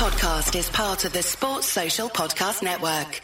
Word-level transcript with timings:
podcast 0.00 0.58
is 0.58 0.70
part 0.70 1.04
of 1.04 1.12
the 1.12 1.22
Sports 1.22 1.66
Social 1.66 2.08
Podcast 2.08 2.62
Network. 2.62 3.20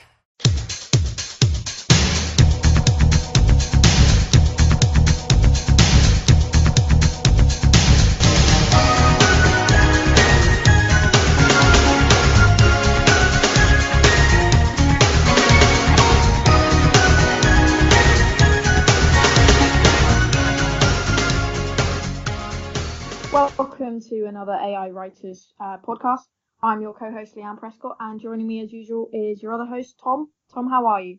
Welcome 23.33 24.03
to 24.11 24.27
another 24.27 24.53
AI 24.53 24.91
Writers 24.91 25.55
uh, 25.59 25.79
podcast. 25.79 26.27
I'm 26.63 26.81
your 26.81 26.95
co-host 26.95 27.37
Leanne 27.37 27.59
Prescott, 27.59 27.97
and 28.01 28.21
joining 28.21 28.47
me 28.47 28.63
as 28.63 28.73
usual 28.73 29.11
is 29.13 29.43
your 29.43 29.53
other 29.53 29.67
host 29.67 30.01
Tom. 30.03 30.31
Tom, 30.55 30.69
how 30.69 30.87
are 30.87 31.03
you? 31.03 31.19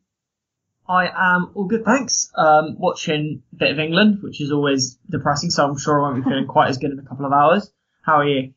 I 0.89 1.09
am 1.15 1.51
all 1.53 1.65
good, 1.65 1.85
thanks. 1.85 2.31
Um, 2.35 2.75
watching 2.79 3.43
a 3.53 3.55
bit 3.55 3.71
of 3.71 3.79
England, 3.79 4.19
which 4.23 4.41
is 4.41 4.51
always 4.51 4.97
depressing, 5.09 5.51
so 5.51 5.67
I'm 5.67 5.77
sure 5.77 5.99
I 5.99 6.09
won't 6.09 6.23
be 6.23 6.29
feeling 6.29 6.47
quite 6.47 6.69
as 6.69 6.77
good 6.77 6.91
in 6.91 6.99
a 6.99 7.03
couple 7.03 7.25
of 7.25 7.33
hours. 7.33 7.71
How 8.01 8.15
are 8.19 8.27
you? 8.27 8.53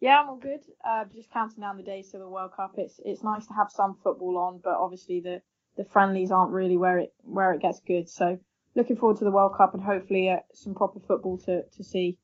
Yeah, 0.00 0.20
I'm 0.20 0.30
all 0.30 0.36
good. 0.36 0.60
Uh, 0.86 1.04
just 1.14 1.30
counting 1.30 1.60
down 1.60 1.76
the 1.76 1.82
days 1.82 2.10
to 2.10 2.18
the 2.18 2.28
World 2.28 2.52
Cup. 2.56 2.74
It's 2.78 3.00
it's 3.04 3.22
nice 3.22 3.46
to 3.46 3.54
have 3.54 3.70
some 3.70 3.96
football 4.02 4.38
on, 4.38 4.60
but 4.62 4.74
obviously 4.74 5.20
the 5.20 5.42
the 5.76 5.84
friendlies 5.84 6.30
aren't 6.30 6.52
really 6.52 6.76
where 6.76 6.98
it 6.98 7.12
where 7.22 7.52
it 7.52 7.60
gets 7.60 7.80
good. 7.80 8.08
So 8.08 8.38
looking 8.74 8.96
forward 8.96 9.18
to 9.18 9.24
the 9.24 9.30
World 9.30 9.56
Cup 9.56 9.74
and 9.74 9.82
hopefully 9.82 10.30
uh, 10.30 10.38
some 10.52 10.74
proper 10.74 11.00
football 11.00 11.38
to 11.38 11.64
to 11.76 11.84
see. 11.84 12.18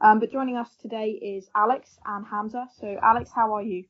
Um, 0.00 0.20
but 0.20 0.30
joining 0.30 0.56
us 0.56 0.68
today 0.82 1.10
is 1.10 1.48
Alex 1.54 1.98
and 2.04 2.26
Hamzah. 2.26 2.66
So, 2.78 2.98
Alex, 3.02 3.30
how 3.34 3.54
are 3.54 3.62
you? 3.62 3.84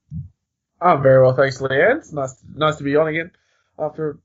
I'm 0.81 1.03
very 1.03 1.23
well, 1.23 1.35
thanks, 1.35 1.59
Leanne. 1.61 1.99
It's 1.99 2.13
nice, 2.13 2.37
nice 2.55 2.77
to 2.77 2.85
be 2.85 2.97
on 2.97 3.09
again 3.09 3.31
after 3.79 4.11
a 4.11 4.17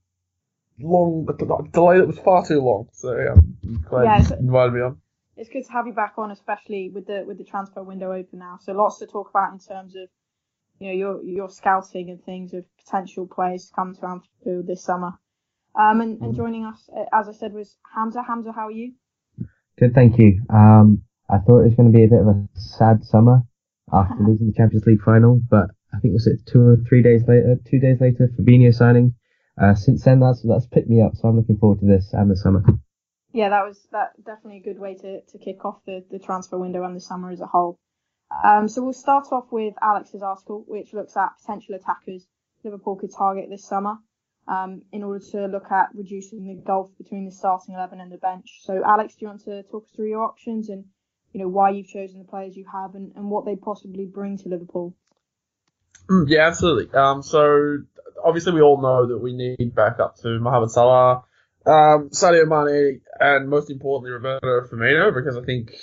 long 0.86 1.28
a 1.30 1.34
delay 1.72 1.98
that 2.00 2.08
was 2.08 2.20
far 2.20 2.46
too 2.46 2.62
long. 2.62 2.90
So, 2.94 3.18
yeah, 3.18 3.34
I'm 3.34 3.82
glad 3.90 4.04
Yeah, 4.04 4.18
you 4.18 4.24
it's- 4.26 4.40
invited 4.40 4.74
me 4.74 4.82
on. 4.82 5.02
It's 5.38 5.50
good 5.50 5.66
to 5.66 5.72
have 5.72 5.88
you 5.88 5.94
back 5.94 6.14
on, 6.18 6.30
especially 6.30 6.90
with 6.94 7.08
the 7.08 7.24
with 7.26 7.38
the 7.38 7.46
transfer 7.46 7.82
window 7.82 8.12
open 8.12 8.40
now. 8.40 8.60
So, 8.62 8.74
lots 8.74 9.00
to 9.00 9.08
talk 9.08 9.30
about 9.30 9.54
in 9.54 9.60
terms 9.60 9.96
of 9.96 10.10
you 10.80 10.88
know 10.88 10.94
your 10.94 11.24
your 11.24 11.50
scouting 11.50 12.10
and 12.12 12.24
things 12.24 12.54
of 12.54 12.66
potential 12.78 13.26
players 13.28 13.68
to 13.68 13.74
come 13.74 13.96
to 13.96 14.06
Anfield 14.06 14.68
this 14.68 14.84
summer. 14.84 15.14
Um, 15.74 16.02
and, 16.02 16.22
and 16.22 16.36
joining 16.36 16.66
us, 16.66 16.90
uh, 16.96 17.06
as 17.14 17.30
I 17.30 17.32
said, 17.32 17.54
was 17.54 17.78
Hamzah. 17.98 18.26
Hamzah, 18.28 18.54
how 18.54 18.68
are 18.68 18.72
you? 18.72 18.94
Good, 19.80 19.96
thank 19.96 20.20
you. 20.20 20.42
Um, 20.50 21.04
I 21.32 21.40
thought 21.40 21.62
it 21.62 21.72
was 21.72 21.76
going 21.76 21.92
to 21.92 21.98
be 21.98 22.04
a 22.04 22.10
bit 22.10 22.22
of 22.22 22.28
a 22.28 22.48
sad 22.56 23.04
summer 23.06 23.42
after 23.94 24.16
losing 24.20 24.48
the 24.48 24.54
Champions 24.54 24.86
League 24.86 25.02
final, 25.02 25.40
but 25.50 25.72
I 25.94 26.00
think 26.00 26.14
was 26.14 26.28
it 26.28 26.46
two 26.46 26.62
or 26.62 26.78
three 26.88 27.02
days 27.02 27.24
later, 27.28 27.56
two 27.70 27.80
days 27.80 28.00
later, 28.02 28.30
Fabinho 28.38 28.74
signing. 28.74 29.16
Uh, 29.62 29.76
since 29.76 30.04
then, 30.04 30.20
that's 30.20 30.42
that's 30.48 30.66
picked 30.68 30.90
me 30.90 31.02
up, 31.02 31.16
so 31.16 31.28
I'm 31.28 31.38
looking 31.38 31.58
forward 31.58 31.80
to 31.80 31.86
this 31.86 32.14
and 32.14 32.30
the 32.30 32.36
summer. 32.36 32.64
Yeah, 33.34 33.50
that 33.50 33.66
was 33.66 33.88
that 33.92 34.12
definitely 34.24 34.58
a 34.58 34.74
good 34.74 34.80
way 34.80 34.96
to, 34.96 35.22
to 35.22 35.38
kick 35.38 35.64
off 35.64 35.80
the, 35.86 36.04
the 36.12 36.20
transfer 36.20 36.58
window 36.58 36.84
and 36.84 36.96
the 36.96 37.02
summer 37.02 37.32
as 37.32 37.40
a 37.40 37.48
whole. 37.48 37.80
Um, 38.44 38.68
so 38.68 38.82
we'll 38.82 38.94
start 38.94 39.28
off 39.32 39.52
with 39.52 39.74
Alex's 39.82 40.22
article, 40.22 40.64
which 40.68 40.94
looks 40.94 41.16
at 41.16 41.38
potential 41.40 41.76
attackers 41.76 42.28
Liverpool 42.64 42.96
could 42.96 43.12
target 43.12 43.50
this 43.50 43.66
summer 43.66 43.98
um, 44.48 44.84
in 44.92 45.04
order 45.04 45.24
to 45.32 45.48
look 45.48 45.72
at 45.72 45.90
reducing 45.94 46.46
the 46.46 46.62
gulf 46.66 46.92
between 46.98 47.26
the 47.26 47.32
starting 47.32 47.76
11 47.76 48.00
and 48.00 48.12
the 48.12 48.18
bench. 48.18 48.60
So 48.62 48.84
Alex, 48.86 49.16
do 49.16 49.26
you 49.26 49.28
want 49.30 49.44
to 49.46 49.64
talk 49.64 49.84
us 49.84 49.92
through 49.96 50.10
your 50.10 50.24
options 50.24 50.70
and 50.70 50.86
you 51.34 51.42
know 51.42 51.48
why 51.48 51.72
you've 51.72 51.88
chosen 51.88 52.20
the 52.20 52.26
players 52.26 52.56
you 52.56 52.66
have 52.72 52.96
and, 52.96 53.14
and 53.16 53.30
what 53.30 53.46
they 53.46 53.56
possibly 53.56 54.06
bring 54.06 54.38
to 54.38 54.50
Liverpool? 54.50 54.96
Mm, 56.10 56.26
yeah, 56.28 56.48
absolutely. 56.48 56.94
Um, 56.94 57.24
so 57.24 57.78
obviously 58.24 58.54
we 58.54 58.62
all 58.62 58.82
know 58.82 59.08
that 59.08 59.18
we 59.18 59.34
need 59.34 59.74
backup 59.76 60.18
to 60.18 60.40
Mohamed 60.40 60.72
Salah, 60.72 61.24
um, 61.66 62.10
Sadio 62.10 62.48
Mane, 62.48 63.02
and 63.20 63.50
most 63.50 63.70
importantly 63.70 64.12
Roberto 64.12 64.68
Firmino, 64.68 65.14
because 65.14 65.38
I 65.38 65.46
think 65.46 65.74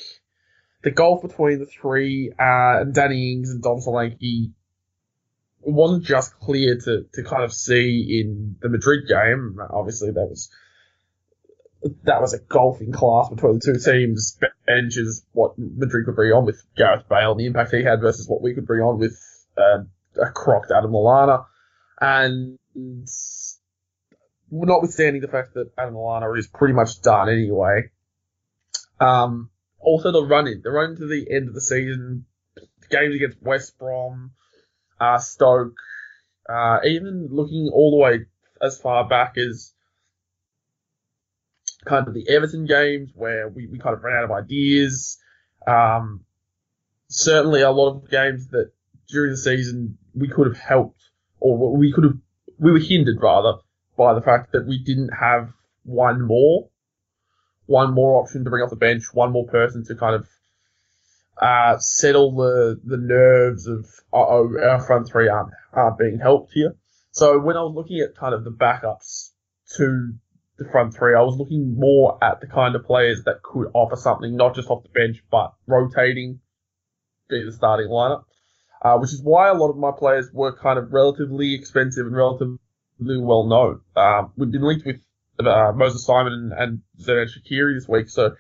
the 0.82 0.90
gulf 0.90 1.22
between 1.22 1.60
the 1.60 1.66
three, 1.66 2.32
uh, 2.38 2.84
Danny 2.84 3.32
Ings 3.32 3.50
and 3.50 3.62
Dom 3.62 3.80
Solanke 3.80 4.52
wasn't 5.60 6.04
just 6.04 6.38
clear 6.38 6.78
to, 6.84 7.06
to 7.14 7.22
kind 7.22 7.44
of 7.44 7.52
see 7.52 8.20
in 8.20 8.56
the 8.60 8.68
Madrid 8.68 9.08
game. 9.08 9.58
Obviously 9.70 10.10
that 10.10 10.26
was, 10.28 10.50
that 12.04 12.20
was 12.20 12.34
a 12.34 12.38
golfing 12.38 12.88
in 12.88 12.92
class 12.92 13.28
between 13.28 13.54
the 13.54 13.60
two 13.60 13.78
teams. 13.78 14.38
Bench 14.68 14.98
is 14.98 15.24
what 15.32 15.54
Madrid 15.56 16.04
could 16.04 16.14
bring 16.14 16.32
on 16.32 16.44
with 16.44 16.62
Gareth 16.76 17.08
Bale 17.08 17.32
and 17.32 17.40
the 17.40 17.46
impact 17.46 17.72
he 17.72 17.82
had 17.82 18.02
versus 18.02 18.28
what 18.28 18.42
we 18.42 18.54
could 18.54 18.66
bring 18.66 18.82
on 18.82 18.98
with 18.98 19.18
uh, 19.56 19.84
a 20.20 20.30
crocked 20.30 20.70
Adam 20.70 20.92
Lallana. 20.92 21.46
And 22.00 22.58
notwithstanding 24.50 25.22
the 25.22 25.28
fact 25.28 25.54
that 25.54 25.70
Adam 25.78 25.94
Lallana 25.94 26.38
is 26.38 26.46
pretty 26.48 26.74
much 26.74 27.00
done 27.00 27.30
anyway, 27.30 27.90
um, 29.00 29.48
also 29.80 30.12
the 30.12 30.22
run 30.22 30.46
in, 30.46 30.60
the 30.62 30.70
run 30.70 30.96
to 30.96 31.06
the 31.06 31.26
end 31.30 31.48
of 31.48 31.54
the 31.54 31.62
season, 31.62 32.26
the 32.54 32.88
games 32.90 33.14
against 33.14 33.42
West 33.42 33.78
Brom, 33.78 34.32
uh, 35.00 35.18
Stoke, 35.18 35.76
uh, 36.48 36.80
even 36.84 37.28
looking 37.30 37.70
all 37.72 37.92
the 37.92 38.02
way 38.02 38.26
as 38.60 38.78
far 38.78 39.08
back 39.08 39.38
as 39.38 39.72
kind 41.88 42.06
of 42.06 42.14
the 42.14 42.28
Everton 42.28 42.66
games 42.66 43.10
where 43.14 43.48
we, 43.48 43.66
we 43.66 43.78
kind 43.78 43.94
of 43.94 44.02
ran 44.02 44.18
out 44.18 44.24
of 44.24 44.30
ideas. 44.30 45.18
Um, 45.66 46.24
certainly 47.08 47.62
a 47.62 47.70
lot 47.70 47.96
of 47.96 48.10
games 48.10 48.48
that 48.48 48.70
during 49.08 49.30
the 49.30 49.36
season 49.36 49.98
we 50.14 50.28
could 50.28 50.46
have 50.46 50.58
helped 50.58 51.02
or 51.40 51.76
we 51.76 51.92
could 51.92 52.04
have, 52.04 52.18
we 52.58 52.72
were 52.72 52.78
hindered 52.78 53.20
rather 53.20 53.58
by 53.96 54.14
the 54.14 54.20
fact 54.20 54.52
that 54.52 54.66
we 54.66 54.78
didn't 54.78 55.10
have 55.18 55.50
one 55.84 56.20
more, 56.20 56.68
one 57.66 57.94
more 57.94 58.20
option 58.22 58.44
to 58.44 58.50
bring 58.50 58.62
off 58.62 58.70
the 58.70 58.76
bench, 58.76 59.04
one 59.12 59.32
more 59.32 59.46
person 59.46 59.84
to 59.86 59.94
kind 59.94 60.14
of, 60.14 60.28
uh, 61.40 61.78
settle 61.78 62.34
the, 62.34 62.80
the 62.84 62.96
nerves 62.96 63.66
of, 63.66 63.86
oh, 64.12 64.50
our 64.60 64.80
front 64.84 65.08
three 65.08 65.28
aren't, 65.28 65.52
aren't 65.72 65.98
being 65.98 66.18
helped 66.18 66.52
here. 66.52 66.74
So 67.12 67.38
when 67.38 67.56
I 67.56 67.62
was 67.62 67.74
looking 67.74 68.00
at 68.00 68.16
kind 68.16 68.34
of 68.34 68.44
the 68.44 68.50
backups 68.50 69.30
to 69.76 70.14
the 70.58 70.68
front 70.70 70.94
three, 70.94 71.14
I 71.14 71.22
was 71.22 71.36
looking 71.36 71.76
more 71.76 72.18
at 72.22 72.40
the 72.40 72.46
kind 72.46 72.74
of 72.74 72.84
players 72.84 73.22
that 73.24 73.42
could 73.42 73.70
offer 73.74 73.96
something, 73.96 74.36
not 74.36 74.54
just 74.54 74.68
off 74.68 74.82
the 74.82 74.88
bench, 74.88 75.22
but 75.30 75.54
rotating, 75.66 76.40
be 77.28 77.44
the 77.44 77.52
starting 77.52 77.88
lineup. 77.88 78.24
Uh, 78.80 78.96
which 78.98 79.12
is 79.12 79.20
why 79.22 79.48
a 79.48 79.54
lot 79.54 79.70
of 79.70 79.76
my 79.76 79.90
players 79.90 80.30
were 80.32 80.56
kind 80.56 80.78
of 80.78 80.92
relatively 80.92 81.54
expensive 81.54 82.06
and 82.06 82.14
relatively 82.14 82.58
well 83.00 83.44
known. 83.44 83.80
Um, 83.96 84.32
we've 84.36 84.52
been 84.52 84.62
linked 84.62 84.86
with 84.86 85.00
uh, 85.44 85.72
Moses 85.74 86.04
Simon 86.04 86.32
and, 86.32 86.52
and 86.52 86.82
Shaqiri 87.00 87.74
this 87.74 87.88
week, 87.88 88.08
so 88.08 88.36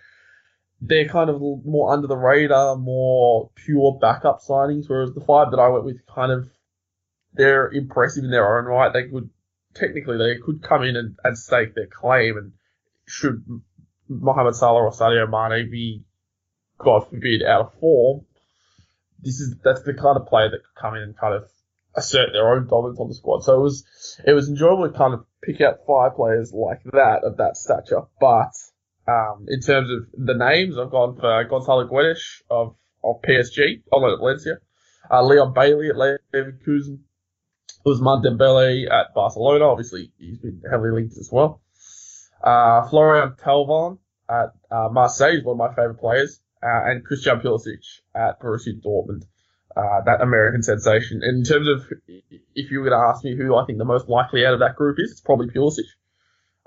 they're 0.80 1.08
kind 1.08 1.28
of 1.28 1.40
more 1.40 1.92
under 1.92 2.06
the 2.06 2.16
radar, 2.16 2.76
more 2.76 3.50
pure 3.56 3.98
backup 4.00 4.38
signings, 4.48 4.88
whereas 4.88 5.12
the 5.12 5.20
five 5.20 5.50
that 5.50 5.58
I 5.58 5.68
went 5.68 5.84
with 5.84 6.06
kind 6.06 6.30
of, 6.30 6.48
they're 7.32 7.68
impressive 7.70 8.22
in 8.22 8.30
their 8.30 8.58
own 8.58 8.66
right. 8.66 8.92
They 8.92 9.08
could, 9.08 9.30
technically, 9.74 10.18
they 10.18 10.40
could 10.44 10.62
come 10.62 10.82
in 10.82 10.96
and, 10.96 11.16
and 11.24 11.36
stake 11.36 11.74
their 11.74 11.86
claim 11.86 12.36
and 12.36 12.52
should 13.06 13.44
Mohamed 14.08 14.54
Salah 14.54 14.82
or 14.82 14.92
Sadio 14.92 15.28
Mane 15.28 15.70
be, 15.70 16.04
God 16.78 17.08
forbid, 17.08 17.42
out 17.42 17.60
of 17.60 17.74
form, 17.80 18.24
this 19.20 19.40
is, 19.40 19.56
that's 19.64 19.82
the 19.82 19.94
kind 19.94 20.16
of 20.16 20.26
player 20.26 20.50
that 20.50 20.62
could 20.62 20.80
come 20.80 20.94
in 20.94 21.02
and 21.02 21.16
kind 21.16 21.34
of 21.34 21.48
assert 21.94 22.30
their 22.32 22.54
own 22.54 22.68
dominance 22.68 23.00
on 23.00 23.08
the 23.08 23.14
squad. 23.14 23.42
So 23.42 23.58
it 23.58 23.62
was, 23.62 23.84
it 24.24 24.32
was 24.32 24.48
enjoyable 24.48 24.88
to 24.88 24.96
kind 24.96 25.14
of 25.14 25.24
pick 25.42 25.60
out 25.60 25.80
five 25.86 26.16
players 26.16 26.52
like 26.52 26.82
that 26.92 27.24
of 27.24 27.38
that 27.38 27.56
stature, 27.56 28.02
but, 28.20 28.52
um, 29.06 29.46
in 29.48 29.60
terms 29.60 29.90
of 29.90 30.06
the 30.12 30.34
names, 30.34 30.76
I've 30.78 30.90
gone 30.90 31.16
for 31.16 31.44
Gonzalo 31.44 31.88
Guedes 31.88 32.42
of, 32.50 32.76
of 33.02 33.22
PSG, 33.22 33.82
on 33.90 34.18
Valencia, 34.18 34.58
uh, 35.10 35.22
Leon 35.24 35.54
Bailey 35.54 35.88
at 35.88 35.96
Leverkusen, 35.96 37.00
Ousmane 37.86 38.24
Dembele 38.24 38.90
at 38.90 39.14
Barcelona, 39.14 39.66
obviously 39.66 40.12
he's 40.18 40.38
been 40.38 40.62
heavily 40.70 40.90
linked 40.90 41.16
as 41.16 41.30
well. 41.32 41.60
Uh, 42.42 42.88
Florian 42.88 43.32
Thauvin 43.32 43.98
at, 44.28 44.52
uh, 44.70 44.88
Marseille 44.90 45.38
is 45.38 45.44
one 45.44 45.54
of 45.54 45.58
my 45.58 45.74
favorite 45.74 45.98
players, 45.98 46.40
uh, 46.62 46.90
and 46.90 47.04
Christian 47.04 47.40
Pulisic 47.40 47.84
at 48.14 48.40
Borussia 48.40 48.80
Dortmund, 48.80 49.24
uh, 49.76 50.02
that 50.04 50.20
American 50.20 50.62
sensation. 50.62 51.20
In 51.22 51.44
terms 51.44 51.68
of, 51.68 51.92
if 52.54 52.70
you 52.70 52.80
were 52.80 52.88
going 52.88 53.00
to 53.00 53.08
ask 53.08 53.24
me 53.24 53.36
who 53.36 53.56
I 53.56 53.64
think 53.64 53.78
the 53.78 53.84
most 53.84 54.08
likely 54.08 54.44
out 54.44 54.54
of 54.54 54.60
that 54.60 54.76
group 54.76 54.98
is, 54.98 55.12
it's 55.12 55.20
probably 55.20 55.48
Pulisic 55.48 55.86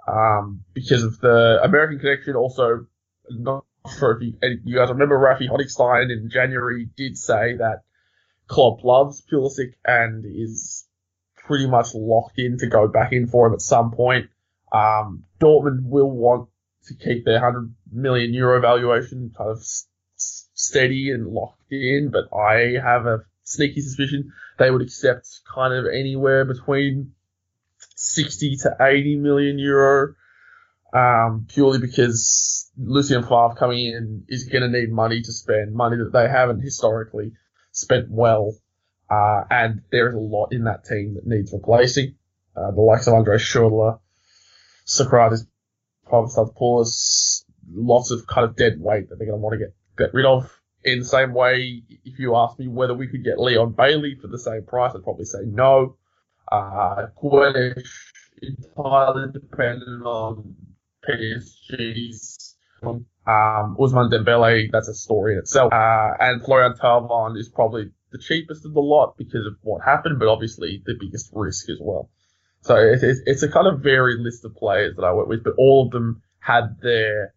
um, 0.07 0.63
because 0.73 1.03
of 1.03 1.19
the 1.19 1.59
American 1.63 1.99
connection. 1.99 2.35
Also, 2.35 2.87
not 3.29 3.65
sure 3.97 4.17
if 4.17 4.21
you, 4.23 4.33
you 4.65 4.77
guys 4.77 4.89
remember 4.89 5.17
Rafi 5.17 5.49
Honigstein 5.49 6.11
in 6.11 6.29
January 6.29 6.89
did 6.95 7.17
say 7.17 7.57
that 7.57 7.81
Klopp 8.47 8.83
loves 8.83 9.23
Pulisic 9.31 9.73
and 9.85 10.25
is 10.25 10.87
pretty 11.45 11.67
much 11.67 11.93
locked 11.93 12.39
in 12.39 12.57
to 12.59 12.67
go 12.67 12.87
back 12.87 13.11
in 13.13 13.27
for 13.27 13.47
him 13.47 13.53
at 13.53 13.61
some 13.61 13.91
point. 13.91 14.29
Um, 14.71 15.25
Dortmund 15.39 15.83
will 15.83 16.09
want 16.09 16.49
to 16.85 16.95
keep 16.95 17.25
their 17.25 17.41
100 17.41 17.73
million 17.91 18.33
euro 18.33 18.61
valuation 18.61 19.33
kind 19.37 19.51
of 19.51 19.57
s- 19.57 19.87
steady 20.15 21.11
and 21.11 21.27
locked 21.27 21.71
in, 21.71 22.11
but 22.11 22.35
I 22.35 22.79
have 22.81 23.05
a 23.05 23.25
sneaky 23.43 23.81
suspicion 23.81 24.31
they 24.57 24.69
would 24.69 24.81
accept 24.81 25.41
kind 25.53 25.73
of 25.73 25.85
anywhere 25.91 26.45
between 26.45 27.13
60 27.95 28.57
to 28.57 28.77
80 28.79 29.17
million 29.17 29.57
euro, 29.57 30.13
um, 30.93 31.47
purely 31.49 31.79
because 31.79 32.69
Lucien 32.77 33.23
Favre 33.23 33.55
coming 33.57 33.87
in 33.87 34.25
is 34.27 34.45
going 34.45 34.61
to 34.61 34.79
need 34.79 34.91
money 34.91 35.21
to 35.21 35.31
spend, 35.31 35.73
money 35.73 35.97
that 35.97 36.11
they 36.13 36.29
haven't 36.29 36.61
historically 36.61 37.31
spent 37.71 38.09
well. 38.09 38.53
Uh, 39.11 39.43
and 39.49 39.81
there 39.91 40.07
is 40.07 40.15
a 40.15 40.19
lot 40.19 40.53
in 40.53 40.63
that 40.63 40.85
team 40.85 41.15
that 41.15 41.27
needs 41.27 41.51
replacing. 41.51 42.15
Uh, 42.55 42.71
the 42.71 42.81
likes 42.81 43.07
of 43.07 43.13
Andre 43.13 43.37
Schurrle, 43.37 43.99
Sokratis, 44.85 45.45
Papastathopoulos, 46.07 47.43
lots 47.73 48.11
of 48.11 48.25
kind 48.25 48.45
of 48.45 48.55
dead 48.55 48.79
weight 48.79 49.09
that 49.09 49.17
they're 49.17 49.27
going 49.27 49.39
to 49.39 49.43
want 49.43 49.53
to 49.53 49.65
get, 49.65 49.73
get 49.97 50.13
rid 50.13 50.25
of. 50.25 50.49
In 50.83 50.99
the 50.99 51.05
same 51.05 51.33
way, 51.33 51.83
if 52.05 52.19
you 52.19 52.35
ask 52.35 52.57
me 52.57 52.67
whether 52.67 52.93
we 52.93 53.07
could 53.07 53.23
get 53.23 53.37
Leon 53.37 53.73
Bailey 53.73 54.15
for 54.19 54.27
the 54.27 54.39
same 54.39 54.63
price, 54.63 54.93
I'd 54.95 55.03
probably 55.03 55.25
say 55.25 55.39
no. 55.45 55.97
Uh, 56.51 57.07
entirely 58.41 59.31
dependent 59.31 60.03
on 60.03 60.55
PSG's. 61.07 62.55
Um, 62.83 63.05
Ousmane 63.77 64.11
Dembele, 64.11 64.69
that's 64.71 64.87
a 64.87 64.95
story 64.95 65.33
in 65.33 65.39
itself. 65.39 65.71
Uh, 65.71 66.13
and 66.19 66.43
Florian 66.43 66.73
Thauvin 66.73 67.37
is 67.37 67.47
probably 67.47 67.91
the 68.11 68.17
cheapest 68.17 68.65
of 68.65 68.73
the 68.73 68.81
lot 68.81 69.17
because 69.17 69.45
of 69.45 69.55
what 69.61 69.83
happened, 69.83 70.19
but 70.19 70.27
obviously 70.27 70.81
the 70.85 70.95
biggest 70.99 71.29
risk 71.33 71.69
as 71.69 71.77
well. 71.79 72.09
So 72.61 72.75
it's, 72.75 73.03
it's 73.25 73.43
a 73.43 73.49
kind 73.49 73.67
of 73.67 73.81
varied 73.81 74.19
list 74.19 74.45
of 74.45 74.55
players 74.55 74.95
that 74.95 75.03
I 75.03 75.13
work 75.13 75.27
with, 75.27 75.43
but 75.43 75.53
all 75.57 75.85
of 75.85 75.91
them 75.91 76.21
had 76.39 76.77
their 76.81 77.33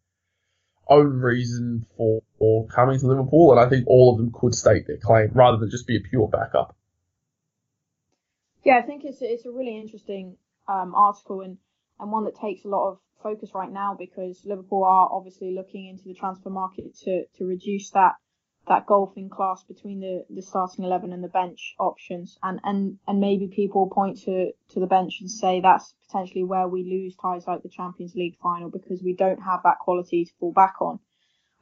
own 0.88 1.21
reason 1.21 1.87
for, 1.97 2.23
for 2.38 2.67
coming 2.67 2.99
to 2.99 3.06
Liverpool, 3.06 3.53
and 3.53 3.61
I 3.61 3.69
think 3.69 3.87
all 3.87 4.12
of 4.12 4.19
them 4.19 4.32
could 4.35 4.55
state 4.55 4.87
their 4.87 4.99
claim 4.99 5.31
rather 5.32 5.56
than 5.56 5.71
just 5.71 5.87
be 5.87 5.97
a 5.97 6.00
pure 6.00 6.29
backup. 6.29 6.76
Yeah, 8.65 8.79
I 8.79 8.82
think 8.82 9.05
it's 9.05 9.19
it's 9.21 9.44
a 9.44 9.50
really 9.50 9.79
interesting 9.79 10.37
um, 10.69 10.94
article 10.94 11.43
and, 11.43 11.59
and 12.00 12.11
one 12.11 12.25
that 12.25 12.38
takes 12.41 12.65
a 12.65 12.69
lot 12.69 12.91
of 12.91 12.99
focus 13.23 13.50
right 13.55 13.71
now 13.71 13.97
because 13.99 14.41
Liverpool 14.44 14.85
are 14.85 15.09
obviously 15.11 15.55
looking 15.55 15.88
into 15.88 16.05
the 16.05 16.15
transfer 16.15 16.50
market 16.50 16.97
to, 17.05 17.25
to 17.38 17.44
reduce 17.44 17.91
that 17.91 18.15
that 18.66 18.87
golfing 18.87 19.28
class 19.28 19.62
between 19.64 20.00
the, 20.00 20.25
the 20.31 20.43
starting 20.43 20.84
eleven 20.84 21.12
and 21.12 21.22
the 21.22 21.28
bench 21.28 21.75
options 21.78 22.38
and, 22.43 22.61
and, 22.64 22.99
and 23.06 23.20
maybe 23.20 23.46
people 23.46 23.90
point 23.90 24.19
to, 24.22 24.52
to 24.70 24.81
the 24.81 24.87
bench 24.87 25.19
and 25.20 25.31
say 25.31 25.61
that's 25.61 25.94
potentially 26.06 26.44
where 26.44 26.66
we 26.66 26.82
lose 26.82 27.14
ties 27.16 27.46
like 27.46 27.62
the 27.62 27.69
Champions 27.69 28.14
League 28.14 28.37
final 28.43 28.70
because 28.70 29.02
we 29.02 29.14
don't 29.14 29.43
have 29.43 29.61
that 29.64 29.78
quality 29.81 30.25
to 30.25 30.32
fall 30.40 30.52
back 30.52 30.75
on. 30.81 30.99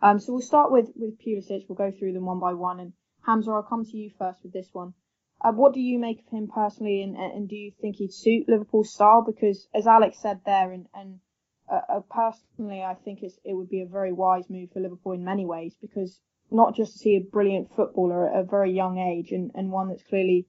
Um, 0.01 0.21
so 0.21 0.33
we'll 0.33 0.43
start 0.43 0.71
with, 0.71 0.91
with 0.95 1.19
Pulisic, 1.19 1.67
we'll 1.69 1.77
go 1.77 1.93
through 1.97 2.13
them 2.13 2.27
one 2.27 2.41
by 2.41 2.55
one 2.55 2.81
and 2.81 2.93
Hamzah, 3.27 3.55
I'll 3.55 3.63
come 3.63 3.85
to 3.85 3.97
you 3.97 4.11
first 4.19 4.43
with 4.43 4.53
this 4.53 4.69
one. 4.73 4.95
Uh, 5.45 5.53
what 5.53 5.75
do 5.75 5.81
you 5.81 5.99
make 5.99 6.21
of 6.21 6.29
him 6.29 6.49
personally, 6.53 7.03
and, 7.03 7.17
and 7.17 7.49
do 7.49 7.57
you 7.57 7.73
think 7.81 7.97
he'd 7.97 8.13
suit 8.13 8.49
Liverpool's 8.49 8.93
style? 8.93 9.25
Because 9.27 9.67
as 9.75 9.89
Alex 9.89 10.19
said 10.21 10.41
there, 10.47 10.71
and, 10.71 10.87
and 10.95 11.19
uh, 11.73 11.81
uh, 11.89 12.01
personally, 12.11 12.83
I 12.83 12.95
think 12.95 13.23
it 13.23 13.33
would 13.45 13.69
be 13.69 13.83
a 13.83 13.87
very 13.87 14.13
wise 14.13 14.49
move 14.49 14.71
for 14.73 14.81
Liverpool 14.81 15.13
in 15.13 15.25
many 15.25 15.45
ways, 15.45 15.75
because 15.81 16.21
not 16.53 16.75
just 16.75 16.93
to 16.93 16.99
see 16.99 17.17
a 17.17 17.31
brilliant 17.31 17.75
footballer 17.75 18.29
at 18.29 18.41
a 18.41 18.45
very 18.45 18.73
young 18.73 18.99
age 18.99 19.33
and, 19.33 19.51
and 19.55 19.71
one 19.71 19.89
that's 19.89 20.03
clearly 20.03 20.47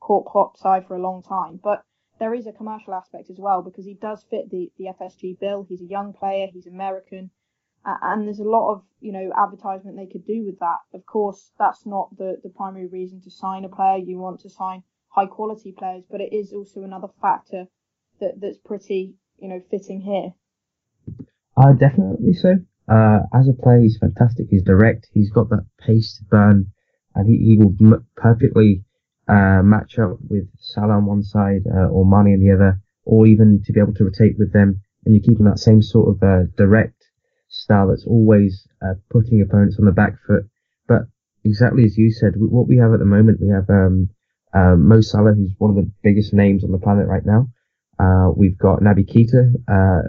caught 0.00 0.26
Klopp's 0.26 0.64
eye 0.64 0.80
for 0.80 0.96
a 0.96 1.02
long 1.02 1.22
time, 1.22 1.60
but 1.62 1.82
there 2.18 2.34
is 2.34 2.46
a 2.46 2.52
commercial 2.52 2.94
aspect 2.94 3.30
as 3.30 3.38
well 3.38 3.62
because 3.62 3.84
he 3.84 3.94
does 3.94 4.24
fit 4.30 4.50
the, 4.50 4.70
the 4.78 4.86
FSG 5.00 5.38
bill. 5.38 5.66
He's 5.68 5.82
a 5.82 5.86
young 5.86 6.12
player, 6.12 6.46
he's 6.52 6.66
American, 6.66 7.30
and 7.84 8.26
there's 8.26 8.38
a 8.38 8.44
lot 8.44 8.72
of 8.72 8.82
you 9.00 9.12
know 9.12 9.32
advertisement 9.36 9.96
they 9.96 10.06
could 10.06 10.24
do 10.24 10.44
with 10.44 10.58
that. 10.60 10.78
Of 10.94 11.04
course, 11.04 11.50
that's 11.58 11.84
not 11.84 12.16
the 12.16 12.36
the 12.42 12.50
primary 12.50 12.86
reason 12.86 13.20
to 13.22 13.30
sign 13.30 13.64
a 13.64 13.68
player. 13.68 13.98
You 13.98 14.18
want 14.18 14.40
to 14.40 14.50
sign 14.50 14.84
high 15.08 15.26
quality 15.26 15.72
players, 15.72 16.04
but 16.10 16.20
it 16.20 16.32
is 16.32 16.52
also 16.52 16.82
another 16.82 17.08
factor 17.20 17.66
that 18.20 18.40
that's 18.40 18.58
pretty 18.58 19.14
you 19.38 19.48
know 19.48 19.60
fitting 19.70 20.00
here. 20.00 20.32
Uh, 21.56 21.72
definitely 21.72 22.34
so. 22.34 22.54
Uh, 22.88 23.20
as 23.34 23.48
a 23.48 23.52
player, 23.52 23.80
he's 23.80 23.98
fantastic. 23.98 24.46
He's 24.50 24.62
direct. 24.62 25.08
He's 25.12 25.30
got 25.30 25.48
that 25.50 25.66
pace 25.78 26.16
to 26.18 26.24
burn, 26.24 26.66
and 27.14 27.28
he, 27.28 27.36
he 27.38 27.58
will 27.58 27.74
m- 27.80 28.06
perfectly 28.16 28.84
uh, 29.28 29.62
match 29.62 29.98
up 29.98 30.18
with 30.28 30.48
Salah 30.58 30.94
on 30.94 31.06
one 31.06 31.22
side 31.22 31.62
uh, 31.66 31.88
or 31.88 32.04
Mane 32.04 32.34
on 32.34 32.40
the 32.40 32.52
other, 32.52 32.80
or 33.04 33.26
even 33.26 33.62
to 33.64 33.72
be 33.72 33.80
able 33.80 33.94
to 33.94 34.04
rotate 34.04 34.36
with 34.38 34.52
them. 34.52 34.80
And 35.04 35.14
you're 35.14 35.22
keeping 35.22 35.46
that 35.46 35.58
same 35.58 35.82
sort 35.82 36.08
of 36.14 36.22
uh, 36.22 36.44
direct 36.56 37.02
style 37.48 37.88
that's 37.88 38.06
always 38.06 38.66
uh, 38.84 38.94
putting 39.10 39.40
opponents 39.40 39.76
on 39.78 39.84
the 39.86 39.92
back 39.92 40.14
foot. 40.26 40.44
But 40.88 41.02
exactly 41.44 41.84
as 41.84 41.96
you 41.96 42.10
said, 42.10 42.34
what 42.36 42.68
we 42.68 42.76
have 42.78 42.92
at 42.92 42.98
the 42.98 43.04
moment, 43.04 43.40
we 43.40 43.48
have 43.48 43.68
um, 43.70 44.10
uh, 44.54 44.76
Mo 44.76 45.00
Salah, 45.00 45.34
who's 45.34 45.52
one 45.58 45.70
of 45.70 45.76
the 45.76 45.90
biggest 46.02 46.32
names 46.32 46.64
on 46.64 46.72
the 46.72 46.78
planet 46.78 47.06
right 47.06 47.24
now. 47.24 47.48
Uh, 47.98 48.30
we've 48.34 48.58
got 48.58 48.80
Naby 48.80 49.06
Keita, 49.08 49.52
uh, 49.68 50.08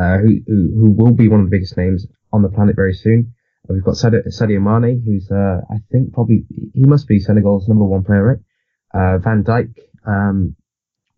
uh, 0.00 0.18
who, 0.18 0.40
who, 0.46 0.72
who 0.74 0.90
will 0.92 1.12
be 1.12 1.28
one 1.28 1.40
of 1.40 1.46
the 1.46 1.56
biggest 1.56 1.76
names 1.76 2.06
on 2.32 2.42
the 2.42 2.48
planet 2.48 2.76
very 2.76 2.94
soon. 2.94 3.34
Uh, 3.68 3.74
we've 3.74 3.84
got 3.84 3.94
Sadio, 3.94 4.60
Mane, 4.60 5.02
who's 5.04 5.28
I 5.30 5.76
think 5.92 6.12
probably 6.12 6.44
he 6.74 6.84
must 6.84 7.06
be 7.06 7.20
Senegal's 7.20 7.68
number 7.68 7.84
one 7.84 8.04
player, 8.04 8.24
right? 8.24 9.20
Van 9.22 9.44
Dijk. 9.44 9.74
Um, 10.06 10.56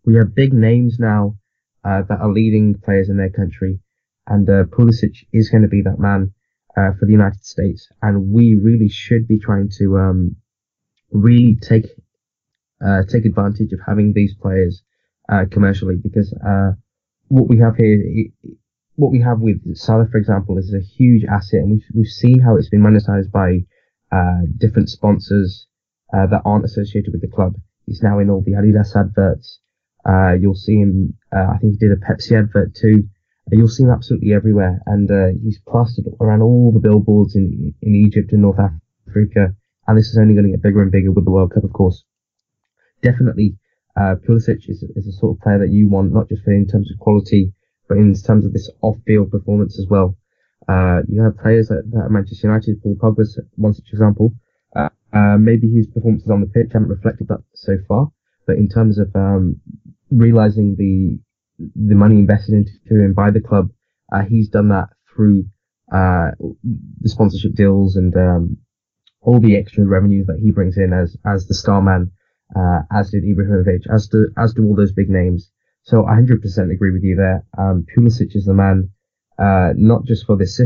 we 0.05 0.15
have 0.15 0.35
big 0.35 0.53
names 0.53 0.97
now 0.99 1.35
that 1.83 2.17
are 2.19 2.31
leading 2.31 2.75
players 2.75 3.09
in 3.09 3.17
their 3.17 3.29
country 3.29 3.79
and 4.27 4.49
uh, 4.49 4.63
Pulisic 4.65 5.25
is 5.31 5.49
going 5.49 5.63
to 5.63 5.67
be 5.67 5.81
that 5.81 5.99
man 5.99 6.33
uh, 6.77 6.91
for 6.99 7.05
the 7.05 7.11
United 7.11 7.43
States, 7.43 7.87
and 8.01 8.31
we 8.31 8.55
really 8.55 8.89
should 8.89 9.27
be 9.27 9.39
trying 9.39 9.69
to 9.79 9.97
um, 9.97 10.35
really 11.11 11.57
take 11.61 11.85
uh, 12.85 13.03
take 13.07 13.25
advantage 13.25 13.71
of 13.71 13.79
having 13.85 14.13
these 14.13 14.33
players 14.41 14.83
uh, 15.31 15.45
commercially 15.51 15.95
because 16.01 16.33
uh, 16.45 16.71
what 17.27 17.47
we 17.47 17.59
have 17.59 17.75
here, 17.77 18.27
what 18.95 19.11
we 19.11 19.21
have 19.21 19.39
with 19.39 19.75
Salah, 19.75 20.07
for 20.11 20.17
example, 20.17 20.57
is 20.57 20.73
a 20.73 20.79
huge 20.79 21.23
asset, 21.25 21.61
and 21.61 21.71
we've 21.71 21.85
we've 21.95 22.07
seen 22.07 22.39
how 22.39 22.55
it's 22.55 22.69
been 22.69 22.81
monetized 22.81 23.31
by 23.31 23.59
uh, 24.11 24.41
different 24.57 24.89
sponsors 24.89 25.67
that 26.11 26.41
aren't 26.45 26.65
associated 26.65 27.11
with 27.11 27.21
the 27.21 27.27
club. 27.35 27.55
He's 27.87 28.03
now 28.03 28.19
in 28.19 28.29
all 28.29 28.43
the 28.45 28.51
Adidas 28.51 28.95
adverts. 28.95 29.59
Uh, 30.07 30.33
you'll 30.33 30.53
see 30.53 30.77
him. 30.77 31.17
I 31.31 31.57
think 31.57 31.73
he 31.73 31.77
did 31.77 31.91
a 31.91 31.95
Pepsi 31.95 32.37
advert 32.37 32.75
too. 32.75 33.09
You'll 33.51 33.67
see 33.67 33.83
him 33.83 33.89
absolutely 33.89 34.33
everywhere, 34.33 34.81
and 34.85 35.09
uh, 35.09 35.27
he's 35.41 35.59
plastered 35.67 36.05
around 36.21 36.41
all 36.41 36.71
the 36.71 36.79
billboards 36.79 37.35
in 37.35 37.73
in 37.81 37.95
Egypt 37.95 38.31
and 38.31 38.41
North 38.41 38.59
Africa. 38.59 39.55
And 39.87 39.97
this 39.97 40.07
is 40.07 40.17
only 40.17 40.33
going 40.33 40.45
to 40.45 40.51
get 40.51 40.61
bigger 40.61 40.81
and 40.81 40.91
bigger 40.91 41.11
with 41.11 41.25
the 41.25 41.31
World 41.31 41.53
Cup, 41.53 41.63
of 41.63 41.73
course. 41.73 42.05
Definitely, 43.01 43.57
uh, 43.97 44.15
Pulisic 44.25 44.69
is, 44.69 44.83
is 44.95 45.07
a 45.07 45.11
sort 45.11 45.35
of 45.35 45.41
player 45.41 45.59
that 45.59 45.71
you 45.71 45.89
want, 45.89 46.13
not 46.13 46.29
just 46.29 46.47
in 46.47 46.65
terms 46.67 46.89
of 46.89 46.99
quality, 46.99 47.51
but 47.93 47.99
in 47.99 48.13
terms 48.15 48.43
of 48.43 48.53
this 48.53 48.71
off-field 48.81 49.29
performance 49.29 49.77
as 49.77 49.85
well. 49.87 50.17
Uh, 50.67 51.01
you 51.07 51.21
have 51.21 51.37
players 51.37 51.69
at, 51.69 51.79
at 51.79 52.09
Manchester 52.09 52.47
United, 52.47 52.81
Paul 52.81 52.95
Pogba's 52.95 53.39
one 53.55 53.73
such 53.73 53.85
example. 53.91 54.33
Uh, 54.75 54.89
uh, 55.13 55.37
maybe 55.37 55.69
his 55.69 55.85
performances 55.87 56.29
on 56.31 56.41
the 56.41 56.47
pitch 56.47 56.71
haven't 56.73 56.87
reflected 56.87 57.27
that 57.27 57.43
so 57.53 57.77
far, 57.87 58.11
but 58.47 58.55
in 58.55 58.67
terms 58.67 58.97
of 58.97 59.15
um, 59.15 59.61
realizing 60.09 60.75
the 60.75 61.19
the 61.75 61.93
money 61.93 62.15
invested 62.15 62.55
into 62.55 63.03
him 63.03 63.13
by 63.13 63.29
the 63.29 63.39
club, 63.39 63.69
uh, 64.11 64.23
he's 64.23 64.49
done 64.49 64.69
that 64.69 64.87
through 65.13 65.45
uh, 65.93 66.31
the 67.01 67.09
sponsorship 67.09 67.53
deals 67.53 67.95
and 67.95 68.15
um, 68.17 68.57
all 69.21 69.39
the 69.39 69.55
extra 69.55 69.85
revenue 69.85 70.25
that 70.25 70.39
he 70.41 70.49
brings 70.49 70.77
in 70.77 70.93
as 70.93 71.15
as 71.25 71.45
the 71.45 71.53
star 71.53 71.81
man, 71.81 72.09
uh, 72.55 72.79
as 72.91 73.11
did 73.11 73.23
Ibrahimovic, 73.23 73.83
as 73.93 74.07
do 74.07 74.31
as 74.35 74.53
do 74.53 74.65
all 74.65 74.75
those 74.75 74.93
big 74.93 75.09
names. 75.09 75.51
So 75.83 76.05
I 76.05 76.15
100% 76.15 76.71
agree 76.71 76.91
with 76.91 77.03
you 77.03 77.15
there. 77.15 77.45
Um, 77.57 77.85
Pulisic 77.95 78.35
is 78.35 78.45
the 78.45 78.53
man, 78.53 78.89
uh, 79.37 79.73
not 79.75 80.05
just 80.05 80.25
for 80.25 80.37
this 80.37 80.57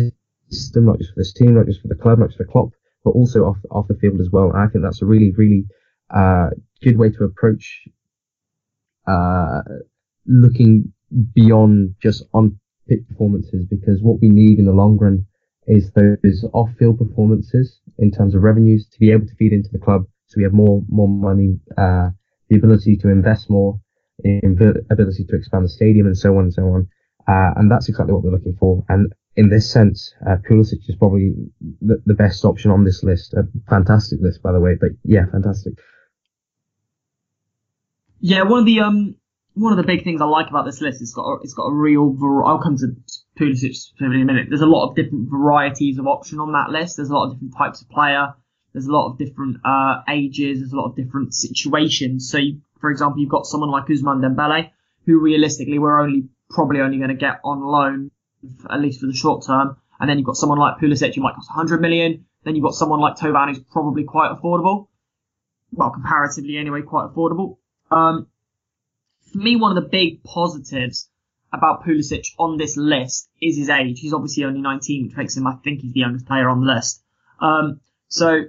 system, 0.50 0.86
not 0.86 1.00
just 1.00 1.12
for 1.14 1.20
this 1.20 1.34
team, 1.34 1.56
not 1.56 1.66
just 1.66 1.82
for 1.82 1.88
the 1.88 1.96
club, 1.96 2.20
not 2.20 2.30
just 2.30 2.38
for 2.38 2.46
Klopp, 2.46 2.70
but 3.04 3.12
also 3.12 3.46
off 3.46 3.58
off 3.72 3.88
the 3.88 3.96
field 3.96 4.20
as 4.22 4.30
well. 4.32 4.52
And 4.52 4.58
I 4.58 4.68
think 4.68 4.84
that's 4.84 5.02
a 5.02 5.06
really 5.06 5.32
really 5.36 5.66
uh, 6.14 6.50
good 6.84 6.98
way 6.98 7.10
to 7.10 7.24
approach 7.24 7.88
uh, 9.08 9.62
looking 10.26 10.94
beyond 11.34 11.96
just 12.02 12.24
on 12.34 12.60
pitch 12.88 13.02
performances 13.10 13.66
because 13.66 14.02
what 14.02 14.22
we 14.22 14.30
need 14.30 14.60
in 14.60 14.66
the 14.66 14.72
long 14.74 14.98
run 14.98 15.26
is 15.68 15.92
those 15.92 16.46
off 16.54 16.70
field 16.78 16.98
performances 17.00 17.80
in 17.98 18.12
terms 18.12 18.36
of 18.36 18.44
revenues 18.44 18.88
to 18.88 19.00
be 19.00 19.12
able 19.12 19.26
to 19.26 19.36
feed 19.36 19.52
into 19.52 19.70
the 19.72 19.80
club 19.80 20.04
so 20.28 20.36
we 20.38 20.44
have 20.44 20.54
more 20.54 20.84
more 20.90 21.08
money, 21.08 21.58
uh, 21.78 22.10
the 22.50 22.58
ability 22.58 22.98
to 22.98 23.10
invest 23.10 23.50
more, 23.50 23.80
ability 24.24 25.26
to 25.26 25.36
expand 25.36 25.66
the 25.66 25.70
stadium 25.70 26.08
and 26.08 26.18
so 26.18 26.36
on 26.38 26.46
and 26.46 26.54
so 26.54 26.64
on. 26.64 26.88
Uh, 27.28 27.52
and 27.58 27.70
that's 27.70 27.90
exactly 27.90 28.14
what 28.14 28.24
we're 28.24 28.32
looking 28.32 28.56
for. 28.60 28.84
And 28.88 29.14
in 29.36 29.50
this 29.50 29.72
sense, 29.72 30.14
uh, 30.26 30.38
Pulisic 30.50 30.80
is 30.88 30.96
probably 30.98 31.34
the, 31.82 32.02
the 32.06 32.14
best 32.14 32.46
option 32.46 32.72
on 32.72 32.86
this 32.86 33.04
list. 33.04 33.34
A 33.34 33.44
fantastic 33.70 34.20
list, 34.22 34.42
by 34.42 34.52
the 34.52 34.60
way, 34.60 34.76
but 34.80 34.92
yeah, 35.04 35.26
fantastic. 35.32 35.74
Yeah, 38.20 38.44
one 38.44 38.60
of 38.60 38.66
the 38.66 38.80
um 38.80 39.16
one 39.54 39.74
of 39.74 39.78
the 39.78 39.84
big 39.84 40.04
things 40.04 40.22
I 40.22 40.26
like 40.26 40.50
about 40.50 40.66
this 40.66 40.82
list 40.82 40.98
is 40.98 41.10
it's 41.10 41.14
got 41.14 41.26
a, 41.26 41.38
it's 41.44 41.54
got 41.54 41.66
a 41.66 41.74
real. 41.74 42.16
I'll 42.46 42.62
come 42.62 42.78
to 42.78 42.96
Pulisic 43.40 43.76
in 44.00 44.08
a 44.08 44.26
minute. 44.26 44.48
There's 44.50 44.62
a 44.62 44.66
lot 44.66 44.90
of 44.90 44.96
different 44.96 45.30
varieties 45.30 46.00
of 46.00 46.08
option 46.08 46.40
on 46.40 46.54
that 46.54 46.70
list. 46.72 46.98
There's 46.98 47.10
a 47.10 47.14
lot 47.14 47.28
of 47.28 47.34
different 47.34 47.56
types 47.58 47.82
of 47.82 47.90
player. 47.90 48.34
There's 48.74 48.86
a 48.86 48.92
lot 48.92 49.12
of 49.12 49.18
different 49.18 49.58
uh, 49.66 50.02
ages. 50.10 50.60
There's 50.60 50.72
a 50.72 50.76
lot 50.76 50.90
of 50.90 50.96
different 50.96 51.34
situations. 51.34 52.30
So, 52.30 52.38
you, 52.38 52.62
for 52.80 52.90
example, 52.90 53.20
you've 53.20 53.30
got 53.30 53.46
someone 53.46 53.72
like 53.72 53.86
Ousmane 53.88 54.22
Dembele, 54.22 54.72
who 55.06 55.20
realistically 55.20 55.80
we're 55.80 56.00
only 56.00 56.30
probably 56.50 56.82
only 56.82 56.98
going 56.98 57.10
to 57.10 57.16
get 57.16 57.40
on 57.44 57.62
loan, 57.62 58.12
at 58.70 58.80
least 58.80 59.00
for 59.00 59.08
the 59.08 59.14
short 59.14 59.46
term. 59.46 59.78
And 60.00 60.10
then 60.10 60.18
you've 60.18 60.28
got 60.28 60.38
someone 60.38 60.60
like 60.60 60.78
Pulisic 60.78 61.16
who 61.16 61.22
might 61.22 61.36
cost 61.36 61.50
100 61.50 61.82
million. 61.82 62.26
Then 62.44 62.56
you've 62.56 62.64
got 62.64 62.76
someone 62.76 63.00
like 63.00 63.16
Thauvin 63.16 63.50
who's 63.50 63.60
probably 63.60 64.04
quite 64.04 64.32
affordable. 64.32 64.88
Well, 65.72 65.90
comparatively 65.90 66.58
anyway, 66.58 66.82
quite 66.82 67.08
affordable. 67.10 67.58
Um, 67.92 68.28
for 69.32 69.40
me, 69.40 69.56
one 69.56 69.76
of 69.76 69.84
the 69.84 69.90
big 69.90 70.24
positives 70.24 71.10
about 71.52 71.84
Pulisic 71.84 72.26
on 72.38 72.58
this 72.58 72.78
list 72.78 73.30
is 73.42 73.58
his 73.58 73.70
age. 73.70 74.00
He's 74.00 74.14
obviously 74.14 74.44
only 74.44 74.62
19, 74.62 75.08
which 75.08 75.18
makes 75.18 75.36
him, 75.36 75.48
I 75.48 75.56
think, 75.64 75.82
he's 75.82 75.94
the 75.94 76.00
youngest 76.02 76.28
player 76.28 76.48
on 76.48 76.62
the 76.62 76.74
list. 76.74 77.04
Um, 77.42 77.82
so 78.08 78.44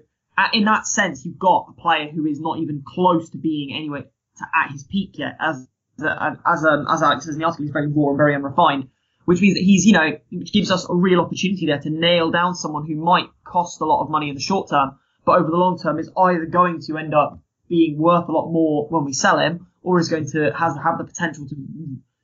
in 0.52 0.64
that 0.64 0.86
sense, 0.86 1.24
you've 1.24 1.38
got 1.38 1.66
a 1.70 1.80
player 1.80 2.08
who 2.08 2.26
is 2.26 2.40
not 2.40 2.58
even 2.58 2.82
close 2.86 3.30
to 3.30 3.38
being 3.38 3.74
anyway 3.74 4.04
to, 4.38 4.44
at 4.54 4.72
his 4.72 4.84
peak 4.84 5.18
yet. 5.18 5.36
As 5.40 5.66
as 6.00 6.64
um, 6.64 6.86
as 6.88 7.02
Alex 7.02 7.24
says 7.24 7.34
in 7.34 7.40
the 7.40 7.46
article, 7.46 7.64
he's 7.64 7.72
very 7.72 7.88
raw 7.88 8.10
and 8.10 8.16
very 8.16 8.34
unrefined, 8.34 8.88
which 9.24 9.40
means 9.40 9.54
that 9.54 9.64
he's 9.64 9.84
you 9.84 9.92
know 9.92 10.18
which 10.30 10.52
gives 10.52 10.70
us 10.70 10.86
a 10.88 10.94
real 10.94 11.20
opportunity 11.20 11.66
there 11.66 11.80
to 11.80 11.90
nail 11.90 12.30
down 12.30 12.54
someone 12.54 12.86
who 12.86 12.94
might 12.94 13.28
cost 13.44 13.80
a 13.80 13.84
lot 13.84 14.02
of 14.02 14.10
money 14.10 14.28
in 14.28 14.34
the 14.34 14.40
short 14.40 14.70
term, 14.70 14.98
but 15.24 15.38
over 15.38 15.50
the 15.50 15.56
long 15.56 15.78
term 15.78 15.98
is 15.98 16.10
either 16.16 16.46
going 16.46 16.80
to 16.80 16.96
end 16.96 17.14
up 17.14 17.40
being 17.68 17.98
worth 17.98 18.28
a 18.28 18.32
lot 18.32 18.50
more 18.50 18.86
when 18.88 19.04
we 19.04 19.12
sell 19.12 19.38
him, 19.38 19.66
or 19.82 19.98
is 19.98 20.08
going 20.08 20.30
to 20.30 20.52
has 20.56 20.76
have 20.82 20.98
the 20.98 21.04
potential 21.04 21.48
to 21.48 21.56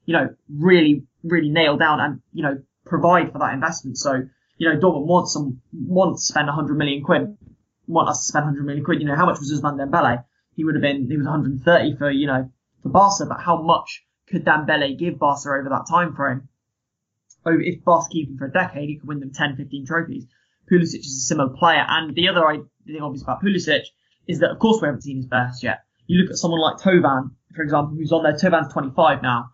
you 0.07 0.13
know 0.13 0.35
really 0.49 1.05
really 1.23 1.51
nail 1.51 1.77
down 1.77 2.01
and 2.01 2.21
you 2.33 2.43
know 2.43 2.63
provide 2.87 3.33
for 3.33 3.39
that 3.39 3.55
investment. 3.55 3.99
So 3.99 4.23
you 4.57 4.73
know 4.73 4.79
Dortmund 4.79 5.07
wants 5.07 5.33
some 5.33 5.61
wants 5.73 6.27
to 6.27 6.33
spend 6.33 6.47
100 6.47 6.77
million 6.77 7.03
quid 7.03 7.37
want 7.87 8.09
us 8.09 8.21
to 8.21 8.25
spend 8.25 8.45
100 8.45 8.65
million 8.65 8.85
quid. 8.85 9.01
You 9.01 9.07
know, 9.07 9.17
how 9.17 9.27
much 9.27 9.39
was 9.39 9.53
Ousmane 9.53 9.79
Dembele? 9.79 10.25
He 10.57 10.65
would 10.65 10.75
have 10.75 10.83
been, 10.83 11.09
he 11.11 11.17
was 11.17 11.27
130 11.27 11.97
for, 11.97 12.11
you 12.11 12.27
know, 12.27 12.51
for 12.83 12.89
Barca, 12.89 13.27
but 13.27 13.41
how 13.41 13.61
much 13.61 14.05
could 14.29 14.45
Dembele 14.45 14.99
give 14.99 15.19
Barca 15.19 15.49
over 15.49 15.69
that 15.69 15.87
time 15.89 16.15
frame? 16.15 16.49
Over, 17.45 17.61
if 17.61 17.85
Barca 17.85 18.09
keep 18.11 18.29
him 18.29 18.39
for 18.39 18.47
a 18.47 18.53
decade, 18.53 18.89
he 18.89 18.97
could 18.97 19.09
win 19.09 19.21
them 19.21 19.33
10, 19.33 19.57
15 19.57 19.87
trophies. 19.87 20.27
Pulisic 20.71 21.01
is 21.01 21.17
a 21.17 21.27
similar 21.27 21.51
player. 21.51 21.85
And 21.87 22.15
the 22.15 22.29
other 22.29 22.41
thing 22.87 23.03
obvious 23.03 23.23
about 23.23 23.43
Pulisic 23.43 23.83
is 24.27 24.41
that, 24.41 24.51
of 24.51 24.59
course, 24.59 24.81
we 24.81 24.87
haven't 24.87 25.03
seen 25.03 25.17
his 25.17 25.27
best 25.27 25.63
yet. 25.63 25.85
You 26.07 26.23
look 26.23 26.31
at 26.31 26.37
someone 26.37 26.61
like 26.61 26.79
Thauvin, 26.79 27.33
for 27.55 27.63
example, 27.63 27.97
who's 27.97 28.13
on 28.13 28.23
there. 28.23 28.35
Thauvin's 28.35 28.73
25 28.73 29.23
now. 29.23 29.51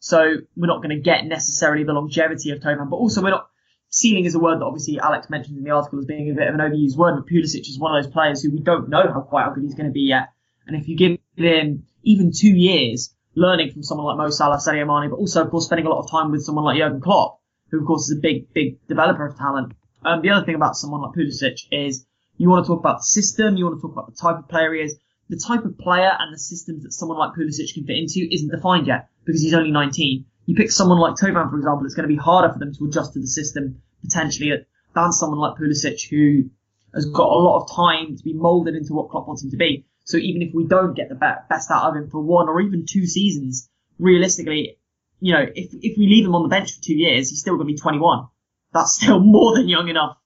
So 0.00 0.36
we're 0.56 0.66
not 0.66 0.82
going 0.82 0.96
to 0.96 1.02
get 1.02 1.26
necessarily 1.26 1.84
the 1.84 1.92
longevity 1.92 2.50
of 2.50 2.60
Thauvin, 2.60 2.88
but 2.88 2.96
also 2.96 3.22
we're 3.22 3.30
not, 3.30 3.48
ceiling 3.90 4.24
is 4.24 4.34
a 4.34 4.38
word 4.38 4.60
that 4.60 4.64
obviously 4.64 4.98
Alex 4.98 5.30
mentioned 5.30 5.58
in 5.58 5.64
the 5.64 5.70
article 5.70 5.98
as 5.98 6.04
being 6.04 6.30
a 6.30 6.34
bit 6.34 6.48
of 6.48 6.54
an 6.54 6.60
overused 6.60 6.96
word, 6.96 7.16
but 7.16 7.26
Pulisic 7.26 7.68
is 7.68 7.78
one 7.78 7.96
of 7.96 8.02
those 8.02 8.12
players 8.12 8.42
who 8.42 8.50
we 8.50 8.60
don't 8.60 8.88
know 8.88 9.10
how 9.12 9.20
quite 9.20 9.44
how 9.44 9.50
good 9.50 9.64
he's 9.64 9.74
going 9.74 9.86
to 9.86 9.92
be 9.92 10.02
yet. 10.02 10.28
And 10.66 10.76
if 10.76 10.88
you 10.88 10.96
give 10.96 11.18
him 11.36 11.86
even 12.02 12.32
two 12.32 12.54
years 12.54 13.14
learning 13.34 13.72
from 13.72 13.82
someone 13.82 14.06
like 14.06 14.16
Mo 14.16 14.30
Salah, 14.30 14.58
Sadio 14.58 14.86
Mane, 14.86 15.10
but 15.10 15.16
also 15.16 15.44
of 15.44 15.50
course 15.50 15.66
spending 15.66 15.86
a 15.86 15.90
lot 15.90 16.00
of 16.02 16.10
time 16.10 16.30
with 16.30 16.42
someone 16.42 16.64
like 16.64 16.78
Jurgen 16.78 17.00
Klopp, 17.00 17.40
who 17.70 17.80
of 17.80 17.86
course 17.86 18.08
is 18.08 18.18
a 18.18 18.20
big, 18.20 18.52
big 18.52 18.86
developer 18.86 19.26
of 19.26 19.36
talent. 19.36 19.72
Um, 20.04 20.22
the 20.22 20.30
other 20.30 20.44
thing 20.44 20.54
about 20.54 20.76
someone 20.76 21.02
like 21.02 21.12
Pulisic 21.12 21.60
is 21.70 22.06
you 22.36 22.48
want 22.48 22.64
to 22.64 22.68
talk 22.68 22.80
about 22.80 22.98
the 22.98 23.04
system, 23.04 23.56
you 23.56 23.64
want 23.64 23.78
to 23.78 23.82
talk 23.82 23.92
about 23.92 24.06
the 24.06 24.16
type 24.16 24.38
of 24.38 24.48
player 24.48 24.74
he 24.74 24.82
is. 24.82 24.96
The 25.28 25.36
type 25.36 25.64
of 25.64 25.76
player 25.76 26.10
and 26.18 26.32
the 26.32 26.38
systems 26.38 26.84
that 26.84 26.92
someone 26.92 27.18
like 27.18 27.34
Pulisic 27.34 27.74
can 27.74 27.84
fit 27.84 27.96
into 27.96 28.26
isn't 28.32 28.50
defined 28.50 28.86
yet 28.86 29.08
because 29.24 29.42
he's 29.42 29.54
only 29.54 29.70
19 29.70 30.24
you 30.48 30.54
pick 30.54 30.72
someone 30.72 30.98
like 30.98 31.16
Thauvin, 31.16 31.50
for 31.50 31.58
example, 31.58 31.84
it's 31.84 31.94
going 31.94 32.08
to 32.08 32.14
be 32.14 32.16
harder 32.16 32.50
for 32.50 32.58
them 32.58 32.72
to 32.72 32.86
adjust 32.86 33.12
to 33.12 33.20
the 33.20 33.26
system 33.26 33.82
potentially 34.02 34.50
than 34.94 35.12
someone 35.12 35.38
like 35.38 35.58
Pulisic 35.58 36.08
who 36.08 36.48
has 36.94 37.04
got 37.04 37.28
a 37.28 37.36
lot 37.36 37.60
of 37.60 37.76
time 37.76 38.16
to 38.16 38.24
be 38.24 38.32
moulded 38.32 38.74
into 38.74 38.94
what 38.94 39.10
Klopp 39.10 39.28
wants 39.28 39.44
him 39.44 39.50
to 39.50 39.58
be. 39.58 39.84
So 40.06 40.16
even 40.16 40.40
if 40.40 40.54
we 40.54 40.66
don't 40.66 40.94
get 40.94 41.10
the 41.10 41.16
best 41.16 41.70
out 41.70 41.90
of 41.90 41.96
him 41.96 42.08
for 42.08 42.22
one 42.22 42.48
or 42.48 42.62
even 42.62 42.86
two 42.88 43.06
seasons, 43.06 43.68
realistically, 43.98 44.78
you 45.20 45.34
know, 45.34 45.42
if, 45.54 45.68
if 45.82 45.98
we 45.98 46.06
leave 46.06 46.24
him 46.24 46.34
on 46.34 46.44
the 46.44 46.48
bench 46.48 46.72
for 46.76 46.82
two 46.82 46.96
years, 46.96 47.28
he's 47.28 47.40
still 47.40 47.56
going 47.56 47.68
to 47.68 47.74
be 47.74 47.78
21. 47.78 48.28
That's 48.72 48.94
still 49.02 49.20
more 49.20 49.54
than 49.54 49.68
young 49.68 49.90
enough 49.90 50.16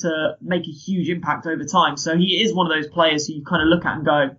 to 0.00 0.36
make 0.42 0.68
a 0.68 0.72
huge 0.72 1.08
impact 1.08 1.46
over 1.46 1.64
time. 1.64 1.96
So 1.96 2.18
he 2.18 2.42
is 2.42 2.52
one 2.52 2.70
of 2.70 2.76
those 2.76 2.92
players 2.92 3.26
who 3.26 3.32
you 3.32 3.44
kind 3.44 3.62
of 3.62 3.68
look 3.68 3.86
at 3.86 3.96
and 3.96 4.04
go, 4.04 4.36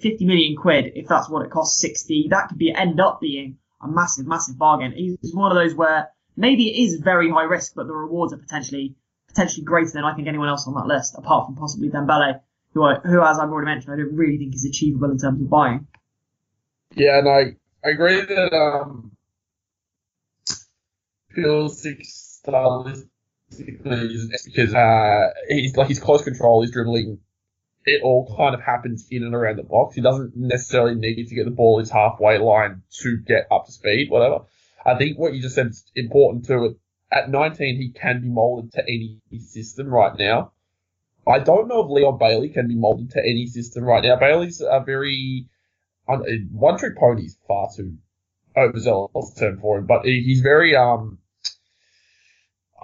50 0.00 0.26
million 0.26 0.54
quid, 0.54 0.92
if 0.96 1.08
that's 1.08 1.30
what 1.30 1.46
it 1.46 1.50
costs 1.50 1.80
60, 1.80 2.26
that 2.28 2.48
could 2.50 2.58
be, 2.58 2.74
end 2.74 3.00
up 3.00 3.22
being 3.22 3.56
a 3.82 3.88
massive, 3.88 4.26
massive 4.26 4.58
bargain. 4.58 4.92
He's 4.92 5.34
one 5.34 5.50
of 5.50 5.56
those 5.56 5.74
where 5.74 6.08
maybe 6.36 6.68
it 6.68 6.82
is 6.82 7.00
very 7.00 7.30
high 7.30 7.44
risk, 7.44 7.74
but 7.74 7.86
the 7.86 7.94
rewards 7.94 8.32
are 8.32 8.38
potentially 8.38 8.96
potentially 9.28 9.64
greater 9.64 9.90
than 9.92 10.04
I 10.04 10.14
think 10.14 10.28
anyone 10.28 10.48
else 10.48 10.66
on 10.66 10.74
that 10.74 10.86
list, 10.86 11.14
apart 11.18 11.46
from 11.46 11.56
possibly 11.56 11.90
Dembele, 11.90 12.40
who, 12.72 12.84
I, 12.84 12.96
who 12.96 13.22
as 13.22 13.38
I've 13.38 13.50
already 13.50 13.66
mentioned, 13.66 13.92
I 13.92 13.96
don't 13.96 14.14
really 14.14 14.38
think 14.38 14.54
is 14.54 14.64
achievable 14.64 15.10
in 15.10 15.18
terms 15.18 15.40
of 15.40 15.50
buying. 15.50 15.86
Yeah, 16.94 17.18
and 17.18 17.28
I, 17.28 17.56
I 17.84 17.90
agree 17.90 18.20
that 18.20 18.52
um, 18.52 19.10
Pulisic 21.36 22.06
stylistically 22.06 23.04
is 23.52 24.42
because 24.46 24.74
uh, 24.74 25.30
he's 25.48 25.76
like 25.76 25.88
his 25.88 25.98
close 25.98 26.22
control, 26.22 26.62
his 26.62 26.70
dribbling, 26.70 27.18
it 27.84 28.02
all 28.02 28.34
kind 28.36 28.54
of 28.54 28.60
happens 28.60 29.06
in 29.10 29.24
and 29.24 29.34
around 29.34 29.56
the 29.56 29.62
box. 29.62 29.94
He 29.94 30.00
doesn't 30.00 30.32
necessarily 30.36 30.94
need 30.94 31.28
to 31.28 31.34
get 31.34 31.44
the 31.44 31.50
ball 31.50 31.78
his 31.78 31.90
halfway 31.90 32.38
line 32.38 32.82
to 33.00 33.18
get 33.18 33.46
up 33.50 33.66
to 33.66 33.72
speed, 33.72 34.10
whatever. 34.10 34.44
I 34.84 34.96
think 34.96 35.18
what 35.18 35.34
you 35.34 35.42
just 35.42 35.54
said 35.54 35.68
is 35.68 35.84
important 35.94 36.46
too. 36.46 36.76
At 37.12 37.30
19, 37.30 37.76
he 37.76 37.90
can 37.90 38.22
be 38.22 38.28
molded 38.28 38.72
to 38.72 38.82
any 38.82 39.20
system 39.38 39.88
right 39.88 40.18
now. 40.18 40.52
I 41.26 41.38
don't 41.38 41.68
know 41.68 41.84
if 41.84 41.90
Leon 41.90 42.18
Bailey 42.18 42.50
can 42.50 42.68
be 42.68 42.74
molded 42.74 43.10
to 43.12 43.20
any 43.20 43.46
system 43.46 43.84
right 43.84 44.02
now. 44.02 44.16
Bailey's 44.16 44.60
a 44.60 44.82
very 44.84 45.46
one 46.06 46.78
trick 46.78 46.98
pony 46.98 47.22
is 47.22 47.38
far 47.48 47.68
too 47.74 47.96
overzealous 48.56 49.34
term 49.34 49.58
for 49.60 49.78
him, 49.78 49.86
but 49.86 50.04
he's 50.04 50.40
very 50.40 50.76
um 50.76 51.18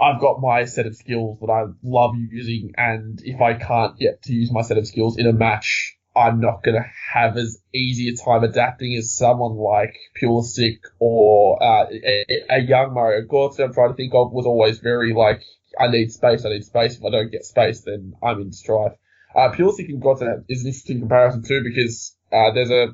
I've 0.01 0.21
got 0.21 0.41
my 0.41 0.65
set 0.65 0.87
of 0.87 0.97
skills 0.97 1.39
that 1.41 1.51
I 1.51 1.67
love 1.83 2.15
using, 2.17 2.73
and 2.77 3.21
if 3.23 3.41
I 3.41 3.55
can't 3.55 3.99
get 3.99 4.23
to 4.23 4.33
use 4.33 4.51
my 4.51 4.63
set 4.63 4.79
of 4.79 4.87
skills 4.87 5.19
in 5.19 5.27
a 5.27 5.33
match, 5.33 5.99
I'm 6.17 6.41
not 6.41 6.65
going 6.65 6.77
to 6.77 6.89
have 7.13 7.37
as 7.37 7.61
easy 7.75 8.09
a 8.09 8.17
time 8.17 8.43
adapting 8.43 8.97
as 8.97 9.13
someone 9.13 9.57
like 9.57 9.97
Pulisic 10.21 10.79
or 10.99 11.63
uh, 11.63 11.87
a, 11.91 12.25
a, 12.49 12.61
young 12.61 12.95
Mario 12.95 13.27
Götze. 13.27 13.61
I'm 13.61 13.73
trying 13.73 13.91
to 13.91 13.95
think 13.95 14.13
of 14.15 14.33
was 14.33 14.47
always 14.47 14.79
very 14.79 15.13
like, 15.13 15.43
I 15.79 15.89
need 15.89 16.11
space, 16.11 16.45
I 16.45 16.49
need 16.49 16.65
space. 16.65 16.97
If 16.97 17.05
I 17.05 17.11
don't 17.11 17.31
get 17.31 17.45
space, 17.45 17.83
then 17.83 18.15
I'm 18.23 18.41
in 18.41 18.53
strife. 18.53 18.93
Uh, 19.35 19.53
Pulisic 19.53 19.89
and 19.89 20.03
Götze 20.03 20.45
is 20.49 20.63
an 20.63 20.69
interesting 20.69 21.01
comparison 21.01 21.45
too 21.45 21.63
because 21.63 22.17
uh, 22.33 22.51
there's 22.53 22.71
a 22.71 22.89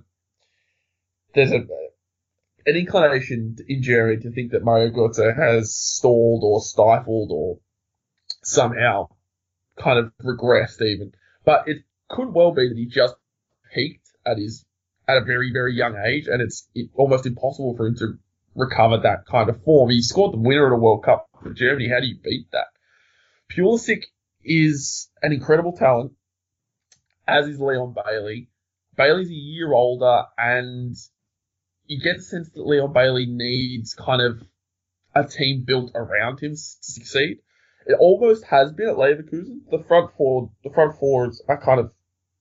there's 1.35 1.53
a 1.53 1.65
an 2.67 2.77
inclination 2.77 3.57
in 3.69 3.83
Germany 3.83 4.21
to 4.23 4.31
think 4.33 4.51
that 4.51 4.65
Mario 4.65 4.91
Götze 4.91 5.37
has 5.37 5.75
stalled 5.75 6.43
or 6.45 6.61
stifled 6.61 7.31
or 7.33 7.59
somehow 8.43 9.09
kind 9.79 9.99
of 9.99 10.13
regressed 10.23 10.83
even. 10.83 11.13
But 11.45 11.69
it 11.69 11.85
could 12.09 12.35
well 12.35 12.53
be 12.53 12.69
that 12.69 12.77
he 12.77 12.87
just 12.87 13.15
peaked 13.73 14.09
at 14.27 14.39
his 14.39 14.65
at 15.09 15.17
a 15.17 15.25
very 15.25 15.53
very 15.53 15.75
young 15.75 15.97
age, 15.97 16.27
and 16.27 16.43
it's 16.43 16.69
almost 16.95 17.27
impossible 17.27 17.77
for 17.77 17.87
him 17.87 17.95
to 17.97 18.19
recover 18.57 18.99
that 18.99 19.27
kind 19.31 19.49
of 19.49 19.63
form. 19.63 19.91
He 19.91 20.03
scored 20.03 20.33
the 20.33 20.39
winner 20.39 20.67
at 20.67 20.73
a 20.73 20.77
World 20.77 21.05
Cup 21.05 21.29
for 21.43 21.53
Germany. 21.53 21.89
How 21.89 22.01
do 22.01 22.07
you 22.07 22.19
beat 22.23 22.51
that? 22.53 22.67
Pulisic 23.53 24.05
is 24.43 25.09
an 25.23 25.33
incredible 25.33 25.73
talent, 25.73 26.13
as 27.29 27.47
is 27.47 27.61
Leon 27.61 27.95
Bailey. 27.95 28.49
Bailey's 28.97 29.31
a 29.31 29.35
year 29.35 29.73
older, 29.73 30.25
and 30.37 30.97
you 31.87 32.00
get 32.00 32.16
the 32.16 32.23
sense 32.23 32.50
that 32.50 32.66
Leon 32.66 32.93
Bailey 32.93 33.26
needs 33.26 33.95
kind 33.95 34.23
of 34.23 34.43
a 35.14 35.25
team 35.25 35.64
built 35.66 35.93
around 35.95 36.40
him 36.40 36.52
to 36.52 36.57
succeed. 36.57 37.38
It 37.87 37.97
almost 37.99 38.45
has 38.45 38.73
been 38.73 38.88
at 38.88 38.97
Leverkusen. 38.97 39.61
The 39.71 39.83
front 39.87 40.11
four, 40.16 40.50
the 40.64 40.71
front 40.71 40.99
fours 40.99 41.40
are 41.49 41.61
kind 41.61 41.81
of 41.81 41.93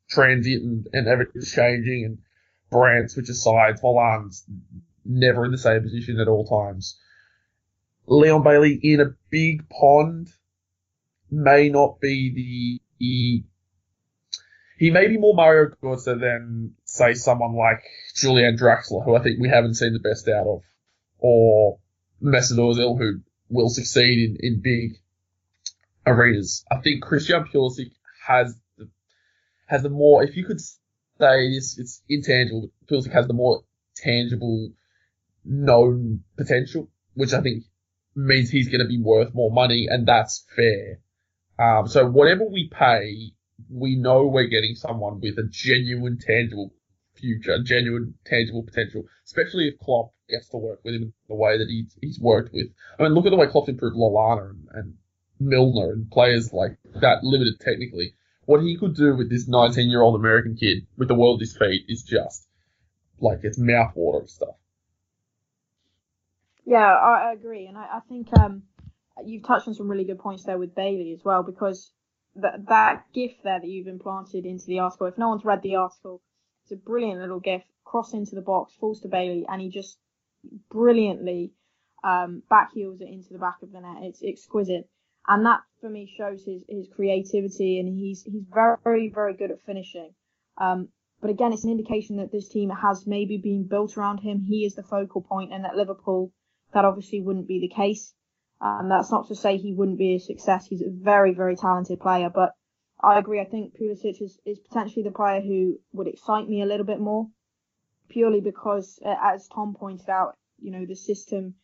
transient 0.09 0.63
and, 0.63 0.87
and 0.93 1.07
everything's 1.07 1.51
changing 1.53 2.05
and 2.05 2.17
Brandt 2.71 3.11
switches 3.11 3.43
sides. 3.43 3.81
Volland's 3.81 4.45
never 5.05 5.45
in 5.45 5.51
the 5.51 5.57
same 5.57 5.83
position 5.83 6.19
at 6.19 6.27
all 6.27 6.45
times. 6.45 6.99
Leon 8.07 8.43
Bailey 8.43 8.79
in 8.81 8.99
a 9.01 9.15
big 9.29 9.69
pond 9.69 10.29
may 11.31 11.69
not 11.69 11.99
be 11.99 12.81
the 12.99 13.43
he 14.77 14.91
may 14.91 15.08
be 15.08 15.17
more 15.17 15.34
Mario 15.34 15.72
Götze 15.82 16.20
than, 16.20 16.75
say, 16.84 17.13
someone 17.13 17.55
like 17.55 17.84
Julian 18.15 18.58
Draxler, 18.58 19.03
who 19.03 19.15
I 19.15 19.24
think 19.24 19.39
we 19.39 19.50
haven't 19.50 19.75
seen 19.75 19.94
the 19.94 20.00
best 20.00 20.27
out 20.27 20.48
of, 20.48 20.62
or 21.20 21.79
Mesut 22.22 22.58
Ozil, 22.58 22.98
who 22.98 23.22
will 23.50 23.70
succeed 23.70 24.29
in, 24.29 24.38
in 24.39 24.62
big 24.62 24.98
arenas. 26.05 26.65
I 26.72 26.82
think 26.82 27.03
Christian 27.03 27.46
Pulisic 27.46 27.91
has 28.25 28.55
the, 28.77 28.89
has 29.67 29.84
the 29.84 29.89
more, 29.89 30.24
if 30.24 30.36
you 30.36 30.46
could 30.46 30.60
say 30.60 31.53
this, 31.53 31.77
it's 31.79 32.01
intangible, 32.10 32.70
Pulisic 32.89 33.13
has 33.13 33.27
the 33.27 33.34
more 33.34 33.63
tangible, 33.96 34.72
known 35.46 36.24
potential, 36.38 36.89
which 37.13 37.34
I 37.34 37.41
think 37.41 37.63
means 38.15 38.50
he's 38.50 38.67
going 38.67 38.82
to 38.82 38.88
be 38.88 39.01
worth 39.01 39.34
more 39.34 39.51
money, 39.51 39.88
and 39.89 40.08
that's 40.08 40.46
fair. 40.55 41.00
Um, 41.58 41.88
so 41.88 42.05
whatever 42.05 42.44
we 42.46 42.67
pay 42.67 43.34
we 43.69 43.95
know 43.95 44.25
we're 44.25 44.47
getting 44.47 44.75
someone 44.75 45.19
with 45.21 45.38
a 45.38 45.47
genuine, 45.50 46.17
tangible 46.19 46.74
future, 47.15 47.62
genuine, 47.63 48.15
tangible 48.25 48.63
potential, 48.63 49.03
especially 49.25 49.67
if 49.67 49.79
Klopp 49.79 50.12
gets 50.29 50.50
to 50.50 50.57
work 50.57 50.79
with 50.83 50.95
him 50.95 51.13
the 51.27 51.35
way 51.35 51.57
that 51.57 51.67
he's, 51.69 51.95
he's 52.01 52.19
worked 52.19 52.53
with. 52.53 52.67
I 53.00 53.03
mean, 53.03 53.13
look 53.13 53.25
at 53.25 53.29
the 53.29 53.38
way 53.38 53.47
Klopp's 53.47 53.69
improved 53.69 53.95
Lallana 53.95 54.50
and, 54.50 54.67
and 54.74 54.93
Milner 55.39 55.91
and 55.91 56.09
players 56.09 56.53
like 56.53 56.77
that 57.01 57.24
limited 57.24 57.59
technically. 57.59 58.13
What 58.45 58.62
he 58.62 58.77
could 58.77 58.95
do 58.95 59.15
with 59.15 59.29
this 59.29 59.47
19 59.47 59.89
year 59.89 60.01
old 60.01 60.15
American 60.15 60.55
kid 60.55 60.85
with 60.97 61.07
the 61.07 61.15
world 61.15 61.41
at 61.41 61.47
his 61.47 61.57
feet 61.57 61.85
is 61.88 62.03
just 62.03 62.47
like 63.19 63.39
it's 63.43 63.59
mouthwatering 63.59 64.29
stuff. 64.29 64.55
Yeah, 66.65 66.77
I, 66.77 67.33
agree, 67.33 67.67
and 67.67 67.77
I, 67.77 67.97
I 67.97 68.00
think 68.09 68.27
um, 68.39 68.63
you've 69.24 69.43
touched 69.43 69.67
on 69.67 69.75
some 69.75 69.88
really 69.88 70.03
good 70.03 70.17
points 70.17 70.43
there 70.43 70.57
with 70.57 70.74
Bailey 70.74 71.13
as 71.13 71.24
well, 71.24 71.43
because 71.43 71.91
that 72.35 72.67
that 72.67 73.05
gift 73.13 73.43
there 73.43 73.59
that 73.59 73.67
you've 73.67 73.87
implanted 73.87 74.45
into 74.45 74.65
the 74.65 74.79
article. 74.79 75.07
If 75.07 75.17
no 75.17 75.29
one's 75.29 75.45
read 75.45 75.61
the 75.61 75.75
article, 75.75 76.21
it's 76.63 76.71
a 76.71 76.75
brilliant 76.75 77.21
little 77.21 77.39
gift. 77.39 77.65
Cross 77.83 78.13
into 78.13 78.35
the 78.35 78.41
box, 78.41 78.73
falls 78.79 79.01
to 79.01 79.07
Bailey, 79.07 79.45
and 79.47 79.61
he 79.61 79.69
just 79.69 79.97
brilliantly 80.69 81.53
um, 82.03 82.41
back 82.49 82.71
heels 82.73 83.01
it 83.01 83.09
into 83.09 83.31
the 83.31 83.39
back 83.39 83.57
of 83.61 83.71
the 83.71 83.79
net. 83.79 84.03
It's 84.03 84.23
exquisite, 84.23 84.89
and 85.27 85.45
that 85.45 85.61
for 85.79 85.89
me 85.89 86.11
shows 86.17 86.43
his 86.43 86.63
his 86.67 86.87
creativity, 86.95 87.79
and 87.79 87.87
he's 87.87 88.23
he's 88.23 88.43
very 88.51 89.09
very 89.13 89.33
good 89.33 89.51
at 89.51 89.63
finishing. 89.65 90.13
Um, 90.57 90.89
but 91.21 91.29
again, 91.29 91.53
it's 91.53 91.63
an 91.63 91.71
indication 91.71 92.17
that 92.17 92.31
this 92.31 92.49
team 92.49 92.69
has 92.69 93.07
maybe 93.07 93.37
been 93.37 93.67
built 93.67 93.97
around 93.97 94.19
him. 94.19 94.41
He 94.41 94.65
is 94.65 94.75
the 94.75 94.83
focal 94.83 95.21
point, 95.21 95.53
and 95.53 95.65
at 95.65 95.75
Liverpool, 95.75 96.31
that 96.73 96.85
obviously 96.85 97.21
wouldn't 97.21 97.47
be 97.47 97.59
the 97.59 97.75
case. 97.75 98.13
And 98.62 98.89
that's 98.89 99.12
not 99.12 99.27
to 99.27 99.35
say 99.35 99.57
he 99.57 99.74
wouldn't 99.74 99.97
be 99.97 100.15
a 100.15 100.19
success. 100.19 100.65
He's 100.65 100.81
a 100.81 100.89
very, 100.89 101.33
very 101.33 101.55
talented 101.55 102.00
player. 102.00 102.29
But 102.33 102.53
I 103.01 103.19
agree. 103.19 103.39
I 103.41 103.45
think 103.45 103.77
Pulisic 103.77 104.21
is, 104.21 104.39
is 104.45 104.59
potentially 104.59 105.03
the 105.03 105.12
player 105.12 105.41
who 105.41 105.79
would 105.93 106.07
excite 106.07 106.47
me 106.47 106.62
a 106.62 106.65
little 106.65 106.85
bit 106.85 107.00
more, 107.00 107.27
purely 108.09 108.41
because, 108.41 109.00
uh, 109.05 109.15
as 109.21 109.47
Tom 109.47 109.75
pointed 109.77 110.09
out, 110.09 110.35
you 110.59 110.71
know, 110.71 110.85
the 110.85 110.95
system 110.95 111.55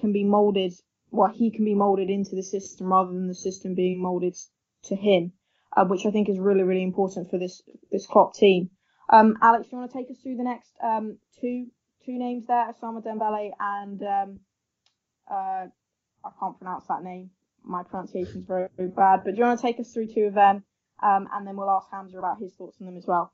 can 0.00 0.12
be 0.12 0.24
molded. 0.24 0.72
Well, 1.10 1.30
he 1.32 1.50
can 1.50 1.64
be 1.64 1.74
molded 1.74 2.10
into 2.10 2.34
the 2.34 2.42
system 2.42 2.92
rather 2.92 3.12
than 3.12 3.28
the 3.28 3.34
system 3.34 3.74
being 3.74 4.02
molded 4.02 4.36
to 4.84 4.96
him, 4.96 5.32
uh, 5.76 5.84
which 5.84 6.06
I 6.06 6.10
think 6.10 6.28
is 6.28 6.38
really, 6.38 6.62
really 6.62 6.82
important 6.82 7.30
for 7.30 7.38
this 7.38 7.62
this 7.90 8.06
Klopp 8.06 8.34
team. 8.34 8.70
Um, 9.10 9.36
Alex, 9.40 9.68
do 9.68 9.76
you 9.76 9.78
want 9.78 9.90
to 9.90 9.98
take 9.98 10.10
us 10.10 10.18
through 10.22 10.36
the 10.36 10.44
next 10.44 10.70
um, 10.82 11.18
two 11.40 11.66
two 12.04 12.18
names 12.18 12.46
there, 12.46 12.72
Ousmane 12.72 13.04
Dembele 13.04 13.50
and 13.60 14.02
um, 14.02 14.40
uh, 15.30 15.66
I 16.24 16.30
can't 16.38 16.58
pronounce 16.58 16.86
that 16.88 17.02
name. 17.02 17.30
My 17.64 17.82
pronunciation 17.82 18.40
is 18.40 18.46
very, 18.46 18.68
very 18.76 18.88
bad. 18.88 19.22
But 19.24 19.32
do 19.32 19.38
you 19.38 19.44
want 19.44 19.60
to 19.60 19.66
take 19.66 19.78
us 19.80 19.92
through 19.92 20.08
two 20.08 20.24
of 20.24 20.34
them, 20.34 20.64
um, 21.02 21.28
and 21.32 21.46
then 21.46 21.56
we'll 21.56 21.70
ask 21.70 21.88
Hamzah 21.90 22.18
about 22.18 22.38
his 22.40 22.52
thoughts 22.54 22.76
on 22.80 22.86
them 22.86 22.96
as 22.96 23.06
well. 23.06 23.32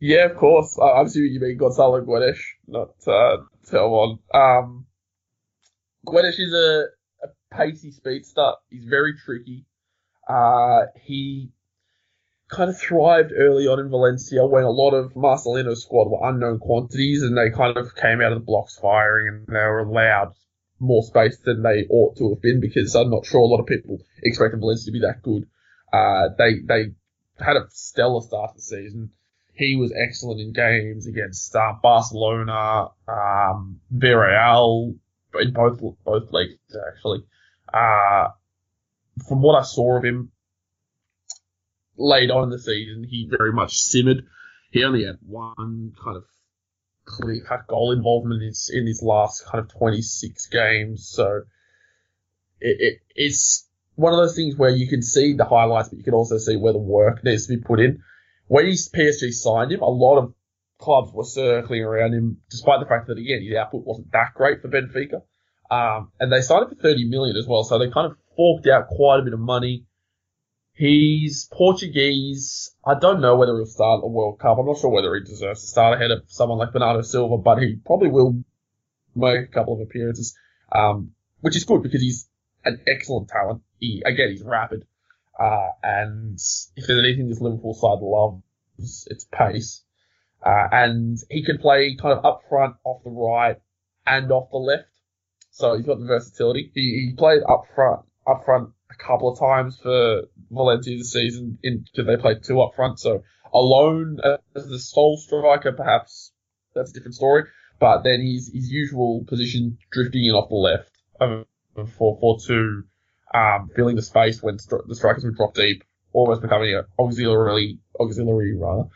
Yeah, 0.00 0.26
of 0.26 0.36
course. 0.36 0.78
I'm 0.80 1.06
assuming 1.06 1.32
you 1.32 1.40
mean 1.40 1.56
Gonzalo 1.56 2.00
Guedes, 2.02 2.38
not 2.66 2.90
uh, 3.06 3.38
Telmon. 3.66 4.18
Um, 4.32 4.86
is 6.06 6.54
a, 6.54 6.84
a 7.24 7.28
pacey 7.56 7.90
speedster. 7.90 8.52
He's 8.70 8.84
very 8.84 9.14
tricky. 9.24 9.66
Uh, 10.28 10.82
he 11.02 11.50
kind 12.48 12.70
of 12.70 12.78
thrived 12.78 13.32
early 13.36 13.66
on 13.66 13.80
in 13.80 13.90
Valencia 13.90 14.46
when 14.46 14.64
a 14.64 14.70
lot 14.70 14.92
of 14.92 15.14
Marcelino's 15.16 15.82
squad 15.82 16.08
were 16.08 16.28
unknown 16.28 16.58
quantities 16.58 17.22
and 17.22 17.36
they 17.36 17.50
kind 17.50 17.76
of 17.76 17.94
came 17.94 18.20
out 18.20 18.32
of 18.32 18.38
the 18.38 18.44
blocks 18.44 18.78
firing 18.78 19.28
and 19.28 19.46
they 19.48 19.60
were 19.60 19.80
allowed 19.80 20.32
more 20.80 21.02
space 21.02 21.38
than 21.44 21.62
they 21.62 21.86
ought 21.90 22.16
to 22.16 22.30
have 22.30 22.42
been 22.42 22.60
because 22.60 22.94
I'm 22.94 23.10
not 23.10 23.26
sure 23.26 23.40
a 23.40 23.46
lot 23.46 23.60
of 23.60 23.66
people 23.66 23.98
expected 24.22 24.60
Valencia 24.60 24.86
to 24.86 24.92
be 24.92 25.00
that 25.00 25.22
good. 25.22 25.46
Uh, 25.92 26.28
they, 26.36 26.60
they 26.66 26.92
had 27.38 27.56
a 27.56 27.66
stellar 27.70 28.20
start 28.20 28.52
to 28.52 28.56
the 28.56 28.62
season. 28.62 29.10
He 29.54 29.76
was 29.76 29.92
excellent 29.92 30.40
in 30.40 30.52
games 30.52 31.06
against 31.06 31.54
uh, 31.56 31.74
Barcelona, 31.82 32.88
um, 33.08 33.80
Villarreal, 33.92 34.94
in 35.40 35.52
both 35.52 35.80
both 36.04 36.32
leagues 36.32 36.76
actually. 36.88 37.24
Uh, 37.72 38.28
from 39.26 39.42
what 39.42 39.58
I 39.58 39.62
saw 39.62 39.98
of 39.98 40.04
him 40.04 40.30
late 41.96 42.30
on 42.30 42.44
in 42.44 42.50
the 42.50 42.58
season, 42.58 43.04
he 43.04 43.28
very 43.28 43.52
much 43.52 43.78
simmered. 43.78 44.24
He 44.70 44.84
only 44.84 45.04
had 45.04 45.18
one 45.26 45.92
kind 46.02 46.16
of 46.16 46.24
clear 47.08 47.40
cut 47.40 47.66
goal 47.66 47.92
involvement 47.92 48.42
in 48.42 48.48
his, 48.48 48.70
in 48.72 48.86
his 48.86 49.02
last 49.02 49.44
kind 49.46 49.64
of 49.64 49.70
26 49.70 50.46
games. 50.46 51.08
So 51.08 51.42
it, 52.60 52.76
it, 52.80 53.00
it's 53.14 53.66
one 53.94 54.12
of 54.12 54.18
those 54.18 54.36
things 54.36 54.56
where 54.56 54.70
you 54.70 54.88
can 54.88 55.02
see 55.02 55.32
the 55.32 55.44
highlights, 55.44 55.88
but 55.88 55.98
you 55.98 56.04
can 56.04 56.14
also 56.14 56.38
see 56.38 56.56
where 56.56 56.72
the 56.72 56.78
work 56.78 57.24
needs 57.24 57.46
to 57.46 57.56
be 57.56 57.62
put 57.62 57.80
in. 57.80 58.02
When 58.46 58.66
PSG 58.66 59.32
signed 59.32 59.72
him, 59.72 59.80
a 59.80 59.88
lot 59.88 60.18
of 60.18 60.34
clubs 60.78 61.12
were 61.12 61.24
circling 61.24 61.82
around 61.82 62.14
him, 62.14 62.38
despite 62.50 62.80
the 62.80 62.86
fact 62.86 63.08
that 63.08 63.18
again 63.18 63.42
his 63.42 63.56
output 63.56 63.84
wasn't 63.84 64.12
that 64.12 64.34
great 64.34 64.62
for 64.62 64.68
Benfica. 64.68 65.22
Um, 65.70 66.12
and 66.18 66.32
they 66.32 66.40
signed 66.40 66.64
him 66.64 66.76
for 66.76 66.82
30 66.82 67.08
million 67.08 67.36
as 67.36 67.46
well, 67.46 67.64
so 67.64 67.78
they 67.78 67.90
kind 67.90 68.10
of 68.10 68.16
forked 68.36 68.66
out 68.66 68.88
quite 68.88 69.20
a 69.20 69.22
bit 69.22 69.34
of 69.34 69.40
money. 69.40 69.84
He's 70.78 71.48
Portuguese. 71.52 72.70
I 72.86 72.94
don't 72.94 73.20
know 73.20 73.34
whether 73.34 73.56
he'll 73.56 73.66
start 73.66 74.00
the 74.00 74.06
World 74.06 74.38
Cup. 74.38 74.58
I'm 74.58 74.66
not 74.66 74.78
sure 74.78 74.90
whether 74.90 75.12
he 75.16 75.24
deserves 75.24 75.62
to 75.62 75.66
start 75.66 75.94
ahead 75.94 76.12
of 76.12 76.22
someone 76.28 76.58
like 76.58 76.72
Bernardo 76.72 77.02
Silva, 77.02 77.36
but 77.36 77.58
he 77.58 77.80
probably 77.84 78.10
will 78.10 78.44
make 79.16 79.40
a 79.40 79.46
couple 79.48 79.74
of 79.74 79.80
appearances, 79.80 80.38
um, 80.70 81.10
which 81.40 81.56
is 81.56 81.64
good 81.64 81.82
because 81.82 82.00
he's 82.00 82.28
an 82.64 82.80
excellent 82.86 83.28
talent. 83.28 83.62
He, 83.80 84.04
again, 84.06 84.30
he's 84.30 84.44
rapid. 84.44 84.86
Uh, 85.36 85.70
and 85.82 86.38
if 86.76 86.86
there's 86.86 87.02
anything 87.02 87.28
this 87.28 87.40
Liverpool 87.40 87.74
side 87.74 88.00
loves, 88.00 89.08
it's 89.10 89.26
pace. 89.32 89.82
Uh, 90.46 90.68
and 90.70 91.18
he 91.28 91.44
can 91.44 91.58
play 91.58 91.96
kind 91.96 92.16
of 92.16 92.24
up 92.24 92.42
front, 92.48 92.76
off 92.84 93.02
the 93.02 93.10
right, 93.10 93.56
and 94.06 94.30
off 94.30 94.52
the 94.52 94.58
left. 94.58 94.84
So 95.50 95.76
he's 95.76 95.86
got 95.86 95.98
the 95.98 96.06
versatility. 96.06 96.70
He, 96.72 97.08
he 97.08 97.14
played 97.18 97.42
up 97.48 97.64
front, 97.74 98.02
up 98.28 98.44
front 98.44 98.70
couple 98.98 99.32
of 99.32 99.38
times 99.38 99.78
for 99.78 100.22
Valencia 100.50 100.96
this 100.98 101.12
season 101.12 101.58
in 101.62 101.84
because 101.84 102.06
they 102.06 102.16
played 102.16 102.42
two 102.44 102.60
up 102.60 102.74
front. 102.74 102.98
So 103.00 103.22
alone 103.52 104.18
as 104.54 104.68
the 104.68 104.78
sole 104.78 105.16
striker, 105.16 105.72
perhaps 105.72 106.32
that's 106.74 106.90
a 106.90 106.94
different 106.94 107.14
story. 107.14 107.44
But 107.80 108.02
then 108.02 108.20
his 108.20 108.50
his 108.52 108.70
usual 108.70 109.24
position 109.26 109.78
drifting 109.90 110.24
in 110.24 110.32
off 110.32 110.48
the 110.48 110.56
left 110.56 110.90
um, 111.20 111.44
for 111.74 112.18
four 112.20 112.38
two, 112.40 112.84
um, 113.32 113.70
filling 113.74 113.96
the 113.96 114.02
space 114.02 114.42
when 114.42 114.56
the 114.56 114.94
strikers 114.94 115.24
would 115.24 115.36
drop 115.36 115.54
deep, 115.54 115.84
almost 116.12 116.42
becoming 116.42 116.74
an 116.74 116.84
auxiliary 116.98 117.78
auxiliary 118.00 118.56
rather. 118.56 118.88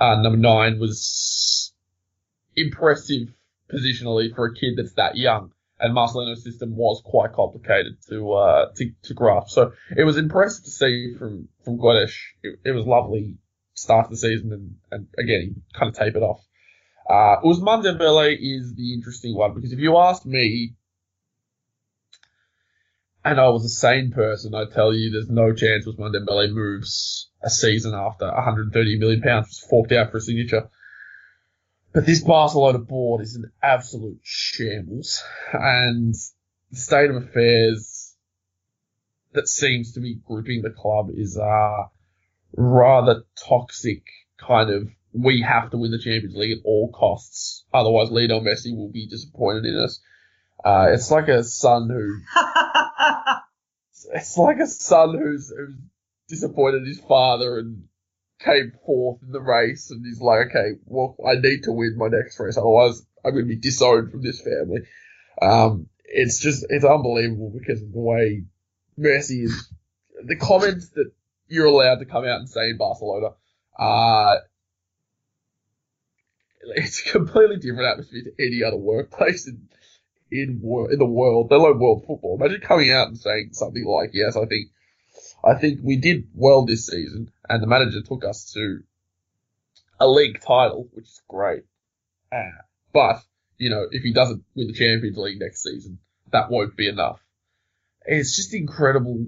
Uh, 0.00 0.22
number 0.22 0.38
nine 0.38 0.78
was 0.78 1.72
impressive 2.56 3.28
positionally 3.72 4.34
for 4.34 4.46
a 4.46 4.54
kid 4.54 4.74
that's 4.76 4.94
that 4.94 5.16
young 5.16 5.52
and 5.80 5.94
Marcelino's 5.94 6.44
system 6.44 6.76
was 6.76 7.02
quite 7.04 7.32
complicated 7.32 7.96
to 8.08 8.32
uh, 8.32 8.66
to, 8.76 8.92
to 9.04 9.14
grasp. 9.14 9.50
So 9.50 9.72
it 9.96 10.04
was 10.04 10.16
impressive 10.16 10.64
to 10.64 10.70
see 10.70 11.14
from 11.18 11.48
from 11.64 11.78
Guedes. 11.78 12.12
It, 12.42 12.60
it 12.64 12.72
was 12.72 12.86
lovely 12.86 13.36
start 13.74 14.06
of 14.06 14.10
the 14.10 14.16
season, 14.16 14.52
and, 14.52 14.74
and 14.90 15.06
again 15.18 15.40
he 15.54 15.78
kind 15.78 15.88
of 15.88 15.96
tapered 15.96 16.22
off. 16.22 16.40
Uh, 17.08 17.40
Ousmane 17.42 17.82
Dembele 17.82 18.36
is 18.38 18.74
the 18.74 18.94
interesting 18.94 19.34
one 19.34 19.54
because 19.54 19.72
if 19.72 19.80
you 19.80 19.96
ask 19.96 20.24
me, 20.24 20.74
and 23.24 23.40
I 23.40 23.48
was 23.48 23.64
a 23.64 23.68
sane 23.68 24.12
person, 24.12 24.54
I'd 24.54 24.72
tell 24.72 24.94
you 24.94 25.10
there's 25.10 25.28
no 25.28 25.52
chance 25.52 25.86
Ousmane 25.86 26.14
Dembele 26.14 26.52
moves 26.52 27.30
a 27.42 27.50
season 27.50 27.94
after 27.94 28.26
130 28.26 28.98
million 28.98 29.22
pounds 29.22 29.48
was 29.48 29.66
forked 29.68 29.92
out 29.92 30.10
for 30.10 30.18
a 30.18 30.20
signature. 30.20 30.68
But 31.92 32.06
this 32.06 32.22
Barcelona 32.22 32.78
board 32.78 33.20
is 33.20 33.34
an 33.34 33.50
absolute 33.62 34.20
shambles, 34.22 35.22
and 35.52 36.14
the 36.70 36.76
state 36.76 37.10
of 37.10 37.16
affairs 37.16 38.14
that 39.32 39.48
seems 39.48 39.92
to 39.92 40.00
be 40.00 40.20
gripping 40.26 40.62
the 40.62 40.70
club 40.70 41.10
is 41.12 41.36
uh 41.36 41.84
rather 42.56 43.24
toxic 43.36 44.02
kind 44.38 44.70
of 44.70 44.88
we 45.12 45.42
have 45.42 45.70
to 45.70 45.76
win 45.76 45.90
the 45.90 45.98
Champions 45.98 46.36
League 46.36 46.58
at 46.58 46.64
all 46.64 46.90
costs, 46.92 47.64
otherwise 47.74 48.10
Lionel 48.10 48.40
Messi 48.40 48.76
will 48.76 48.90
be 48.90 49.08
disappointed 49.08 49.64
in 49.64 49.76
us. 49.76 50.00
Uh, 50.64 50.88
it's 50.92 51.10
like 51.10 51.28
a 51.28 51.42
son 51.42 51.88
who 51.88 52.20
it's 54.14 54.38
like 54.38 54.58
a 54.58 54.66
son 54.66 55.18
who's, 55.18 55.52
who's 55.56 55.74
disappointed 56.28 56.86
his 56.86 57.00
father 57.00 57.58
and 57.58 57.84
came 58.44 58.72
fourth 58.84 59.22
in 59.22 59.32
the 59.32 59.40
race 59.40 59.90
and 59.90 60.04
he's 60.04 60.20
like, 60.20 60.48
okay, 60.48 60.78
well, 60.86 61.16
I 61.26 61.34
need 61.34 61.64
to 61.64 61.72
win 61.72 61.96
my 61.96 62.08
next 62.08 62.38
race, 62.40 62.56
otherwise 62.56 63.02
I'm 63.24 63.32
going 63.32 63.44
to 63.44 63.48
be 63.48 63.60
disowned 63.60 64.10
from 64.10 64.22
this 64.22 64.40
family. 64.40 64.80
Um, 65.40 65.86
it's 66.04 66.40
just, 66.40 66.66
it's 66.68 66.84
unbelievable 66.84 67.52
because 67.56 67.82
of 67.82 67.92
the 67.92 68.00
way 68.00 68.44
Messi 68.98 69.44
is, 69.44 69.70
the 70.24 70.36
comments 70.36 70.90
that 70.90 71.12
you're 71.48 71.66
allowed 71.66 71.98
to 72.00 72.06
come 72.06 72.24
out 72.24 72.40
and 72.40 72.48
say 72.48 72.70
in 72.70 72.78
Barcelona, 72.78 73.28
uh, 73.78 74.36
it's 76.76 77.06
a 77.06 77.12
completely 77.12 77.56
different 77.56 77.88
atmosphere 77.90 78.24
to 78.24 78.44
any 78.44 78.62
other 78.62 78.76
workplace 78.76 79.48
in, 79.48 79.68
in, 80.30 80.60
in 80.90 80.98
the 80.98 81.06
world, 81.06 81.48
let 81.50 81.60
alone 81.60 81.78
world 81.78 82.04
football. 82.06 82.38
Imagine 82.38 82.60
coming 82.60 82.90
out 82.90 83.08
and 83.08 83.18
saying 83.18 83.50
something 83.52 83.84
like, 83.84 84.10
yes, 84.12 84.36
I 84.36 84.44
think 84.46 84.68
I 85.44 85.54
think 85.54 85.80
we 85.82 85.96
did 85.96 86.28
well 86.34 86.64
this 86.64 86.86
season, 86.86 87.30
and 87.48 87.62
the 87.62 87.66
manager 87.66 88.02
took 88.02 88.24
us 88.24 88.52
to 88.52 88.80
a 89.98 90.08
league 90.08 90.40
title, 90.40 90.88
which 90.92 91.06
is 91.06 91.22
great. 91.28 91.64
Uh, 92.32 92.62
but 92.92 93.22
you 93.58 93.70
know, 93.70 93.86
if 93.90 94.02
he 94.02 94.12
doesn't 94.12 94.44
win 94.54 94.68
the 94.68 94.72
Champions 94.72 95.16
League 95.16 95.40
next 95.40 95.62
season, 95.62 95.98
that 96.32 96.50
won't 96.50 96.76
be 96.76 96.88
enough. 96.88 97.20
It's 98.06 98.34
just 98.36 98.54
incredible. 98.54 99.26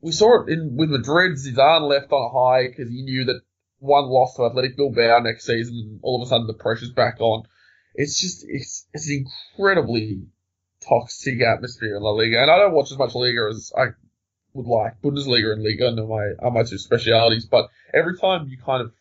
We 0.00 0.12
saw 0.12 0.42
it 0.42 0.48
in 0.50 0.76
with 0.76 0.90
Madrid. 0.90 1.32
Zidane 1.32 1.88
left 1.88 2.12
on 2.12 2.24
a 2.24 2.28
high 2.28 2.68
because 2.68 2.88
he 2.90 3.02
knew 3.02 3.24
that 3.26 3.42
one 3.78 4.06
loss 4.06 4.34
to 4.36 4.44
Athletic 4.44 4.76
Bilbao 4.76 5.20
next 5.20 5.44
season, 5.44 5.76
and 5.76 6.00
all 6.02 6.20
of 6.20 6.26
a 6.26 6.28
sudden 6.28 6.46
the 6.46 6.54
pressure's 6.54 6.92
back 6.92 7.20
on. 7.20 7.44
It's 7.94 8.20
just 8.20 8.44
it's 8.48 8.86
it's 8.94 9.08
an 9.08 9.26
incredibly 9.56 10.22
toxic 10.88 11.42
atmosphere 11.42 11.96
in 11.96 12.02
La 12.02 12.10
Liga, 12.10 12.40
and 12.40 12.50
I 12.50 12.58
don't 12.58 12.72
watch 12.72 12.90
as 12.92 12.98
much 12.98 13.14
Liga 13.14 13.48
as 13.50 13.72
I 13.76 13.88
would 14.58 14.66
like. 14.66 15.00
Bundesliga 15.00 15.52
and 15.52 15.62
Liga 15.62 15.88
are 15.88 16.06
my 16.06 16.32
are 16.40 16.50
my 16.50 16.64
two 16.64 16.78
specialities, 16.78 17.46
but 17.46 17.70
every 17.94 18.18
time 18.18 18.48
you 18.48 18.58
kind 18.58 18.82
of 18.82 18.92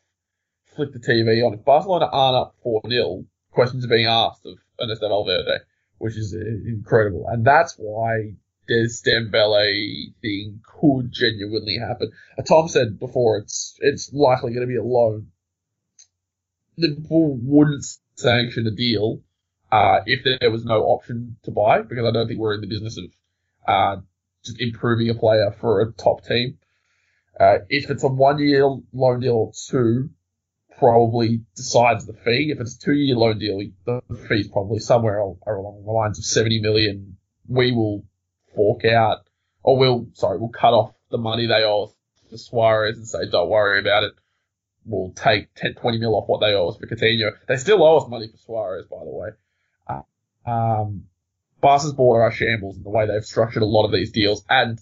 flick 0.75 0.93
the 0.93 0.99
TV 0.99 1.45
on, 1.45 1.55
if 1.55 1.65
Barcelona 1.65 2.05
aren't 2.05 2.37
up 2.37 2.55
four 2.63 2.81
0 2.87 3.25
questions 3.51 3.83
are 3.83 3.89
being 3.89 4.05
asked 4.05 4.45
of 4.45 4.57
Ernesto 4.81 5.09
Valverde, 5.09 5.63
which 5.97 6.15
is 6.15 6.33
incredible, 6.33 7.25
and 7.27 7.43
that's 7.43 7.75
why 7.77 8.33
this 8.67 9.01
Dembele 9.01 10.13
thing 10.21 10.61
could 10.63 11.11
genuinely 11.11 11.77
happen. 11.79 12.11
Uh, 12.37 12.43
Tom 12.43 12.67
said 12.67 12.99
before 12.99 13.39
it's 13.39 13.77
it's 13.79 14.13
likely 14.13 14.53
going 14.53 14.67
to 14.67 14.71
be 14.71 14.77
a 14.77 14.83
loan. 14.83 15.27
Liverpool 16.77 17.39
wouldn't 17.41 17.85
sanction 18.15 18.67
a 18.67 18.71
deal 18.71 19.21
uh, 19.71 20.01
if 20.05 20.23
there 20.23 20.51
was 20.51 20.63
no 20.63 20.83
option 20.83 21.37
to 21.43 21.51
buy, 21.51 21.81
because 21.81 22.05
I 22.05 22.11
don't 22.11 22.27
think 22.27 22.39
we're 22.39 22.53
in 22.53 22.61
the 22.61 22.67
business 22.67 22.97
of 22.97 23.05
uh, 23.67 24.01
just 24.47 24.59
improving 24.59 25.09
a 25.09 25.13
player 25.13 25.55
for 25.59 25.81
a 25.81 25.91
top 25.93 26.25
team. 26.25 26.57
Uh, 27.39 27.59
if 27.69 27.89
it's 27.89 28.03
a 28.03 28.07
one 28.07 28.39
year 28.39 28.65
loan 28.93 29.19
deal 29.19 29.33
or 29.35 29.51
two, 29.69 30.09
probably 30.77 31.41
decides 31.55 32.05
the 32.05 32.13
fee. 32.13 32.51
If 32.51 32.59
it's 32.59 32.75
a 32.75 32.79
two 32.79 32.93
year 32.93 33.15
loan 33.15 33.39
deal, 33.39 33.61
the 33.85 34.01
fee's 34.27 34.47
probably 34.47 34.79
somewhere 34.79 35.19
along 35.19 35.83
the 35.85 35.91
lines 35.91 36.19
of 36.19 36.25
70 36.25 36.61
million. 36.61 37.17
We 37.47 37.71
will 37.71 38.03
fork 38.55 38.85
out, 38.85 39.19
or 39.63 39.77
we'll, 39.77 40.07
sorry, 40.13 40.39
we'll 40.39 40.49
cut 40.49 40.73
off 40.73 40.93
the 41.09 41.17
money 41.17 41.47
they 41.47 41.63
owe 41.63 41.85
us 41.85 41.95
for 42.29 42.37
Suarez 42.37 42.97
and 42.97 43.07
say, 43.07 43.29
don't 43.31 43.49
worry 43.49 43.79
about 43.79 44.03
it. 44.03 44.13
We'll 44.85 45.11
take 45.11 45.53
10, 45.55 45.75
20 45.75 45.97
mil 45.99 46.15
off 46.15 46.27
what 46.27 46.39
they 46.39 46.53
owe 46.53 46.69
us 46.69 46.77
for 46.77 46.87
Coutinho. 46.87 47.31
They 47.47 47.57
still 47.57 47.83
owe 47.83 47.97
us 47.97 48.09
money 48.09 48.27
for 48.27 48.37
Suarez, 48.37 48.85
by 48.89 49.03
the 49.03 49.11
way. 49.11 49.29
Uh, 49.87 50.49
um, 50.49 51.03
Barca's 51.67 51.91
board 51.91 52.21
are 52.21 52.31
shambles 52.31 52.77
in 52.77 52.83
the 52.83 52.89
way 52.89 53.05
they've 53.05 53.25
structured 53.25 53.61
a 53.61 53.65
lot 53.65 53.83
of 53.83 53.91
these 53.91 54.13
deals, 54.13 54.41
and 54.49 54.79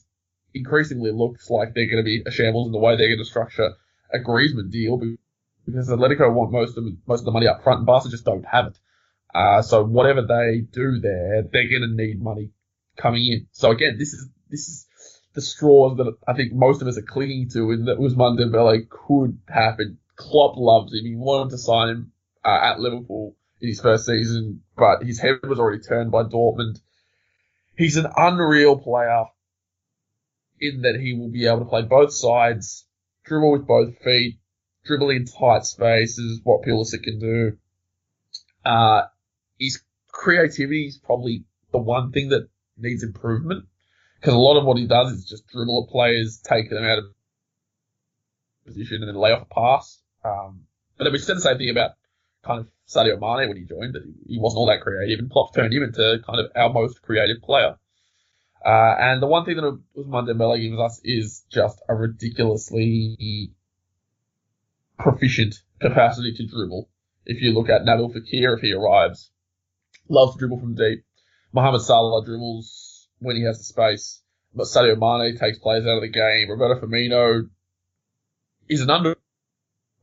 increasingly 0.54 1.10
looks 1.12 1.50
like 1.50 1.74
they're 1.74 1.90
going 1.90 1.98
to 1.98 2.04
be 2.04 2.22
a 2.28 2.30
shambles 2.30 2.68
in 2.68 2.74
the 2.74 2.78
way 2.78 2.96
they're 2.96 3.08
going 3.08 3.18
to 3.18 3.26
structure 3.26 3.72
a 4.14 4.20
Griezmann 4.20 4.70
deal 4.70 5.02
because 5.66 5.90
Atletico 5.90 6.32
want 6.32 6.52
most 6.52 6.78
of 6.78 6.84
most 7.08 7.22
of 7.22 7.26
the 7.26 7.32
money 7.32 7.48
up 7.48 7.64
front, 7.64 7.80
and 7.80 7.88
Barca 7.88 8.10
just 8.10 8.24
don't 8.24 8.46
have 8.46 8.68
it. 8.68 8.80
Uh, 9.34 9.64
so 9.64 9.84
whatever 9.84 10.22
they 10.22 10.60
do 10.60 11.00
there, 11.00 11.42
they're 11.52 11.68
going 11.68 11.90
to 11.90 11.96
need 11.96 12.22
money 12.22 12.52
coming 12.96 13.26
in. 13.26 13.48
So 13.52 13.72
again, 13.72 13.96
this 13.98 14.14
is 14.14 14.30
this 14.52 14.68
is 14.68 14.86
the 15.34 15.42
straws 15.42 15.98
that 15.98 16.16
I 16.28 16.34
think 16.36 16.54
most 16.54 16.84
of 16.84 16.88
us 16.88 17.00
are 17.00 17.02
clinging 17.02 17.50
to, 17.54 17.72
and 17.72 17.88
that 17.88 17.98
Ousmane 17.98 18.38
Dembele 18.40 18.88
could 18.88 19.40
happen. 19.48 19.98
Klopp 20.18 20.56
loves 20.56 20.94
him. 20.94 21.04
He 21.04 21.16
wanted 21.16 21.50
to 21.50 21.58
sign 21.58 21.90
him 21.90 22.12
uh, 22.44 22.60
at 22.62 22.80
Liverpool 22.80 23.36
in 23.62 23.70
his 23.70 23.82
first 23.82 24.06
season, 24.06 24.62
but 24.78 25.04
his 25.04 25.20
head 25.20 25.40
was 25.48 25.60
already 25.60 25.82
turned 25.82 26.12
by 26.12 26.24
Dortmund. 26.24 26.80
He's 27.78 27.98
an 27.98 28.08
unreal 28.16 28.78
player 28.78 29.26
in 30.60 30.82
that 30.82 31.00
he 31.00 31.14
will 31.14 31.30
be 31.30 31.48
able 31.48 31.60
to 31.60 31.66
play 31.66 31.82
both 31.82 32.14
sides, 32.14 32.86
dribble 33.26 33.52
with 33.52 33.68
both 33.68 33.98
feet, 34.00 34.40
dribble 34.86 35.10
in 35.10 35.26
tight 35.26 35.66
spaces, 35.66 36.40
what 36.44 36.64
Pulisic 36.64 37.04
can 37.04 37.20
do. 37.20 37.58
Uh, 38.64 39.04
his 39.60 39.82
creativity 40.12 40.88
is 40.88 40.98
probably 40.98 41.44
the 41.72 41.78
one 41.78 42.12
thing 42.12 42.30
that 42.30 42.48
needs 42.78 43.04
improvement 43.04 43.66
because 44.20 44.34
a 44.34 44.40
lot 44.40 44.58
of 44.58 44.66
what 44.66 44.78
he 44.78 44.88
does 44.88 45.12
is 45.12 45.26
just 45.26 45.48
dribble 45.48 45.86
at 45.86 45.92
players, 45.92 46.40
take 46.44 46.70
them 46.70 46.84
out 46.84 47.00
of 47.00 47.06
position, 48.66 49.02
and 49.02 49.08
then 49.08 49.16
lay 49.16 49.32
off 49.32 49.44
a 49.44 49.54
pass. 49.54 50.02
Um, 50.24 50.62
but 50.98 51.12
we 51.12 51.20
said 51.20 51.38
the 51.38 51.42
same 51.42 51.58
thing 51.58 51.70
about 51.70 51.92
kind 52.46 52.62
of 52.62 52.68
Sadio 52.88 53.20
Mane 53.20 53.48
when 53.50 53.58
he 53.58 53.64
joined, 53.66 53.98
he 54.28 54.38
wasn't 54.40 54.60
all 54.60 54.68
that 54.68 54.82
creative, 54.82 55.20
and 55.20 55.32
Klopp 55.32 55.54
turned 55.54 55.74
him 55.74 55.84
into 55.84 56.20
kind 56.26 56.40
of 56.40 56.52
our 56.56 56.72
most 56.72 57.02
creative 57.02 57.42
player. 57.42 57.78
Uh, 58.66 58.96
and 58.98 59.22
the 59.22 59.28
one 59.28 59.46
thing 59.46 59.58
that 59.58 59.80
Ousmane 59.98 60.28
Dembele 60.28 60.62
gives 60.62 60.80
us 60.80 61.02
is 61.04 61.44
just 61.52 61.82
a 61.88 61.94
ridiculously 61.94 63.52
proficient 64.98 65.56
capacity 65.80 66.34
to 66.34 66.48
dribble. 66.48 66.90
If 67.26 67.42
you 67.42 67.54
look 67.54 67.70
at 67.70 67.84
Nabil 67.84 68.14
Fekir, 68.14 68.56
if 68.56 68.62
he 68.62 68.74
arrives, 68.74 69.32
loves 70.10 70.34
to 70.34 70.40
dribble 70.40 70.60
from 70.60 70.76
deep. 70.76 71.04
Mohamed 71.54 71.82
Salah 71.82 72.26
dribbles 72.26 73.08
when 73.20 73.36
he 73.36 73.44
has 73.44 73.58
the 73.58 73.64
space. 73.64 74.22
But 74.54 74.66
Sadio 74.66 74.98
Mane 74.98 75.38
takes 75.38 75.60
players 75.60 75.86
out 75.86 75.98
of 75.98 76.02
the 76.02 76.10
game. 76.10 76.50
Roberto 76.50 76.80
Firmino 76.80 77.50
is 78.70 78.82
an 78.82 78.90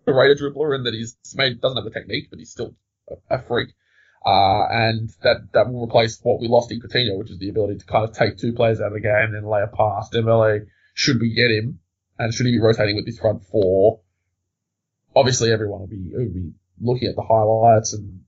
underrated 0.07 0.39
dribbler 0.39 0.75
and 0.75 0.87
that 0.87 0.95
he's 0.95 1.17
made, 1.35 1.61
doesn't 1.61 1.77
have 1.77 1.85
the 1.85 1.91
technique, 1.91 2.29
but 2.31 2.39
he's 2.39 2.51
still 2.51 2.75
a, 3.11 3.37
a 3.37 3.43
freak. 3.43 3.71
Uh, 4.25 4.67
and 4.71 5.11
that, 5.23 5.49
that 5.53 5.73
will 5.73 5.85
replace 5.85 6.21
what 6.23 6.41
we 6.41 6.47
lost 6.47 6.71
in 6.71 6.81
Coutinho, 6.81 7.19
which 7.19 7.31
is 7.31 7.39
the 7.39 7.49
ability 7.49 7.79
to 7.79 7.87
kind 7.87 8.09
of 8.09 8.15
take 8.15 8.39
two 8.39 8.53
players 8.53 8.81
out 8.81 8.89
of 8.89 8.93
the 8.93 9.01
game 9.01 9.13
and 9.13 9.35
then 9.35 9.45
lay 9.45 9.63
a 9.63 9.67
pass. 9.67 10.11
Dembele, 10.11 10.67
should 10.95 11.21
we 11.21 11.35
get 11.35 11.51
him, 11.51 11.81
and 12.19 12.33
should 12.33 12.47
he 12.47 12.53
be 12.53 12.61
rotating 12.61 12.95
with 12.95 13.05
this 13.05 13.19
front 13.19 13.45
four, 13.45 14.01
obviously 15.15 15.51
everyone 15.53 15.81
will 15.81 15.89
be, 15.89 16.11
will 16.13 16.33
be 16.33 16.53
looking 16.81 17.09
at 17.09 17.17
the 17.17 17.23
highlights 17.23 17.95
and 17.95 18.21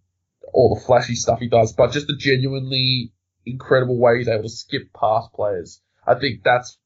all 0.53 0.75
the 0.75 0.85
flashy 0.85 1.15
stuff 1.15 1.39
he 1.39 1.49
does, 1.49 1.73
but 1.73 1.93
just 1.93 2.07
the 2.07 2.17
genuinely 2.17 3.13
incredible 3.47 3.99
way 3.99 4.19
he's 4.19 4.29
able 4.29 4.43
to 4.43 4.49
skip 4.49 4.93
past 4.93 5.33
players. 5.33 5.81
I 6.07 6.15
think 6.15 6.43
that's 6.43 6.79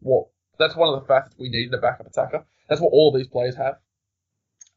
what 0.00 0.26
that's 0.58 0.76
one 0.76 0.94
of 0.94 1.00
the 1.00 1.06
factors 1.06 1.34
we 1.38 1.48
need 1.48 1.68
in 1.68 1.74
a 1.74 1.78
backup 1.78 2.06
attacker. 2.06 2.44
That's 2.68 2.80
what 2.80 2.90
all 2.92 3.12
these 3.12 3.28
players 3.28 3.56
have. 3.56 3.76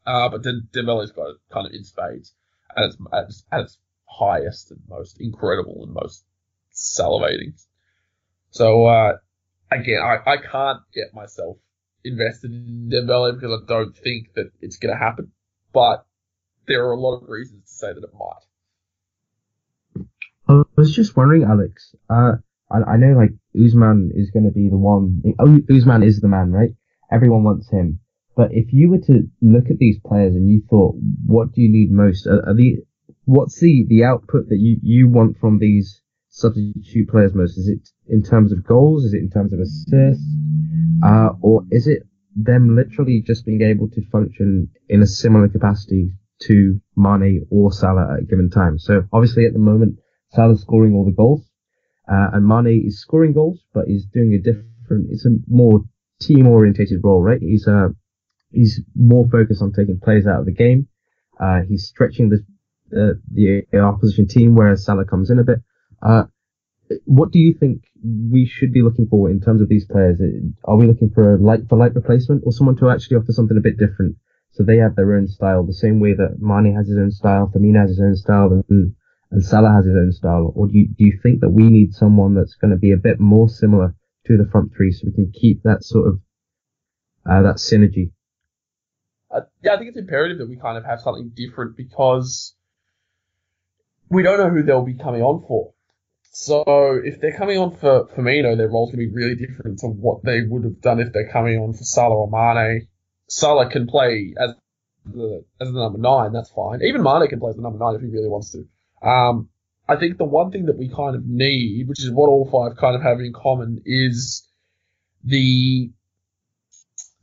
Uh, 0.06 0.28
but 0.28 0.42
then 0.42 0.68
Dembele's 0.72 1.12
got 1.12 1.30
it 1.30 1.36
kind 1.52 1.66
of 1.66 1.72
in 1.72 1.84
spades 1.84 2.34
at 2.76 2.84
its, 2.84 2.96
at 3.12 3.24
its, 3.24 3.44
at 3.52 3.60
its 3.60 3.78
highest 4.06 4.70
and 4.70 4.80
most 4.88 5.20
incredible 5.20 5.84
and 5.84 5.92
most 5.92 6.24
salivating. 6.72 7.52
So 8.50 8.86
uh, 8.86 9.18
again, 9.70 10.00
I, 10.02 10.18
I 10.24 10.36
can't 10.38 10.80
get 10.94 11.14
myself 11.14 11.58
invested 12.04 12.50
in 12.52 12.90
Dembele 12.92 13.34
because 13.34 13.60
I 13.62 13.66
don't 13.66 13.96
think 13.96 14.34
that 14.34 14.50
it's 14.60 14.76
going 14.76 14.94
to 14.94 14.98
happen. 14.98 15.32
But 15.72 16.06
there 16.66 16.86
are 16.86 16.92
a 16.92 17.00
lot 17.00 17.16
of 17.18 17.28
reasons 17.28 17.64
to 17.64 17.74
say 17.74 17.92
that 17.92 18.02
it 18.02 18.14
might. 18.14 18.44
I 20.48 20.62
was 20.76 20.94
just 20.94 21.16
wondering, 21.16 21.44
Alex. 21.44 21.94
Uh, 22.08 22.36
I, 22.70 22.92
I 22.92 22.96
know 22.96 23.16
like 23.16 23.32
Ousmane 23.54 24.10
is 24.14 24.30
going 24.30 24.44
to 24.44 24.50
be 24.50 24.68
the 24.68 24.78
one. 24.78 25.22
Ousmane 25.38 26.06
is 26.06 26.20
the 26.20 26.28
man, 26.28 26.52
right? 26.52 26.70
Everyone 27.12 27.44
wants 27.44 27.68
him. 27.70 28.00
But 28.38 28.50
if 28.52 28.72
you 28.72 28.88
were 28.88 29.04
to 29.10 29.24
look 29.42 29.68
at 29.68 29.78
these 29.78 29.98
players 30.06 30.36
and 30.36 30.48
you 30.48 30.62
thought, 30.70 30.94
what 31.26 31.52
do 31.52 31.60
you 31.60 31.68
need 31.68 31.90
most? 31.90 32.24
Are, 32.28 32.48
are 32.48 32.54
the 32.54 32.76
what's 33.24 33.58
the 33.58 33.84
the 33.88 34.04
output 34.04 34.48
that 34.50 34.58
you 34.58 34.76
you 34.80 35.08
want 35.08 35.38
from 35.38 35.58
these 35.58 36.00
substitute 36.28 37.08
players 37.08 37.34
most? 37.34 37.58
Is 37.58 37.68
it 37.68 37.88
in 38.06 38.22
terms 38.22 38.52
of 38.52 38.64
goals? 38.64 39.04
Is 39.06 39.14
it 39.14 39.22
in 39.26 39.30
terms 39.30 39.52
of 39.52 39.58
assists? 39.58 40.22
Uh, 41.04 41.30
or 41.42 41.64
is 41.72 41.88
it 41.88 42.04
them 42.36 42.76
literally 42.76 43.20
just 43.26 43.44
being 43.44 43.62
able 43.62 43.88
to 43.88 44.08
function 44.12 44.68
in 44.88 45.02
a 45.02 45.06
similar 45.06 45.48
capacity 45.48 46.12
to 46.42 46.80
Mane 46.96 47.44
or 47.50 47.72
Salah 47.72 48.14
at 48.14 48.20
a 48.20 48.24
given 48.24 48.50
time. 48.50 48.78
So 48.78 49.02
obviously 49.12 49.46
at 49.46 49.52
the 49.52 49.58
moment, 49.58 49.98
Salah's 50.30 50.60
scoring 50.60 50.94
all 50.94 51.04
the 51.04 51.10
goals, 51.10 51.42
uh, 52.08 52.28
and 52.34 52.46
Mane 52.46 52.84
is 52.86 53.00
scoring 53.00 53.32
goals, 53.32 53.64
but 53.74 53.86
he's 53.88 54.06
doing 54.06 54.34
a 54.34 54.38
different, 54.38 55.08
it's 55.10 55.26
a 55.26 55.30
more 55.48 55.80
team 56.20 56.46
orientated 56.46 57.00
role, 57.02 57.20
right? 57.22 57.40
He's, 57.40 57.66
uh, 57.66 57.88
he's 58.50 58.80
more 58.94 59.28
focused 59.30 59.62
on 59.62 59.72
taking 59.72 60.00
players 60.00 60.26
out 60.26 60.40
of 60.40 60.46
the 60.46 60.52
game. 60.52 60.88
Uh, 61.40 61.60
he's 61.68 61.86
stretching 61.86 62.30
the, 62.30 62.44
uh, 62.96 63.14
the 63.32 63.64
opposition 63.78 64.26
team, 64.26 64.54
whereas 64.54 64.84
Salah 64.84 65.04
comes 65.04 65.30
in 65.30 65.38
a 65.38 65.44
bit. 65.44 65.58
Uh, 66.02 66.24
what 67.04 67.30
do 67.32 67.38
you 67.38 67.54
think 67.58 67.82
we 68.02 68.46
should 68.46 68.72
be 68.72 68.82
looking 68.82 69.06
for 69.08 69.30
in 69.30 69.40
terms 69.40 69.60
of 69.60 69.68
these 69.68 69.84
players? 69.84 70.20
Are 70.64 70.76
we 70.76 70.86
looking 70.86 71.10
for 71.10 71.34
a 71.34 71.38
light 71.38 71.68
for 71.68 71.76
light 71.76 71.94
replacement 71.94 72.42
or 72.46 72.52
someone 72.52 72.76
to 72.76 72.90
actually 72.90 73.18
offer 73.18 73.32
something 73.32 73.56
a 73.56 73.60
bit 73.60 73.78
different? 73.78 74.16
So 74.52 74.64
they 74.64 74.78
have 74.78 74.96
their 74.96 75.14
own 75.14 75.28
style, 75.28 75.64
the 75.64 75.74
same 75.74 76.00
way 76.00 76.14
that 76.14 76.38
Mane 76.40 76.74
has 76.74 76.88
his 76.88 76.96
own 76.98 77.10
style, 77.10 77.52
Firmino 77.54 77.80
has 77.80 77.90
his 77.90 78.00
own 78.00 78.16
style, 78.16 78.50
and, 78.50 78.94
and 79.30 79.44
Salah 79.44 79.72
has 79.72 79.84
his 79.84 79.94
own 79.94 80.10
style. 80.10 80.52
Or 80.56 80.66
do 80.66 80.78
you, 80.78 80.88
do 80.88 81.04
you 81.04 81.18
think 81.22 81.40
that 81.40 81.50
we 81.50 81.64
need 81.64 81.94
someone 81.94 82.34
that's 82.34 82.54
going 82.54 82.72
to 82.72 82.76
be 82.76 82.92
a 82.92 82.96
bit 82.96 83.20
more 83.20 83.48
similar 83.48 83.94
to 84.26 84.36
the 84.36 84.48
front 84.50 84.72
three 84.74 84.90
so 84.90 85.02
we 85.06 85.12
can 85.12 85.30
keep 85.32 85.62
that 85.62 85.84
sort 85.84 86.08
of, 86.08 86.20
uh, 87.30 87.42
that 87.42 87.56
synergy? 87.56 88.12
Uh, 89.30 89.40
yeah, 89.62 89.74
I 89.74 89.76
think 89.76 89.88
it's 89.88 89.98
imperative 89.98 90.38
that 90.38 90.48
we 90.48 90.56
kind 90.56 90.78
of 90.78 90.84
have 90.84 91.00
something 91.00 91.32
different 91.34 91.76
because 91.76 92.54
we 94.08 94.22
don't 94.22 94.38
know 94.38 94.48
who 94.48 94.62
they'll 94.62 94.84
be 94.84 94.94
coming 94.94 95.22
on 95.22 95.44
for. 95.46 95.72
So 96.30 97.00
if 97.04 97.20
they're 97.20 97.36
coming 97.36 97.58
on 97.58 97.76
for 97.76 98.06
Firmino, 98.06 98.56
their 98.56 98.68
role's 98.68 98.92
going 98.92 99.04
to 99.04 99.10
be 99.10 99.12
really 99.12 99.34
different 99.34 99.80
to 99.80 99.88
what 99.88 100.22
they 100.24 100.42
would 100.42 100.64
have 100.64 100.80
done 100.80 101.00
if 101.00 101.12
they're 101.12 101.30
coming 101.30 101.58
on 101.58 101.72
for 101.72 101.84
Salah 101.84 102.14
or 102.14 102.30
Mane. 102.30 102.86
Salah 103.28 103.68
can 103.68 103.86
play 103.86 104.34
as 104.38 104.54
the 105.04 105.44
as 105.60 105.72
the 105.72 105.78
number 105.78 105.98
nine, 105.98 106.32
that's 106.32 106.50
fine. 106.50 106.80
Even 106.82 107.02
Mane 107.02 107.26
can 107.28 107.40
play 107.40 107.50
as 107.50 107.56
the 107.56 107.62
number 107.62 107.78
nine 107.78 107.94
if 107.96 108.00
he 108.02 108.08
really 108.08 108.28
wants 108.28 108.52
to. 108.52 109.06
Um, 109.06 109.48
I 109.88 109.96
think 109.96 110.18
the 110.18 110.24
one 110.24 110.50
thing 110.50 110.66
that 110.66 110.78
we 110.78 110.88
kind 110.88 111.16
of 111.16 111.26
need, 111.26 111.88
which 111.88 112.00
is 112.00 112.10
what 112.10 112.28
all 112.28 112.48
five 112.50 112.78
kind 112.78 112.94
of 112.94 113.02
have 113.02 113.20
in 113.20 113.32
common, 113.32 113.82
is 113.84 114.46
the 115.24 115.90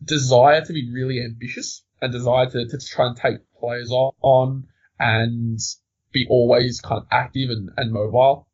desire 0.04 0.64
to 0.64 0.74
be 0.74 0.92
really 0.92 1.22
ambitious 1.22 1.84
and 2.02 2.12
desire 2.12 2.50
to, 2.50 2.68
to 2.68 2.78
try 2.78 3.08
and 3.08 3.18
take 3.18 3.38
players 3.60 3.92
on 3.92 4.68
and 5.00 5.60
be 6.12 6.26
always 6.30 6.82
kind 6.82 7.02
of 7.02 7.08
active 7.12 7.50
and, 7.50 7.70
and 7.78 7.92
mobile. 7.92 8.48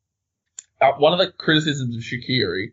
Uh, 0.80 0.94
one 0.94 1.14
of 1.14 1.20
the 1.20 1.32
criticisms 1.32 1.96
of 1.96 2.02
Shaqiri, 2.02 2.72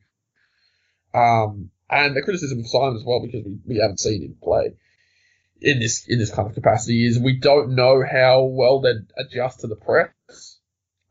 um, 1.15 1.71
and 1.91 2.17
the 2.17 2.23
criticism 2.23 2.61
of 2.61 2.67
Simon 2.67 2.97
as 2.97 3.05
well, 3.05 3.21
because 3.21 3.45
we, 3.45 3.59
we 3.67 3.77
haven't 3.79 4.01
seen 4.01 4.23
him 4.23 4.37
play 4.43 4.75
in 5.61 5.81
this 5.81 6.07
in 6.07 6.19
this 6.19 6.31
kind 6.31 6.49
of 6.49 6.55
capacity, 6.55 7.07
is 7.07 7.19
we 7.19 7.39
don't 7.39 7.75
know 7.75 8.03
how 8.11 8.45
well 8.45 8.81
they 8.81 8.93
adjust 9.17 9.61
to 9.61 9.67
the 9.67 9.77
press, 9.77 10.59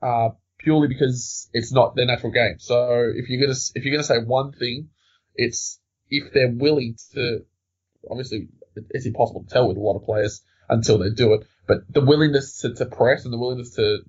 uh, 0.02 0.30
purely 0.58 0.88
because 0.88 1.50
it's 1.54 1.72
not 1.72 1.96
their 1.96 2.06
natural 2.06 2.32
game. 2.32 2.56
So 2.60 3.12
if 3.16 3.30
you're 3.30 3.42
gonna 3.42 3.58
if 3.76 3.86
you're 3.86 3.94
gonna 3.94 4.04
say 4.04 4.20
one 4.20 4.54
thing, 4.54 4.90
it's 5.36 5.80
if 6.10 6.34
they're 6.34 6.52
willing 6.52 6.96
to, 7.14 7.44
obviously 8.10 8.48
it's 8.90 9.06
impossible 9.06 9.44
to 9.44 9.50
tell 9.50 9.68
with 9.68 9.78
a 9.78 9.82
lot 9.82 9.98
of 9.98 10.04
players 10.04 10.42
until 10.70 10.98
they 10.98 11.10
do 11.10 11.34
it, 11.34 11.48
but 11.68 11.80
the 11.90 12.04
willingness 12.04 12.60
to, 12.62 12.74
to 12.74 12.86
press 12.86 13.24
and 13.24 13.34
the 13.34 13.38
willingness 13.38 13.76
to 13.76 14.00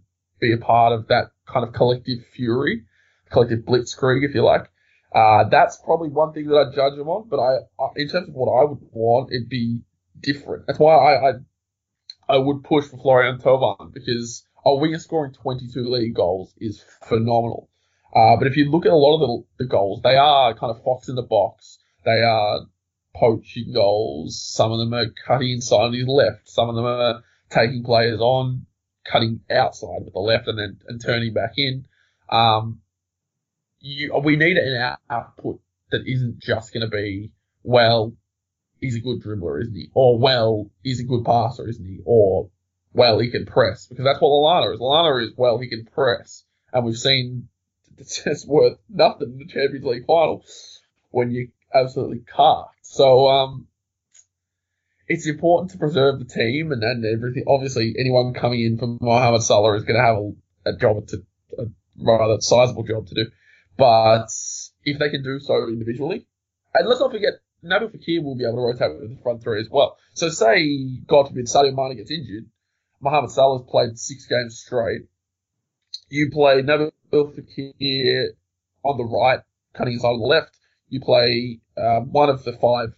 be 0.40 0.52
a 0.52 0.59
part 0.59 0.92
of 0.92 1.09
that 1.09 1.31
kind 1.46 1.66
of 1.66 1.72
collective 1.72 2.24
fury, 2.33 2.85
collective 3.31 3.61
blitzkrieg, 3.61 4.24
if 4.24 4.35
you 4.35 4.42
like. 4.42 4.70
Uh, 5.14 5.48
that's 5.48 5.78
probably 5.85 6.11
one 6.11 6.33
thing 6.33 6.46
that 6.48 6.57
I 6.57 6.74
judge 6.74 6.96
them 6.96 7.09
on, 7.09 7.28
but 7.28 7.40
I, 7.40 7.59
in 7.96 8.09
terms 8.09 8.28
of 8.28 8.35
what 8.35 8.52
I 8.52 8.64
would 8.64 8.81
want, 8.92 9.33
it'd 9.33 9.48
be 9.48 9.81
different. 10.20 10.66
That's 10.66 10.78
why 10.78 10.94
I, 10.94 11.31
I, 11.31 11.33
I 12.28 12.37
would 12.37 12.62
push 12.62 12.87
for 12.87 12.98
Florian 12.98 13.38
Thauvin 13.38 13.92
because 13.92 14.44
a 14.64 14.74
winger 14.76 14.98
scoring 14.98 15.33
22 15.33 15.88
league 15.88 16.14
goals 16.14 16.52
is 16.59 16.85
phenomenal. 17.04 17.70
Uh, 18.14 18.37
but 18.37 18.46
if 18.46 18.57
you 18.57 18.70
look 18.70 18.87
at 18.87 18.92
a 18.92 18.96
lot 18.96 19.14
of 19.14 19.20
the, 19.20 19.64
the 19.64 19.68
goals, 19.68 20.00
they 20.02 20.16
are 20.16 20.54
kind 20.54 20.70
of 20.70 20.83
fox 20.83 21.09
in 21.09 21.14
the 21.14 21.22
box. 21.22 21.78
They 22.04 22.22
are 22.22 22.61
poaching 23.18 23.72
goals. 23.72 24.40
Some 24.40 24.72
of 24.72 24.78
them 24.78 24.94
are 24.94 25.07
cutting 25.26 25.50
inside 25.50 25.76
on 25.76 25.94
his 25.94 26.07
left. 26.07 26.48
Some 26.48 26.68
of 26.68 26.76
them 26.76 26.85
are 26.85 27.22
taking 27.50 27.83
players 27.83 28.20
on, 28.20 28.66
cutting 29.11 29.40
outside 29.50 30.04
with 30.04 30.12
the 30.12 30.20
left 30.20 30.48
and 30.48 30.59
then 30.59 30.78
and 30.87 31.02
turning 31.02 31.33
back 31.33 31.52
in. 31.57 31.87
Um, 32.28 32.81
you, 33.81 34.14
we 34.22 34.37
need 34.37 34.57
an 34.57 34.96
output 35.11 35.61
that 35.90 36.02
isn't 36.07 36.40
just 36.40 36.72
going 36.72 36.88
to 36.88 36.94
be, 36.94 37.33
well, 37.62 38.12
he's 38.81 38.96
a 38.96 39.00
good 39.00 39.22
dribbler, 39.22 39.62
isn't 39.62 39.74
he? 39.74 39.90
Or, 39.94 40.18
well, 40.18 40.70
he's 40.83 41.00
a 41.00 41.04
good 41.04 41.24
passer, 41.24 41.68
isn't 41.68 41.85
he? 41.85 42.00
Or, 42.04 42.50
well, 42.92 43.18
he 43.18 43.31
can 43.31 43.46
press. 43.46 43.87
Because 43.87 44.04
that's 44.04 44.20
what 44.20 44.28
Lallana 44.28 44.74
is. 44.74 44.81
Lallana 44.81 45.24
is, 45.24 45.33
well, 45.37 45.59
he 45.59 45.68
can 45.68 45.87
press. 45.87 46.44
And 46.72 46.85
we've 46.85 46.98
seen 46.98 47.48
it's 47.98 48.46
worth 48.46 48.78
nothing 48.88 49.33
in 49.33 49.38
the 49.38 49.46
Champions 49.46 49.85
League 49.85 50.07
final 50.07 50.44
when 51.11 51.31
you 51.31 51.48
absolutely 51.74 52.22
can't. 52.35 52.66
So, 52.83 53.28
um, 53.28 53.68
it's 55.09 55.26
important 55.26 55.72
to 55.72 55.78
preserve 55.78 56.18
the 56.18 56.26
team 56.26 56.70
and, 56.70 56.83
and 56.83 57.04
everything. 57.04 57.44
Obviously, 57.48 57.94
anyone 57.98 58.35
coming 58.35 58.61
in 58.61 58.78
from 58.78 58.98
Mohamed 59.00 59.42
Salah 59.42 59.76
is 59.76 59.85
going 59.85 59.98
to 59.98 60.04
have 60.04 60.16
a, 60.16 60.74
a 60.74 60.76
job 60.78 61.07
to, 61.09 61.22
a 61.59 61.64
rather 61.96 62.40
sizable 62.40 62.85
job 62.85 63.07
to 63.09 63.14
do. 63.14 63.31
But 63.76 64.28
if 64.85 64.98
they 64.98 65.09
can 65.09 65.22
do 65.22 65.40
so 65.40 65.68
individually, 65.68 66.26
and 66.74 66.87
let's 66.87 67.00
not 67.00 67.11
forget, 67.11 67.35
Nabil 67.64 67.90
Fekir 67.90 68.22
will 68.22 68.37
be 68.37 68.44
able 68.44 68.57
to 68.57 68.61
rotate 68.61 69.00
with 69.00 69.16
the 69.16 69.22
front 69.22 69.42
three 69.42 69.61
as 69.61 69.68
well. 69.70 69.96
So 70.14 70.28
say, 70.28 71.00
God 71.07 71.28
forbid, 71.28 71.46
Sadio 71.46 71.74
Mane 71.74 71.96
gets 71.96 72.11
injured, 72.11 72.46
Mohamed 73.00 73.31
Salah's 73.31 73.66
played 73.68 73.98
six 73.98 74.26
games 74.26 74.59
straight. 74.59 75.02
You 76.11 76.31
play 76.31 76.62
Nabil 76.62 76.92
Fekir 77.12 78.28
on 78.85 78.96
the 78.98 79.04
right, 79.04 79.40
cutting 79.74 79.94
inside 79.94 80.09
on 80.09 80.20
the 80.20 80.26
left. 80.26 80.57
You 80.88 81.01
play 81.01 81.61
um, 81.77 82.12
one 82.12 82.31
of 82.31 82.44
the 82.44 82.53
five 82.53 82.90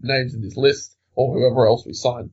names 0.00 0.34
in 0.34 0.42
this 0.42 0.56
list, 0.56 0.96
or 1.14 1.34
whoever 1.34 1.66
else 1.66 1.84
we 1.86 1.92
sign, 1.92 2.30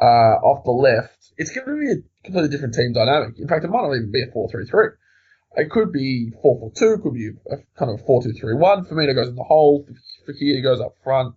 uh, 0.00 0.36
off 0.42 0.64
the 0.64 0.70
left. 0.70 1.32
It's 1.36 1.50
going 1.50 1.66
to 1.66 1.78
be 1.78 1.92
a 1.92 2.24
completely 2.24 2.50
different 2.50 2.74
team 2.74 2.92
dynamic. 2.92 3.38
In 3.38 3.48
fact, 3.48 3.64
it 3.64 3.68
might 3.68 3.82
not 3.82 3.94
even 3.94 4.12
be 4.12 4.22
a 4.22 4.28
4-3-3. 4.28 4.92
It 5.54 5.70
could 5.70 5.92
be 5.92 6.32
4-4-2, 6.44 7.02
could 7.02 7.14
be 7.14 7.30
a 7.50 7.56
kind 7.78 7.90
of 7.90 8.04
4-2-3-1. 8.06 8.88
Firmino 8.88 9.14
goes 9.14 9.28
in 9.28 9.34
the 9.34 9.44
hole, 9.44 9.86
Fekir 10.26 10.62
goes 10.62 10.80
up 10.80 10.96
front, 11.04 11.34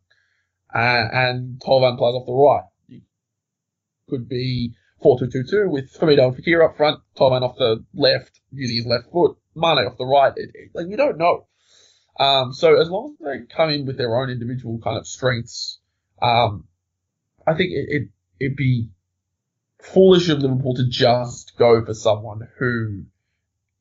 uh, 0.73 0.77
and 1.11 1.59
Thauvin 1.59 1.97
plays 1.97 2.15
off 2.15 2.25
the 2.25 2.33
right. 2.33 3.01
Could 4.09 4.29
be 4.29 4.73
4-2-2-2 5.03 5.69
with 5.69 5.93
Firmino 5.93 6.27
and 6.27 6.37
Fekir 6.37 6.63
up 6.63 6.77
front, 6.77 7.01
Thauvin 7.17 7.41
off 7.41 7.57
the 7.57 7.83
left, 7.93 8.39
using 8.51 8.77
his 8.77 8.85
left 8.85 9.11
foot, 9.11 9.37
Mane 9.55 9.85
off 9.85 9.97
the 9.97 10.05
right. 10.05 10.33
It, 10.35 10.51
it, 10.53 10.71
like, 10.73 10.87
you 10.87 10.97
don't 10.97 11.17
know. 11.17 11.47
Um, 12.19 12.53
so 12.53 12.79
as 12.79 12.89
long 12.89 13.15
as 13.19 13.25
they 13.25 13.45
come 13.45 13.69
in 13.69 13.85
with 13.85 13.97
their 13.97 14.15
own 14.15 14.29
individual 14.29 14.79
kind 14.79 14.97
of 14.97 15.07
strengths, 15.07 15.79
um, 16.21 16.65
I 17.45 17.53
think 17.53 17.71
it, 17.71 17.87
it, 17.89 18.09
it'd 18.39 18.57
be 18.57 18.89
foolish 19.81 20.29
of 20.29 20.39
Liverpool 20.39 20.75
to 20.75 20.87
just 20.87 21.57
go 21.57 21.83
for 21.83 21.93
someone 21.93 22.47
who 22.57 23.03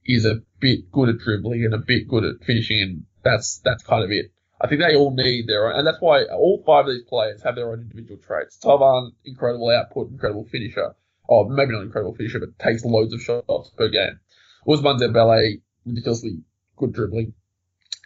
is 0.05 0.27
a 0.27 0.43
bit 0.61 0.91
good 0.91 1.09
at 1.09 1.19
dribbling 1.19 1.65
and 1.65 1.75
a 1.75 1.79
bit 1.79 2.09
good 2.09 2.25
at 2.25 2.45
finishing, 2.45 2.81
and 2.81 3.05
that's 3.23 3.61
that's 3.65 3.83
kind 3.85 4.05
of 4.05 4.11
it. 4.11 4.33
I 4.61 4.67
think 4.67 4.81
they 4.81 4.97
all 4.97 5.15
need 5.15 5.47
their 5.47 5.69
own, 5.69 5.79
and 5.79 5.87
that's 5.87 6.01
why 6.01 6.25
all 6.25 6.63
five 6.67 6.87
of 6.87 6.93
these 6.93 7.05
players 7.05 7.43
have 7.43 7.55
their 7.55 7.71
own 7.71 7.81
individual 7.81 8.21
traits. 8.27 8.59
Thauvin, 8.63 9.13
incredible 9.25 9.71
output, 9.71 10.11
incredible 10.11 10.45
finisher, 10.45 10.95
or 11.27 11.49
maybe 11.49 11.73
not 11.73 11.83
incredible 11.83 12.15
finisher, 12.15 12.41
but 12.41 12.59
takes 12.59 12.85
loads 12.85 13.15
of 13.15 13.23
shots 13.23 13.71
per 13.77 13.89
game. 13.89 14.21
Dembele, 14.67 15.61
ridiculously 15.85 16.39
good 16.77 16.93
dribbling, 16.93 17.35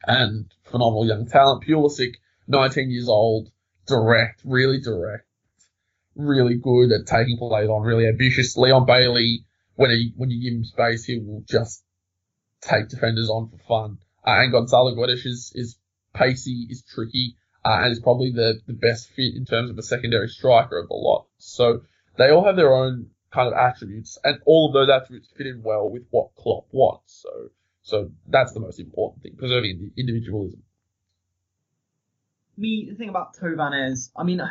and 0.07 0.53
phenomenal 0.65 1.07
young 1.07 1.27
talent. 1.27 1.65
Pulisic, 1.65 2.15
19 2.47 2.91
years 2.91 3.09
old, 3.09 3.51
direct, 3.87 4.43
really 4.45 4.81
direct, 4.81 5.27
really 6.15 6.57
good 6.57 6.93
at 6.93 7.07
taking 7.07 7.39
plays 7.39 7.69
on, 7.69 7.83
really 7.83 8.07
ambitious. 8.07 8.57
Leon 8.57 8.87
Bailey, 8.87 9.45
when 9.75 9.91
he 9.91 10.13
when 10.17 10.31
you 10.31 10.43
give 10.43 10.59
him 10.59 10.65
space, 10.65 11.05
he 11.05 11.19
will 11.19 11.43
just 11.49 11.85
take 12.61 12.89
defenders 12.89 13.31
on 13.31 13.49
for 13.49 13.59
fun. 13.59 13.99
Uh, 14.27 14.43
and 14.43 14.53
Gonzalo 14.53 14.95
Guedes 14.95 15.25
is, 15.25 15.53
is 15.55 15.79
pacey, 16.13 16.67
is 16.69 16.83
tricky, 16.83 17.37
uh, 17.65 17.81
and 17.83 17.93
is 17.93 18.01
probably 18.01 18.33
the, 18.33 18.61
the 18.67 18.73
best 18.73 19.11
fit 19.11 19.35
in 19.35 19.45
terms 19.45 19.71
of 19.71 19.79
a 19.79 19.83
secondary 19.83 20.29
striker 20.29 20.79
of 20.79 20.89
the 20.89 20.95
lot. 20.95 21.27
So 21.39 21.83
they 22.17 22.31
all 22.31 22.45
have 22.45 22.57
their 22.57 22.75
own 22.75 23.11
kind 23.33 23.49
of 23.49 23.55
attributes, 23.55 24.19
and 24.25 24.41
all 24.45 24.69
of 24.69 24.75
those 24.75 24.91
attributes 24.91 25.29
fit 25.37 25.47
in 25.47 25.63
well 25.63 25.89
with 25.89 26.05
what 26.11 26.35
Klopp 26.35 26.67
wants. 26.73 27.23
So 27.23 27.51
so 27.89 28.11
that's 28.27 28.53
the 28.53 28.61
most 28.61 28.79
important 28.79 29.23
thing, 29.23 29.37
preserving 29.39 29.93
individualism. 29.97 30.63
Me, 32.59 32.87
the 32.91 32.95
thing 32.95 33.09
about 33.09 33.35
Thauvin 33.37 33.91
is, 33.91 34.13
I 34.15 34.25
mean, 34.25 34.43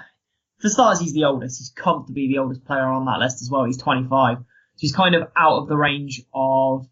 for 0.57 0.69
starters, 0.69 0.99
he's 0.99 1.13
the 1.13 1.25
oldest. 1.25 1.59
He's 1.59 1.69
comfortably 1.69 2.29
the 2.29 2.39
oldest 2.39 2.65
player 2.65 2.87
on 2.87 3.05
that 3.05 3.19
list 3.19 3.43
as 3.43 3.49
well. 3.51 3.65
He's 3.65 3.77
25. 3.77 4.37
So 4.39 4.43
he's 4.77 4.95
kind 4.95 5.13
of 5.13 5.27
out 5.37 5.59
of 5.59 5.67
the 5.67 5.77
range 5.77 6.23
of 6.33 6.87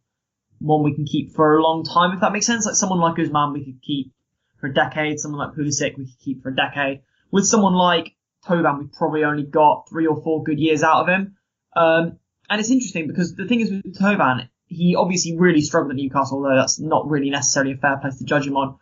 one 0.60 0.84
we 0.84 0.94
can 0.94 1.06
keep 1.06 1.32
for 1.32 1.58
a 1.58 1.64
long 1.64 1.84
time, 1.84 2.14
if 2.14 2.22
that 2.22 2.32
makes 2.32 2.46
sense. 2.46 2.68
Like 2.68 2.76
someone 2.76 3.00
like 3.00 3.16
Ousmane 3.16 3.54
we 3.54 3.66
could 3.66 3.82
keep 3.82 4.14
for 4.58 4.68
a 4.68 4.74
decade, 4.74 5.20
someone 5.20 5.40
like 5.40 5.58
Pulisic 5.58 5.98
we 5.98 6.06
could 6.06 6.20
keep 6.20 6.44
for 6.44 6.50
a 6.50 6.56
decade. 6.56 7.02
With 7.32 7.48
someone 7.48 7.74
like 7.74 8.16
Thauvin, 8.46 8.78
we've 8.78 8.94
probably 8.94 9.24
only 9.24 9.46
got 9.46 9.90
three 9.90 10.06
or 10.06 10.22
four 10.22 10.44
good 10.44 10.60
years 10.60 10.84
out 10.84 11.02
of 11.02 11.08
him. 11.08 11.38
Um, 11.76 12.20
and 12.48 12.62
it's 12.62 12.70
interesting 12.70 13.08
because 13.08 13.34
the 13.34 13.48
thing 13.48 13.62
is 13.62 13.72
with 13.72 13.98
Thauvin, 14.00 14.48
he 14.76 14.96
obviously 14.96 15.38
really 15.38 15.62
struggled 15.62 15.92
at 15.92 15.98
Newcastle, 15.98 16.38
although 16.38 16.56
that's 16.56 16.80
not 16.80 17.10
really 17.10 17.30
necessarily 17.30 17.74
a 17.74 17.78
fair 17.78 17.98
place 17.98 18.18
to 18.18 18.26
judge 18.26 18.48
him 18.48 18.58
on. 18.58 18.78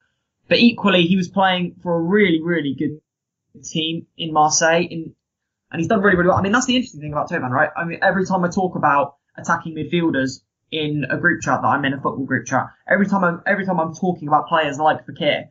But 0.49 0.59
equally, 0.59 1.03
he 1.03 1.15
was 1.15 1.29
playing 1.29 1.75
for 1.81 1.95
a 1.95 2.01
really, 2.01 2.41
really 2.41 2.75
good 2.75 3.01
team 3.63 4.07
in 4.17 4.33
Marseille, 4.33 4.85
in, 4.89 5.15
and 5.71 5.79
he's 5.79 5.87
done 5.87 6.01
really, 6.01 6.17
really 6.17 6.29
well. 6.29 6.37
I 6.37 6.41
mean, 6.41 6.51
that's 6.51 6.65
the 6.65 6.75
interesting 6.75 7.01
thing 7.01 7.13
about 7.13 7.29
Thauvin, 7.29 7.49
right? 7.49 7.69
I 7.75 7.85
mean, 7.85 7.99
every 8.01 8.25
time 8.25 8.43
I 8.43 8.49
talk 8.49 8.75
about 8.75 9.15
attacking 9.37 9.75
midfielders 9.75 10.41
in 10.71 11.05
a 11.09 11.17
group 11.17 11.41
chat 11.41 11.61
that 11.61 11.67
I'm 11.67 11.85
in 11.85 11.93
a 11.93 12.01
football 12.01 12.25
group 12.25 12.45
chat, 12.45 12.67
every 12.87 13.07
time 13.07 13.23
I'm 13.23 13.41
every 13.45 13.65
time 13.65 13.79
I'm 13.79 13.93
talking 13.93 14.27
about 14.27 14.47
players 14.47 14.77
like 14.77 15.05
Fekir, 15.05 15.49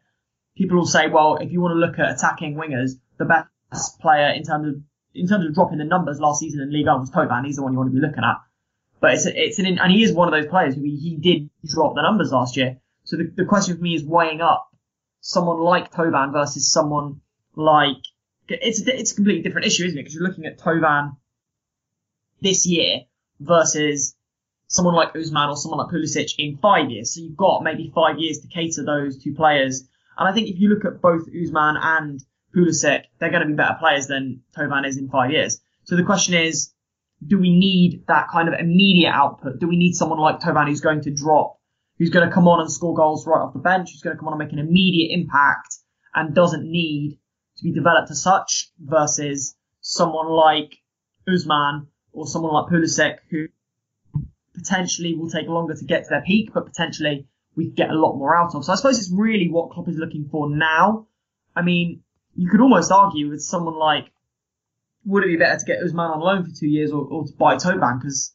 people 0.56 0.78
will 0.78 0.86
say, 0.86 1.08
well, 1.08 1.36
if 1.36 1.52
you 1.52 1.60
want 1.60 1.72
to 1.72 1.78
look 1.78 1.98
at 1.98 2.10
attacking 2.10 2.54
wingers, 2.54 2.92
the 3.18 3.24
best 3.24 4.00
player 4.00 4.30
in 4.30 4.42
terms 4.42 4.68
of 4.68 4.82
in 5.14 5.28
terms 5.28 5.46
of 5.46 5.54
dropping 5.54 5.78
the 5.78 5.84
numbers 5.84 6.20
last 6.20 6.40
season 6.40 6.60
in 6.60 6.72
Ligue 6.72 6.86
1 6.86 7.00
was 7.00 7.10
Thauvin. 7.10 7.44
He's 7.44 7.56
the 7.56 7.62
one 7.62 7.72
you 7.72 7.78
want 7.78 7.90
to 7.90 7.94
be 7.94 8.06
looking 8.06 8.24
at. 8.24 8.36
But 9.02 9.14
it's 9.14 9.26
it's 9.26 9.58
an 9.58 9.66
and 9.66 9.92
he 9.92 10.04
is 10.04 10.12
one 10.12 10.32
of 10.32 10.32
those 10.32 10.48
players 10.48 10.76
who 10.76 10.82
he, 10.82 10.96
he 10.96 11.16
did 11.16 11.50
drop 11.66 11.96
the 11.96 12.02
numbers 12.02 12.30
last 12.30 12.56
year. 12.56 12.78
So 13.02 13.16
the, 13.16 13.32
the 13.36 13.44
question 13.44 13.76
for 13.76 13.82
me 13.82 13.96
is 13.96 14.04
weighing 14.04 14.40
up 14.40 14.70
someone 15.20 15.58
like 15.58 15.90
Thauvin 15.90 16.32
versus 16.32 16.72
someone 16.72 17.20
like 17.56 17.96
it's 18.48 18.80
it's 18.80 19.10
a 19.10 19.14
completely 19.16 19.42
different 19.42 19.66
issue, 19.66 19.86
isn't 19.86 19.98
it? 19.98 20.02
Because 20.02 20.14
you're 20.14 20.22
looking 20.22 20.46
at 20.46 20.60
Thauvin 20.60 21.16
this 22.40 22.64
year 22.64 23.00
versus 23.40 24.14
someone 24.68 24.94
like 24.94 25.14
Ousmane 25.14 25.50
or 25.50 25.56
someone 25.56 25.80
like 25.80 25.92
Pulisic 25.92 26.34
in 26.38 26.58
five 26.58 26.88
years. 26.88 27.12
So 27.12 27.22
you've 27.22 27.36
got 27.36 27.64
maybe 27.64 27.90
five 27.92 28.20
years 28.20 28.38
to 28.38 28.46
cater 28.46 28.84
those 28.84 29.20
two 29.20 29.34
players. 29.34 29.80
And 30.16 30.28
I 30.28 30.32
think 30.32 30.48
if 30.48 30.60
you 30.60 30.68
look 30.68 30.84
at 30.84 31.02
both 31.02 31.26
Ousmane 31.26 31.76
and 31.82 32.20
Pulisic, 32.54 33.02
they're 33.18 33.30
going 33.30 33.42
to 33.42 33.48
be 33.48 33.54
better 33.54 33.76
players 33.80 34.06
than 34.06 34.42
Thauvin 34.56 34.86
is 34.86 34.96
in 34.96 35.08
five 35.08 35.32
years. 35.32 35.60
So 35.82 35.96
the 35.96 36.04
question 36.04 36.34
is, 36.34 36.71
do 37.26 37.38
we 37.38 37.50
need 37.50 38.04
that 38.08 38.28
kind 38.28 38.48
of 38.48 38.54
immediate 38.58 39.12
output? 39.12 39.58
Do 39.58 39.68
we 39.68 39.76
need 39.76 39.94
someone 39.94 40.18
like 40.18 40.40
Thauvin 40.40 40.68
who's 40.68 40.80
going 40.80 41.02
to 41.02 41.10
drop, 41.10 41.58
who's 41.98 42.10
going 42.10 42.28
to 42.28 42.34
come 42.34 42.48
on 42.48 42.60
and 42.60 42.70
score 42.70 42.94
goals 42.94 43.26
right 43.26 43.40
off 43.40 43.52
the 43.52 43.58
bench, 43.58 43.90
who's 43.92 44.02
going 44.02 44.16
to 44.16 44.18
come 44.18 44.28
on 44.28 44.34
and 44.34 44.38
make 44.38 44.52
an 44.52 44.58
immediate 44.58 45.14
impact 45.14 45.76
and 46.14 46.34
doesn't 46.34 46.64
need 46.64 47.18
to 47.58 47.64
be 47.64 47.72
developed 47.72 48.10
as 48.10 48.22
such 48.22 48.70
versus 48.80 49.54
someone 49.80 50.28
like 50.28 50.76
Ousmane 51.28 51.86
or 52.12 52.26
someone 52.26 52.52
like 52.52 52.72
Pulisic 52.72 53.18
who 53.30 53.46
potentially 54.54 55.14
will 55.14 55.30
take 55.30 55.48
longer 55.48 55.74
to 55.74 55.84
get 55.84 56.04
to 56.04 56.10
their 56.10 56.22
peak, 56.22 56.50
but 56.52 56.66
potentially 56.66 57.26
we 57.56 57.70
get 57.70 57.90
a 57.90 57.94
lot 57.94 58.16
more 58.16 58.36
out 58.36 58.54
of. 58.54 58.64
So 58.64 58.72
I 58.72 58.76
suppose 58.76 58.98
it's 58.98 59.12
really 59.12 59.48
what 59.48 59.70
Klopp 59.70 59.88
is 59.88 59.96
looking 59.96 60.28
for 60.30 60.50
now. 60.50 61.06
I 61.54 61.62
mean, 61.62 62.02
you 62.34 62.50
could 62.50 62.60
almost 62.60 62.90
argue 62.90 63.28
with 63.30 63.42
someone 63.42 63.78
like, 63.78 64.10
would 65.04 65.24
it 65.24 65.28
be 65.28 65.36
better 65.36 65.58
to 65.58 65.64
get 65.64 65.80
Ousmane 65.80 66.14
on 66.14 66.20
loan 66.20 66.44
for 66.44 66.50
two 66.54 66.68
years 66.68 66.92
or, 66.92 67.04
or 67.04 67.26
to 67.26 67.32
buy 67.32 67.56
Thauvin? 67.56 68.00
Because 68.00 68.34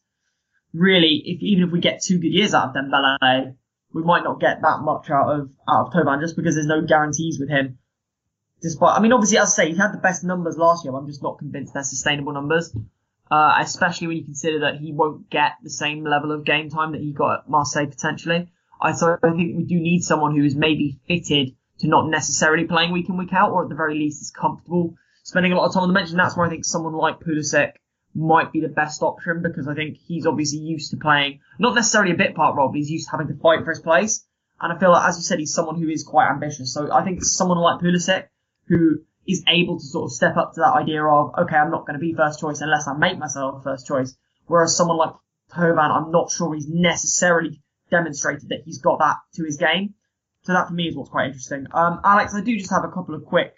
really, 0.72 1.22
if 1.24 1.42
even 1.42 1.64
if 1.64 1.70
we 1.70 1.80
get 1.80 2.02
two 2.02 2.18
good 2.18 2.32
years 2.32 2.54
out 2.54 2.68
of 2.68 2.74
Dembele, 2.74 3.54
we 3.92 4.02
might 4.02 4.24
not 4.24 4.40
get 4.40 4.62
that 4.62 4.80
much 4.80 5.10
out 5.10 5.28
of 5.28 5.50
out 5.68 5.86
of 5.86 5.92
Thauvin 5.92 6.20
just 6.20 6.36
because 6.36 6.54
there's 6.54 6.66
no 6.66 6.82
guarantees 6.82 7.38
with 7.38 7.48
him. 7.48 7.78
Despite, 8.60 8.98
I 8.98 9.00
mean, 9.00 9.12
obviously, 9.12 9.38
as 9.38 9.52
I 9.52 9.64
say, 9.64 9.72
he 9.72 9.78
had 9.78 9.92
the 9.92 9.98
best 9.98 10.24
numbers 10.24 10.56
last 10.56 10.84
year. 10.84 10.94
I'm 10.94 11.06
just 11.06 11.22
not 11.22 11.38
convinced 11.38 11.74
they're 11.74 11.84
sustainable 11.84 12.32
numbers, 12.32 12.74
uh, 13.30 13.56
especially 13.60 14.08
when 14.08 14.16
you 14.16 14.24
consider 14.24 14.60
that 14.60 14.78
he 14.78 14.92
won't 14.92 15.30
get 15.30 15.52
the 15.62 15.70
same 15.70 16.04
level 16.04 16.32
of 16.32 16.44
game 16.44 16.68
time 16.68 16.92
that 16.92 17.00
he 17.00 17.12
got 17.12 17.40
at 17.40 17.48
Marseille 17.48 17.86
potentially. 17.86 18.50
I 18.80 18.92
so 18.92 19.16
I 19.22 19.30
think 19.30 19.56
we 19.56 19.64
do 19.64 19.76
need 19.76 20.02
someone 20.02 20.36
who 20.36 20.44
is 20.44 20.54
maybe 20.54 20.98
fitted 21.06 21.54
to 21.80 21.88
not 21.88 22.08
necessarily 22.08 22.64
playing 22.64 22.92
week 22.92 23.08
in 23.08 23.16
week 23.16 23.32
out, 23.32 23.52
or 23.52 23.62
at 23.62 23.68
the 23.68 23.76
very 23.76 23.94
least 23.94 24.22
is 24.22 24.30
comfortable 24.30 24.96
spending 25.28 25.52
a 25.52 25.56
lot 25.56 25.66
of 25.66 25.74
time 25.74 25.82
on 25.82 25.88
the 25.88 25.94
bench. 25.94 26.08
And 26.08 26.18
that's 26.18 26.36
where 26.38 26.46
I 26.46 26.48
think 26.48 26.64
someone 26.64 26.94
like 26.94 27.20
Pulisic 27.20 27.72
might 28.14 28.50
be 28.50 28.60
the 28.60 28.68
best 28.68 29.02
option 29.02 29.42
because 29.42 29.68
I 29.68 29.74
think 29.74 29.98
he's 29.98 30.26
obviously 30.26 30.60
used 30.60 30.92
to 30.92 30.96
playing 30.96 31.40
not 31.58 31.74
necessarily 31.74 32.12
a 32.12 32.16
bit 32.16 32.34
part 32.34 32.56
role, 32.56 32.68
but 32.68 32.78
he's 32.78 32.90
used 32.90 33.08
to 33.08 33.10
having 33.10 33.28
to 33.28 33.40
fight 33.42 33.62
for 33.62 33.70
his 33.70 33.80
place. 33.80 34.24
And 34.58 34.72
I 34.72 34.78
feel 34.78 34.90
like, 34.90 35.06
as 35.06 35.18
you 35.18 35.22
said, 35.22 35.38
he's 35.38 35.52
someone 35.52 35.78
who 35.78 35.88
is 35.90 36.02
quite 36.02 36.30
ambitious. 36.30 36.72
So 36.72 36.90
I 36.90 37.04
think 37.04 37.22
someone 37.22 37.58
like 37.58 37.80
Pulisic 37.80 38.28
who 38.68 39.00
is 39.26 39.44
able 39.46 39.78
to 39.78 39.84
sort 39.84 40.06
of 40.06 40.12
step 40.12 40.38
up 40.38 40.54
to 40.54 40.60
that 40.60 40.72
idea 40.72 41.04
of, 41.04 41.34
okay, 41.38 41.56
I'm 41.56 41.70
not 41.70 41.86
going 41.86 42.00
to 42.00 42.00
be 42.00 42.14
first 42.14 42.40
choice 42.40 42.62
unless 42.62 42.88
I 42.88 42.96
make 42.96 43.18
myself 43.18 43.62
first 43.62 43.86
choice. 43.86 44.16
Whereas 44.46 44.74
someone 44.74 44.96
like 44.96 45.12
Thauvin, 45.52 45.90
I'm 45.90 46.10
not 46.10 46.30
sure 46.30 46.54
he's 46.54 46.68
necessarily 46.68 47.60
demonstrated 47.90 48.48
that 48.48 48.62
he's 48.64 48.78
got 48.78 49.00
that 49.00 49.16
to 49.34 49.44
his 49.44 49.58
game. 49.58 49.94
So 50.44 50.54
that 50.54 50.68
for 50.68 50.74
me 50.74 50.88
is 50.88 50.96
what's 50.96 51.10
quite 51.10 51.26
interesting. 51.26 51.66
Um, 51.72 52.00
Alex, 52.02 52.34
I 52.34 52.40
do 52.40 52.56
just 52.56 52.70
have 52.70 52.84
a 52.84 52.90
couple 52.90 53.14
of 53.14 53.26
quick, 53.26 53.54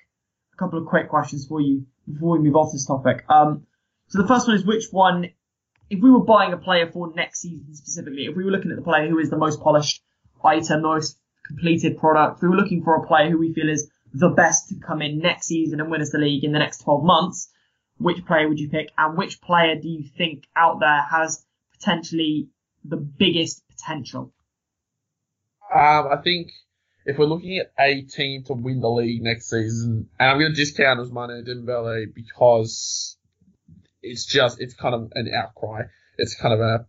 couple 0.61 0.79
of 0.79 0.87
quick 0.87 1.09
questions 1.09 1.47
for 1.47 1.61
you 1.61 1.87
before 2.13 2.39
we 2.39 2.45
move 2.45 2.55
off 2.55 2.73
this 2.73 2.87
topic. 2.87 3.25
Um, 3.29 3.67
so 4.09 4.21
the 4.21 4.29
first 4.29 4.47
one 4.47 4.57
is 4.57 4.65
which 4.65 4.85
one, 4.91 5.31
if 5.89 6.01
we 6.01 6.11
were 6.11 6.21
buying 6.21 6.53
a 6.53 6.59
player 6.59 6.91
for 6.91 7.13
next 7.15 7.41
season 7.41 7.75
specifically, 7.75 8.27
if 8.27 8.37
we 8.37 8.45
were 8.45 8.51
looking 8.51 8.71
at 8.71 8.77
the 8.77 8.83
player 8.83 9.09
who 9.09 9.19
is 9.19 9.31
the 9.31 9.39
most 9.39 9.61
polished 9.61 10.03
item, 10.45 10.83
most 10.83 11.19
completed 11.47 11.99
product, 11.99 12.37
if 12.37 12.43
we 12.43 12.49
were 12.49 12.57
looking 12.57 12.85
for 12.85 12.95
a 12.95 13.07
player 13.07 13.31
who 13.31 13.39
we 13.39 13.53
feel 13.53 13.69
is 13.69 13.91
the 14.13 14.29
best 14.29 14.69
to 14.69 14.75
come 14.77 15.03
in 15.03 15.19
next 15.19 15.47
season 15.47 15.81
and 15.81 15.91
win 15.91 16.03
us 16.03 16.11
the 16.11 16.19
league 16.19 16.45
in 16.45 16.53
the 16.53 16.59
next 16.59 16.83
12 16.83 17.05
months, 17.05 17.49
which 17.99 18.25
player 18.27 18.49
would 18.49 18.61
you 18.61 18.69
pick? 18.69 18.91
And 18.99 19.17
which 19.17 19.41
player 19.41 19.77
do 19.81 19.89
you 19.89 20.05
think 20.05 20.45
out 20.57 20.81
there 20.81 21.03
has 21.11 21.45
potentially 21.73 22.49
the 22.85 22.97
biggest 22.97 23.63
potential? 23.69 24.33
Um, 25.73 26.09
I 26.11 26.17
think 26.23 26.51
if 27.05 27.19
we're 27.19 27.27
looking 27.27 27.59
at 27.59 27.73
a 27.79 28.03
team 28.03 28.45
to 28.45 28.53
win 28.53 28.81
the 28.81 28.91
league 28.91 29.23
next 29.23 29.49
season, 29.49 30.09
and 30.19 30.31
I'm 30.31 30.39
going 30.39 30.53
to 30.53 30.57
discount 30.57 31.01
Ousmane 31.01 31.47
Dembele 31.47 32.15
because 32.15 33.17
it's 34.03 34.27
just, 34.27 34.61
it's 34.61 34.75
kind 34.75 34.95
of 34.95 35.13
an 35.15 35.31
outcry. 35.35 35.83
It's 36.19 36.35
kind 36.35 36.55
of 36.55 36.61
a, 36.61 36.87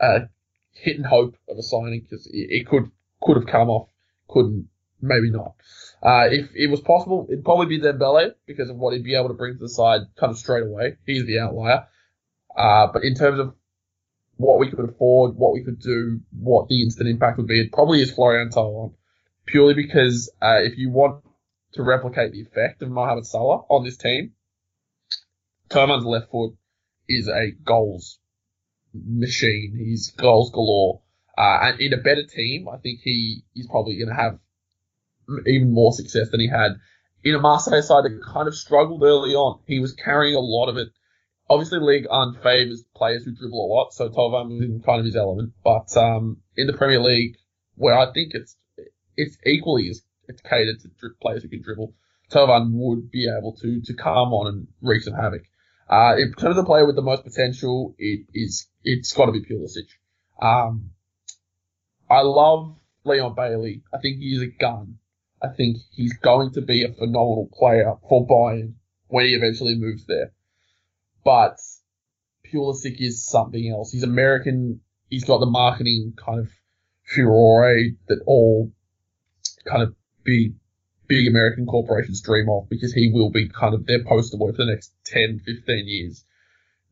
a 0.00 0.28
hit 0.72 0.96
and 0.96 1.06
hope 1.06 1.36
of 1.48 1.56
a 1.58 1.62
signing 1.62 2.00
because 2.00 2.26
it, 2.26 2.48
it 2.50 2.66
could, 2.66 2.90
could 3.22 3.36
have 3.36 3.46
come 3.46 3.70
off, 3.70 3.88
couldn't, 4.28 4.68
maybe 5.00 5.30
not. 5.30 5.54
Uh, 6.02 6.28
if 6.30 6.50
it 6.54 6.70
was 6.70 6.80
possible, 6.80 7.26
it'd 7.30 7.44
probably 7.44 7.66
be 7.66 7.80
Dembele 7.80 8.32
because 8.46 8.68
of 8.68 8.76
what 8.76 8.92
he'd 8.92 9.04
be 9.04 9.14
able 9.14 9.28
to 9.28 9.34
bring 9.34 9.54
to 9.54 9.60
the 9.60 9.68
side 9.68 10.02
kind 10.18 10.30
of 10.30 10.38
straight 10.38 10.64
away. 10.64 10.96
He's 11.06 11.24
the 11.24 11.38
outlier. 11.38 11.86
Uh, 12.54 12.88
but 12.92 13.02
in 13.04 13.14
terms 13.14 13.40
of 13.40 13.54
what 14.36 14.58
we 14.58 14.68
could 14.68 14.80
afford, 14.80 15.36
what 15.36 15.54
we 15.54 15.64
could 15.64 15.80
do, 15.80 16.20
what 16.38 16.68
the 16.68 16.82
instant 16.82 17.08
impact 17.08 17.38
would 17.38 17.46
be, 17.46 17.60
it 17.60 17.72
probably 17.72 18.02
is 18.02 18.10
Florian 18.10 18.50
Thauvin. 18.50 18.92
Purely 19.46 19.74
because, 19.74 20.30
uh, 20.40 20.60
if 20.62 20.78
you 20.78 20.90
want 20.90 21.22
to 21.74 21.82
replicate 21.82 22.32
the 22.32 22.40
effect 22.40 22.82
of 22.82 22.90
Mohamed 22.90 23.26
Salah 23.26 23.64
on 23.68 23.84
this 23.84 23.96
team, 23.96 24.32
Thauvin's 25.68 26.04
left 26.04 26.30
foot 26.30 26.54
is 27.08 27.28
a 27.28 27.50
goals 27.64 28.18
machine. 28.92 29.74
He's 29.76 30.10
goals 30.10 30.50
galore. 30.50 31.02
Uh, 31.36 31.58
and 31.62 31.80
in 31.80 31.92
a 31.92 31.96
better 31.96 32.24
team, 32.24 32.68
I 32.68 32.78
think 32.78 33.00
he 33.02 33.42
is 33.54 33.66
probably 33.66 33.96
going 33.96 34.08
to 34.08 34.14
have 34.14 34.38
even 35.46 35.72
more 35.72 35.92
success 35.92 36.30
than 36.30 36.40
he 36.40 36.48
had 36.48 36.76
in 37.24 37.34
a 37.34 37.40
Marseille 37.40 37.82
side 37.82 38.04
that 38.04 38.20
kind 38.32 38.46
of 38.46 38.54
struggled 38.54 39.02
early 39.02 39.34
on. 39.34 39.60
He 39.66 39.80
was 39.80 39.92
carrying 39.92 40.36
a 40.36 40.40
lot 40.40 40.68
of 40.68 40.76
it. 40.76 40.88
Obviously, 41.48 41.78
League 41.80 42.06
unfavors 42.06 42.80
players 42.94 43.24
who 43.24 43.34
dribble 43.34 43.66
a 43.66 43.70
lot, 43.72 43.92
so 43.92 44.08
Thauvin 44.08 44.48
was 44.50 44.60
in 44.62 44.82
kind 44.84 45.00
of 45.00 45.06
his 45.06 45.16
element. 45.16 45.52
But 45.62 45.94
um, 45.96 46.38
in 46.56 46.66
the 46.66 46.72
Premier 46.72 47.00
League, 47.00 47.36
where 47.74 47.98
I 47.98 48.12
think 48.12 48.32
it's 48.34 48.56
it's 49.16 49.36
equally 49.46 49.88
as 49.88 50.02
it's 50.28 50.40
catered 50.42 50.80
to 50.80 51.08
players 51.20 51.42
who 51.42 51.48
can 51.48 51.62
dribble, 51.62 51.94
Thauvin 52.30 52.70
would 52.72 53.10
be 53.10 53.28
able 53.28 53.56
to 53.56 53.80
to 53.82 53.94
come 53.94 54.32
on 54.32 54.46
and 54.48 54.66
wreak 54.80 55.02
some 55.02 55.14
havoc. 55.14 55.42
Uh, 55.88 56.16
in 56.18 56.32
terms 56.32 56.56
of 56.56 56.64
the 56.64 56.64
player 56.64 56.86
with 56.86 56.96
the 56.96 57.02
most 57.02 57.24
potential, 57.24 57.94
it 57.98 58.26
is 58.32 58.66
it's 58.82 59.12
got 59.12 59.26
to 59.26 59.32
be 59.32 59.42
Pulisic. 59.42 59.88
Um, 60.40 60.90
I 62.10 62.20
love 62.22 62.76
Leon 63.04 63.34
Bailey. 63.34 63.82
I 63.92 63.98
think 63.98 64.18
he's 64.18 64.42
a 64.42 64.46
gun. 64.46 64.98
I 65.42 65.48
think 65.48 65.76
he's 65.92 66.14
going 66.14 66.52
to 66.52 66.62
be 66.62 66.84
a 66.84 66.92
phenomenal 66.92 67.50
player 67.52 67.94
for 68.08 68.26
Bayern 68.26 68.74
when 69.08 69.26
he 69.26 69.34
eventually 69.34 69.74
moves 69.74 70.06
there. 70.06 70.32
But 71.22 71.58
Pulisic 72.50 72.96
is 72.98 73.26
something 73.26 73.70
else. 73.70 73.92
He's 73.92 74.02
American. 74.02 74.80
He's 75.08 75.24
got 75.24 75.38
the 75.38 75.46
marketing 75.46 76.14
kind 76.16 76.40
of 76.40 76.48
furore 77.04 77.76
that 78.08 78.22
all 78.26 78.72
kind 79.64 79.82
of 79.82 79.94
big, 80.24 80.54
big 81.06 81.26
American 81.26 81.66
corporations 81.66 82.20
dream 82.20 82.48
of 82.48 82.68
because 82.68 82.92
he 82.92 83.10
will 83.12 83.30
be 83.30 83.48
kind 83.48 83.74
of 83.74 83.86
their 83.86 84.02
poster 84.04 84.36
boy 84.36 84.52
for 84.52 84.64
the 84.64 84.72
next 84.72 84.92
10, 85.06 85.40
15 85.44 85.88
years. 85.88 86.24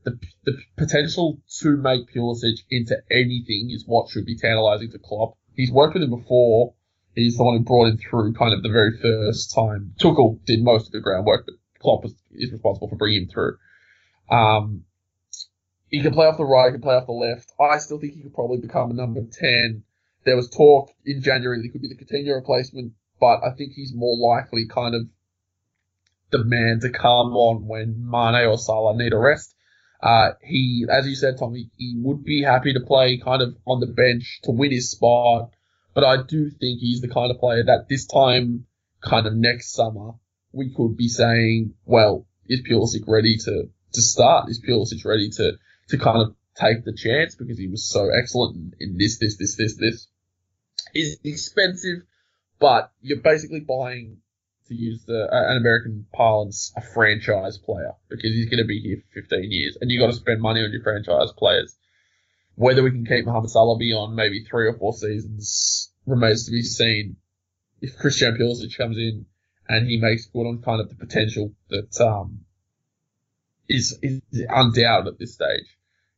The, 0.04 0.18
the 0.44 0.58
potential 0.76 1.40
to 1.60 1.76
make 1.76 2.12
Pulisic 2.12 2.58
into 2.70 2.96
anything 3.10 3.70
is 3.70 3.84
what 3.86 4.10
should 4.10 4.26
be 4.26 4.36
tantalizing 4.36 4.90
to 4.90 4.98
Klopp. 4.98 5.36
He's 5.54 5.70
worked 5.70 5.94
with 5.94 6.02
him 6.02 6.10
before 6.10 6.74
He's 7.14 7.36
the 7.36 7.44
one 7.44 7.58
who 7.58 7.64
brought 7.64 7.88
him 7.88 7.98
through 7.98 8.32
kind 8.34 8.54
of 8.54 8.62
the 8.62 8.70
very 8.70 8.96
first 8.96 9.54
time. 9.54 9.94
Tuchel 10.00 10.44
did 10.46 10.62
most 10.62 10.86
of 10.86 10.92
the 10.92 11.00
groundwork, 11.00 11.44
but 11.44 11.54
Klopp 11.78 12.04
is, 12.06 12.14
is 12.30 12.52
responsible 12.52 12.88
for 12.88 12.96
bringing 12.96 13.22
him 13.22 13.28
through. 13.28 13.58
Um, 14.30 14.84
he 15.88 16.00
can 16.00 16.14
play 16.14 16.26
off 16.26 16.38
the 16.38 16.44
right, 16.44 16.68
he 16.68 16.72
can 16.72 16.80
play 16.80 16.94
off 16.94 17.06
the 17.06 17.12
left. 17.12 17.52
I 17.60 17.78
still 17.78 17.98
think 17.98 18.14
he 18.14 18.22
could 18.22 18.34
probably 18.34 18.58
become 18.58 18.90
a 18.90 18.94
number 18.94 19.20
10. 19.20 19.84
There 20.24 20.36
was 20.36 20.48
talk 20.48 20.90
in 21.04 21.22
January 21.22 21.58
that 21.58 21.64
he 21.64 21.70
could 21.70 21.82
be 21.82 21.88
the 21.88 21.96
Coutinho 21.96 22.34
replacement, 22.34 22.92
but 23.20 23.40
I 23.44 23.52
think 23.56 23.72
he's 23.72 23.92
more 23.94 24.16
likely 24.16 24.66
kind 24.68 24.94
of 24.94 25.02
the 26.30 26.44
man 26.44 26.80
to 26.80 26.90
come 26.90 27.34
on 27.34 27.66
when 27.66 28.08
Mane 28.08 28.46
or 28.46 28.58
Salah 28.58 28.96
need 28.96 29.12
a 29.12 29.18
rest. 29.18 29.54
Uh, 30.00 30.30
he, 30.42 30.86
as 30.90 31.06
you 31.06 31.14
said, 31.14 31.38
Tommy, 31.38 31.70
he 31.76 31.94
would 31.98 32.24
be 32.24 32.42
happy 32.42 32.72
to 32.72 32.80
play 32.80 33.18
kind 33.18 33.42
of 33.42 33.56
on 33.66 33.80
the 33.80 33.86
bench 33.86 34.40
to 34.44 34.50
win 34.50 34.72
his 34.72 34.90
spot 34.90 35.50
but 35.94 36.04
I 36.04 36.22
do 36.22 36.50
think 36.50 36.80
he's 36.80 37.00
the 37.00 37.08
kind 37.08 37.30
of 37.30 37.38
player 37.38 37.64
that 37.64 37.88
this 37.88 38.06
time, 38.06 38.66
kind 39.02 39.26
of 39.26 39.34
next 39.34 39.72
summer, 39.72 40.12
we 40.52 40.72
could 40.74 40.96
be 40.96 41.08
saying, 41.08 41.74
well, 41.84 42.26
is 42.46 42.62
Pulisic 42.62 43.06
ready 43.06 43.36
to, 43.44 43.68
to 43.92 44.02
start? 44.02 44.48
Is 44.48 44.60
Pulisic 44.60 45.04
ready 45.04 45.28
to, 45.30 45.52
to 45.88 45.98
kind 45.98 46.22
of 46.22 46.34
take 46.56 46.84
the 46.84 46.92
chance 46.92 47.34
because 47.34 47.58
he 47.58 47.68
was 47.68 47.84
so 47.84 48.10
excellent 48.10 48.74
in 48.80 48.96
this, 48.98 49.18
this, 49.18 49.36
this, 49.36 49.56
this, 49.56 49.76
this? 49.76 50.08
Is 50.94 51.18
expensive, 51.24 52.02
but 52.58 52.92
you're 53.00 53.20
basically 53.20 53.60
buying, 53.60 54.18
to 54.68 54.74
use 54.74 55.04
the, 55.06 55.24
uh, 55.24 55.50
an 55.50 55.56
American 55.56 56.06
parlance, 56.12 56.72
a 56.76 56.82
franchise 56.82 57.58
player 57.58 57.92
because 58.08 58.30
he's 58.30 58.48
going 58.48 58.62
to 58.62 58.66
be 58.66 58.80
here 58.80 59.02
for 59.12 59.22
15 59.22 59.50
years 59.50 59.78
and 59.80 59.90
you 59.90 59.98
got 59.98 60.08
to 60.08 60.12
spend 60.12 60.40
money 60.40 60.60
on 60.60 60.70
your 60.72 60.82
franchise 60.82 61.32
players. 61.36 61.76
Whether 62.54 62.82
we 62.82 62.90
can 62.90 63.06
keep 63.06 63.24
Mohamed 63.24 63.50
Salah 63.50 63.78
beyond 63.78 64.14
maybe 64.14 64.44
three 64.44 64.68
or 64.68 64.74
four 64.74 64.92
seasons 64.92 65.90
remains 66.06 66.44
to 66.46 66.50
be 66.50 66.62
seen. 66.62 67.16
If 67.80 67.98
Christian 67.98 68.36
Pulisic 68.36 68.76
comes 68.76 68.98
in 68.98 69.26
and 69.68 69.88
he 69.88 69.98
makes 69.98 70.26
good 70.26 70.46
on 70.46 70.62
kind 70.62 70.80
of 70.80 70.88
the 70.88 70.94
potential 70.94 71.52
that 71.70 71.98
um, 72.00 72.40
is 73.68 73.98
is 74.02 74.20
undoubted 74.48 75.14
at 75.14 75.18
this 75.18 75.34
stage, 75.34 75.66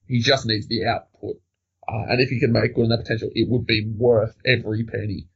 he 0.07 0.21
just 0.21 0.47
needs 0.47 0.67
the 0.67 0.87
output. 0.87 1.41
Uh, 1.87 2.05
and 2.09 2.21
if 2.21 2.31
he 2.31 2.41
can 2.41 2.53
make 2.53 2.75
good 2.75 2.85
on 2.85 2.89
that 2.91 3.03
potential, 3.03 3.31
it 3.35 3.49
would 3.49 3.67
be 3.67 3.87
worth 3.87 4.37
every 4.45 4.85
penny. 4.85 5.29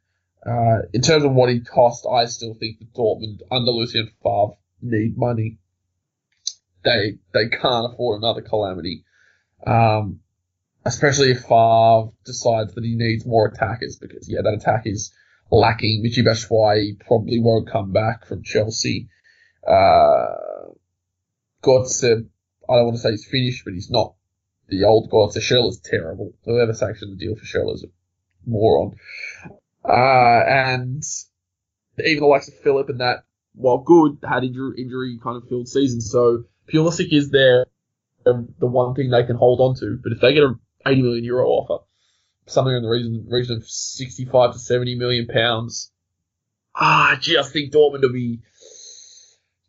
Uh, 0.45 0.83
in 0.93 1.03
terms 1.03 1.25
of 1.25 1.33
what 1.33 1.51
he 1.51 1.61
cost, 1.61 2.07
I 2.11 2.27
still 2.27 2.55
think 2.55 2.79
that 2.79 2.95
Dortmund 2.95 3.41
under 3.51 3.71
Lucien 3.71 4.11
Favre 4.23 4.57
need 4.81 5.19
money. 5.19 5.59
They 6.85 7.19
they 7.35 7.49
can't 7.49 7.93
afford 7.93 8.19
another 8.23 8.41
calamity, 8.41 9.05
um, 9.67 10.21
especially 10.85 11.33
if 11.33 11.43
Favre 11.43 12.13
decides 12.25 12.75
that 12.75 12.85
he 12.85 12.95
needs 12.95 13.27
more 13.27 13.49
attackers 13.49 13.97
because 13.97 14.29
yeah, 14.29 14.43
that 14.43 14.55
attack 14.55 14.83
is 14.87 15.13
lacking. 15.51 16.03
Michy 16.05 16.25
Batshuayi 16.25 17.01
probably 17.01 17.41
won't 17.41 17.69
come 17.69 17.93
back 17.93 18.27
from 18.27 18.43
Chelsea. 18.43 19.09
Uh, 19.67 20.71
Götze, 21.63 22.29
I 22.71 22.77
don't 22.77 22.85
want 22.87 22.97
to 22.97 23.03
say 23.03 23.11
he's 23.11 23.27
finished, 23.27 23.65
but 23.65 23.75
he's 23.75 23.91
not 23.91 24.15
the 24.69 24.85
old 24.85 25.11
Götze. 25.11 25.39
Schürrle's 25.39 25.81
terrible. 25.81 26.35
Whoever 26.45 26.75
sanctioned 26.75 27.13
the 27.13 27.17
deal 27.17 27.35
for 27.35 27.45
Schürrle 27.45 27.75
is 27.75 27.85
a 27.85 27.89
moron. 28.49 28.97
Uh, 29.85 30.45
and 30.47 31.03
even 32.05 32.21
the 32.23 32.27
likes 32.27 32.49
of 32.49 32.55
Philip 32.55 32.89
and 32.89 33.01
that, 33.01 33.25
while 33.55 33.79
good, 33.79 34.19
had 34.29 34.45
injury, 34.45 34.75
injury 34.79 35.19
kind 35.23 35.37
of 35.37 35.49
filled 35.49 35.69
season. 35.69 36.01
So 36.01 36.45
Pulisic 36.73 37.13
is 37.13 37.31
there, 37.31 37.67
um, 38.27 38.55
the 38.59 38.67
one 38.67 38.95
thing 38.95 39.11
they 39.11 39.25
can 39.25 39.37
hold 39.37 39.61
on 39.61 39.75
to. 39.77 39.99
But 40.03 40.13
if 40.13 40.21
they 40.21 40.35
get 40.35 40.45
an 40.45 40.61
80 40.87 41.03
million 41.03 41.25
euro 41.25 41.49
offer, 41.49 41.85
something 42.47 42.75
in 42.75 42.83
the 42.83 42.89
region, 42.89 43.27
region 43.29 43.57
of 43.57 43.69
65 43.69 44.53
to 44.53 44.59
70 44.59 44.95
million 44.97 45.27
pounds, 45.27 45.91
ah, 46.75 47.13
I 47.13 47.17
just 47.17 47.53
think 47.53 47.73
Dortmund 47.73 48.03
will 48.03 48.13
be, 48.13 48.41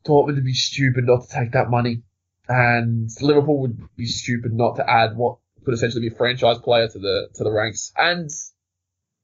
Dortmund 0.05 0.35
would 0.35 0.45
be 0.45 0.53
stupid 0.53 1.05
not 1.05 1.27
to 1.27 1.35
take 1.35 1.53
that 1.53 1.69
money. 1.69 2.03
And 2.49 3.09
Liverpool 3.21 3.61
would 3.61 3.95
be 3.95 4.07
stupid 4.07 4.53
not 4.53 4.77
to 4.77 4.89
add 4.89 5.15
what 5.15 5.37
could 5.63 5.75
essentially 5.75 6.09
be 6.09 6.13
a 6.13 6.17
franchise 6.17 6.57
player 6.57 6.87
to 6.87 6.99
the, 6.99 7.29
to 7.35 7.43
the 7.43 7.51
ranks. 7.51 7.93
And 7.95 8.29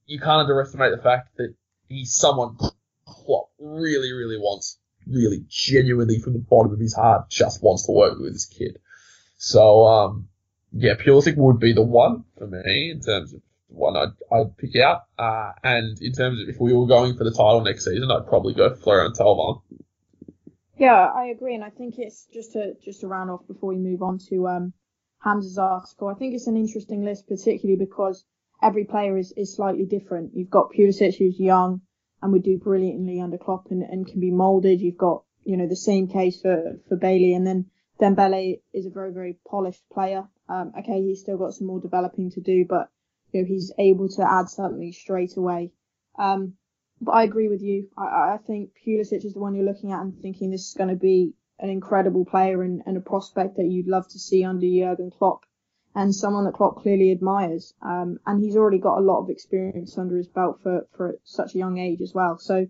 you 0.05 0.19
can't 0.19 0.41
underestimate 0.41 0.95
the 0.95 1.01
fact 1.01 1.35
that 1.37 1.55
he's 1.89 2.13
someone 2.13 2.55
Klopp 3.05 3.49
really, 3.59 4.11
really 4.11 4.37
wants, 4.37 4.77
really 5.07 5.43
genuinely 5.49 6.19
from 6.19 6.33
the 6.33 6.39
bottom 6.39 6.71
of 6.71 6.79
his 6.79 6.93
heart, 6.93 7.29
just 7.29 7.63
wants 7.63 7.87
to 7.87 7.91
work 7.91 8.19
with 8.19 8.33
his 8.33 8.45
kid. 8.45 8.77
So, 9.37 9.85
um, 9.85 10.27
yeah, 10.71 10.93
Pulisic 10.93 11.35
would 11.37 11.59
be 11.59 11.73
the 11.73 11.81
one 11.81 12.25
for 12.37 12.47
me 12.47 12.91
in 12.91 13.01
terms 13.01 13.33
of 13.33 13.41
one 13.67 13.95
I'd, 13.95 14.13
I'd 14.31 14.57
pick 14.57 14.75
out. 14.75 15.05
Uh, 15.17 15.51
and 15.63 15.99
in 16.01 16.13
terms 16.13 16.41
of 16.41 16.49
if 16.49 16.59
we 16.59 16.73
were 16.73 16.87
going 16.87 17.17
for 17.17 17.23
the 17.23 17.31
title 17.31 17.61
next 17.61 17.85
season, 17.85 18.11
I'd 18.11 18.27
probably 18.27 18.53
go 18.53 18.73
Florian 18.75 19.13
Thauvin. 19.13 19.61
Yeah, 20.77 21.05
I 21.05 21.27
agree, 21.27 21.55
and 21.55 21.63
I 21.63 21.69
think 21.69 21.99
it's 21.99 22.27
just 22.33 22.51
to 22.53 22.75
just 22.83 23.01
to 23.01 23.07
round 23.07 23.31
off 23.31 23.47
before 23.47 23.69
we 23.69 23.77
move 23.77 24.01
on 24.01 24.17
to 24.29 24.47
um, 24.47 24.73
Hamza's 25.23 25.57
article. 25.57 26.09
I 26.09 26.15
think 26.15 26.33
it's 26.33 26.47
an 26.47 26.57
interesting 26.57 27.05
list, 27.05 27.27
particularly 27.27 27.79
because 27.79 28.25
every 28.61 28.83
player 28.83 29.17
is, 29.17 29.31
is 29.37 29.55
slightly 29.55 29.85
different. 29.85 30.35
You've 30.35 30.49
got 30.49 30.73
Pulisic 30.73 31.17
who's 31.17 31.39
young 31.39 31.81
and 32.21 32.33
would 32.33 32.43
do 32.43 32.57
brilliantly 32.57 33.21
under 33.21 33.37
Klopp 33.37 33.71
and, 33.71 33.83
and 33.83 34.05
can 34.05 34.19
be 34.19 34.31
moulded. 34.31 34.81
You've 34.81 34.97
got 34.97 35.23
you 35.45 35.55
know 35.55 35.67
the 35.67 35.77
same 35.77 36.09
case 36.09 36.41
for 36.41 36.77
for 36.89 36.97
Bailey, 36.97 37.33
and 37.33 37.47
then 37.47 37.67
Dembele 38.01 38.59
is 38.73 38.85
a 38.85 38.89
very 38.89 39.13
very 39.13 39.37
polished 39.47 39.83
player. 39.93 40.27
Um, 40.49 40.73
okay, 40.77 41.01
he's 41.01 41.21
still 41.21 41.37
got 41.37 41.53
some 41.53 41.67
more 41.67 41.79
developing 41.79 42.31
to 42.31 42.41
do, 42.41 42.65
but 42.67 42.89
you 43.31 43.41
know 43.41 43.47
he's 43.47 43.71
able 43.79 44.09
to 44.09 44.29
add 44.29 44.49
something 44.49 44.91
straight 44.91 45.37
away. 45.37 45.71
Um, 46.19 46.55
but 47.01 47.11
I 47.11 47.23
agree 47.23 47.49
with 47.49 47.61
you. 47.61 47.89
I, 47.97 48.35
I 48.35 48.37
think 48.45 48.71
Pulisic 48.85 49.25
is 49.25 49.33
the 49.33 49.39
one 49.39 49.55
you're 49.55 49.65
looking 49.65 49.91
at 49.91 50.01
and 50.01 50.17
thinking 50.21 50.49
this 50.51 50.69
is 50.69 50.73
going 50.73 50.89
to 50.89 50.95
be 50.95 51.33
an 51.59 51.69
incredible 51.69 52.25
player 52.25 52.61
and, 52.63 52.81
and, 52.85 52.97
a 52.97 53.01
prospect 53.01 53.57
that 53.57 53.65
you'd 53.65 53.87
love 53.87 54.07
to 54.09 54.19
see 54.19 54.43
under 54.43 54.65
Jurgen 54.65 55.09
Klopp 55.09 55.45
and 55.93 56.13
someone 56.13 56.43
that 56.43 56.53
Klopp 56.53 56.81
clearly 56.81 57.11
admires. 57.11 57.73
Um, 57.81 58.19
and 58.25 58.43
he's 58.43 58.57
already 58.57 58.79
got 58.79 58.97
a 58.97 59.01
lot 59.01 59.21
of 59.21 59.29
experience 59.29 59.97
under 59.97 60.17
his 60.17 60.27
belt 60.27 60.59
for, 60.61 60.87
for 60.97 61.19
such 61.23 61.55
a 61.55 61.57
young 61.57 61.77
age 61.77 62.01
as 62.01 62.13
well. 62.13 62.37
So, 62.37 62.67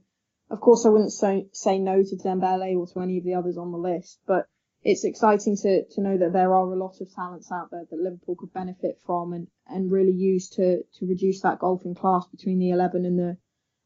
of 0.52 0.62
course, 0.62 0.86
I 0.86 0.90
wouldn't 0.90 1.14
say, 1.14 1.48
say 1.52 1.80
no 1.80 2.04
to 2.04 2.16
Dembele 2.16 2.78
or 2.78 2.86
to 2.88 3.00
any 3.00 3.18
of 3.18 3.24
the 3.24 3.34
others 3.34 3.58
on 3.58 3.72
the 3.72 3.80
list, 3.80 4.20
but 4.28 4.48
it's 4.84 5.04
exciting 5.04 5.58
to, 5.58 5.84
to 5.84 6.02
know 6.02 6.18
that 6.20 6.32
there 6.32 6.54
are 6.54 6.72
a 6.72 6.78
lot 6.78 7.02
of 7.02 7.12
talents 7.12 7.52
out 7.52 7.72
there 7.72 7.86
that 7.90 8.00
Liverpool 8.00 8.36
could 8.36 8.54
benefit 8.54 9.00
from 9.04 9.34
and, 9.34 9.48
and 9.68 9.92
really 9.92 10.14
use 10.14 10.48
to, 10.50 10.84
to 11.00 11.08
reduce 11.08 11.42
that 11.42 11.58
golfing 11.58 11.96
class 11.96 12.28
between 12.28 12.60
the 12.60 12.70
11 12.70 13.04
and 13.04 13.18
the, 13.18 13.38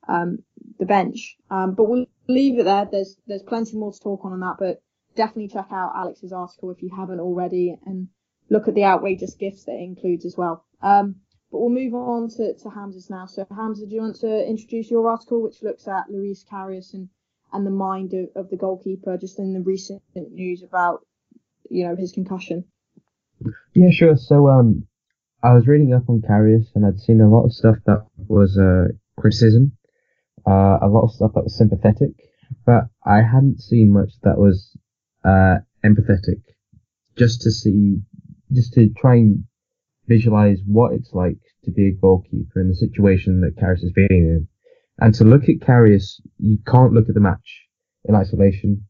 um, 0.10 0.40
the 0.80 0.86
bench. 0.86 1.38
Um, 1.50 1.76
but 1.76 1.86
we'll 1.86 2.06
leave 2.28 2.60
it 2.60 2.64
there. 2.64 2.88
There's 2.92 3.16
there's 3.28 3.44
plenty 3.44 3.78
more 3.78 3.94
to 3.94 4.00
talk 4.00 4.26
on 4.26 4.34
on 4.34 4.40
that, 4.42 4.56
but 4.60 4.82
definitely 5.16 5.50
check 5.50 5.68
out 5.72 5.94
Alex's 5.96 6.34
article 6.34 6.72
if 6.72 6.82
you 6.82 6.90
haven't 6.96 7.20
already, 7.20 7.78
and 7.86 8.08
look 8.50 8.68
at 8.68 8.76
the 8.76 8.84
outrageous 8.84 9.36
gifts 9.36 9.66
that 9.66 9.74
it 9.74 9.84
includes 9.84 10.26
as 10.26 10.36
well. 10.36 10.66
Um, 10.82 11.16
but 11.52 11.60
we'll 11.60 11.70
move 11.70 11.94
on 11.94 12.30
to, 12.30 12.54
to 12.54 12.70
Hamza's 12.70 13.10
now. 13.10 13.26
So 13.26 13.46
Hamza, 13.56 13.86
do 13.86 13.96
you 13.96 14.02
want 14.02 14.18
to 14.18 14.48
introduce 14.48 14.90
your 14.92 15.10
article, 15.10 15.42
which 15.42 15.64
looks 15.64 15.88
at 15.88 16.06
Loris 16.10 16.46
Karius 16.52 16.94
and, 16.94 17.10
and 17.52 17.66
the 17.66 17.72
mind 17.72 18.14
of, 18.14 18.30
of 18.36 18.50
the 18.50 18.58
goalkeeper, 18.58 19.18
just 19.18 19.40
in 19.40 19.54
the 19.54 19.62
recent 19.62 20.02
news 20.16 20.62
about, 20.64 21.06
you 21.70 21.88
know, 21.88 21.96
his 21.96 22.12
concussion? 22.12 22.66
Yeah, 23.74 23.90
sure. 23.92 24.16
So, 24.16 24.48
um, 24.48 24.86
I 25.42 25.54
was 25.54 25.68
reading 25.68 25.94
up 25.94 26.08
on 26.08 26.22
Karius 26.22 26.68
and 26.76 26.86
I'd 26.86 27.00
seen 27.00 27.22
a 27.22 27.30
lot 27.30 27.46
of 27.46 27.54
stuff 27.54 27.78
that 27.86 28.06
was, 28.28 28.58
uh, 28.58 28.94
criticism 29.20 29.72
uh, 30.50 30.80
a 30.82 30.90
lot 30.90 31.04
of 31.04 31.12
stuff 31.12 31.32
that 31.36 31.44
was 31.44 31.58
sympathetic, 31.58 32.16
but 32.66 32.86
I 33.06 33.18
hadn't 33.18 33.60
seen 33.60 33.94
much 33.94 34.14
that 34.24 34.40
was 34.40 34.76
uh, 35.24 35.58
empathetic. 35.86 36.42
Just 37.18 37.42
to 37.42 37.52
see, 37.52 37.98
just 38.52 38.74
to 38.74 38.90
try 38.98 39.16
and 39.16 39.44
visualize 40.08 40.60
what 40.66 40.94
it's 40.94 41.14
like 41.14 41.38
to 41.66 41.72
be 41.72 41.90
a 41.90 42.02
goalkeeper 42.02 42.60
in 42.60 42.70
the 42.70 42.76
situation 42.76 43.42
that 43.42 43.62
Karius 43.62 43.84
is 43.84 43.92
being 43.94 44.08
in. 44.10 44.48
And 44.98 45.14
to 45.16 45.24
look 45.24 45.44
at 45.44 45.66
Karius, 45.68 46.20
you 46.40 46.58
can't 46.66 46.94
look 46.94 47.08
at 47.10 47.14
the 47.16 47.22
match 47.22 47.68
in 48.06 48.16
isolation. 48.16 48.86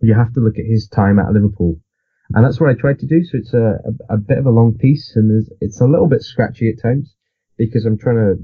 You 0.00 0.14
have 0.14 0.32
to 0.32 0.40
look 0.40 0.58
at 0.58 0.64
his 0.64 0.88
time 0.88 1.18
at 1.18 1.30
Liverpool. 1.30 1.78
And 2.32 2.44
that's 2.44 2.60
what 2.60 2.70
I 2.70 2.74
tried 2.74 3.00
to 3.00 3.06
do. 3.06 3.22
So 3.24 3.38
it's 3.38 3.52
a, 3.52 3.78
a, 4.08 4.14
a 4.14 4.16
bit 4.16 4.38
of 4.38 4.46
a 4.46 4.50
long 4.50 4.78
piece 4.78 5.12
and 5.14 5.46
it's 5.60 5.80
a 5.80 5.86
little 5.86 6.08
bit 6.08 6.22
scratchy 6.22 6.70
at 6.70 6.82
times 6.82 7.14
because 7.58 7.84
I'm 7.84 7.98
trying 7.98 8.16
to 8.16 8.34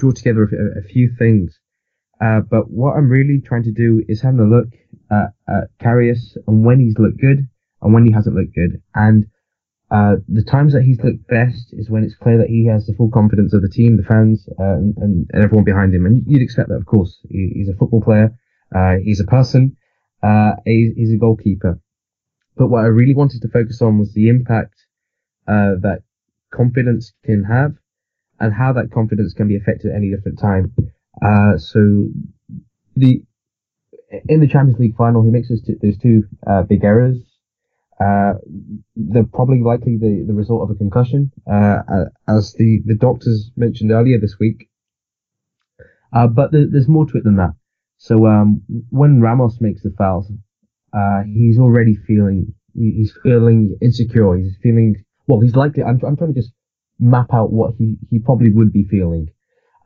draw 0.00 0.10
together 0.10 0.44
a, 0.44 0.80
a 0.80 0.82
few 0.82 1.14
things. 1.18 1.58
Uh, 2.20 2.40
but 2.40 2.70
what 2.70 2.96
I'm 2.96 3.08
really 3.08 3.40
trying 3.40 3.64
to 3.64 3.72
do 3.72 4.02
is 4.08 4.20
having 4.20 4.40
a 4.40 4.44
look 4.44 4.68
at, 5.10 5.32
at 5.48 5.70
and 6.46 6.64
when 6.64 6.80
he's 6.80 6.98
looked 6.98 7.20
good 7.20 7.48
and 7.80 7.94
when 7.94 8.06
he 8.06 8.12
hasn't 8.12 8.36
looked 8.36 8.54
good. 8.54 8.82
And 8.94 9.26
uh, 9.90 10.16
the 10.28 10.44
times 10.44 10.72
that 10.72 10.82
he's 10.82 11.00
looked 11.00 11.26
best 11.26 11.72
is 11.72 11.90
when 11.90 12.04
it's 12.04 12.14
clear 12.14 12.38
that 12.38 12.48
he 12.48 12.66
has 12.66 12.86
the 12.86 12.94
full 12.94 13.10
confidence 13.10 13.54
of 13.54 13.62
the 13.62 13.68
team, 13.68 13.96
the 13.96 14.02
fans, 14.02 14.46
uh, 14.58 14.74
and, 14.74 14.96
and, 14.98 15.30
everyone 15.34 15.64
behind 15.64 15.94
him. 15.94 16.06
And 16.06 16.22
you'd 16.26 16.42
expect 16.42 16.68
that, 16.68 16.76
of 16.76 16.86
course. 16.86 17.18
He, 17.28 17.52
he's 17.54 17.68
a 17.68 17.74
football 17.74 18.02
player. 18.02 18.36
Uh, 18.74 18.96
he's 19.02 19.20
a 19.20 19.24
person. 19.24 19.76
Uh, 20.22 20.52
he's, 20.64 20.94
he's, 20.94 21.12
a 21.12 21.16
goalkeeper. 21.16 21.80
But 22.56 22.68
what 22.68 22.84
I 22.84 22.88
really 22.88 23.14
wanted 23.14 23.42
to 23.42 23.48
focus 23.48 23.80
on 23.80 23.98
was 23.98 24.12
the 24.12 24.28
impact 24.28 24.74
uh, 25.48 25.80
that 25.80 26.02
confidence 26.52 27.12
can 27.24 27.44
have 27.44 27.72
and 28.40 28.52
how 28.52 28.72
that 28.72 28.90
confidence 28.92 29.34
can 29.34 29.48
be 29.48 29.56
affected 29.56 29.90
at 29.90 29.96
any 29.96 30.10
different 30.10 30.38
time. 30.38 30.72
Uh, 31.22 31.56
so 31.58 32.06
the 32.96 33.22
in 34.28 34.40
the 34.40 34.48
Champions 34.48 34.80
League 34.80 34.96
final, 34.96 35.22
he 35.22 35.30
makes 35.30 35.48
those 35.48 35.62
two, 35.62 35.76
those 35.80 35.98
two 35.98 36.24
uh, 36.46 36.62
big 36.62 36.82
errors. 36.82 37.18
Uh, 38.00 38.32
they're 38.96 39.24
probably 39.24 39.60
likely 39.62 39.96
the, 39.98 40.24
the 40.26 40.32
result 40.32 40.62
of 40.62 40.70
a 40.70 40.74
concussion, 40.74 41.30
uh, 41.50 41.82
uh, 41.86 42.04
as 42.26 42.54
the, 42.54 42.80
the 42.86 42.94
doctors 42.94 43.50
mentioned 43.56 43.92
earlier 43.92 44.18
this 44.18 44.36
week. 44.40 44.68
Uh, 46.12 46.26
but 46.26 46.50
the, 46.50 46.66
there's 46.70 46.88
more 46.88 47.06
to 47.06 47.18
it 47.18 47.24
than 47.24 47.36
that. 47.36 47.52
So 47.98 48.26
um, 48.26 48.62
when 48.88 49.20
Ramos 49.20 49.58
makes 49.60 49.82
the 49.82 49.94
foul, 49.96 50.26
he's 51.26 51.58
already 51.58 51.94
feeling 51.94 52.54
he's 52.74 53.12
feeling 53.22 53.76
insecure. 53.82 54.36
He's 54.36 54.56
feeling 54.62 55.04
well. 55.26 55.40
He's 55.40 55.54
likely. 55.54 55.82
I'm, 55.82 56.00
I'm 56.06 56.16
trying 56.16 56.34
to 56.34 56.40
just 56.40 56.52
map 57.00 57.32
out 57.32 57.52
what 57.52 57.74
he, 57.78 57.96
he 58.10 58.18
probably 58.18 58.50
would 58.50 58.72
be 58.72 58.84
feeling. 58.84 59.28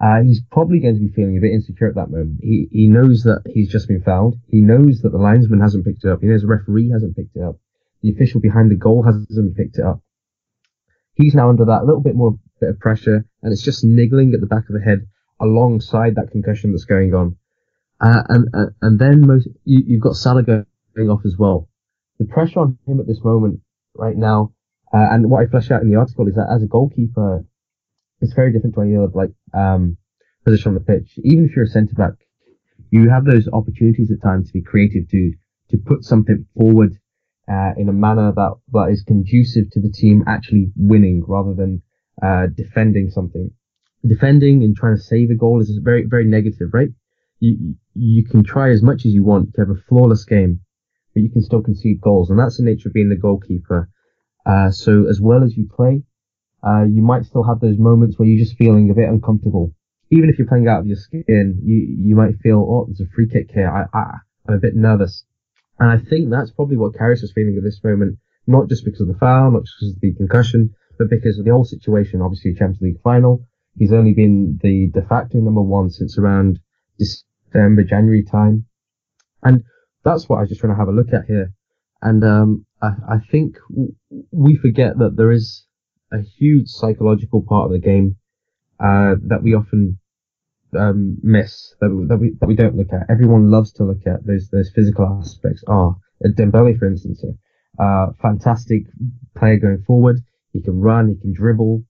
Uh, 0.00 0.22
he's 0.22 0.42
probably 0.50 0.80
going 0.80 0.94
to 0.94 1.00
be 1.00 1.12
feeling 1.14 1.38
a 1.38 1.40
bit 1.40 1.52
insecure 1.52 1.88
at 1.88 1.94
that 1.94 2.10
moment. 2.10 2.40
He, 2.42 2.68
he 2.70 2.88
knows 2.88 3.22
that 3.22 3.42
he's 3.46 3.70
just 3.70 3.88
been 3.88 4.02
fouled. 4.02 4.34
He 4.48 4.60
knows 4.60 5.00
that 5.00 5.10
the 5.10 5.18
linesman 5.18 5.60
hasn't 5.60 5.84
picked 5.84 6.04
it 6.04 6.10
up. 6.10 6.20
He 6.20 6.26
knows 6.26 6.42
the 6.42 6.48
referee 6.48 6.90
hasn't 6.90 7.16
picked 7.16 7.36
it 7.36 7.42
up. 7.42 7.56
The 8.02 8.10
official 8.10 8.40
behind 8.40 8.70
the 8.70 8.76
goal 8.76 9.04
hasn't 9.04 9.56
picked 9.56 9.78
it 9.78 9.84
up. 9.84 10.00
He's 11.14 11.34
now 11.34 11.48
under 11.48 11.64
that 11.66 11.84
little 11.86 12.02
bit 12.02 12.16
more 12.16 12.38
bit 12.60 12.70
of 12.70 12.78
pressure 12.80 13.24
and 13.42 13.52
it's 13.52 13.62
just 13.62 13.84
niggling 13.84 14.34
at 14.34 14.40
the 14.40 14.46
back 14.46 14.68
of 14.68 14.74
the 14.74 14.80
head 14.80 15.06
alongside 15.40 16.16
that 16.16 16.30
concussion 16.32 16.72
that's 16.72 16.84
going 16.84 17.14
on. 17.14 17.36
Uh, 18.00 18.22
and, 18.28 18.48
uh, 18.54 18.66
and 18.82 18.98
then 18.98 19.26
most, 19.26 19.48
you, 19.64 19.82
you've 19.86 20.02
got 20.02 20.16
Salah 20.16 20.42
going 20.42 21.08
off 21.08 21.22
as 21.24 21.36
well. 21.38 21.68
The 22.18 22.26
pressure 22.26 22.60
on 22.60 22.78
him 22.86 23.00
at 23.00 23.06
this 23.06 23.22
moment 23.24 23.60
right 23.94 24.16
now 24.16 24.52
uh, 24.94 25.08
and 25.10 25.28
what 25.28 25.42
I 25.42 25.46
flesh 25.50 25.70
out 25.70 25.82
in 25.82 25.90
the 25.90 25.98
article 25.98 26.28
is 26.28 26.36
that 26.36 26.48
as 26.54 26.62
a 26.62 26.66
goalkeeper, 26.66 27.44
it's 28.20 28.32
very 28.32 28.52
different 28.52 28.74
to 28.76 28.82
any 28.82 28.96
other 28.96 29.10
like 29.12 29.32
um, 29.52 29.96
position 30.44 30.68
on 30.68 30.74
the 30.74 30.80
pitch. 30.80 31.18
Even 31.24 31.44
if 31.44 31.56
you're 31.56 31.64
a 31.64 31.68
centre 31.68 31.94
back, 31.94 32.14
you 32.90 33.10
have 33.10 33.24
those 33.24 33.48
opportunities 33.52 34.12
at 34.12 34.22
times 34.22 34.46
to 34.46 34.52
be 34.52 34.62
creative 34.62 35.08
to 35.10 35.32
to 35.70 35.78
put 35.78 36.04
something 36.04 36.46
forward 36.56 36.92
uh, 37.50 37.72
in 37.76 37.88
a 37.88 37.92
manner 37.92 38.32
that 38.36 38.52
that 38.72 38.88
is 38.90 39.02
conducive 39.02 39.70
to 39.72 39.80
the 39.80 39.90
team 39.90 40.22
actually 40.26 40.70
winning, 40.76 41.24
rather 41.26 41.54
than 41.54 41.82
uh, 42.22 42.46
defending 42.54 43.10
something. 43.10 43.50
Defending 44.06 44.62
and 44.62 44.76
trying 44.76 44.96
to 44.96 45.02
save 45.02 45.30
a 45.30 45.34
goal 45.34 45.60
is 45.60 45.80
very, 45.82 46.04
very 46.06 46.26
negative, 46.26 46.68
right? 46.72 46.90
You, 47.40 47.74
you 47.94 48.24
can 48.24 48.44
try 48.44 48.70
as 48.70 48.82
much 48.82 49.06
as 49.06 49.12
you 49.12 49.24
want 49.24 49.54
to 49.54 49.60
have 49.62 49.70
a 49.70 49.80
flawless 49.88 50.24
game, 50.24 50.60
but 51.14 51.22
you 51.22 51.30
can 51.30 51.42
still 51.42 51.62
concede 51.62 52.00
goals. 52.00 52.30
And 52.30 52.38
that's 52.38 52.58
the 52.58 52.64
nature 52.64 52.90
of 52.90 52.94
being 52.94 53.08
the 53.08 53.16
goalkeeper. 53.16 53.88
Uh, 54.46 54.70
so 54.70 55.06
as 55.08 55.20
well 55.20 55.42
as 55.42 55.56
you 55.56 55.66
play, 55.66 56.02
uh, 56.66 56.84
you 56.84 57.02
might 57.02 57.24
still 57.24 57.42
have 57.42 57.60
those 57.60 57.78
moments 57.78 58.18
where 58.18 58.28
you're 58.28 58.44
just 58.44 58.56
feeling 58.56 58.90
a 58.90 58.94
bit 58.94 59.08
uncomfortable. 59.08 59.72
Even 60.10 60.28
if 60.28 60.38
you're 60.38 60.46
playing 60.46 60.68
out 60.68 60.80
of 60.80 60.86
your 60.86 60.96
skin, 60.96 61.60
you, 61.62 62.08
you 62.08 62.14
might 62.14 62.38
feel, 62.42 62.58
oh, 62.58 62.86
there's 62.86 63.00
a 63.00 63.12
free 63.14 63.28
kick 63.28 63.50
here. 63.52 63.70
I, 63.70 63.96
I, 63.96 64.18
I'm 64.46 64.54
a 64.54 64.58
bit 64.58 64.76
nervous. 64.76 65.24
And 65.78 65.90
I 65.90 65.98
think 65.98 66.30
that's 66.30 66.50
probably 66.50 66.76
what 66.76 66.92
Karius 66.92 67.22
was 67.22 67.32
feeling 67.34 67.56
at 67.56 67.64
this 67.64 67.82
moment, 67.82 68.18
not 68.46 68.68
just 68.68 68.84
because 68.84 69.00
of 69.00 69.08
the 69.08 69.18
foul, 69.18 69.50
not 69.50 69.64
just 69.64 69.74
because 69.80 69.94
of 69.94 70.00
the 70.00 70.14
concussion, 70.14 70.74
but 70.98 71.10
because 71.10 71.38
of 71.38 71.44
the 71.44 71.50
whole 71.50 71.64
situation. 71.64 72.22
Obviously, 72.22 72.54
Champions 72.54 72.80
League 72.80 73.02
final. 73.02 73.44
He's 73.76 73.92
only 73.92 74.14
been 74.14 74.60
the 74.62 74.88
de 74.92 75.02
facto 75.06 75.38
number 75.38 75.62
one 75.62 75.90
since 75.90 76.16
around 76.16 76.60
December, 76.98 77.82
January 77.82 78.22
time. 78.22 78.66
And 79.42 79.64
that's 80.04 80.28
what 80.28 80.36
I 80.36 80.40
was 80.40 80.50
just 80.50 80.60
trying 80.60 80.74
to 80.74 80.78
have 80.78 80.88
a 80.88 80.92
look 80.92 81.12
at 81.12 81.26
here. 81.26 81.52
And, 82.00 82.22
um, 82.22 82.66
I, 82.84 83.14
I 83.14 83.18
think 83.30 83.56
we 84.30 84.56
forget 84.56 84.98
that 84.98 85.16
there 85.16 85.32
is 85.32 85.66
a 86.12 86.20
huge 86.38 86.68
psychological 86.68 87.42
part 87.42 87.66
of 87.66 87.72
the 87.72 87.78
game, 87.78 88.16
uh, 88.78 89.14
that 89.28 89.42
we 89.42 89.54
often, 89.54 89.98
um, 90.78 91.18
miss, 91.22 91.74
that, 91.80 92.06
that 92.08 92.18
we, 92.18 92.36
that 92.40 92.46
we 92.46 92.56
don't 92.56 92.76
look 92.76 92.92
at. 92.92 93.10
Everyone 93.10 93.50
loves 93.50 93.72
to 93.74 93.84
look 93.84 94.06
at 94.06 94.26
those, 94.26 94.48
those 94.50 94.70
physical 94.74 95.18
aspects. 95.20 95.62
Oh, 95.66 95.96
Dembele, 96.24 96.78
for 96.78 96.86
instance, 96.86 97.22
uh, 97.78 98.06
fantastic 98.20 98.82
player 99.36 99.58
going 99.58 99.82
forward. 99.86 100.20
He 100.52 100.62
can 100.62 100.80
run, 100.80 101.08
he 101.08 101.16
can 101.20 101.32
dribble. 101.32 101.82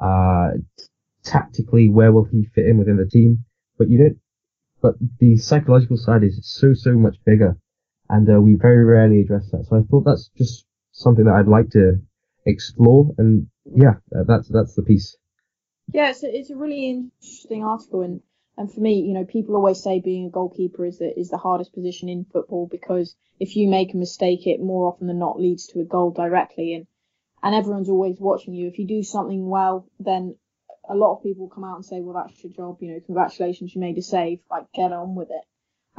Uh, 0.00 0.48
tactically, 1.24 1.88
where 1.90 2.12
will 2.12 2.24
he 2.24 2.46
fit 2.54 2.66
in 2.66 2.78
within 2.78 2.96
the 2.96 3.06
team? 3.06 3.44
But 3.78 3.88
you 3.88 3.98
don't. 3.98 4.18
But 4.82 4.94
the 5.18 5.36
psychological 5.38 5.96
side 5.96 6.22
is 6.22 6.38
so 6.42 6.74
so 6.74 6.92
much 6.92 7.16
bigger, 7.24 7.58
and 8.08 8.28
uh, 8.28 8.40
we 8.40 8.54
very 8.54 8.84
rarely 8.84 9.20
address 9.20 9.50
that. 9.50 9.66
So 9.68 9.76
I 9.76 9.82
thought 9.82 10.04
that's 10.04 10.30
just 10.36 10.64
something 10.92 11.24
that 11.24 11.34
I'd 11.34 11.48
like 11.48 11.70
to 11.70 12.00
explore, 12.44 13.14
and 13.18 13.48
yeah, 13.64 13.94
uh, 14.14 14.24
that's 14.26 14.48
that's 14.48 14.74
the 14.74 14.82
piece. 14.82 15.16
Yeah, 15.92 16.10
it's 16.10 16.22
a, 16.22 16.34
it's 16.34 16.50
a 16.50 16.56
really 16.56 16.88
interesting 16.90 17.64
article, 17.64 18.02
and 18.02 18.20
and 18.56 18.72
for 18.72 18.80
me, 18.80 19.00
you 19.00 19.14
know, 19.14 19.24
people 19.24 19.56
always 19.56 19.82
say 19.82 20.00
being 20.00 20.26
a 20.26 20.30
goalkeeper 20.30 20.84
is 20.84 20.98
the 20.98 21.18
is 21.18 21.30
the 21.30 21.36
hardest 21.36 21.74
position 21.74 22.08
in 22.08 22.24
football 22.24 22.68
because 22.70 23.14
if 23.38 23.56
you 23.56 23.68
make 23.68 23.92
a 23.92 23.98
mistake, 23.98 24.46
it 24.46 24.60
more 24.60 24.86
often 24.86 25.06
than 25.06 25.18
not 25.18 25.40
leads 25.40 25.66
to 25.68 25.80
a 25.80 25.84
goal 25.84 26.10
directly, 26.10 26.74
and 26.74 26.86
and 27.42 27.54
everyone's 27.54 27.90
always 27.90 28.18
watching 28.18 28.54
you. 28.54 28.68
If 28.68 28.78
you 28.78 28.86
do 28.86 29.02
something 29.02 29.48
well, 29.48 29.86
then 30.00 30.36
a 30.88 30.94
lot 30.94 31.16
of 31.16 31.22
people 31.22 31.48
come 31.48 31.64
out 31.64 31.76
and 31.76 31.84
say, 31.84 32.00
well, 32.00 32.22
that's 32.24 32.42
your 32.42 32.52
job, 32.52 32.78
you 32.80 32.92
know, 32.92 33.00
congratulations, 33.04 33.74
you 33.74 33.80
made 33.80 33.98
a 33.98 34.02
save, 34.02 34.40
like 34.50 34.72
get 34.72 34.92
on 34.92 35.14
with 35.14 35.30
it. 35.30 35.44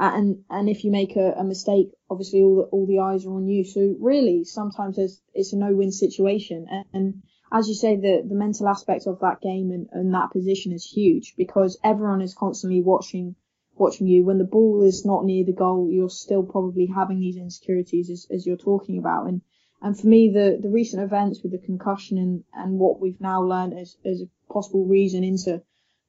Uh, 0.00 0.12
and 0.14 0.44
and 0.48 0.68
if 0.68 0.84
you 0.84 0.90
make 0.90 1.16
a, 1.16 1.32
a 1.32 1.44
mistake, 1.44 1.90
obviously 2.08 2.42
all 2.42 2.56
the, 2.56 2.62
all 2.62 2.86
the 2.86 3.00
eyes 3.00 3.26
are 3.26 3.34
on 3.34 3.48
you. 3.48 3.64
So 3.64 3.96
really, 4.00 4.44
sometimes 4.44 4.98
it's 5.34 5.52
a 5.52 5.56
no-win 5.56 5.90
situation. 5.90 6.66
And, 6.70 6.84
and 6.92 7.22
as 7.52 7.68
you 7.68 7.74
say, 7.74 7.96
the, 7.96 8.22
the 8.28 8.34
mental 8.34 8.68
aspect 8.68 9.06
of 9.06 9.20
that 9.20 9.40
game 9.40 9.70
and, 9.70 9.88
and 9.92 10.14
that 10.14 10.30
position 10.30 10.72
is 10.72 10.84
huge 10.84 11.34
because 11.36 11.78
everyone 11.82 12.22
is 12.22 12.34
constantly 12.34 12.82
watching 12.82 13.34
watching 13.74 14.06
you. 14.06 14.24
When 14.24 14.38
the 14.38 14.44
ball 14.44 14.82
is 14.82 15.04
not 15.04 15.24
near 15.24 15.44
the 15.44 15.52
goal, 15.52 15.88
you're 15.90 16.10
still 16.10 16.42
probably 16.42 16.86
having 16.86 17.20
these 17.20 17.36
insecurities 17.36 18.10
as, 18.10 18.26
as 18.30 18.46
you're 18.46 18.56
talking 18.56 18.98
about. 18.98 19.26
And 19.26 19.42
and 19.80 19.98
for 19.98 20.08
me, 20.08 20.30
the, 20.30 20.58
the 20.60 20.70
recent 20.70 21.02
events 21.02 21.40
with 21.42 21.52
the 21.52 21.58
concussion 21.58 22.18
and, 22.18 22.44
and 22.52 22.78
what 22.78 23.00
we've 23.00 23.20
now 23.20 23.42
learned 23.42 23.78
as, 23.78 23.96
as 24.04 24.22
a 24.22 24.52
possible 24.52 24.84
reason 24.86 25.22
into 25.22 25.62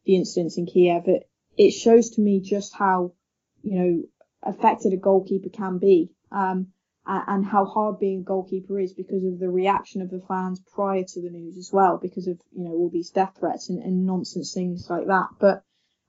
the 0.05 0.15
incidents 0.15 0.57
in 0.57 0.65
Kiev, 0.65 1.07
it, 1.07 1.29
it 1.55 1.71
shows 1.71 2.09
to 2.11 2.21
me 2.21 2.39
just 2.39 2.73
how, 2.73 3.13
you 3.61 3.79
know, 3.79 4.03
affected 4.43 4.93
a 4.93 4.97
goalkeeper 4.97 5.49
can 5.49 5.77
be. 5.77 6.11
Um, 6.31 6.67
and 7.11 7.43
how 7.43 7.65
hard 7.65 7.97
being 7.97 8.19
a 8.19 8.23
goalkeeper 8.23 8.79
is 8.79 8.93
because 8.93 9.23
of 9.23 9.39
the 9.39 9.49
reaction 9.49 10.03
of 10.03 10.11
the 10.11 10.21
fans 10.27 10.61
prior 10.75 11.03
to 11.03 11.21
the 11.21 11.31
news 11.31 11.57
as 11.57 11.71
well, 11.73 11.97
because 11.99 12.27
of, 12.27 12.39
you 12.51 12.65
know, 12.65 12.71
all 12.71 12.89
these 12.93 13.09
death 13.09 13.35
threats 13.39 13.69
and, 13.69 13.81
and 13.81 14.05
nonsense 14.05 14.53
things 14.53 14.87
like 14.91 15.07
that. 15.07 15.29
But 15.39 15.63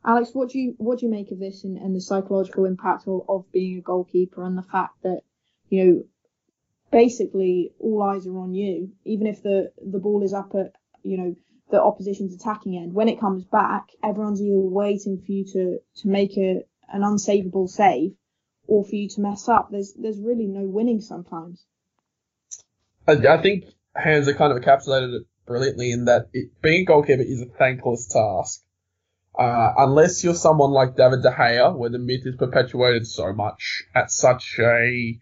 Alex, 0.04 0.30
what 0.34 0.50
do 0.50 0.58
you, 0.58 0.74
what 0.76 0.98
do 0.98 1.06
you 1.06 1.12
make 1.12 1.30
of 1.30 1.38
this 1.38 1.64
and, 1.64 1.78
and 1.78 1.96
the 1.96 2.02
psychological 2.02 2.66
impact 2.66 3.08
of, 3.08 3.22
of 3.30 3.50
being 3.50 3.78
a 3.78 3.80
goalkeeper 3.80 4.44
and 4.44 4.58
the 4.58 4.62
fact 4.62 5.02
that, 5.02 5.22
you 5.70 5.84
know, 5.84 6.02
basically 6.90 7.72
all 7.78 8.02
eyes 8.02 8.26
are 8.26 8.38
on 8.38 8.54
you, 8.54 8.90
even 9.04 9.26
if 9.26 9.42
the 9.42 9.72
the 9.84 9.98
ball 9.98 10.22
is 10.22 10.32
up 10.32 10.54
at 10.54 10.72
you 11.02 11.16
know 11.16 11.36
the 11.70 11.80
opposition's 11.80 12.34
attacking 12.34 12.76
end. 12.76 12.92
When 12.92 13.08
it 13.08 13.20
comes 13.20 13.44
back, 13.44 13.90
everyone's 14.02 14.42
either 14.42 14.58
waiting 14.58 15.22
for 15.24 15.32
you 15.32 15.44
to 15.52 15.78
to 16.02 16.08
make 16.08 16.36
a 16.36 16.62
an 16.90 17.02
unsavable 17.02 17.68
save 17.68 18.12
or 18.66 18.84
for 18.84 18.94
you 18.94 19.08
to 19.08 19.20
mess 19.20 19.48
up. 19.48 19.68
There's 19.70 19.94
there's 19.94 20.20
really 20.20 20.46
no 20.46 20.62
winning 20.62 21.00
sometimes. 21.00 21.64
I, 23.06 23.12
I 23.12 23.42
think 23.42 23.64
Hamza 23.94 24.34
kind 24.34 24.52
of 24.52 24.62
encapsulated 24.62 25.20
it 25.20 25.26
brilliantly 25.46 25.90
in 25.90 26.04
that 26.06 26.28
it, 26.32 26.50
being 26.62 26.82
a 26.82 26.84
goalkeeper 26.84 27.22
is 27.22 27.42
a 27.42 27.46
thankless 27.46 28.06
task. 28.06 28.62
Uh, 29.38 29.72
unless 29.78 30.22
you're 30.24 30.34
someone 30.34 30.70
like 30.70 30.96
David 30.96 31.22
De 31.22 31.30
Gea, 31.30 31.76
where 31.76 31.90
the 31.90 31.98
myth 31.98 32.26
is 32.26 32.36
perpetuated 32.36 33.06
so 33.06 33.32
much 33.32 33.84
at 33.94 34.10
such 34.10 34.58
a 34.58 35.18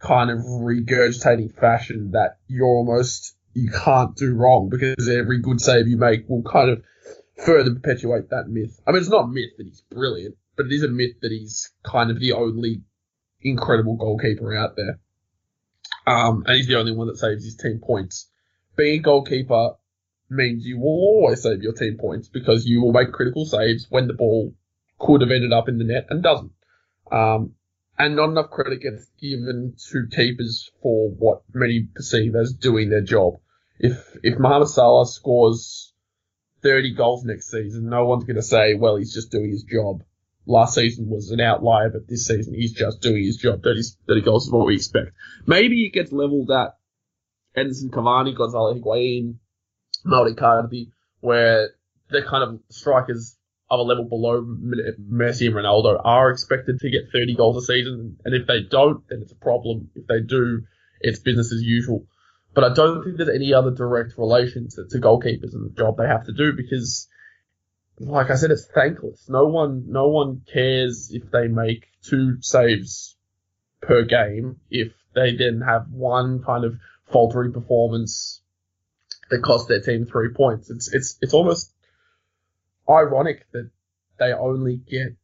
kind 0.00 0.30
of 0.30 0.38
regurgitating 0.38 1.54
fashion 1.54 2.12
that 2.12 2.38
you're 2.48 2.66
almost 2.66 3.36
you 3.52 3.70
can't 3.70 4.16
do 4.16 4.34
wrong 4.34 4.68
because 4.68 5.08
every 5.08 5.40
good 5.40 5.60
save 5.60 5.88
you 5.88 5.96
make 5.96 6.28
will 6.28 6.42
kind 6.42 6.70
of 6.70 6.82
further 7.44 7.74
perpetuate 7.74 8.30
that 8.30 8.48
myth. 8.48 8.80
I 8.86 8.92
mean, 8.92 9.00
it's 9.00 9.10
not 9.10 9.30
myth 9.30 9.50
that 9.58 9.66
he's 9.66 9.82
brilliant, 9.90 10.36
but 10.60 10.66
it 10.66 10.74
is 10.74 10.82
a 10.82 10.88
myth 10.88 11.18
that 11.22 11.30
he's 11.30 11.70
kind 11.82 12.10
of 12.10 12.20
the 12.20 12.32
only 12.32 12.82
incredible 13.40 13.96
goalkeeper 13.96 14.54
out 14.54 14.76
there. 14.76 15.00
Um, 16.06 16.42
and 16.46 16.54
he's 16.56 16.66
the 16.66 16.78
only 16.78 16.92
one 16.92 17.06
that 17.06 17.16
saves 17.16 17.44
his 17.44 17.56
team 17.56 17.80
points. 17.82 18.28
Being 18.76 19.00
a 19.00 19.02
goalkeeper 19.02 19.70
means 20.28 20.66
you 20.66 20.78
will 20.78 20.88
always 20.88 21.42
save 21.42 21.62
your 21.62 21.72
team 21.72 21.96
points 21.98 22.28
because 22.28 22.66
you 22.66 22.82
will 22.82 22.92
make 22.92 23.10
critical 23.10 23.46
saves 23.46 23.86
when 23.88 24.06
the 24.06 24.12
ball 24.12 24.52
could 24.98 25.22
have 25.22 25.30
ended 25.30 25.50
up 25.50 25.66
in 25.66 25.78
the 25.78 25.84
net 25.84 26.08
and 26.10 26.22
doesn't. 26.22 26.52
Um, 27.10 27.54
and 27.98 28.16
not 28.16 28.28
enough 28.28 28.50
credit 28.50 28.82
gets 28.82 29.06
given 29.18 29.76
to 29.88 30.14
keepers 30.14 30.70
for 30.82 31.08
what 31.08 31.40
many 31.54 31.88
perceive 31.94 32.34
as 32.36 32.52
doing 32.52 32.90
their 32.90 33.00
job. 33.00 33.40
If 33.78 33.96
if 34.22 34.38
Mohamed 34.38 34.68
Salah 34.68 35.06
scores 35.06 35.94
30 36.62 36.96
goals 36.96 37.24
next 37.24 37.50
season, 37.50 37.88
no 37.88 38.04
one's 38.04 38.24
going 38.24 38.36
to 38.36 38.42
say, 38.42 38.74
well, 38.74 38.96
he's 38.96 39.14
just 39.14 39.30
doing 39.30 39.50
his 39.50 39.62
job. 39.62 40.02
Last 40.50 40.74
season 40.74 41.08
was 41.08 41.30
an 41.30 41.40
outlier, 41.40 41.90
but 41.90 42.08
this 42.08 42.26
season 42.26 42.54
he's 42.54 42.72
just 42.72 43.00
doing 43.00 43.22
his 43.22 43.36
job. 43.36 43.62
30, 43.62 43.82
30 44.08 44.20
goals 44.22 44.46
is 44.46 44.52
what 44.52 44.66
we 44.66 44.74
expect. 44.74 45.12
Maybe 45.46 45.86
it 45.86 45.92
gets 45.92 46.10
leveled 46.10 46.50
at 46.50 46.76
Edinson 47.56 47.90
Cavani, 47.90 48.36
Gonzalo 48.36 48.74
Higuain, 48.74 49.36
Mauro 50.04 50.32
Icardi, 50.32 50.90
where 51.20 51.70
they're 52.10 52.26
kind 52.26 52.42
of 52.42 52.60
strikers 52.68 53.36
of 53.70 53.78
a 53.78 53.82
level 53.82 54.04
below 54.04 54.42
Messi 54.42 55.46
and 55.46 55.54
Ronaldo 55.54 56.00
are 56.04 56.30
expected 56.30 56.80
to 56.80 56.90
get 56.90 57.12
30 57.12 57.36
goals 57.36 57.62
a 57.62 57.64
season. 57.64 58.16
And 58.24 58.34
if 58.34 58.48
they 58.48 58.62
don't, 58.68 59.04
then 59.08 59.20
it's 59.22 59.30
a 59.30 59.36
problem. 59.36 59.90
If 59.94 60.08
they 60.08 60.20
do, 60.20 60.64
it's 61.00 61.20
business 61.20 61.52
as 61.52 61.62
usual. 61.62 62.06
But 62.52 62.64
I 62.64 62.74
don't 62.74 63.04
think 63.04 63.16
there's 63.16 63.28
any 63.28 63.54
other 63.54 63.70
direct 63.70 64.18
relation 64.18 64.68
to, 64.70 64.86
to 64.88 64.98
goalkeepers 64.98 65.54
and 65.54 65.70
the 65.70 65.74
job 65.76 65.96
they 65.96 66.08
have 66.08 66.26
to 66.26 66.32
do 66.32 66.52
because, 66.52 67.06
like 68.00 68.30
I 68.30 68.34
said, 68.36 68.50
it's 68.50 68.66
thankless. 68.66 69.28
No 69.28 69.46
one, 69.46 69.84
no 69.88 70.08
one 70.08 70.42
cares 70.50 71.10
if 71.12 71.30
they 71.30 71.48
make 71.48 71.86
two 72.02 72.40
saves 72.40 73.16
per 73.82 74.04
game 74.04 74.56
if 74.70 74.92
they 75.14 75.36
then 75.36 75.60
have 75.60 75.86
one 75.90 76.42
kind 76.42 76.64
of 76.64 76.76
faltering 77.12 77.52
performance 77.52 78.42
that 79.30 79.42
cost 79.42 79.68
their 79.68 79.80
team 79.80 80.06
three 80.06 80.32
points. 80.32 80.70
It's, 80.70 80.92
it's, 80.92 81.18
it's 81.20 81.34
almost 81.34 81.72
ironic 82.88 83.46
that 83.52 83.70
they 84.18 84.32
only 84.32 84.76
get 84.76 85.16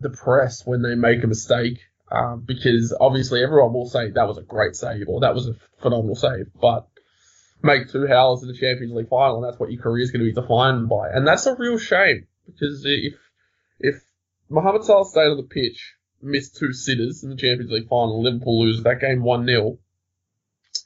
the 0.00 0.10
press 0.10 0.66
when 0.66 0.82
they 0.82 0.94
make 0.94 1.24
a 1.24 1.26
mistake, 1.26 1.78
um, 2.10 2.44
because 2.46 2.94
obviously 3.00 3.42
everyone 3.42 3.72
will 3.72 3.88
say 3.88 4.10
that 4.10 4.28
was 4.28 4.38
a 4.38 4.42
great 4.42 4.76
save 4.76 5.08
or 5.08 5.20
that 5.20 5.34
was 5.34 5.48
a 5.48 5.54
phenomenal 5.80 6.16
save, 6.16 6.46
but 6.60 6.88
make 7.62 7.90
two 7.90 8.06
howlers 8.06 8.42
in 8.42 8.48
the 8.48 8.56
Champions 8.56 8.92
League 8.92 9.08
final, 9.08 9.36
and 9.36 9.44
that's 9.44 9.58
what 9.58 9.70
your 9.70 9.82
career 9.82 10.02
is 10.02 10.10
going 10.10 10.24
to 10.24 10.32
be 10.32 10.40
defined 10.40 10.88
by, 10.88 11.08
and 11.08 11.26
that's 11.26 11.46
a 11.46 11.56
real 11.56 11.78
shame 11.78 12.26
because 12.46 12.82
if 12.84 13.14
if 13.80 14.02
Mohamed 14.48 14.84
Salah 14.84 15.04
stayed 15.04 15.30
on 15.30 15.36
the 15.36 15.42
pitch, 15.42 15.94
missed 16.20 16.56
two 16.56 16.72
sitters 16.72 17.24
in 17.24 17.30
the 17.30 17.36
Champions 17.36 17.70
League 17.70 17.88
final, 17.88 18.22
Liverpool 18.22 18.64
lose 18.64 18.82
that 18.82 19.00
game 19.00 19.22
one 19.22 19.46
0 19.46 19.78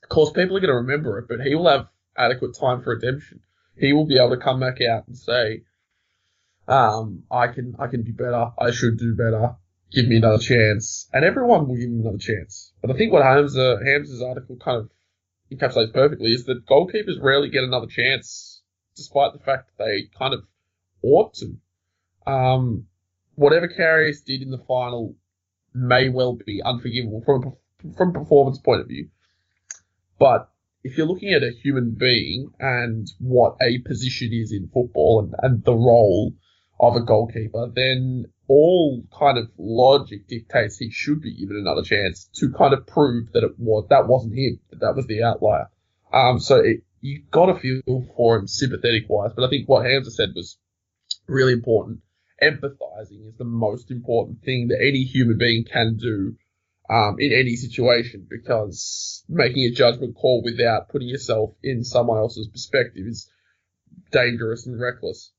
of 0.03 0.09
course 0.09 0.31
people 0.31 0.57
are 0.57 0.61
going 0.61 0.70
to 0.70 0.74
remember 0.74 1.18
it, 1.18 1.27
but 1.29 1.41
he 1.41 1.55
will 1.55 1.68
have 1.68 1.89
adequate 2.16 2.57
time 2.59 2.83
for 2.83 2.95
redemption 2.95 3.41
he 3.77 3.93
will 3.93 4.07
be 4.07 4.18
able 4.18 4.31
to 4.31 4.37
come 4.43 4.61
back 4.61 4.81
out 4.81 5.07
and 5.07 5.16
say, 5.16 5.62
um, 6.66 7.24
I 7.31 7.49
can, 7.49 7.77
I 7.79 7.87
can 7.87 8.03
do 8.03 8.12
better. 8.12 8.51
I 8.59 8.70
should 8.70 8.99
do 8.99 9.14
better. 9.14 9.57
Give 9.93 10.09
me 10.09 10.16
another 10.16 10.39
chance. 10.39 11.09
And 11.12 11.24
everyone 11.24 11.68
will 11.68 11.77
give 11.77 11.85
him 11.89 12.01
another 12.01 12.18
chance. 12.18 12.72
But 12.81 12.91
I 12.91 12.95
think 12.95 13.12
what 13.12 13.22
Hamza, 13.22 13.79
Hamza's 13.85 14.22
article 14.22 14.57
kind 14.57 14.79
of 14.79 14.91
encapsulates 15.53 15.92
perfectly 15.92 16.32
is 16.32 16.44
that 16.44 16.66
goalkeepers 16.66 17.22
rarely 17.22 17.49
get 17.49 17.64
another 17.64 17.86
chance 17.86 18.62
despite 18.97 19.32
the 19.32 19.38
fact 19.38 19.70
that 19.78 19.84
they 19.84 20.09
kind 20.18 20.34
of 20.34 20.44
ought 21.03 21.34
to. 21.34 21.57
Um, 22.26 22.86
whatever 23.34 23.68
Karius 23.68 24.24
did 24.24 24.42
in 24.42 24.51
the 24.51 24.64
final 24.66 25.14
may 25.74 26.09
well 26.09 26.38
be 26.47 26.62
unforgivable 26.62 27.22
from 27.24 27.57
from 27.97 28.12
performance 28.12 28.59
point 28.59 28.80
of 28.80 28.88
view. 28.88 29.09
But 30.18 30.51
if 30.82 30.97
you're 30.97 31.07
looking 31.07 31.32
at 31.32 31.42
a 31.42 31.51
human 31.62 31.97
being 31.99 32.51
and 32.59 33.07
what 33.18 33.57
a 33.61 33.78
position 33.78 34.30
is 34.32 34.53
in 34.53 34.70
football 34.72 35.20
and, 35.20 35.34
and 35.42 35.64
the 35.64 35.74
role 35.74 36.32
of 36.80 36.97
a 36.97 37.01
goalkeeper, 37.01 37.70
then 37.74 38.26
all 38.49 39.03
kind 39.16 39.38
of 39.38 39.51
logic 39.59 40.28
dictates 40.28 40.78
he 40.78 40.90
should 40.90 41.20
be 41.20 41.36
given 41.36 41.57
another 41.57 41.82
chance 41.82 42.28
to 42.34 42.53
kind 42.53 42.72
of 42.72 42.86
prove 42.86 43.32
that 43.32 43.42
it 43.42 43.59
was 43.59 43.86
that 43.90 44.07
wasn't 44.07 44.36
him, 44.36 44.61
that 44.70 44.80
that 44.80 44.97
was 44.97 45.07
the 45.07 45.22
outlier. 45.22 45.68
Um, 46.12 46.38
so 46.38 46.57
it, 46.57 46.82
you 47.01 47.22
got 47.30 47.47
to 47.47 47.59
feel 47.59 48.07
for 48.16 48.36
him 48.36 48.47
sympathetic 48.47 49.05
wise, 49.09 49.32
but 49.34 49.44
I 49.44 49.49
think 49.49 49.68
what 49.68 49.84
Hamza 49.86 50.11
said 50.11 50.30
was 50.34 50.59
really 51.26 51.53
important. 51.53 52.01
Empathizing 52.42 53.26
is 53.26 53.36
the 53.38 53.44
most 53.44 53.90
important 53.90 54.42
thing 54.42 54.68
that 54.68 54.80
any 54.80 55.03
human 55.05 55.38
being 55.38 55.64
can 55.64 55.97
do 55.97 56.36
um, 56.88 57.16
in 57.18 57.32
any 57.32 57.57
situation 57.57 58.26
because 58.28 59.24
making 59.28 59.64
a 59.64 59.70
judgment 59.70 60.14
call 60.14 60.42
without 60.44 60.88
putting 60.88 61.09
yourself 61.09 61.55
in 61.62 61.82
someone 61.82 62.18
else's 62.18 62.49
perspective 62.49 63.07
is 63.07 63.28
dangerous 64.12 64.66
and 64.66 64.80
reckless. 64.80 65.32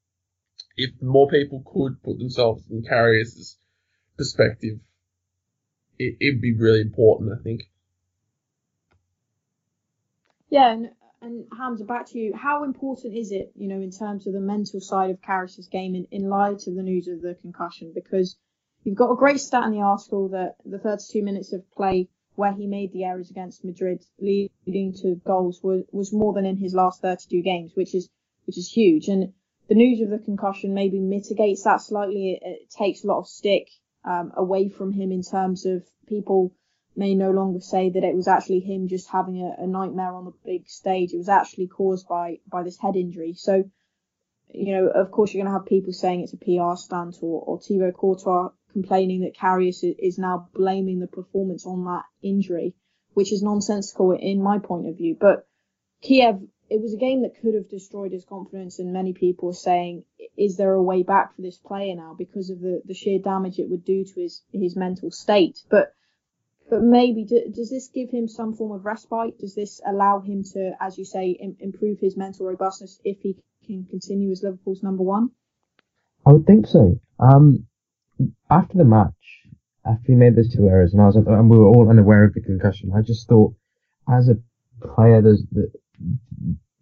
If 0.78 1.02
more 1.02 1.28
people 1.28 1.64
could 1.66 2.02
put 2.04 2.20
themselves 2.20 2.64
in 2.70 2.84
Karius's 2.84 3.58
perspective, 4.18 4.80
it, 5.98 6.18
it'd 6.22 6.42
be 6.42 6.56
really 6.56 6.82
important, 6.82 7.32
I 7.38 7.42
think. 7.44 7.64
Yeah, 10.50 10.72
and, 10.72 10.92
and 11.22 11.46
Hamza, 11.58 11.84
back 11.84 12.06
to 12.08 12.20
you. 12.20 12.34
How 12.36 12.64
important 12.64 13.16
is 13.16 13.32
it, 13.32 13.52
you 13.56 13.68
know, 13.68 13.82
in 13.82 13.92
terms 13.92 14.28
of 14.28 14.34
the 14.34 14.40
mental 14.40 14.80
side 14.80 15.10
of 15.10 15.22
Karius's 15.22 15.68
game 15.68 15.96
in, 15.96 16.08
in 16.12 16.30
light 16.30 16.68
of 16.68 16.76
the 16.76 16.84
news 16.84 17.08
of 17.08 17.22
the 17.22 17.36
concussion? 17.42 17.92
Because 17.94 18.38
you've 18.84 18.96
got 18.96 19.12
a 19.12 19.18
great 19.18 19.40
stat 19.40 19.66
in 19.66 19.72
the 19.72 19.82
article 19.82 20.30
that 20.30 20.56
the 20.64 20.80
32 20.80 21.24
minutes 21.24 21.54
of 21.54 21.70
play 21.72 22.10
where 22.36 22.54
he 22.54 22.68
made 22.68 22.94
the 22.94 23.04
errors 23.04 23.32
against 23.32 23.66
Madrid, 23.66 24.06
leading 24.20 24.94
to 24.94 25.16
goals, 25.26 25.60
was, 25.64 25.84
was 25.92 26.14
more 26.14 26.34
than 26.34 26.46
in 26.46 26.56
his 26.56 26.76
last 26.76 27.02
32 27.02 27.42
games, 27.42 27.72
which 27.74 27.96
is 27.96 28.10
which 28.46 28.58
is 28.58 28.72
huge. 28.72 29.10
And 29.10 29.34
the 29.68 29.76
news 29.76 30.02
of 30.02 30.10
the 30.10 30.24
concussion 30.24 30.74
maybe 30.74 31.00
mitigates 31.00 31.64
that 31.64 31.82
slightly. 31.82 32.34
It, 32.34 32.46
it 32.46 32.70
takes 32.72 33.04
a 33.04 33.08
lot 33.08 33.20
of 33.20 33.28
stick 33.28 33.68
um, 34.06 34.32
away 34.36 34.70
from 34.70 34.94
him 34.94 35.12
in 35.12 35.22
terms 35.24 35.66
of 35.66 35.84
people 36.08 36.54
may 36.96 37.14
no 37.14 37.32
longer 37.32 37.60
say 37.60 37.90
that 37.92 38.04
it 38.04 38.16
was 38.16 38.28
actually 38.28 38.60
him 38.60 38.88
just 38.88 39.10
having 39.10 39.42
a, 39.42 39.64
a 39.64 39.68
nightmare 39.68 40.14
on 40.14 40.26
the 40.26 40.34
big 40.44 40.68
stage. 40.68 41.14
It 41.14 41.18
was 41.18 41.30
actually 41.30 41.68
caused 41.68 42.08
by 42.08 42.40
by 42.48 42.64
this 42.64 42.80
head 42.80 42.96
injury. 42.96 43.34
So, 43.36 43.64
you 44.50 44.74
know, 44.74 44.88
of 44.88 45.12
course, 45.12 45.34
you're 45.34 45.44
going 45.44 45.54
to 45.54 45.60
have 45.60 45.68
people 45.68 45.94
saying 45.94 46.22
it's 46.22 46.34
a 46.34 46.38
PR 46.38 46.76
stunt, 46.78 47.18
or, 47.22 47.42
or 47.42 47.60
Thibaut 47.60 47.94
Courtois 47.94 48.50
complaining 48.72 49.22
that 49.22 49.36
Karius 49.36 49.84
is 49.84 50.18
now 50.18 50.50
blaming 50.54 51.00
the 51.00 51.08
performance 51.08 51.66
on 51.66 51.86
that 51.86 52.04
injury, 52.22 52.76
which 53.14 53.32
is 53.34 53.42
nonsensical 53.44 54.12
in 54.12 54.42
my 54.42 54.60
point 54.60 54.88
of 54.88 54.98
view. 54.98 55.18
But 55.20 55.48
Kiev, 56.02 56.42
it 56.70 56.82
was 56.82 56.94
a 56.94 56.98
game 56.98 57.22
that 57.22 57.40
could 57.42 57.56
have 57.56 57.70
destroyed 57.70 58.12
his 58.12 58.26
confidence, 58.26 58.80
and 58.80 58.92
many 58.92 59.14
people 59.14 59.54
saying, 59.54 60.04
is 60.38 60.58
there 60.58 60.74
a 60.74 60.84
way 60.84 61.04
back 61.04 61.36
for 61.36 61.42
this 61.42 61.58
player 61.58 61.96
now 61.96 62.16
because 62.18 62.50
of 62.50 62.60
the, 62.60 62.82
the 62.86 62.94
sheer 62.94 63.20
damage 63.20 63.60
it 63.60 63.70
would 63.70 63.86
do 63.86 64.04
to 64.04 64.22
his, 64.22 64.42
his 64.52 64.76
mental 64.76 65.12
state? 65.12 65.60
But 65.70 65.94
but 66.70 66.82
maybe 66.82 67.24
do, 67.24 67.50
does 67.54 67.70
this 67.70 67.88
give 67.88 68.10
him 68.10 68.28
some 68.28 68.54
form 68.54 68.74
of 68.74 68.86
respite? 68.86 69.40
Does 69.40 69.56
this 69.56 69.80
allow 69.86 70.20
him 70.20 70.44
to, 70.52 70.74
as 70.82 70.98
you 70.98 71.06
say, 71.06 71.30
Im- 71.30 71.56
improve 71.62 72.00
his 72.00 72.18
mental 72.18 72.46
robustness 72.46 73.00
if 73.06 73.20
he 73.22 73.38
can 73.66 73.86
continue 73.90 74.32
as 74.32 74.44
Liverpool's 74.44 74.84
number 74.84 75.04
one? 75.04 75.30
I 76.26 76.34
would 76.34 76.46
think 76.46 76.68
so. 76.68 77.00
Um, 77.20 77.68
after 78.50 78.78
the 78.78 78.84
match, 78.84 79.14
after 79.86 80.08
he 80.08 80.16
made 80.16 80.36
those 80.36 80.54
two 80.54 80.68
errors, 80.68 80.92
and 80.92 81.02
I 81.02 81.06
was 81.06 81.16
and 81.16 81.50
we 81.50 81.58
were 81.58 81.68
all 81.68 81.90
unaware 81.90 82.26
of 82.26 82.34
the 82.34 82.42
concussion, 82.42 82.92
I 82.94 83.02
just 83.02 83.30
thought, 83.30 83.54
as 84.10 84.28
a 84.28 84.36
player, 84.86 85.22
there's 85.22 85.44
the, 85.50 85.72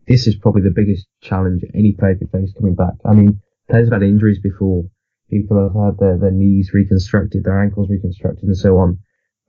this 0.07 0.27
is 0.27 0.35
probably 0.35 0.61
the 0.61 0.69
biggest 0.75 1.07
challenge 1.21 1.63
any 1.73 1.93
player 1.93 2.15
could 2.15 2.31
face 2.31 2.53
coming 2.57 2.75
back. 2.75 2.93
I 3.05 3.13
mean, 3.13 3.41
players 3.69 3.87
have 3.87 4.01
had 4.01 4.07
injuries 4.07 4.39
before. 4.39 4.83
People 5.29 5.57
have 5.57 5.73
had 5.73 5.97
their, 5.99 6.17
their 6.17 6.31
knees 6.31 6.71
reconstructed, 6.73 7.43
their 7.43 7.61
ankles 7.61 7.89
reconstructed, 7.89 8.43
and 8.43 8.57
so 8.57 8.77
on. 8.77 8.99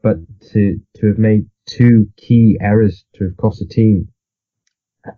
But 0.03 0.17
to 0.53 0.81
to 0.97 1.07
have 1.09 1.19
made 1.19 1.47
two 1.67 2.07
key 2.17 2.57
errors 2.61 3.05
to 3.15 3.25
have 3.25 3.37
cost 3.37 3.61
a 3.61 3.67
team, 3.67 4.09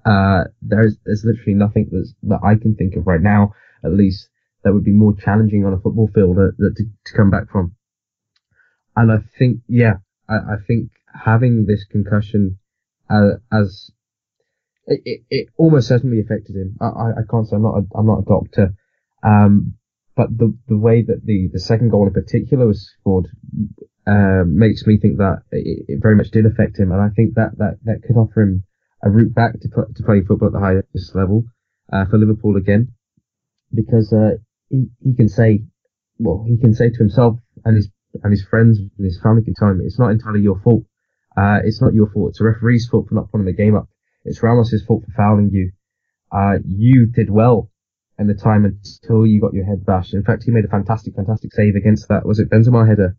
uh, 0.04 0.44
there's 0.62 0.96
there's 1.04 1.24
literally 1.24 1.54
nothing 1.54 1.88
that's, 1.92 2.14
that 2.24 2.40
I 2.44 2.56
can 2.56 2.74
think 2.74 2.96
of 2.96 3.06
right 3.06 3.20
now, 3.20 3.54
at 3.84 3.92
least, 3.92 4.28
that 4.64 4.72
would 4.72 4.84
be 4.84 4.92
more 4.92 5.14
challenging 5.14 5.64
on 5.64 5.72
a 5.72 5.78
football 5.78 6.10
field 6.12 6.36
that, 6.36 6.54
that 6.58 6.74
to, 6.76 6.84
to 7.06 7.16
come 7.16 7.30
back 7.30 7.50
from. 7.50 7.74
And 8.96 9.12
I 9.12 9.18
think, 9.38 9.60
yeah, 9.68 9.94
I, 10.28 10.34
I 10.34 10.56
think 10.66 10.90
having 11.24 11.66
this 11.66 11.84
concussion 11.84 12.58
uh, 13.08 13.38
as 13.52 13.90
it, 14.88 15.00
it, 15.04 15.20
it, 15.30 15.48
almost 15.56 15.88
certainly 15.88 16.20
affected 16.20 16.56
him. 16.56 16.76
I, 16.80 16.86
I, 16.86 17.10
I 17.10 17.22
can't 17.30 17.46
say 17.46 17.56
I'm 17.56 17.62
not 17.62 17.78
a, 17.78 17.82
I'm 17.94 18.06
not 18.06 18.20
a 18.20 18.24
doctor, 18.24 18.74
um, 19.22 19.74
but 20.16 20.36
the 20.36 20.56
the 20.66 20.78
way 20.78 21.02
that 21.02 21.24
the 21.24 21.48
the 21.52 21.60
second 21.60 21.90
goal 21.90 22.06
in 22.06 22.12
particular 22.12 22.66
was 22.66 22.90
scored 22.98 23.28
uh, 24.06 24.44
makes 24.46 24.86
me 24.86 24.96
think 24.96 25.18
that 25.18 25.42
it, 25.52 25.84
it, 25.88 25.98
very 26.02 26.16
much 26.16 26.30
did 26.30 26.46
affect 26.46 26.78
him, 26.78 26.90
and 26.90 27.00
I 27.00 27.10
think 27.14 27.34
that 27.34 27.58
that 27.58 27.78
that 27.84 28.02
could 28.06 28.16
offer 28.16 28.42
him 28.42 28.64
a 29.04 29.10
route 29.10 29.34
back 29.34 29.60
to 29.60 29.68
to 29.68 30.02
playing 30.02 30.24
football 30.24 30.48
at 30.48 30.54
the 30.54 30.60
highest 30.60 31.14
level 31.14 31.44
uh, 31.92 32.06
for 32.06 32.18
Liverpool 32.18 32.56
again, 32.56 32.88
because 33.74 34.12
uh, 34.12 34.36
he, 34.70 34.86
he 35.04 35.14
can 35.14 35.28
say, 35.28 35.64
well, 36.18 36.44
he 36.48 36.56
can 36.56 36.74
say 36.74 36.88
to 36.90 36.98
himself 36.98 37.38
and 37.64 37.76
his 37.76 37.90
and 38.22 38.32
his 38.32 38.44
friends 38.48 38.78
and 38.78 39.04
his 39.04 39.20
family 39.22 39.44
can 39.44 39.54
tell 39.54 39.68
him 39.68 39.82
it's 39.84 39.98
not 39.98 40.10
entirely 40.10 40.40
your 40.40 40.58
fault. 40.60 40.84
Uh, 41.36 41.60
it's 41.62 41.80
not 41.80 41.94
your 41.94 42.10
fault. 42.10 42.30
It's 42.30 42.40
a 42.40 42.44
referee's 42.44 42.88
fault 42.88 43.08
for 43.08 43.14
not 43.14 43.30
putting 43.30 43.46
the 43.46 43.52
game 43.52 43.76
up. 43.76 43.88
It's 44.28 44.42
Ramos's 44.42 44.84
fault 44.84 45.04
for 45.04 45.12
fouling 45.12 45.50
you. 45.50 45.72
Uh, 46.30 46.58
you 46.64 47.06
did 47.06 47.30
well 47.30 47.70
in 48.18 48.26
the 48.26 48.34
time 48.34 48.64
until 48.64 49.26
you 49.26 49.40
got 49.40 49.54
your 49.54 49.64
head 49.64 49.86
bashed. 49.86 50.14
In 50.14 50.24
fact, 50.24 50.44
he 50.44 50.50
made 50.50 50.64
a 50.64 50.68
fantastic, 50.68 51.14
fantastic 51.14 51.52
save 51.52 51.76
against 51.76 52.08
that. 52.08 52.26
Was 52.26 52.38
it 52.38 52.50
Benzema 52.50 52.86
header? 52.86 53.16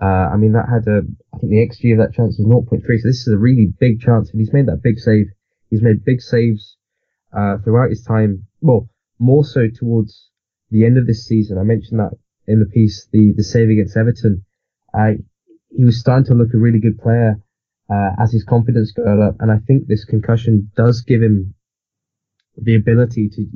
Uh, 0.00 0.30
I 0.32 0.36
mean, 0.36 0.52
that 0.52 0.68
had 0.68 0.86
a, 0.88 1.02
I 1.32 1.38
think 1.38 1.50
the 1.50 1.66
XG 1.66 1.92
of 1.92 1.98
that 1.98 2.14
chance 2.14 2.38
was 2.38 2.46
0.3. 2.46 2.82
So 2.82 3.08
this 3.08 3.26
is 3.26 3.32
a 3.32 3.38
really 3.38 3.72
big 3.78 4.00
chance 4.00 4.30
and 4.30 4.40
he's 4.40 4.52
made 4.52 4.66
that 4.66 4.82
big 4.82 4.98
save. 4.98 5.26
He's 5.70 5.82
made 5.82 6.04
big 6.04 6.20
saves, 6.20 6.76
uh, 7.32 7.58
throughout 7.58 7.90
his 7.90 8.02
time. 8.02 8.46
Well, 8.60 8.88
more 9.18 9.44
so 9.44 9.68
towards 9.68 10.30
the 10.70 10.84
end 10.84 10.98
of 10.98 11.06
this 11.06 11.26
season, 11.26 11.56
I 11.58 11.62
mentioned 11.62 12.00
that 12.00 12.12
in 12.46 12.58
the 12.58 12.66
piece, 12.66 13.06
the, 13.12 13.32
the 13.36 13.44
save 13.44 13.70
against 13.70 13.96
Everton, 13.96 14.44
uh, 14.92 15.12
he 15.70 15.84
was 15.84 16.00
starting 16.00 16.26
to 16.26 16.34
look 16.34 16.52
a 16.52 16.58
really 16.58 16.80
good 16.80 16.98
player, 16.98 17.40
uh, 17.90 18.10
as 18.20 18.32
his 18.32 18.44
confidence 18.44 18.92
got 18.92 19.20
up. 19.20 19.36
And 19.40 19.50
I 19.50 19.58
think 19.66 19.86
this 19.86 20.04
concussion 20.04 20.70
does 20.76 21.02
give 21.02 21.22
him 21.22 21.54
the 22.56 22.74
ability 22.74 23.30
to, 23.30 23.46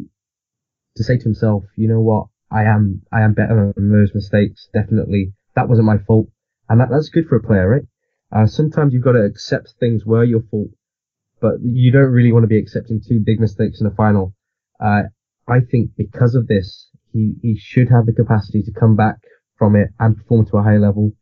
to 0.97 1.05
say 1.05 1.17
to 1.19 1.25
himself, 1.25 1.65
you 1.77 1.89
know 1.89 2.01
what? 2.01 2.27
I 2.51 2.65
am, 2.65 3.03
I 3.13 3.23
am 3.23 3.35
better 3.35 3.73
than 3.77 3.93
those 3.93 4.15
mistakes. 4.15 4.69
Definitely. 4.73 5.33
That 5.55 5.69
wasn't 5.69 5.87
my 5.87 5.99
fault. 5.99 6.29
And 6.69 6.81
that, 6.81 6.89
that's 6.91 7.09
good 7.09 7.27
for 7.29 7.37
a 7.37 7.43
player, 7.43 7.69
right? 7.69 7.83
Uh, 8.35 8.47
sometimes 8.47 8.93
you've 8.93 9.05
got 9.05 9.13
to 9.13 9.25
accept 9.25 9.75
things 9.79 10.05
were 10.05 10.25
your 10.25 10.43
fault, 10.51 10.71
but 11.41 11.55
you 11.63 11.93
don't 11.93 12.11
really 12.11 12.33
want 12.33 12.43
to 12.43 12.49
be 12.49 12.59
accepting 12.59 13.01
two 13.01 13.21
big 13.25 13.41
mistakes 13.41 13.81
in 13.81 13.87
a 13.87 13.95
final. 13.95 14.35
Uh, 14.83 15.03
I 15.49 15.61
think 15.61 15.91
because 15.97 16.35
of 16.35 16.49
this, 16.49 16.91
he, 17.13 17.35
he 17.41 17.57
should 17.57 17.89
have 17.89 18.07
the 18.07 18.13
capacity 18.13 18.63
to 18.63 18.73
come 18.73 18.97
back 18.97 19.17
from 19.57 19.77
it 19.77 19.91
and 19.99 20.17
perform 20.17 20.47
to 20.47 20.57
a 20.57 20.63
high 20.63 20.77
level. 20.77 21.13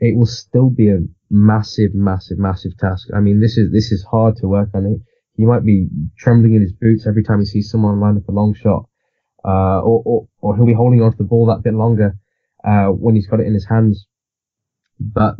It 0.00 0.16
will 0.16 0.26
still 0.26 0.70
be 0.70 0.88
a 0.88 0.98
massive, 1.30 1.94
massive, 1.94 2.38
massive 2.38 2.76
task. 2.78 3.08
I 3.14 3.20
mean, 3.20 3.40
this 3.40 3.58
is, 3.58 3.70
this 3.70 3.92
is 3.92 4.04
hard 4.10 4.36
to 4.36 4.48
work 4.48 4.70
on 4.74 4.86
it. 4.86 5.00
He 5.36 5.44
might 5.44 5.64
be 5.64 5.88
trembling 6.18 6.54
in 6.54 6.62
his 6.62 6.72
boots 6.72 7.06
every 7.06 7.22
time 7.22 7.40
he 7.40 7.46
sees 7.46 7.70
someone 7.70 8.00
line 8.00 8.16
up 8.16 8.28
a 8.28 8.32
long 8.32 8.54
shot, 8.54 8.88
uh, 9.44 9.80
or, 9.80 10.02
or, 10.04 10.28
or 10.40 10.56
he'll 10.56 10.66
be 10.66 10.72
holding 10.72 11.02
onto 11.02 11.18
the 11.18 11.24
ball 11.24 11.46
that 11.46 11.62
bit 11.62 11.74
longer, 11.74 12.16
uh, 12.64 12.86
when 12.86 13.14
he's 13.14 13.26
got 13.26 13.40
it 13.40 13.46
in 13.46 13.54
his 13.54 13.66
hands. 13.66 14.06
But 14.98 15.36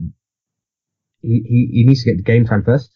he, 1.20 1.42
he, 1.46 1.70
he 1.72 1.84
needs 1.84 2.04
to 2.04 2.14
get 2.14 2.24
game 2.24 2.46
time 2.46 2.62
first. 2.64 2.90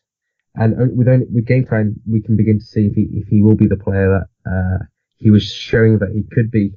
And 0.55 0.97
with 0.97 1.09
only, 1.09 1.27
with 1.33 1.47
game 1.47 1.65
time, 1.65 1.97
we 2.09 2.23
can 2.23 2.37
begin 2.37 2.59
to 2.61 2.65
see 2.65 2.87
if 2.87 2.95
he, 2.95 3.09
if 3.13 3.29
he 3.29 3.43
will 3.43 3.57
be 3.57 3.67
the 3.67 3.77
player 3.77 4.09
that, 4.21 4.51
uh, 4.51 4.85
he 5.17 5.31
was 5.31 5.45
showing 5.45 5.99
that 5.99 6.11
he 6.15 6.23
could 6.35 6.51
be 6.51 6.75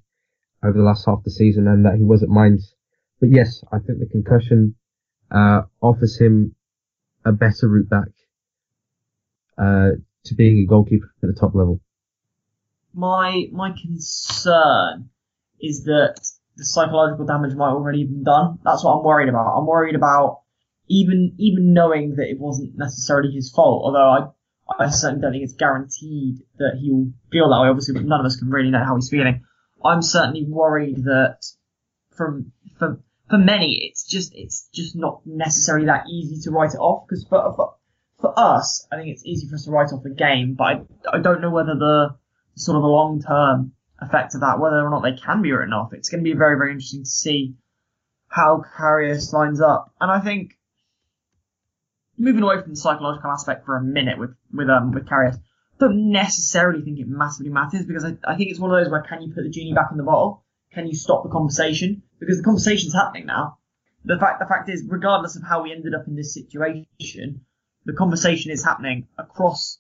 over 0.64 0.78
the 0.78 0.84
last 0.84 1.06
half 1.06 1.20
of 1.20 1.24
the 1.24 1.32
season 1.32 1.68
and 1.68 1.86
that 1.86 1.96
he 1.96 2.04
was 2.04 2.24
at 2.24 2.30
Mainz. 2.30 2.74
But 3.20 3.30
yes, 3.32 3.64
I 3.72 3.80
think 3.80 4.00
the 4.00 4.06
concussion 4.06 4.76
uh, 5.32 5.62
offers 5.82 6.20
him 6.20 6.56
a 7.26 7.32
better 7.32 7.68
route 7.68 7.90
back 7.90 8.10
uh, 9.58 9.90
to 10.26 10.36
being 10.36 10.60
a 10.60 10.66
goalkeeper 10.66 11.14
at 11.24 11.28
the 11.28 11.40
top 11.40 11.56
level. 11.56 11.82
My 12.94 13.48
my 13.52 13.72
concern 13.72 15.10
is 15.60 15.84
that 15.86 16.16
the 16.56 16.66
psychological 16.66 17.26
damage 17.26 17.56
might 17.56 17.70
already 17.70 18.02
have 18.02 18.10
been 18.10 18.24
done. 18.24 18.60
That's 18.64 18.84
what 18.84 18.94
I'm 18.94 19.04
worried 19.04 19.30
about. 19.30 19.58
I'm 19.58 19.68
worried 19.68 19.96
about 19.96 20.42
even 20.88 21.36
even 21.38 21.74
knowing 21.74 22.16
that 22.16 22.30
it 22.30 22.40
wasn't 22.40 22.78
necessarily 22.78 23.32
his 23.32 23.52
fault. 23.52 23.84
Although 23.84 24.34
I 24.80 24.84
I 24.86 24.90
certainly 24.90 25.22
don't 25.22 25.32
think 25.32 25.44
it's 25.44 25.54
guaranteed 25.54 26.40
that 26.58 26.78
he 26.80 26.92
will 26.92 27.12
feel 27.32 27.50
that 27.50 27.62
way. 27.62 27.70
Obviously, 27.70 28.02
none 28.04 28.20
of 28.20 28.26
us 28.26 28.36
can 28.36 28.50
really 28.50 28.70
know 28.70 28.84
how 28.84 28.96
he's 28.96 29.10
feeling. 29.10 29.44
I'm 29.84 30.02
certainly 30.02 30.46
worried 30.48 31.04
that 31.06 31.46
from 32.16 32.52
for 32.78 33.02
for 33.30 33.38
many, 33.38 33.90
it's 33.90 34.06
just 34.06 34.34
it's 34.36 34.70
just 34.74 34.96
not 34.96 35.22
necessarily 35.26 35.86
that 35.88 36.06
easy 36.10 36.42
to 36.44 36.52
write 36.52 36.74
it 36.74 36.78
off 36.80 37.08
because 37.08 37.26
for, 37.28 37.54
for 37.56 37.76
for 38.20 38.34
us, 38.38 38.88
I 38.92 38.96
think 38.96 39.10
it's 39.10 39.26
easy 39.26 39.48
for 39.48 39.56
us 39.56 39.66
to 39.66 39.72
write 39.72 39.92
off 39.94 40.06
a 40.06 40.10
game, 40.10 40.56
but 40.56 40.64
I, 40.64 41.18
I 41.18 41.20
don't 41.20 41.42
know 41.42 41.52
whether 41.52 41.76
the 41.76 42.16
sort 42.56 42.78
of 42.78 42.82
the 42.82 42.88
long 42.88 43.22
term 43.22 43.74
effect 44.00 44.34
of 44.36 44.42
that, 44.42 44.60
whether 44.60 44.80
or 44.80 44.90
not 44.90 45.04
they 45.04 45.14
can 45.14 45.42
be 45.42 45.52
written 45.52 45.74
off. 45.74 45.94
It's 45.94 46.10
going 46.10 46.24
to 46.24 46.30
be 46.30 46.38
very 46.38 46.58
very 46.58 46.72
interesting 46.72 47.04
to 47.04 47.10
see 47.10 47.56
how 48.30 48.64
Karius 48.78 49.34
lines 49.34 49.62
up, 49.62 49.94
and 50.00 50.10
I 50.10 50.20
think 50.20 50.54
moving 52.18 52.44
away 52.44 52.62
from 52.62 52.72
the 52.72 52.78
psychological 52.78 53.30
aspect 53.30 53.66
for 53.66 53.76
a 53.76 53.84
minute 53.84 54.18
with 54.18 54.36
with 54.54 54.70
um 54.70 54.94
with 54.94 55.06
Karius, 55.06 55.36
I 55.36 55.40
don't 55.80 56.12
necessarily 56.12 56.82
think 56.82 57.00
it 57.00 57.08
massively 57.08 57.52
matters 57.52 57.86
because 57.86 58.06
I, 58.06 58.18
I 58.26 58.36
think 58.36 58.52
it's 58.52 58.60
one 58.60 58.72
of 58.72 58.82
those 58.82 58.90
where 58.90 59.04
can 59.04 59.22
you 59.22 59.34
put 59.34 59.44
the 59.44 59.50
genie 59.50 59.74
back 59.74 59.90
in 59.92 59.98
the 59.98 60.04
bottle? 60.04 60.46
Can 60.78 60.86
you 60.86 60.96
stop 60.96 61.24
the 61.24 61.30
conversation? 61.30 62.04
Because 62.20 62.38
the 62.38 62.44
conversation's 62.44 62.94
happening 62.94 63.26
now. 63.26 63.58
The 64.06 64.20
fact 64.20 64.40
the 64.40 64.46
fact 64.46 64.70
is, 64.70 64.86
regardless 64.88 65.36
of 65.36 65.42
how 65.42 65.64
we 65.64 65.72
ended 65.72 65.96
up 65.96 66.08
in 66.08 66.16
this 66.16 66.36
situation, 66.36 67.42
the 67.86 67.94
conversation 67.94 68.52
is 68.52 68.64
happening 68.64 69.08
across 69.18 69.80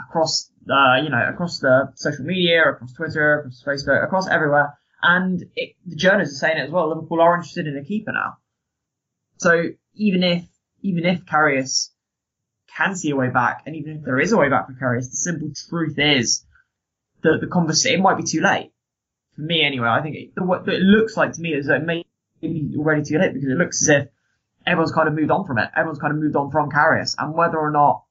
across 0.00 0.50
uh, 0.68 0.96
you 1.04 1.08
know 1.08 1.24
across 1.28 1.60
the 1.60 1.92
social 1.94 2.24
media, 2.24 2.68
across 2.68 2.92
Twitter, 2.94 3.38
across 3.38 3.62
Facebook, 3.62 4.04
across 4.04 4.26
everywhere. 4.26 4.76
And 5.02 5.44
it, 5.54 5.76
the 5.86 5.94
journalists 5.94 6.34
are 6.34 6.48
saying 6.48 6.58
it 6.58 6.64
as 6.64 6.70
well. 6.72 6.88
Liverpool 6.88 7.20
are 7.20 7.36
interested 7.36 7.68
in 7.68 7.76
a 7.76 7.84
keeper 7.84 8.10
now. 8.10 8.38
So 9.36 9.68
even 9.94 10.24
if 10.24 10.44
even 10.80 11.04
if 11.04 11.26
Karius 11.26 11.90
can 12.76 12.96
see 12.96 13.10
a 13.10 13.16
way 13.16 13.30
back, 13.30 13.62
and 13.66 13.76
even 13.76 13.98
if 13.98 14.04
there 14.04 14.18
is 14.18 14.32
a 14.32 14.36
way 14.36 14.48
back 14.48 14.66
for 14.66 14.72
Karius, 14.72 15.10
the 15.10 15.16
simple 15.16 15.52
truth 15.68 15.94
is 15.96 16.44
that 17.22 17.38
the 17.40 17.46
conversation 17.46 18.02
might 18.02 18.16
be 18.16 18.24
too 18.24 18.40
late. 18.40 18.72
For 19.36 19.42
me, 19.42 19.64
anyway, 19.64 19.88
I 19.88 20.02
think 20.02 20.16
it, 20.16 20.30
what 20.36 20.68
it 20.68 20.80
looks 20.80 21.16
like 21.16 21.32
to 21.32 21.40
me 21.40 21.54
is 21.54 21.66
that 21.66 21.82
it 21.82 21.86
may 21.86 22.04
be 22.40 22.74
already 22.76 23.02
too 23.02 23.18
late 23.18 23.32
because 23.32 23.48
it 23.48 23.56
looks 23.56 23.82
as 23.82 23.88
if 23.88 24.08
everyone's 24.66 24.92
kind 24.92 25.08
of 25.08 25.14
moved 25.14 25.30
on 25.30 25.46
from 25.46 25.58
it. 25.58 25.70
Everyone's 25.76 25.98
kind 25.98 26.12
of 26.12 26.20
moved 26.20 26.36
on 26.36 26.50
from 26.50 26.70
Karius, 26.70 27.14
and 27.18 27.34
whether 27.34 27.58
or 27.58 27.70
not 27.70 28.04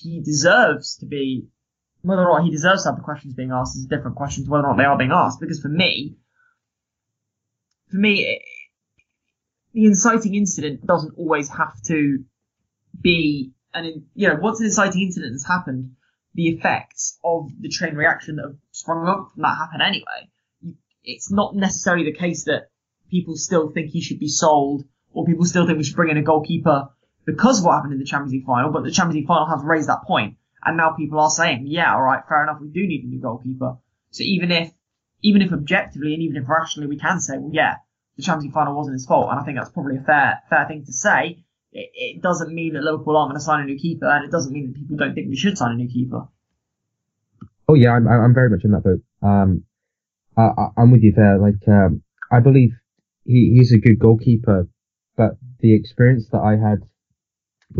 he 0.00 0.20
deserves 0.20 0.96
to 0.98 1.06
be, 1.06 1.48
whether 2.02 2.22
or 2.22 2.38
not 2.38 2.44
he 2.44 2.50
deserves 2.50 2.82
to 2.82 2.90
have 2.90 2.96
the 2.96 3.02
questions 3.02 3.34
being 3.34 3.52
asked 3.52 3.76
is 3.76 3.84
a 3.84 3.88
different 3.88 4.16
question 4.16 4.44
to 4.44 4.50
whether 4.50 4.64
or 4.64 4.70
not 4.70 4.76
they 4.76 4.84
are 4.84 4.98
being 4.98 5.12
asked. 5.12 5.40
Because 5.40 5.60
for 5.60 5.68
me, 5.68 6.16
for 7.90 7.96
me, 7.96 8.40
the 9.72 9.86
inciting 9.86 10.34
incident 10.34 10.86
doesn't 10.86 11.14
always 11.16 11.48
have 11.48 11.80
to 11.86 12.24
be 13.00 13.52
an, 13.74 14.04
you 14.14 14.28
know, 14.28 14.36
once 14.40 14.60
an 14.60 14.66
inciting 14.66 15.02
incident 15.02 15.32
has 15.32 15.44
happened, 15.46 15.92
the 16.34 16.48
effects 16.48 17.18
of 17.24 17.48
the 17.60 17.68
chain 17.68 17.94
reaction 17.94 18.36
that 18.36 18.46
have 18.46 18.56
sprung 18.70 19.06
up 19.06 19.30
from 19.32 19.42
that 19.42 19.56
happen 19.56 19.80
anyway. 19.80 20.28
It's 21.04 21.30
not 21.30 21.54
necessarily 21.54 22.04
the 22.04 22.18
case 22.18 22.44
that 22.44 22.70
people 23.10 23.36
still 23.36 23.70
think 23.70 23.90
he 23.90 24.00
should 24.00 24.18
be 24.18 24.28
sold 24.28 24.84
or 25.12 25.26
people 25.26 25.44
still 25.44 25.66
think 25.66 25.78
we 25.78 25.84
should 25.84 25.96
bring 25.96 26.10
in 26.10 26.16
a 26.16 26.22
goalkeeper 26.22 26.88
because 27.24 27.58
of 27.58 27.64
what 27.64 27.74
happened 27.74 27.92
in 27.92 27.98
the 27.98 28.04
Champions 28.04 28.32
League 28.32 28.46
final, 28.46 28.72
but 28.72 28.82
the 28.84 28.90
Champions 28.90 29.16
League 29.16 29.26
final 29.26 29.46
has 29.46 29.62
raised 29.62 29.88
that 29.88 30.02
point, 30.02 30.36
and 30.64 30.76
now 30.76 30.90
people 30.90 31.20
are 31.20 31.30
saying, 31.30 31.64
yeah, 31.66 31.94
alright, 31.94 32.22
fair 32.28 32.42
enough, 32.42 32.60
we 32.60 32.68
do 32.68 32.86
need 32.86 33.04
a 33.04 33.06
new 33.06 33.20
goalkeeper. 33.20 33.76
So 34.10 34.24
even 34.24 34.50
if, 34.50 34.72
even 35.22 35.42
if 35.42 35.52
objectively 35.52 36.14
and 36.14 36.22
even 36.22 36.36
if 36.42 36.48
rationally 36.48 36.88
we 36.88 36.98
can 36.98 37.20
say, 37.20 37.38
well, 37.38 37.50
yeah, 37.52 37.76
the 38.16 38.22
Champions 38.22 38.44
League 38.44 38.54
final 38.54 38.74
wasn't 38.74 38.94
his 38.94 39.06
fault, 39.06 39.30
and 39.30 39.38
I 39.38 39.44
think 39.44 39.58
that's 39.58 39.70
probably 39.70 39.98
a 39.98 40.02
fair, 40.02 40.40
fair 40.50 40.66
thing 40.66 40.84
to 40.86 40.92
say, 40.92 41.44
it, 41.72 42.22
doesn't 42.22 42.54
mean 42.54 42.74
that 42.74 42.82
Liverpool 42.82 43.16
aren't 43.16 43.30
going 43.30 43.40
to 43.40 43.44
sign 43.44 43.62
a 43.62 43.64
new 43.64 43.78
keeper, 43.78 44.06
and 44.06 44.24
it 44.24 44.30
doesn't 44.30 44.52
mean 44.52 44.66
that 44.68 44.78
people 44.78 44.96
don't 44.96 45.14
think 45.14 45.28
we 45.28 45.36
should 45.36 45.56
sign 45.56 45.72
a 45.72 45.76
new 45.76 45.88
keeper. 45.88 46.28
Oh 47.68 47.74
yeah, 47.74 47.92
I'm, 47.92 48.06
I'm 48.06 48.34
very 48.34 48.50
much 48.50 48.64
in 48.64 48.72
that 48.72 48.84
boat. 48.84 49.00
Um, 49.22 49.64
I, 50.36 50.50
I'm 50.76 50.90
with 50.90 51.02
you 51.02 51.12
there. 51.12 51.38
Like, 51.38 51.66
um, 51.68 52.02
I 52.30 52.40
believe 52.40 52.70
he, 53.24 53.54
he's 53.56 53.72
a 53.72 53.78
good 53.78 53.98
goalkeeper, 53.98 54.68
but 55.16 55.32
the 55.60 55.74
experience 55.74 56.28
that 56.32 56.40
I 56.40 56.52
had, 56.52 56.82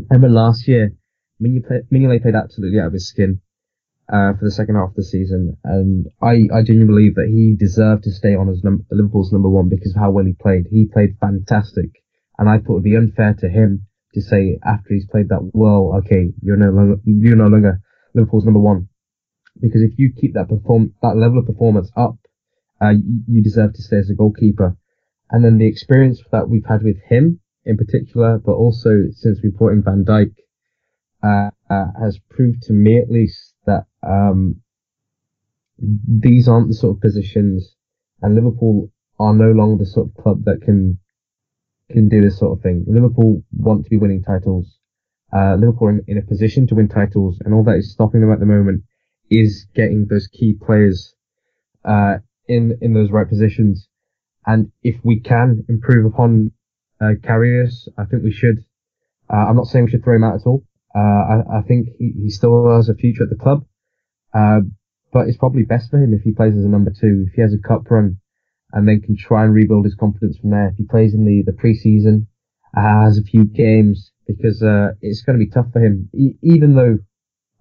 remember 0.09 0.28
last 0.28 0.68
year, 0.68 0.95
Mignolet 1.40 2.22
played 2.22 2.34
absolutely 2.34 2.78
out 2.78 2.88
of 2.88 2.93
his 2.93 3.09
skin 3.09 3.40
uh, 4.12 4.32
for 4.34 4.45
the 4.45 4.51
second 4.51 4.76
half 4.76 4.90
of 4.90 4.95
the 4.95 5.05
season, 5.05 5.57
and 5.64 6.07
I, 6.22 6.43
I 6.55 6.62
genuinely 6.62 6.86
believe 6.86 7.14
that 7.16 7.28
he 7.28 7.57
deserved 7.59 8.05
to 8.05 8.12
stay 8.12 8.34
on 8.34 8.49
as 8.49 8.62
num- 8.62 8.86
Liverpool's 8.90 9.32
number 9.32 9.49
one 9.49 9.68
because 9.68 9.95
of 9.95 10.01
how 10.01 10.11
well 10.11 10.24
he 10.24 10.34
played. 10.34 10.66
He 10.70 10.86
played 10.86 11.16
fantastic, 11.20 12.01
and 12.39 12.49
I 12.49 12.59
thought 12.59 12.74
it'd 12.74 12.85
be 12.85 12.97
unfair 12.97 13.35
to 13.41 13.49
him 13.49 13.87
to 14.14 14.20
say 14.20 14.59
after 14.64 14.95
he's 14.95 15.07
played 15.07 15.28
that 15.28 15.51
well, 15.53 15.95
okay, 15.99 16.33
you're 16.43 16.57
no 16.57 16.70
longer 16.70 16.97
you're 17.05 17.37
no 17.37 17.47
longer 17.47 17.80
Liverpool's 18.14 18.45
number 18.45 18.61
one, 18.61 18.89
because 19.61 19.83
if 19.83 19.99
you 19.99 20.12
keep 20.12 20.35
that 20.35 20.49
perform 20.49 20.95
that 21.03 21.16
level 21.16 21.39
of 21.39 21.47
performance 21.47 21.91
up, 21.97 22.16
uh, 22.83 22.93
you, 23.26 23.43
deserve 23.43 23.72
to 23.74 23.83
stay 23.83 23.99
as 23.99 24.11
a 24.11 24.14
goalkeeper. 24.14 24.76
And 25.30 25.45
then 25.45 25.59
the 25.59 25.68
experience 25.68 26.20
that 26.30 26.49
we've 26.49 26.66
had 26.66 26.83
with 26.83 26.99
him 27.09 27.41
in 27.64 27.76
particular, 27.76 28.39
but 28.39 28.53
also 28.53 28.91
since 29.12 29.39
we 29.43 29.51
brought 29.51 29.72
in 29.72 29.83
Van 29.83 30.05
Dijk, 30.05 30.35
uh, 31.22 31.51
uh, 31.70 31.87
has 31.99 32.18
proved 32.28 32.62
to 32.62 32.72
me 32.72 32.99
at 32.99 33.11
least 33.11 33.55
that 33.66 33.87
um, 34.03 34.61
these 35.78 36.49
aren't 36.49 36.68
the 36.68 36.74
sort 36.74 36.97
of 36.97 37.01
positions, 37.01 37.76
and 38.20 38.35
Liverpool 38.35 38.91
are 39.18 39.35
no 39.35 39.53
longer 39.53 39.85
the 39.85 39.91
sort 39.91 40.09
of 40.09 40.22
club 40.22 40.45
that 40.45 40.62
can 40.62 40.99
can 41.93 42.09
do 42.09 42.20
this 42.20 42.38
sort 42.38 42.57
of 42.57 42.62
thing. 42.62 42.84
Liverpool 42.88 43.43
want 43.53 43.84
to 43.84 43.90
be 43.90 43.97
winning 43.97 44.22
titles. 44.22 44.78
Uh, 45.32 45.55
Liverpool 45.55 45.88
in, 45.88 46.03
in 46.07 46.18
a 46.18 46.22
position 46.22 46.66
to 46.66 46.74
win 46.74 46.88
titles, 46.88 47.40
and 47.45 47.55
all 47.55 47.64
that 47.64 47.76
is 47.76 47.93
stopping 47.93 48.20
them 48.20 48.32
at 48.32 48.40
the 48.40 48.47
moment 48.47 48.82
is 49.30 49.66
getting 49.74 50.07
those 50.09 50.26
key 50.26 50.55
players 50.55 51.14
uh, 51.84 52.16
in 52.49 52.76
in 52.80 52.93
those 52.93 53.11
right 53.11 53.28
positions. 53.28 53.88
And 54.47 54.72
if 54.82 54.97
we 55.05 55.20
can 55.20 55.64
improve 55.68 56.05
upon 56.05 56.53
uh, 57.01 57.14
Karius, 57.22 57.88
I 57.97 58.05
think 58.05 58.22
we 58.22 58.32
should. 58.32 58.64
Uh, 59.32 59.47
I'm 59.49 59.57
not 59.57 59.66
saying 59.66 59.86
we 59.86 59.90
should 59.90 60.05
throw 60.05 60.16
him 60.16 60.24
out 60.24 60.34
at 60.34 60.47
all. 60.47 60.64
Uh, 60.95 60.99
I, 60.99 61.59
I, 61.59 61.62
think 61.62 61.88
he, 61.99 62.12
he, 62.24 62.28
still 62.28 62.68
has 62.76 62.90
a 62.90 62.95
future 62.95 63.22
at 63.22 63.30
the 63.30 63.36
club. 63.36 63.64
Uh, 64.34 64.61
but 65.12 65.26
it's 65.26 65.38
probably 65.38 65.62
best 65.62 65.90
for 65.90 66.03
him 66.03 66.12
if 66.12 66.22
he 66.22 66.32
plays 66.32 66.55
as 66.55 66.64
a 66.64 66.68
number 66.68 66.90
two. 66.90 67.26
If 67.28 67.34
he 67.34 67.40
has 67.40 67.55
a 67.55 67.59
cup 67.59 67.90
run 67.90 68.18
and 68.72 68.88
then 68.88 69.00
can 69.00 69.16
try 69.16 69.44
and 69.44 69.54
rebuild 69.54 69.84
his 69.84 69.94
confidence 69.94 70.38
from 70.38 70.50
there. 70.50 70.68
If 70.68 70.76
he 70.76 70.84
plays 70.84 71.14
in 71.14 71.24
the, 71.24 71.42
the 71.44 71.52
preseason, 71.52 72.26
uh, 72.76 73.04
has 73.04 73.18
a 73.18 73.22
few 73.22 73.44
games, 73.44 74.12
because, 74.26 74.62
uh, 74.62 74.92
it's 75.00 75.22
going 75.22 75.38
to 75.38 75.44
be 75.44 75.50
tough 75.50 75.72
for 75.72 75.80
him. 75.80 76.08
E- 76.14 76.36
even 76.42 76.74
though 76.74 76.98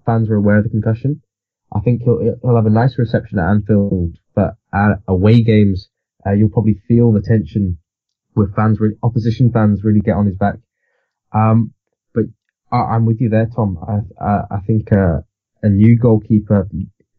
fans 0.06 0.30
are 0.30 0.36
aware 0.36 0.58
of 0.58 0.64
the 0.64 0.70
concussion, 0.70 1.22
I 1.74 1.80
think 1.80 2.04
he'll, 2.04 2.20
he'll 2.42 2.56
have 2.56 2.66
a 2.66 2.70
nice 2.70 2.98
reception 2.98 3.40
at 3.40 3.50
Anfield, 3.50 4.18
but 4.36 4.56
at 4.74 5.00
away 5.08 5.42
games, 5.42 5.90
uh, 6.26 6.32
you'll 6.32 6.50
probably 6.50 6.82
feel 6.88 7.12
the 7.12 7.22
tension 7.22 7.78
with 8.36 8.56
fans, 8.56 8.80
really, 8.80 8.96
opposition 9.04 9.52
fans 9.52 9.84
really 9.84 10.00
get 10.00 10.16
on 10.16 10.26
his 10.26 10.38
back. 10.38 10.56
Um, 11.34 11.74
but 12.14 12.26
I, 12.72 12.96
am 12.96 13.06
with 13.06 13.20
you 13.20 13.30
there, 13.30 13.50
Tom. 13.54 13.78
I, 13.88 14.24
I, 14.24 14.42
I 14.52 14.60
think, 14.66 14.92
uh, 14.92 15.22
a 15.64 15.70
new 15.70 15.98
goalkeeper, 15.98 16.68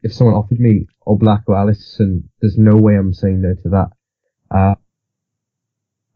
if 0.03 0.13
someone 0.13 0.35
offered 0.35 0.59
me 0.59 0.87
Oblak 1.07 1.43
or 1.47 1.57
Alisson, 1.57 2.25
there's 2.41 2.57
no 2.59 2.77
way 2.77 2.97
I'm 2.97 3.13
saying 3.13 3.43
no 3.43 3.55
to 3.63 3.69
that. 3.71 3.89
Uh, 4.51 4.75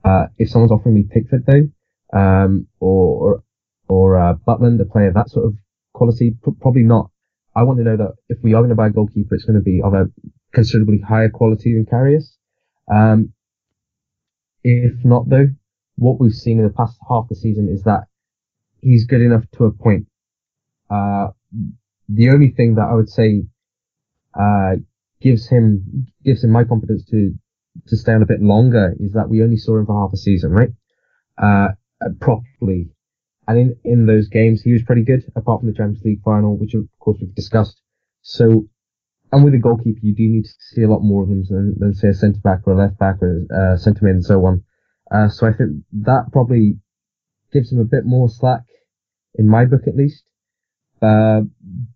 uh, 0.06 0.26
if 0.38 0.50
someone's 0.50 0.72
offering 0.72 0.94
me 0.94 1.04
Pickford 1.10 1.44
though, 1.46 2.18
um, 2.18 2.68
or, 2.78 3.18
or, 3.18 3.42
or, 3.88 4.16
uh, 4.18 4.34
Butland, 4.34 4.80
a 4.80 4.84
player 4.84 5.08
of 5.08 5.14
that 5.14 5.30
sort 5.30 5.46
of 5.46 5.54
quality, 5.92 6.36
probably 6.60 6.82
not. 6.82 7.10
I 7.54 7.62
want 7.62 7.78
to 7.78 7.84
know 7.84 7.96
that 7.96 8.14
if 8.28 8.38
we 8.42 8.54
are 8.54 8.60
going 8.60 8.68
to 8.68 8.76
buy 8.76 8.88
a 8.88 8.90
goalkeeper, 8.90 9.34
it's 9.34 9.44
going 9.44 9.58
to 9.58 9.62
be 9.62 9.80
of 9.82 9.94
a 9.94 10.10
considerably 10.52 11.00
higher 11.00 11.30
quality 11.30 11.74
than 11.74 11.86
Karius. 11.86 12.36
Um, 12.92 13.32
if 14.62 15.04
not 15.04 15.28
though, 15.28 15.48
what 15.96 16.20
we've 16.20 16.32
seen 16.32 16.58
in 16.58 16.64
the 16.64 16.72
past 16.72 16.98
half 17.08 17.28
the 17.28 17.34
season 17.34 17.68
is 17.68 17.82
that 17.84 18.04
he's 18.80 19.04
good 19.06 19.20
enough 19.20 19.44
to 19.56 19.64
a 19.64 19.72
point. 19.72 20.06
Uh, 20.90 21.28
the 22.08 22.30
only 22.30 22.50
thing 22.50 22.74
that 22.76 22.88
I 22.90 22.94
would 22.94 23.08
say, 23.08 23.42
uh, 24.38 24.76
gives 25.20 25.48
him, 25.48 26.06
gives 26.24 26.44
him 26.44 26.50
my 26.50 26.64
confidence 26.64 27.04
to, 27.10 27.32
to 27.88 27.96
stay 27.96 28.12
on 28.12 28.22
a 28.22 28.26
bit 28.26 28.42
longer 28.42 28.94
is 29.00 29.12
that 29.12 29.28
we 29.28 29.42
only 29.42 29.56
saw 29.56 29.78
him 29.78 29.86
for 29.86 30.00
half 30.00 30.12
a 30.12 30.16
season, 30.16 30.50
right? 30.50 30.70
Uh, 31.36 31.68
properly. 32.20 32.90
And 33.48 33.58
in, 33.58 33.76
in 33.84 34.06
those 34.06 34.28
games, 34.28 34.62
he 34.62 34.72
was 34.72 34.82
pretty 34.82 35.04
good, 35.04 35.22
apart 35.36 35.60
from 35.60 35.70
the 35.70 35.76
Champions 35.76 36.04
League 36.04 36.22
final, 36.24 36.56
which 36.56 36.74
of 36.74 36.84
course 36.98 37.18
we've 37.20 37.34
discussed. 37.34 37.80
So 38.22 38.68
and 39.32 39.44
with 39.44 39.54
a 39.54 39.58
goalkeeper, 39.58 40.00
you 40.02 40.14
do 40.14 40.22
need 40.22 40.44
to 40.44 40.54
see 40.58 40.82
a 40.82 40.88
lot 40.88 41.00
more 41.00 41.22
of 41.22 41.28
them 41.28 41.44
than, 41.48 41.74
than 41.78 41.94
say 41.94 42.08
a 42.08 42.14
centre 42.14 42.40
back 42.42 42.60
or 42.64 42.74
a 42.74 42.76
left 42.76 42.98
back 42.98 43.16
or 43.20 43.42
a 43.50 43.74
uh, 43.74 43.76
centre 43.76 44.04
mid 44.04 44.14
and 44.14 44.24
so 44.24 44.44
on. 44.46 44.62
Uh, 45.10 45.28
so 45.28 45.46
I 45.46 45.52
think 45.52 45.82
that 45.92 46.26
probably 46.32 46.78
gives 47.52 47.72
him 47.72 47.80
a 47.80 47.84
bit 47.84 48.04
more 48.04 48.28
slack 48.28 48.62
in 49.34 49.48
my 49.48 49.64
book 49.64 49.82
at 49.86 49.96
least. 49.96 50.24
Uh, 51.02 51.42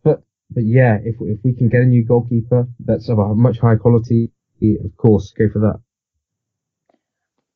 but 0.02 0.22
but 0.50 0.64
yeah, 0.64 0.98
if 1.02 1.16
if 1.20 1.38
we 1.44 1.54
can 1.54 1.68
get 1.68 1.82
a 1.82 1.86
new 1.86 2.04
goalkeeper 2.04 2.66
that's 2.80 3.08
of 3.08 3.18
a 3.18 3.34
much 3.34 3.58
higher 3.58 3.78
quality, 3.78 4.32
of 4.62 4.96
course, 4.96 5.32
go 5.36 5.48
for 5.48 5.60
that. 5.60 5.80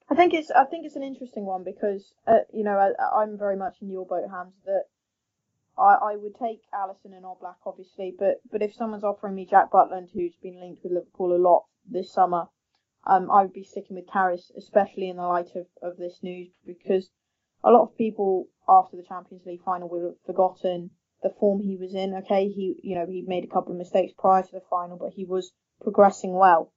I 0.08 0.14
think 0.14 0.34
it's 0.34 0.50
I 0.50 0.64
think 0.64 0.86
it's 0.86 0.96
an 0.96 1.02
interesting 1.02 1.44
one 1.44 1.64
because 1.64 2.14
uh, 2.26 2.44
you 2.52 2.62
know 2.62 2.76
I, 2.78 3.22
am 3.22 3.38
very 3.38 3.56
much 3.56 3.76
in 3.80 3.90
your 3.90 4.06
boat, 4.06 4.28
Hams. 4.30 4.54
That 4.64 4.84
I, 5.76 6.12
I 6.12 6.16
would 6.16 6.34
take 6.36 6.60
Alisson 6.72 7.16
and 7.16 7.24
Oblak, 7.24 7.56
obviously, 7.66 8.14
but 8.16 8.40
but 8.50 8.62
if 8.62 8.74
someone's 8.74 9.04
offering 9.04 9.34
me 9.34 9.46
Jack 9.46 9.70
Butland, 9.72 10.10
who's 10.12 10.36
been 10.42 10.60
linked 10.60 10.82
with 10.84 10.92
Liverpool 10.92 11.34
a 11.34 11.40
lot 11.40 11.64
this 11.90 12.12
summer, 12.12 12.46
um, 13.06 13.30
I 13.30 13.42
would 13.42 13.52
be 13.52 13.64
sticking 13.64 13.96
with 13.96 14.06
Karius, 14.06 14.54
especially 14.56 15.08
in 15.08 15.16
the 15.16 15.26
light 15.26 15.56
of, 15.56 15.66
of 15.82 15.96
this 15.96 16.22
news, 16.22 16.48
because 16.64 17.10
a 17.64 17.70
lot 17.70 17.82
of 17.82 17.96
people 17.96 18.48
after 18.68 18.96
the 18.96 19.02
Champions 19.02 19.44
League 19.46 19.64
final 19.64 19.88
will 19.88 20.04
have 20.04 20.20
forgotten 20.24 20.90
the 21.24 21.34
form 21.40 21.60
he 21.60 21.76
was 21.76 21.94
in. 21.94 22.14
Okay, 22.14 22.48
he 22.48 22.76
you 22.84 22.94
know 22.94 23.06
he 23.06 23.24
made 23.26 23.42
a 23.42 23.52
couple 23.52 23.72
of 23.72 23.78
mistakes 23.78 24.12
prior 24.16 24.42
to 24.42 24.52
the 24.52 24.62
final, 24.70 24.96
but 24.96 25.14
he 25.14 25.24
was 25.24 25.50
progressing 25.82 26.34
well, 26.34 26.72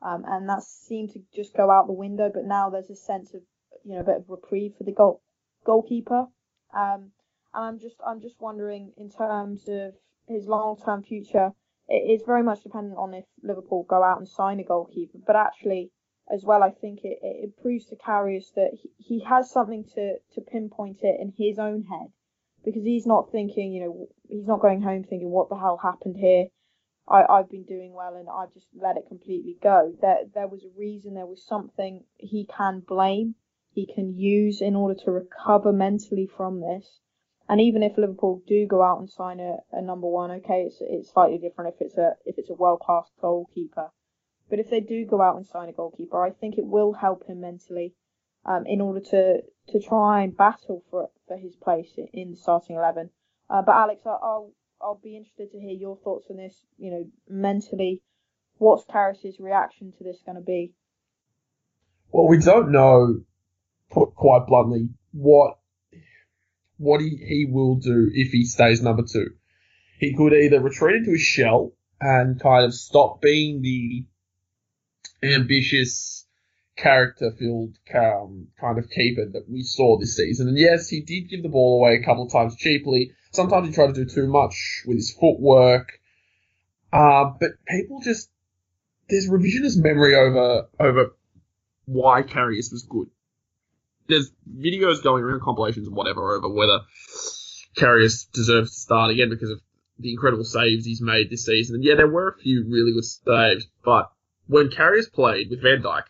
um, 0.00 0.24
and 0.26 0.48
that 0.48 0.62
seemed 0.62 1.10
to 1.10 1.20
just 1.34 1.54
go 1.54 1.70
out 1.70 1.86
the 1.86 1.92
window. 1.92 2.30
But 2.32 2.44
now 2.44 2.70
there's 2.70 2.88
a 2.88 2.96
sense 2.96 3.34
of 3.34 3.42
you 3.84 3.94
know 3.94 4.00
a 4.00 4.04
bit 4.04 4.16
of 4.16 4.30
reprieve 4.30 4.72
for 4.78 4.84
the 4.84 4.92
goal 4.92 5.20
goalkeeper. 5.66 6.26
Um, 6.72 7.10
and 7.52 7.64
I'm 7.64 7.78
just 7.80 7.96
I'm 8.06 8.22
just 8.22 8.40
wondering 8.40 8.92
in 8.96 9.10
terms 9.10 9.68
of 9.68 9.94
his 10.28 10.46
long 10.46 10.78
term 10.82 11.02
future. 11.02 11.50
It 11.88 12.08
is 12.08 12.22
very 12.24 12.44
much 12.44 12.62
dependent 12.62 12.96
on 12.96 13.12
if 13.14 13.24
Liverpool 13.42 13.84
go 13.88 14.04
out 14.04 14.18
and 14.18 14.28
sign 14.28 14.60
a 14.60 14.64
goalkeeper, 14.64 15.18
but 15.26 15.34
actually 15.34 15.90
as 16.32 16.44
well, 16.44 16.62
I 16.62 16.70
think 16.70 17.00
it, 17.02 17.18
it 17.22 17.60
proves 17.60 17.86
to 17.86 17.96
Karius 17.96 18.54
that 18.54 18.70
he, 18.80 18.90
he 18.98 19.24
has 19.24 19.50
something 19.50 19.84
to, 19.96 20.18
to 20.34 20.40
pinpoint 20.40 20.98
it 21.02 21.18
in 21.20 21.32
his 21.36 21.58
own 21.58 21.82
head 21.82 22.12
because 22.64 22.84
he's 22.84 23.06
not 23.06 23.30
thinking, 23.32 23.72
you 23.72 23.84
know, 23.84 24.08
he's 24.28 24.46
not 24.46 24.60
going 24.60 24.82
home 24.82 25.04
thinking, 25.04 25.30
what 25.30 25.48
the 25.48 25.56
hell 25.56 25.78
happened 25.82 26.16
here? 26.16 26.46
I, 27.08 27.24
I've 27.24 27.50
been 27.50 27.64
doing 27.64 27.92
well 27.92 28.14
and 28.14 28.28
I've 28.28 28.52
just 28.52 28.68
let 28.74 28.96
it 28.96 29.08
completely 29.08 29.56
go. 29.62 29.92
There, 30.00 30.18
there 30.34 30.48
was 30.48 30.64
a 30.64 30.78
reason, 30.78 31.14
there 31.14 31.26
was 31.26 31.44
something 31.44 32.04
he 32.16 32.46
can 32.46 32.80
blame, 32.80 33.34
he 33.72 33.86
can 33.86 34.16
use 34.16 34.60
in 34.60 34.76
order 34.76 34.98
to 35.04 35.10
recover 35.10 35.72
mentally 35.72 36.28
from 36.36 36.60
this. 36.60 37.00
And 37.48 37.60
even 37.60 37.82
if 37.82 37.98
Liverpool 37.98 38.42
do 38.46 38.64
go 38.64 38.82
out 38.82 39.00
and 39.00 39.10
sign 39.10 39.40
a, 39.40 39.56
a 39.72 39.82
number 39.82 40.06
one, 40.06 40.30
okay, 40.30 40.62
it's 40.68 40.76
it's 40.80 41.10
slightly 41.10 41.36
different 41.36 41.74
if 41.74 41.80
it's 41.80 41.98
a 41.98 42.12
if 42.24 42.38
it's 42.38 42.48
a 42.48 42.54
world 42.54 42.78
class 42.78 43.10
goalkeeper. 43.20 43.90
But 44.48 44.60
if 44.60 44.70
they 44.70 44.78
do 44.78 45.04
go 45.04 45.20
out 45.20 45.36
and 45.36 45.44
sign 45.44 45.68
a 45.68 45.72
goalkeeper, 45.72 46.24
I 46.24 46.30
think 46.30 46.58
it 46.58 46.66
will 46.66 46.92
help 46.92 47.26
him 47.26 47.40
mentally, 47.40 47.94
um, 48.44 48.66
in 48.66 48.80
order 48.80 49.00
to 49.10 49.42
to 49.70 49.80
try 49.80 50.22
and 50.22 50.36
battle 50.36 50.82
for 50.90 51.10
for 51.26 51.36
his 51.36 51.56
place 51.56 51.90
in 52.12 52.32
the 52.32 52.36
starting 52.36 52.76
eleven. 52.76 53.10
Uh, 53.48 53.62
but 53.62 53.74
Alex, 53.74 54.02
I'll 54.06 54.52
I'll 54.80 55.00
be 55.02 55.16
interested 55.16 55.50
to 55.52 55.60
hear 55.60 55.76
your 55.76 55.96
thoughts 55.96 56.26
on 56.30 56.36
this. 56.36 56.54
You 56.78 56.90
know, 56.90 57.04
mentally, 57.28 58.02
what's 58.58 58.84
Karius's 58.84 59.38
reaction 59.40 59.92
to 59.98 60.04
this 60.04 60.22
going 60.24 60.36
to 60.36 60.42
be? 60.42 60.72
Well, 62.12 62.28
we 62.28 62.38
don't 62.38 62.72
know, 62.72 63.20
put 63.90 64.14
quite 64.14 64.46
bluntly, 64.46 64.88
what 65.12 65.58
what 66.76 67.00
he, 67.00 67.10
he 67.10 67.46
will 67.48 67.76
do 67.76 68.10
if 68.12 68.32
he 68.32 68.44
stays 68.44 68.82
number 68.82 69.02
two. 69.02 69.26
He 69.98 70.14
could 70.14 70.32
either 70.32 70.60
retreat 70.60 70.96
into 70.96 71.10
his 71.10 71.20
shell 71.20 71.72
and 72.00 72.40
kind 72.40 72.64
of 72.64 72.74
stop 72.74 73.20
being 73.20 73.60
the 73.60 74.06
ambitious, 75.22 76.19
character-filled 76.80 77.76
um, 77.94 78.48
kind 78.60 78.78
of 78.78 78.88
keeper 78.90 79.26
that 79.32 79.44
we 79.48 79.62
saw 79.62 79.98
this 79.98 80.16
season. 80.16 80.48
And 80.48 80.58
yes, 80.58 80.88
he 80.88 81.00
did 81.00 81.28
give 81.28 81.42
the 81.42 81.48
ball 81.48 81.80
away 81.80 81.96
a 81.96 82.04
couple 82.04 82.24
of 82.24 82.32
times 82.32 82.56
cheaply. 82.56 83.12
Sometimes 83.32 83.68
he 83.68 83.74
tried 83.74 83.94
to 83.94 84.04
do 84.04 84.04
too 84.04 84.26
much 84.26 84.82
with 84.86 84.96
his 84.96 85.12
footwork. 85.12 85.92
Uh, 86.92 87.30
but 87.38 87.50
people 87.68 88.00
just 88.02 88.30
there's 89.08 89.28
revisionist 89.28 89.76
memory 89.76 90.14
over 90.14 90.68
over 90.78 91.16
why 91.84 92.22
Karius 92.22 92.72
was 92.72 92.86
good 92.88 93.08
there's 94.10 94.30
videos 94.58 95.02
going 95.02 95.22
around 95.22 95.40
compilations 95.40 95.86
and 95.86 95.96
whatever 95.96 96.36
over 96.36 96.48
whether 96.48 96.80
Karius 97.78 98.30
deserves 98.32 98.74
to 98.74 98.80
start 98.80 99.10
again 99.10 99.30
because 99.30 99.50
of 99.50 99.60
the 99.98 100.12
incredible 100.12 100.44
saves 100.44 100.84
he's 100.84 101.00
made 101.00 101.30
this 101.30 101.46
season. 101.46 101.76
And 101.76 101.84
yeah, 101.84 101.94
there 101.94 102.08
were 102.08 102.28
a 102.28 102.38
few 102.38 102.64
really 102.68 102.92
good 102.92 103.04
saves, 103.04 103.66
but 103.84 104.10
when 104.46 104.68
Karius 104.68 105.10
played 105.10 105.48
with 105.48 105.62
Van 105.62 105.82
Dijk, 105.82 106.02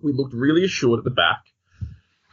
we 0.00 0.12
looked 0.12 0.34
really 0.34 0.64
assured 0.64 0.98
at 0.98 1.04
the 1.04 1.10
back. 1.10 1.44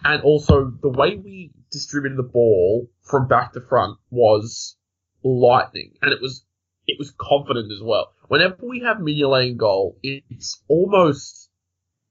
And 0.04 0.22
also 0.22 0.72
the 0.82 0.90
way 0.90 1.16
we 1.16 1.52
distributed 1.72 2.18
the 2.18 2.24
ball 2.24 2.90
from 3.04 3.28
back 3.28 3.54
to 3.54 3.62
front 3.62 3.98
was 4.10 4.76
lightning. 5.24 5.94
And 6.02 6.12
it 6.12 6.22
was 6.22 6.46
it 6.86 7.00
was 7.00 7.14
confident 7.18 7.72
as 7.72 7.82
well. 7.82 8.14
Whenever 8.28 8.58
we 8.62 8.82
have 8.82 8.98
Mignolet 8.98 9.52
in 9.52 9.58
goal, 9.58 9.98
it's 10.04 10.62
almost 10.68 11.50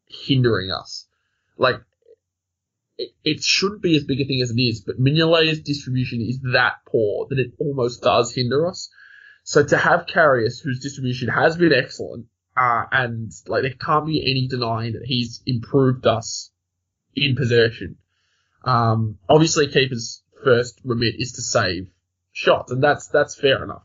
hindering 0.07 0.71
us. 0.71 1.07
Like 1.59 1.83
it, 2.99 3.43
shouldn't 3.43 3.83
be 3.83 3.97
as 3.97 4.05
big 4.05 4.21
a 4.21 4.25
thing 4.25 4.41
as 4.41 4.51
it 4.51 4.61
is, 4.61 4.81
but 4.81 5.01
Mignolet's 5.01 5.61
distribution 5.61 6.21
is 6.21 6.41
that 6.53 6.77
poor 6.87 7.27
that 7.29 7.39
it 7.39 7.53
almost 7.59 8.03
does 8.03 8.35
hinder 8.35 8.67
us. 8.67 8.91
So 9.45 9.65
to 9.65 9.77
have 9.77 10.07
Karius, 10.07 10.63
whose 10.63 10.81
distribution 10.81 11.29
has 11.29 11.57
been 11.57 11.73
excellent, 11.73 12.27
uh, 12.57 12.85
and 12.93 13.33
like 13.47 13.63
there 13.63 13.73
can't 13.73 14.07
be 14.07 14.23
any 14.31 14.47
denying 14.49 14.93
that 14.93 15.05
he's 15.05 15.43
improved 15.47 16.07
us 16.07 16.51
in 17.15 17.35
possession. 17.37 17.97
Um, 18.65 19.19
obviously, 19.29 19.69
keeper's 19.69 20.23
first 20.45 20.81
remit 20.85 21.15
is 21.19 21.33
to 21.33 21.43
save 21.43 21.89
shots, 22.33 22.71
and 22.73 22.83
that's 22.83 23.09
that's 23.09 23.35
fair 23.35 23.65
enough. 23.65 23.85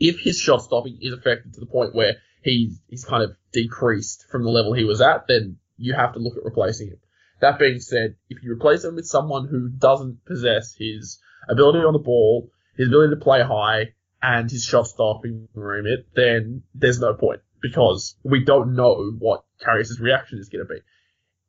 If 0.00 0.20
his 0.20 0.38
shot 0.38 0.62
stopping 0.62 0.98
is 1.00 1.12
affected 1.12 1.54
to 1.54 1.60
the 1.60 1.66
point 1.66 1.94
where 1.94 2.16
he's 2.42 2.80
he's 2.88 3.04
kind 3.04 3.22
of 3.22 3.36
decreased 3.52 4.26
from 4.30 4.42
the 4.42 4.50
level 4.50 4.72
he 4.72 4.84
was 4.84 5.00
at, 5.00 5.26
then 5.28 5.58
you 5.76 5.94
have 5.94 6.14
to 6.14 6.18
look 6.18 6.36
at 6.36 6.44
replacing 6.44 6.88
him. 6.88 6.98
That 7.40 7.58
being 7.58 7.80
said, 7.80 8.16
if 8.28 8.42
you 8.42 8.52
replace 8.52 8.84
him 8.84 8.96
with 8.96 9.06
someone 9.06 9.48
who 9.48 9.68
doesn't 9.68 10.24
possess 10.24 10.74
his 10.76 11.18
ability 11.48 11.80
on 11.80 11.92
the 11.92 11.98
ball, 11.98 12.50
his 12.76 12.88
ability 12.88 13.14
to 13.14 13.20
play 13.20 13.42
high, 13.42 13.94
and 14.22 14.50
his 14.50 14.64
shot 14.64 14.86
stopping 14.86 15.48
remit, 15.54 16.06
then 16.14 16.62
there's 16.74 16.98
no 16.98 17.12
point 17.12 17.40
because 17.64 18.14
we 18.22 18.44
don't 18.44 18.76
know 18.76 19.10
what 19.18 19.42
Karius' 19.66 19.98
reaction 19.98 20.38
is 20.38 20.50
going 20.50 20.66
to 20.66 20.74
be. 20.74 20.80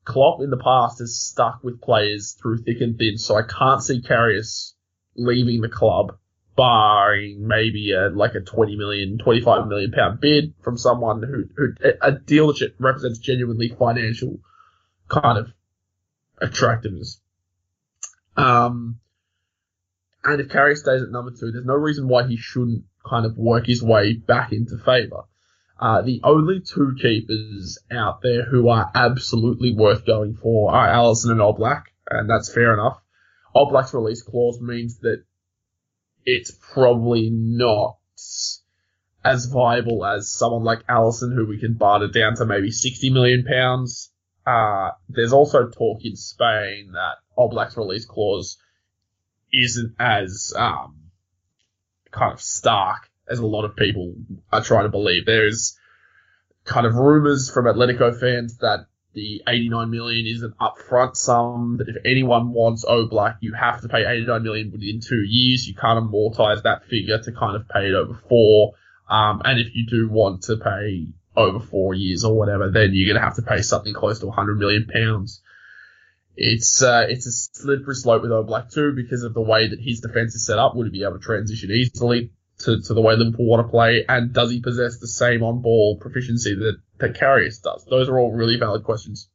Klopp 0.06 0.42
in 0.42 0.50
the 0.50 0.56
past 0.56 1.00
has 1.00 1.20
stuck 1.20 1.62
with 1.62 1.82
players 1.82 2.38
through 2.42 2.60
thick 2.60 2.80
and 2.80 2.98
thin, 2.98 3.18
so 3.18 3.36
I 3.36 3.42
can't 3.42 3.84
see 3.84 4.02
Karius 4.02 4.76
leaving 5.18 5.60
the 5.60 5.68
club, 5.68 6.16
barring 6.56 7.46
maybe 7.46 7.92
a, 7.92 8.08
like 8.08 8.34
a 8.34 8.40
20 8.40 8.78
million, 8.78 9.18
25 9.18 9.68
million 9.68 9.92
pound 9.92 10.22
bid 10.22 10.54
from 10.64 10.78
someone 10.78 11.22
who, 11.22 11.50
who 11.58 11.74
a 12.02 12.14
deal 12.14 12.48
that 12.48 12.76
represents 12.80 13.20
genuinely 13.20 13.68
financial 13.68 14.40
kind 15.10 15.38
of 15.38 15.52
attractiveness. 16.40 17.20
Um, 18.38 19.00
and 20.24 20.40
if 20.40 20.48
Carey 20.48 20.78
stays 20.78 21.02
at 21.02 21.10
number 21.10 21.32
two, 21.32 21.52
there's 21.52 21.66
no 21.66 21.74
reason 21.74 22.08
why 22.08 22.26
he 22.26 22.38
shouldn't 22.38 22.86
kind 23.06 23.26
of 23.26 23.38
work 23.38 23.68
his 23.68 23.84
way 23.84 24.14
back 24.14 24.54
into 24.54 24.78
favour. 24.78 25.24
Uh, 25.78 26.02
the 26.02 26.22
only 26.24 26.62
two 26.62 26.96
keepers 27.02 27.78
out 27.92 28.22
there 28.22 28.46
who 28.46 28.70
are 28.70 28.90
absolutely 28.96 29.74
worth 29.74 30.06
going 30.06 30.36
for 30.36 30.74
are 30.74 30.88
Alisson 30.88 31.32
and 31.32 31.42
Oblak, 31.42 31.84
and 32.10 32.30
that's 32.30 32.54
fair 32.54 32.74
enough. 32.74 33.02
Oblak's 33.54 33.94
release 33.94 34.22
clause 34.22 34.60
means 34.62 35.00
that 35.00 35.24
it's 36.26 36.52
probably 36.52 37.30
not 37.30 37.98
as 39.24 39.46
viable 39.46 40.06
as 40.06 40.32
someone 40.32 40.64
like 40.64 40.86
Alisson, 40.88 41.34
who 41.34 41.46
we 41.46 41.60
can 41.60 41.74
barter 41.74 42.08
down 42.08 42.36
to 42.36 42.46
maybe 42.46 42.72
60 42.72 43.10
million 43.10 43.44
pounds. 43.44 44.12
Uh, 44.46 44.92
there's 45.10 45.34
also 45.34 45.68
talk 45.68 46.00
in 46.04 46.16
Spain 46.16 46.92
that 46.94 47.16
Oblak's 47.38 47.76
release 47.76 48.06
clause 48.06 48.58
isn't 49.52 49.96
as 50.00 50.54
um, 50.56 51.12
kind 52.12 52.34
of 52.34 52.42
stark 52.42 53.10
as 53.28 53.40
a 53.40 53.46
lot 53.46 53.66
of 53.66 53.76
people 53.76 54.16
are 54.52 54.62
trying 54.62 54.84
to 54.84 54.90
believe. 54.90 55.26
There's 55.26 55.78
kind 56.64 56.86
of 56.86 56.96
rumors 56.96 57.50
from 57.50 57.66
Atletico 57.66 58.20
fans 58.20 58.58
that 58.58 58.88
the 59.14 59.42
89 59.48 59.90
million 59.90 60.26
is 60.28 60.44
an 60.44 60.54
upfront 60.60 61.16
sum, 61.16 61.78
that 61.78 61.88
if 61.88 61.96
anyone 62.06 62.52
wants 62.52 62.84
Oblak, 62.84 63.38
you 63.40 63.54
have 63.54 63.82
to 63.82 63.88
pay 63.88 64.06
89 64.06 64.44
million 64.44 64.72
within 64.72 65.00
two 65.00 65.24
years. 65.26 65.68
You 65.68 65.74
can't 65.74 66.04
amortize 66.04 66.64
that 66.64 66.86
figure 66.86 67.18
to 67.20 67.32
kind 67.32 67.56
of 67.56 67.68
pay 67.70 67.88
it 67.88 67.94
over 67.94 68.20
four. 68.28 68.74
Um, 69.10 69.42
and 69.46 69.60
if 69.60 69.74
you 69.74 69.86
do 69.88 70.10
want 70.10 70.44
to 70.44 70.58
pay 70.58 71.08
over 71.36 71.60
four 71.60 71.94
years 71.94 72.26
or 72.26 72.38
whatever, 72.38 72.70
then 72.70 72.90
you're 72.94 73.14
going 73.14 73.22
to 73.22 73.26
have 73.26 73.38
to 73.38 73.42
pay 73.42 73.62
something 73.62 73.94
close 73.94 74.20
to 74.20 74.28
100 74.28 74.60
million 74.60 74.88
pounds. 74.92 75.42
It's 76.38 76.82
uh, 76.82 77.06
it's 77.08 77.26
a 77.26 77.32
slippery 77.32 77.96
slope 77.96 78.22
with 78.22 78.32
Oblak 78.32 78.74
too 78.74 78.92
because 78.94 79.24
of 79.24 79.34
the 79.34 79.42
way 79.42 79.70
that 79.70 79.80
his 79.80 80.02
defense 80.02 80.36
is 80.36 80.46
set 80.46 80.60
up. 80.60 80.76
Would 80.76 80.88
he 80.88 80.92
be 80.92 81.04
able 81.04 81.14
to 81.14 81.20
transition 81.20 81.72
easily 81.72 82.32
to, 82.66 82.82
to 82.82 82.94
the 82.94 83.02
way 83.02 83.16
Liverpool 83.16 83.46
want 83.46 83.66
to 83.66 83.72
play? 83.72 84.06
And 84.08 84.34
does 84.34 84.52
he 84.52 84.62
possess 84.62 85.00
the 85.00 85.08
same 85.08 85.44
on 85.44 85.62
ball 85.62 85.98
proficiency 86.00 86.56
that, 86.56 86.78
that 87.00 87.14
Karius 87.14 87.62
does? 87.62 87.86
Those 87.86 88.10
are 88.10 88.20
all 88.20 88.32
really 88.32 88.58
valid 88.58 88.84
questions. 88.84 89.30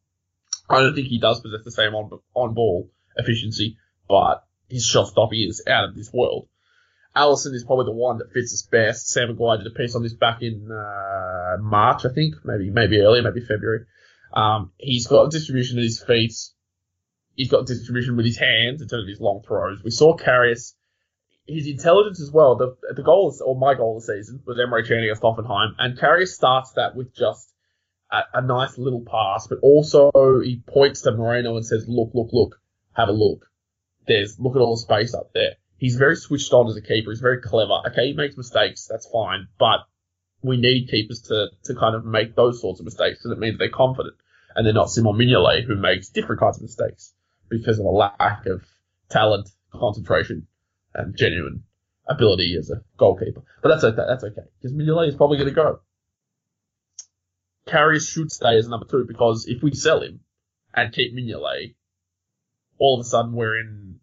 I 0.69 0.81
don't 0.81 0.95
think 0.95 1.09
he 1.09 1.19
does 1.19 1.41
possess 1.41 1.65
the 1.65 1.73
same 1.73 1.95
on 1.95 2.21
on 2.35 2.55
ball 2.55 2.91
efficiency, 3.17 3.77
but 4.09 4.45
his 4.69 4.87
shot 4.87 5.09
stopping 5.09 5.41
is 5.41 5.63
out 5.67 5.89
of 5.89 5.97
this 5.97 6.13
world. 6.13 6.49
Alisson 7.17 7.55
is 7.55 7.65
probably 7.65 7.87
the 7.87 7.99
one 7.99 8.19
that 8.19 8.33
fits 8.33 8.55
us 8.55 8.63
best. 8.63 9.09
Sam 9.09 9.29
Maguire 9.29 9.59
did 9.59 9.67
a 9.67 9.71
piece 9.71 9.97
on 9.97 10.03
this 10.03 10.15
back 10.15 10.43
in 10.43 10.71
uh, 10.71 11.57
March, 11.61 12.07
I 12.07 12.13
think, 12.13 12.37
maybe 12.45 12.71
maybe 12.71 13.01
earlier, 13.01 13.23
maybe 13.23 13.41
February. 13.41 13.87
Um, 14.33 14.71
he's 14.79 15.09
got 15.09 15.31
distribution 15.33 15.79
at 15.79 15.85
his 15.85 16.01
feet. 16.01 16.33
He's 17.35 17.51
got 17.51 17.67
distribution 17.67 18.17
with 18.17 18.27
his 18.27 18.39
hands 18.39 18.81
in 18.81 18.89
terms 18.89 19.05
of 19.05 19.09
his 19.09 19.21
long 19.21 19.43
throws. 19.47 19.83
We 19.83 19.91
saw 19.91 20.17
Karius. 20.17 20.75
His 21.51 21.67
intelligence 21.67 22.21
as 22.21 22.31
well. 22.31 22.57
The 22.57 22.77
the 22.95 23.03
goal 23.03 23.31
is, 23.31 23.41
or 23.41 23.57
my 23.57 23.75
goal 23.75 23.97
of 23.97 24.07
the 24.07 24.15
season 24.15 24.43
was 24.47 24.59
Emre 24.59 24.87
Can 24.87 25.03
against 25.03 25.23
Hoffenheim, 25.23 25.75
and 25.79 25.99
Karius 25.99 26.29
starts 26.29 26.73
that 26.73 26.95
with 26.95 27.15
just 27.15 27.53
a, 28.11 28.23
a, 28.35 28.43
nice 28.43 28.79
little 28.79 29.05
pass, 29.05 29.47
but 29.47 29.59
also 29.63 30.11
he 30.43 30.63
points 30.67 31.03
to 31.03 31.13
Moreno 31.13 31.57
and 31.57 31.67
says, 31.67 31.87
"Look, 31.89 32.11
look, 32.15 32.31
look, 32.33 32.61
have 32.93 33.09
a 33.09 33.13
look. 33.13 33.47
There's 34.07 34.39
look 34.39 34.57
at 34.57 34.61
all 34.61 34.77
the 34.77 34.83
space 34.83 35.15
up 35.15 35.33
there." 35.35 35.57
He's 35.77 35.97
very 35.97 36.17
switched 36.17 36.53
on 36.53 36.69
as 36.69 36.77
a 36.77 36.83
keeper. 36.83 37.11
He's 37.11 37.21
very 37.21 37.41
clever. 37.41 37.81
Okay, 37.89 38.09
he 38.09 38.13
makes 38.13 38.37
mistakes. 38.37 38.87
That's 38.87 39.09
fine, 39.11 39.49
but 39.59 39.81
we 40.43 40.57
need 40.57 40.89
keepers 40.89 41.23
to 41.29 41.49
to 41.65 41.75
kind 41.75 41.95
of 41.95 42.05
make 42.05 42.35
those 42.35 42.61
sorts 42.61 42.81
of 42.81 42.85
mistakes 42.85 43.19
because 43.19 43.33
it 43.33 43.39
means 43.39 43.59
they're 43.59 43.71
confident 43.71 44.17
and 44.55 44.67
they're 44.67 44.75
not 44.75 44.91
Simon 44.91 45.15
Mignolet 45.15 45.65
who 45.65 45.77
makes 45.77 46.09
different 46.09 46.41
kinds 46.41 46.57
of 46.57 46.63
mistakes 46.63 47.13
because 47.49 47.79
of 47.79 47.85
a 47.85 47.91
lack 47.91 48.47
of 48.47 48.63
talent, 49.09 49.49
concentration, 49.73 50.47
and 50.95 51.17
genuine 51.17 51.65
ability 52.09 52.57
as 52.59 52.71
a 52.71 52.83
goalkeeper. 52.99 53.43
But 53.63 53.69
that's 53.71 53.85
okay. 53.85 54.03
That's 54.07 54.25
okay 54.25 54.43
because 54.61 54.77
Mignolet 54.77 55.09
is 55.09 55.17
probably 55.17 55.39
going 55.39 55.49
to 55.49 55.55
go. 55.55 55.81
Karius 57.69 58.11
should 58.11 58.33
stay 58.33 58.57
as 58.57 58.69
number 58.69 58.87
two 58.87 59.05
because 59.07 59.47
if 59.47 59.63
we 59.63 59.73
sell 59.75 60.01
him 60.01 60.21
and 60.75 60.93
keep 60.93 61.15
Mignolet, 61.15 61.75
all 62.79 62.99
of 62.99 63.07
a 63.07 63.09
sudden 63.09 63.33
we're 63.33 63.61
in 63.61 64.01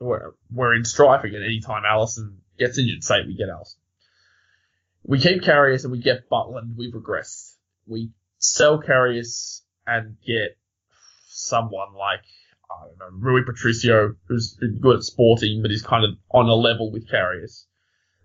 we're, 0.00 0.32
we're 0.52 0.74
in 0.74 0.84
strife 0.84 1.24
again. 1.24 1.42
Anytime 1.42 1.82
Alisson 1.82 2.36
gets 2.58 2.78
injured, 2.78 3.02
say 3.02 3.26
we 3.26 3.36
get 3.36 3.48
Alisson. 3.48 3.76
We 5.04 5.18
keep 5.18 5.42
Karius 5.42 5.84
and 5.84 5.92
we 5.92 6.00
get 6.00 6.28
Butland, 6.30 6.76
we've 6.76 6.92
regressed. 6.92 7.54
We 7.86 8.10
sell 8.38 8.82
Karius 8.82 9.62
and 9.86 10.16
get 10.24 10.58
someone 11.28 11.94
like 11.94 12.24
I 12.70 12.86
don't 12.86 12.98
know, 12.98 13.30
Rui 13.30 13.44
Patricio, 13.44 14.14
who's 14.26 14.54
good 14.80 14.96
at 14.96 15.02
sporting, 15.02 15.62
but 15.62 15.70
is 15.70 15.82
kind 15.82 16.04
of 16.04 16.10
on 16.30 16.48
a 16.48 16.54
level 16.54 16.92
with 16.92 17.08
Karius, 17.08 17.64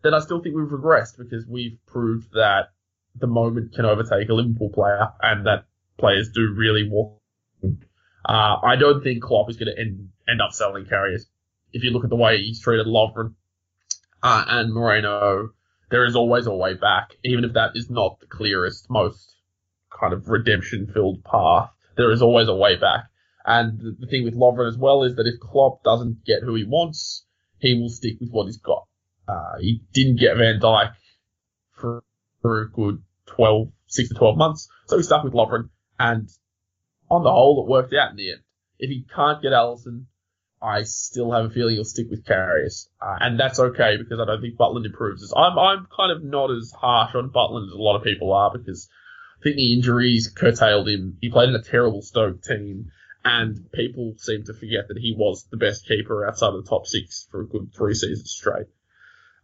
then 0.03 0.13
I 0.13 0.19
still 0.19 0.41
think 0.41 0.55
we've 0.55 0.67
regressed 0.67 1.17
because 1.17 1.45
we've 1.47 1.77
proved 1.87 2.31
that 2.33 2.69
the 3.15 3.27
moment 3.27 3.73
can 3.73 3.85
overtake 3.85 4.29
a 4.29 4.33
Liverpool 4.33 4.69
player 4.69 5.09
and 5.21 5.45
that 5.45 5.65
players 5.97 6.29
do 6.29 6.53
really 6.55 6.89
walk. 6.89 7.21
Uh, 8.25 8.57
I 8.63 8.75
don't 8.75 9.03
think 9.03 9.23
Klopp 9.23 9.49
is 9.49 9.57
going 9.57 9.73
to 9.73 9.79
end, 9.79 10.09
end 10.27 10.41
up 10.41 10.51
selling 10.51 10.85
Karius. 10.85 11.23
If 11.71 11.83
you 11.83 11.91
look 11.91 12.03
at 12.03 12.09
the 12.09 12.15
way 12.15 12.37
he's 12.37 12.61
treated 12.61 12.87
Lovren 12.87 13.35
uh, 14.21 14.45
and 14.47 14.73
Moreno, 14.73 15.49
there 15.89 16.05
is 16.05 16.15
always 16.15 16.47
a 16.47 16.53
way 16.53 16.73
back, 16.73 17.11
even 17.23 17.45
if 17.45 17.53
that 17.53 17.71
is 17.75 17.89
not 17.89 18.19
the 18.19 18.27
clearest, 18.27 18.89
most 18.89 19.35
kind 19.97 20.13
of 20.13 20.27
redemption 20.27 20.87
filled 20.93 21.23
path. 21.23 21.69
There 21.95 22.11
is 22.11 22.21
always 22.21 22.47
a 22.47 22.55
way 22.55 22.75
back. 22.75 23.05
And 23.45 23.97
the, 23.99 24.07
thing 24.07 24.23
with 24.23 24.35
Lovren 24.35 24.69
as 24.69 24.77
well 24.77 25.03
is 25.03 25.15
that 25.15 25.27
if 25.27 25.39
Klopp 25.39 25.83
doesn't 25.83 26.23
get 26.25 26.43
who 26.43 26.55
he 26.55 26.63
wants, 26.63 27.25
he 27.59 27.73
will 27.79 27.89
stick 27.89 28.17
with 28.19 28.29
what 28.29 28.45
he's 28.45 28.57
got. 28.57 28.85
Uh, 29.27 29.57
he 29.59 29.81
didn't 29.93 30.19
get 30.19 30.37
Van 30.37 30.59
Dijk 30.59 30.93
for, 31.73 32.03
for 32.41 32.61
a 32.61 32.69
good 32.69 33.03
12, 33.27 33.67
6 33.87 34.09
to 34.09 34.15
12 34.15 34.37
months, 34.37 34.69
so 34.87 34.97
he 34.97 35.03
stuck 35.03 35.23
with 35.23 35.33
Lovren, 35.33 35.69
and 35.99 36.29
on 37.09 37.23
the 37.23 37.31
whole, 37.31 37.63
it 37.63 37.69
worked 37.69 37.93
out 37.93 38.11
in 38.11 38.17
the 38.17 38.31
end. 38.31 38.41
If 38.79 38.89
he 38.89 39.05
can't 39.13 39.41
get 39.41 39.51
Alisson, 39.51 40.05
I 40.61 40.83
still 40.83 41.31
have 41.31 41.45
a 41.45 41.49
feeling 41.49 41.75
he'll 41.75 41.83
stick 41.83 42.07
with 42.09 42.25
Karius, 42.25 42.87
uh, 43.01 43.17
and 43.19 43.39
that's 43.39 43.59
okay 43.59 43.97
because 43.97 44.19
I 44.19 44.25
don't 44.25 44.41
think 44.41 44.57
Butland 44.57 44.85
improves. 44.85 45.33
I'm 45.35 45.59
I'm 45.59 45.87
kind 45.95 46.11
of 46.11 46.23
not 46.23 46.51
as 46.51 46.71
harsh 46.71 47.15
on 47.15 47.31
Butland 47.31 47.67
as 47.67 47.73
a 47.73 47.81
lot 47.81 47.97
of 47.97 48.03
people 48.03 48.31
are 48.31 48.51
because 48.51 48.89
I 49.39 49.43
think 49.43 49.57
the 49.57 49.73
injuries 49.73 50.33
curtailed 50.33 50.87
him. 50.87 51.17
He 51.19 51.29
played 51.29 51.49
in 51.49 51.55
a 51.55 51.61
terrible 51.61 52.01
Stoke 52.01 52.41
team 52.41 52.91
and 53.25 53.71
people 53.71 54.15
seem 54.17 54.43
to 54.43 54.53
forget 54.53 54.87
that 54.89 54.97
he 54.97 55.15
was 55.17 55.45
the 55.49 55.57
best 55.57 55.87
keeper 55.87 56.25
outside 56.27 56.53
of 56.53 56.63
the 56.63 56.69
top 56.69 56.85
six 56.85 57.27
for 57.31 57.41
a 57.41 57.47
good 57.47 57.73
three 57.75 57.93
seasons 57.93 58.31
straight. 58.31 58.67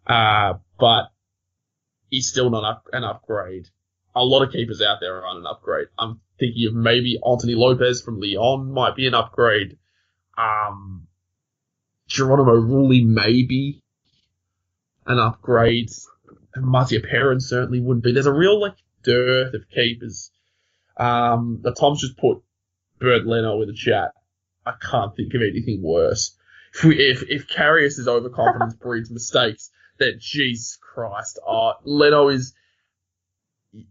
Uh, 0.05 0.55
but 0.77 1.05
he's 2.09 2.27
still 2.27 2.49
not 2.49 2.83
an 2.91 3.03
upgrade. 3.03 3.67
A 4.15 4.23
lot 4.23 4.43
of 4.43 4.51
keepers 4.51 4.81
out 4.81 4.97
there 4.99 5.17
are 5.19 5.27
on 5.27 5.37
an 5.37 5.45
upgrade. 5.45 5.87
I'm 5.97 6.19
thinking 6.39 6.67
of 6.67 6.73
maybe 6.73 7.19
Anthony 7.25 7.55
Lopes 7.55 8.01
from 8.01 8.19
Lyon 8.19 8.71
might 8.71 8.95
be 8.95 9.07
an 9.07 9.13
upgrade. 9.13 9.77
Um, 10.37 11.07
Geronimo 12.07 12.55
Rulli 12.55 13.05
maybe 13.05 13.81
an 15.05 15.19
upgrade. 15.19 15.89
And 16.55 16.65
Mattia 16.65 16.99
Perin 16.99 17.39
certainly 17.39 17.79
wouldn't 17.79 18.03
be. 18.03 18.11
There's 18.11 18.25
a 18.25 18.33
real 18.33 18.59
like 18.59 18.75
dearth 19.03 19.53
of 19.53 19.69
keepers. 19.69 20.31
Um, 20.97 21.59
the 21.61 21.73
Tom's 21.73 22.01
just 22.01 22.17
put 22.17 22.41
Bernd 22.99 23.27
Leno 23.27 23.61
in 23.61 23.67
the 23.67 23.73
chat. 23.73 24.11
I 24.65 24.73
can't 24.79 25.15
think 25.15 25.33
of 25.33 25.41
anything 25.41 25.81
worse. 25.81 26.35
If 26.73 26.83
we, 26.83 26.95
if, 26.97 27.23
if 27.27 27.47
Karius' 27.47 28.07
overconfidence 28.07 28.73
breeds 28.81 29.09
mistakes, 29.09 29.71
then 29.97 30.17
Jesus 30.19 30.77
Christ, 30.77 31.39
oh, 31.45 31.73
Leno 31.83 32.29
is, 32.29 32.53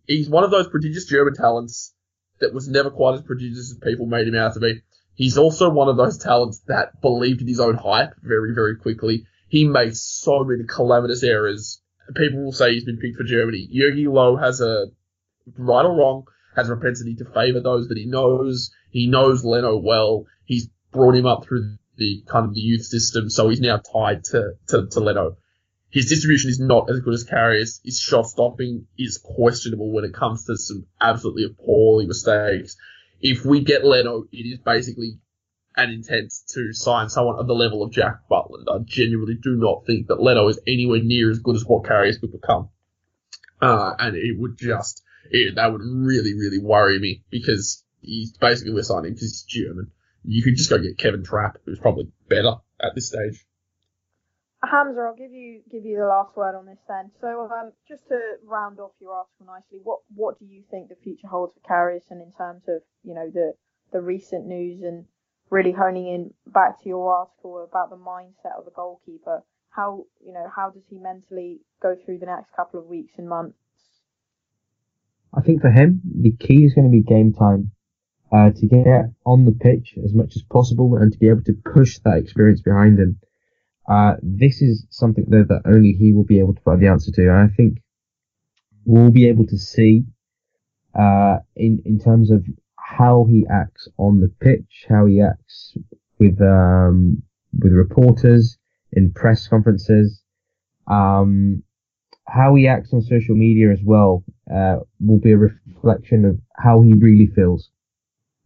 he's 0.06 0.28
one 0.28 0.44
of 0.44 0.50
those 0.50 0.68
prodigious 0.68 1.06
German 1.06 1.34
talents 1.34 1.92
that 2.40 2.54
was 2.54 2.68
never 2.68 2.90
quite 2.90 3.14
as 3.14 3.22
prodigious 3.22 3.72
as 3.72 3.78
people 3.78 4.06
made 4.06 4.28
him 4.28 4.36
out 4.36 4.54
to 4.54 4.60
be. 4.60 4.82
He's 5.14 5.36
also 5.36 5.68
one 5.68 5.88
of 5.88 5.96
those 5.96 6.18
talents 6.18 6.62
that 6.68 7.00
believed 7.00 7.40
in 7.40 7.48
his 7.48 7.58
own 7.58 7.74
hype 7.74 8.14
very, 8.22 8.54
very 8.54 8.76
quickly. 8.76 9.26
He 9.48 9.66
makes 9.66 10.00
so 10.00 10.44
many 10.44 10.64
calamitous 10.64 11.24
errors. 11.24 11.80
People 12.14 12.44
will 12.44 12.52
say 12.52 12.72
he's 12.72 12.84
been 12.84 12.98
picked 12.98 13.16
for 13.16 13.24
Germany. 13.24 13.68
Jogi 13.74 14.06
Löw 14.06 14.40
has 14.40 14.60
a, 14.60 14.86
right 15.56 15.84
or 15.84 15.96
wrong, 15.96 16.26
has 16.58 16.68
a 16.68 16.74
propensity 16.74 17.14
to 17.14 17.24
favour 17.24 17.60
those 17.60 17.88
that 17.88 17.96
he 17.96 18.04
knows. 18.04 18.70
He 18.90 19.06
knows 19.06 19.44
Leno 19.44 19.76
well. 19.76 20.26
He's 20.44 20.68
brought 20.90 21.14
him 21.14 21.24
up 21.24 21.44
through 21.44 21.76
the 21.96 22.24
kind 22.26 22.46
of 22.46 22.54
the 22.54 22.60
youth 22.60 22.84
system, 22.84 23.30
so 23.30 23.48
he's 23.48 23.60
now 23.60 23.78
tied 23.78 24.24
to, 24.24 24.54
to, 24.68 24.86
to 24.88 25.00
Leno. 25.00 25.36
His 25.90 26.08
distribution 26.08 26.50
is 26.50 26.60
not 26.60 26.90
as 26.90 27.00
good 27.00 27.14
as 27.14 27.24
Karius. 27.24 27.80
His 27.84 27.98
shot 28.00 28.26
stopping 28.26 28.86
is 28.98 29.18
questionable 29.18 29.92
when 29.92 30.04
it 30.04 30.12
comes 30.12 30.44
to 30.46 30.56
some 30.56 30.86
absolutely 31.00 31.44
appalling 31.44 32.08
mistakes. 32.08 32.76
If 33.20 33.44
we 33.44 33.62
get 33.62 33.84
Leno, 33.84 34.24
it 34.32 34.44
is 34.44 34.58
basically 34.58 35.18
an 35.76 35.90
intent 35.90 36.32
to 36.48 36.72
sign 36.72 37.08
someone 37.08 37.38
at 37.38 37.46
the 37.46 37.54
level 37.54 37.82
of 37.82 37.92
Jack 37.92 38.20
Butland. 38.30 38.66
I 38.68 38.78
genuinely 38.84 39.38
do 39.40 39.54
not 39.54 39.86
think 39.86 40.08
that 40.08 40.20
Leno 40.20 40.48
is 40.48 40.60
anywhere 40.66 41.00
near 41.02 41.30
as 41.30 41.38
good 41.38 41.56
as 41.56 41.64
what 41.64 41.84
Karius 41.84 42.20
could 42.20 42.32
become. 42.32 42.68
Uh, 43.60 43.94
and 43.98 44.16
it 44.16 44.38
would 44.38 44.58
just, 44.58 45.02
it, 45.30 45.54
that 45.56 45.72
would 45.72 45.82
really, 45.82 46.34
really 46.34 46.58
worry 46.58 46.98
me 46.98 47.22
because 47.30 47.84
he's 48.00 48.36
basically 48.36 48.72
we're 48.72 48.82
signing 48.82 49.14
because 49.14 49.22
he's 49.22 49.42
German. 49.42 49.90
You 50.24 50.42
could 50.42 50.56
just 50.56 50.70
go 50.70 50.78
get 50.78 50.98
Kevin 50.98 51.24
Trapp, 51.24 51.58
who's 51.64 51.78
probably 51.78 52.08
better 52.28 52.56
at 52.80 52.94
this 52.94 53.08
stage. 53.08 53.44
Hamzah, 54.64 55.06
I'll 55.06 55.16
give 55.16 55.32
you 55.32 55.62
give 55.70 55.84
you 55.84 55.98
the 55.98 56.06
last 56.06 56.36
word 56.36 56.56
on 56.56 56.66
this 56.66 56.80
then. 56.88 57.12
So, 57.20 57.48
um, 57.52 57.72
just 57.86 58.08
to 58.08 58.18
round 58.44 58.80
off 58.80 58.90
your 59.00 59.12
article 59.12 59.46
nicely, 59.46 59.78
what 59.82 60.00
what 60.14 60.38
do 60.38 60.46
you 60.46 60.64
think 60.70 60.88
the 60.88 60.96
future 60.96 61.28
holds 61.28 61.54
for 61.66 61.90
and 62.10 62.20
in 62.20 62.32
terms 62.32 62.62
of 62.66 62.82
you 63.04 63.14
know 63.14 63.30
the 63.32 63.54
the 63.92 64.00
recent 64.00 64.46
news 64.46 64.82
and 64.82 65.04
really 65.50 65.72
honing 65.72 66.08
in 66.08 66.34
back 66.52 66.82
to 66.82 66.88
your 66.88 67.14
article 67.14 67.62
about 67.62 67.90
the 67.90 67.96
mindset 67.96 68.58
of 68.58 68.66
a 68.66 68.70
goalkeeper? 68.70 69.44
How 69.70 70.06
you 70.20 70.32
know 70.32 70.50
how 70.54 70.70
does 70.70 70.82
he 70.90 70.98
mentally 70.98 71.60
go 71.80 71.94
through 71.94 72.18
the 72.18 72.26
next 72.26 72.52
couple 72.56 72.80
of 72.80 72.86
weeks 72.86 73.14
and 73.16 73.28
months? 73.28 73.58
I 75.34 75.42
think 75.42 75.60
for 75.60 75.70
him, 75.70 76.00
the 76.04 76.32
key 76.32 76.64
is 76.64 76.74
going 76.74 76.86
to 76.86 76.90
be 76.90 77.02
game 77.02 77.32
time 77.32 77.70
uh, 78.32 78.50
to 78.50 78.66
get 78.66 79.10
on 79.24 79.44
the 79.44 79.52
pitch 79.52 79.94
as 80.04 80.14
much 80.14 80.36
as 80.36 80.42
possible 80.42 80.96
and 80.96 81.12
to 81.12 81.18
be 81.18 81.28
able 81.28 81.42
to 81.44 81.54
push 81.64 81.98
that 82.04 82.18
experience 82.18 82.60
behind 82.60 82.98
him. 82.98 83.20
Uh, 83.88 84.14
this 84.22 84.60
is 84.60 84.86
something 84.90 85.24
that, 85.28 85.48
that 85.48 85.62
only 85.64 85.92
he 85.92 86.12
will 86.12 86.24
be 86.24 86.38
able 86.38 86.54
to 86.54 86.60
provide 86.60 86.82
the 86.82 86.88
answer 86.88 87.10
to. 87.10 87.22
And 87.22 87.50
I 87.50 87.54
think 87.54 87.78
we'll 88.84 89.10
be 89.10 89.28
able 89.28 89.46
to 89.46 89.56
see, 89.56 90.04
uh, 90.98 91.38
in, 91.56 91.82
in 91.84 91.98
terms 91.98 92.30
of 92.30 92.44
how 92.76 93.26
he 93.28 93.46
acts 93.50 93.88
on 93.96 94.20
the 94.20 94.28
pitch, 94.40 94.86
how 94.88 95.06
he 95.06 95.22
acts 95.22 95.76
with, 96.18 96.40
um, 96.40 97.22
with 97.58 97.72
reporters 97.72 98.58
in 98.92 99.12
press 99.12 99.48
conferences, 99.48 100.22
um, 100.86 101.62
how 102.26 102.54
he 102.54 102.68
acts 102.68 102.92
on 102.92 103.00
social 103.00 103.34
media 103.34 103.70
as 103.72 103.80
well, 103.82 104.22
uh, 104.52 104.76
will 105.00 105.20
be 105.20 105.32
a 105.32 105.36
reflection 105.36 106.24
of 106.24 106.38
how 106.56 106.82
he 106.82 106.92
really 106.92 107.26
feels 107.34 107.70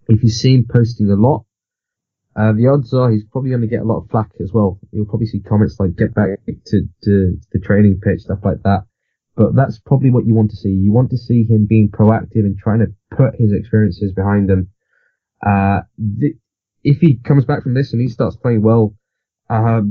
if 0.09 0.23
you 0.23 0.29
see 0.29 0.55
him 0.55 0.67
posting 0.69 1.11
a 1.11 1.17
lot, 1.17 1.45
uh, 2.35 2.53
the 2.53 2.67
odds 2.67 2.95
are 2.95 3.11
he's 3.11 3.25
probably 3.25 3.51
going 3.51 3.63
to 3.63 3.69
get 3.69 3.83
a 3.83 3.85
lot 3.85 3.99
of 3.99 4.11
flack 4.11 4.31
as 4.41 4.53
well. 4.53 4.79
You'll 4.91 5.07
probably 5.07 5.27
see 5.27 5.41
comments 5.41 5.77
like 5.79 5.97
"get 5.97 6.15
back 6.15 6.39
to, 6.47 6.83
to 7.05 7.39
the 7.53 7.61
training 7.61 8.01
pitch," 8.03 8.23
stuff 8.23 8.41
like 8.45 8.63
that. 8.63 8.85
But 9.37 9.55
that's 9.55 9.79
probably 9.79 10.11
what 10.11 10.27
you 10.27 10.35
want 10.35 10.51
to 10.51 10.57
see. 10.57 10.71
You 10.71 10.93
want 10.93 11.11
to 11.11 11.19
see 11.19 11.45
him 11.45 11.67
being 11.69 11.91
proactive 11.91 12.45
and 12.45 12.57
trying 12.59 12.81
to 12.81 12.93
put 13.17 13.35
his 13.39 13.53
experiences 13.53 14.13
behind 14.13 14.51
him. 14.51 14.71
Uh, 15.45 15.81
the, 15.99 16.35
if 16.85 16.99
he 16.99 17.17
comes 17.17 17.45
back 17.45 17.63
from 17.63 17.75
this 17.75 17.93
and 17.93 18.03
he 18.03 18.09
starts 18.09 18.37
playing 18.37 18.63
well, 18.63 18.95
uh, 19.49 19.83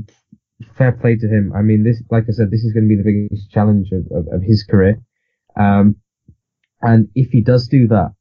fair 0.77 0.91
play 0.91 1.15
to 1.15 1.27
him. 1.27 1.53
I 1.55 1.61
mean, 1.61 1.83
this, 1.83 2.01
like 2.11 2.25
I 2.27 2.33
said, 2.33 2.51
this 2.51 2.63
is 2.63 2.73
going 2.73 2.87
to 2.87 2.89
be 2.89 3.01
the 3.01 3.27
biggest 3.29 3.49
challenge 3.49 3.89
of, 3.91 4.05
of, 4.15 4.27
of 4.31 4.41
his 4.43 4.63
career. 4.63 5.01
Um, 5.55 5.97
and 6.81 7.09
if 7.15 7.29
he 7.31 7.41
does 7.41 7.67
do 7.67 7.87
that, 7.87 8.13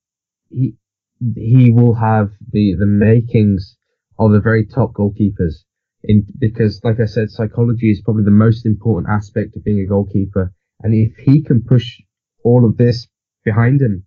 he, 0.51 0.75
he 1.37 1.71
will 1.71 1.95
have 1.95 2.31
the, 2.53 2.75
the 2.79 2.87
makings 2.87 3.77
of 4.19 4.33
the 4.33 4.41
very 4.41 4.67
top 4.67 4.93
goalkeepers. 4.93 5.65
in 6.03 6.27
because, 6.39 6.81
like 6.85 7.01
I 7.01 7.07
said, 7.07 7.31
psychology 7.31 7.91
is 7.91 8.03
probably 8.03 8.25
the 8.25 8.31
most 8.31 8.67
important 8.67 9.13
aspect 9.13 9.57
of 9.57 9.65
being 9.65 9.81
a 9.81 9.87
goalkeeper. 9.87 10.53
And 10.83 10.95
if 10.95 11.17
he 11.17 11.43
can 11.43 11.63
push 11.63 12.01
all 12.45 12.65
of 12.65 12.77
this 12.77 13.09
behind 13.45 13.81
him, 13.81 14.05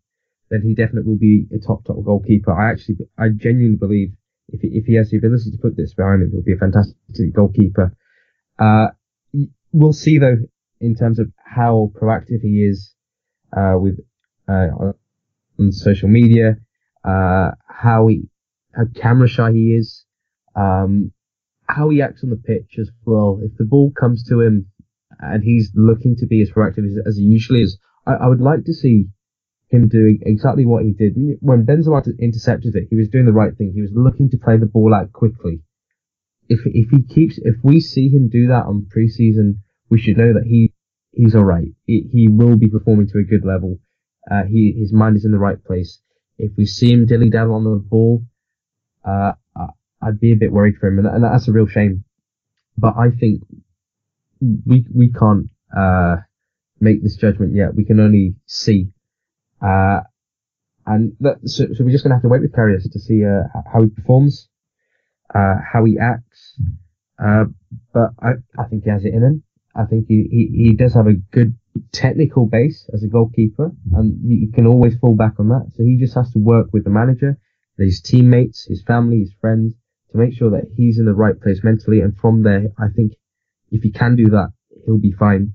then 0.49 0.61
he 0.61 0.75
definitely 0.75 1.09
will 1.09 1.19
be 1.19 1.47
a 1.53 1.59
top 1.59 1.85
top 1.85 2.03
goalkeeper. 2.03 2.51
I 2.51 2.71
actually, 2.71 2.97
I 3.17 3.29
genuinely 3.29 3.77
believe 3.77 4.13
if 4.49 4.61
he, 4.61 4.67
if 4.73 4.85
he 4.85 4.95
has 4.95 5.09
the 5.09 5.17
ability 5.17 5.51
to 5.51 5.57
put 5.57 5.75
this 5.75 5.93
behind 5.93 6.21
him, 6.21 6.31
he'll 6.31 6.43
be 6.43 6.53
a 6.53 6.57
fantastic 6.57 6.95
goalkeeper. 7.33 7.95
Uh, 8.59 8.87
we'll 9.71 9.93
see 9.93 10.19
though 10.19 10.37
in 10.79 10.95
terms 10.95 11.17
of 11.17 11.31
how 11.43 11.91
proactive 11.99 12.41
he 12.41 12.63
is 12.63 12.93
with 13.55 13.99
uh, 14.47 14.93
on 15.59 15.71
social 15.71 16.09
media, 16.09 16.57
uh, 17.03 17.51
how 17.67 18.07
he 18.07 18.23
how 18.75 18.83
camera 18.95 19.27
shy 19.27 19.51
he 19.51 19.75
is, 19.75 20.05
um, 20.55 21.11
how 21.67 21.89
he 21.89 22.01
acts 22.01 22.23
on 22.23 22.29
the 22.29 22.35
pitch 22.35 22.77
as 22.79 22.89
well. 23.05 23.39
If 23.41 23.57
the 23.57 23.65
ball 23.65 23.91
comes 23.91 24.27
to 24.29 24.41
him 24.41 24.67
and 25.19 25.43
he's 25.43 25.71
looking 25.75 26.15
to 26.17 26.25
be 26.25 26.41
as 26.41 26.49
proactive 26.49 26.85
as, 26.85 26.97
as 27.05 27.17
he 27.17 27.23
usually 27.23 27.61
is, 27.61 27.77
I, 28.05 28.13
I, 28.13 28.27
would 28.27 28.41
like 28.41 28.65
to 28.65 28.73
see 28.73 29.05
him 29.69 29.87
doing 29.87 30.19
exactly 30.23 30.65
what 30.65 30.83
he 30.83 30.91
did 30.91 31.15
when 31.39 31.65
Benzema 31.65 32.03
intercepted 32.19 32.75
it. 32.75 32.87
He 32.89 32.95
was 32.95 33.09
doing 33.09 33.25
the 33.25 33.33
right 33.33 33.55
thing. 33.55 33.71
He 33.73 33.81
was 33.81 33.91
looking 33.93 34.29
to 34.31 34.37
play 34.37 34.57
the 34.57 34.65
ball 34.65 34.93
out 34.93 35.13
quickly. 35.13 35.61
If 36.49 36.61
if 36.65 36.89
he 36.89 37.03
keeps, 37.03 37.37
if 37.37 37.55
we 37.63 37.79
see 37.79 38.09
him 38.09 38.29
do 38.29 38.47
that 38.47 38.65
on 38.65 38.87
preseason, 38.95 39.59
we 39.89 39.99
should 39.99 40.17
know 40.17 40.33
that 40.33 40.45
he 40.45 40.72
he's 41.13 41.35
all 41.35 41.43
right. 41.43 41.67
He, 41.85 42.05
he 42.11 42.27
will 42.27 42.57
be 42.57 42.67
performing 42.67 43.07
to 43.07 43.19
a 43.19 43.23
good 43.23 43.45
level. 43.45 43.79
Uh, 44.29 44.43
he 44.43 44.75
his 44.77 44.93
mind 44.93 45.17
is 45.17 45.25
in 45.25 45.31
the 45.31 45.37
right 45.37 45.63
place. 45.63 45.99
If 46.37 46.51
we 46.57 46.65
see 46.65 46.91
him 46.91 47.05
dilly 47.05 47.29
daddle 47.29 47.55
on 47.55 47.63
the 47.63 47.77
ball, 47.77 48.23
uh, 49.05 49.33
I'd 50.03 50.19
be 50.19 50.33
a 50.33 50.35
bit 50.35 50.51
worried 50.51 50.75
for 50.79 50.87
him, 50.87 50.99
and, 50.99 51.07
and 51.07 51.23
that's 51.23 51.47
a 51.47 51.51
real 51.51 51.67
shame. 51.67 52.03
But 52.77 52.95
I 52.97 53.11
think 53.11 53.43
we 54.41 54.85
we 54.93 55.11
can't 55.11 55.49
uh, 55.75 56.17
make 56.79 57.03
this 57.03 57.15
judgment 57.15 57.55
yet. 57.55 57.75
We 57.75 57.85
can 57.85 57.99
only 57.99 58.35
see, 58.45 58.89
uh, 59.61 60.01
and 60.85 61.13
that, 61.21 61.37
so, 61.45 61.67
so, 61.73 61.83
we're 61.83 61.91
just 61.91 62.03
gonna 62.03 62.15
have 62.15 62.23
to 62.23 62.27
wait 62.27 62.41
with 62.41 62.53
Karius 62.53 62.91
to 62.91 62.99
see 62.99 63.23
uh, 63.23 63.43
how 63.71 63.83
he 63.83 63.89
performs, 63.89 64.49
uh, 65.33 65.55
how 65.71 65.85
he 65.85 65.97
acts. 65.99 66.59
Uh, 67.23 67.45
but 67.93 68.09
I 68.19 68.31
I 68.57 68.65
think 68.65 68.83
he 68.83 68.89
has 68.89 69.05
it 69.05 69.13
in 69.13 69.23
him. 69.23 69.43
I 69.75 69.85
think 69.85 70.05
he, 70.07 70.27
he, 70.29 70.65
he 70.65 70.75
does 70.75 70.93
have 70.93 71.07
a 71.07 71.13
good 71.13 71.55
technical 71.91 72.45
base 72.45 72.87
as 72.93 73.03
a 73.03 73.07
goalkeeper, 73.07 73.71
and 73.93 74.19
he 74.27 74.51
can 74.53 74.67
always 74.67 74.97
fall 74.97 75.15
back 75.15 75.33
on 75.39 75.49
that. 75.49 75.71
So 75.75 75.83
he 75.83 75.97
just 75.99 76.15
has 76.15 76.31
to 76.33 76.39
work 76.39 76.67
with 76.71 76.83
the 76.83 76.89
manager, 76.89 77.39
his 77.77 78.01
teammates, 78.01 78.65
his 78.65 78.83
family, 78.83 79.19
his 79.19 79.33
friends, 79.41 79.73
to 80.11 80.17
make 80.17 80.33
sure 80.33 80.51
that 80.51 80.69
he's 80.75 80.99
in 80.99 81.05
the 81.05 81.13
right 81.13 81.39
place 81.39 81.61
mentally. 81.63 82.01
And 82.01 82.15
from 82.15 82.43
there, 82.43 82.67
I 82.77 82.87
think 82.95 83.13
if 83.71 83.81
he 83.81 83.91
can 83.91 84.15
do 84.15 84.29
that, 84.29 84.49
he'll 84.85 84.99
be 84.99 85.11
fine. 85.11 85.53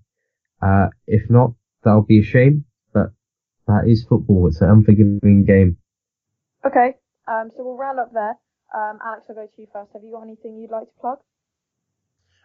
Uh, 0.61 0.89
if 1.07 1.31
not, 1.31 1.53
that'll 1.85 2.03
be 2.03 2.19
a 2.19 2.25
shame, 2.25 2.65
but 2.93 3.13
that 3.69 3.85
is 3.87 4.05
football. 4.09 4.49
It's 4.49 4.61
an 4.61 4.71
unforgiving 4.71 5.45
game. 5.47 5.77
Okay, 6.67 6.97
um, 7.29 7.51
so 7.57 7.63
we'll 7.65 7.77
round 7.77 8.01
up 8.01 8.13
there. 8.13 8.35
Um, 8.75 8.99
Alex, 9.05 9.27
I'll 9.29 9.37
go 9.37 9.47
to 9.47 9.63
you 9.63 9.69
first. 9.73 9.93
Have 9.93 10.03
you 10.03 10.13
got 10.13 10.23
anything 10.23 10.59
you'd 10.59 10.73
like 10.73 10.89
to 10.89 11.01
plug? 11.01 11.19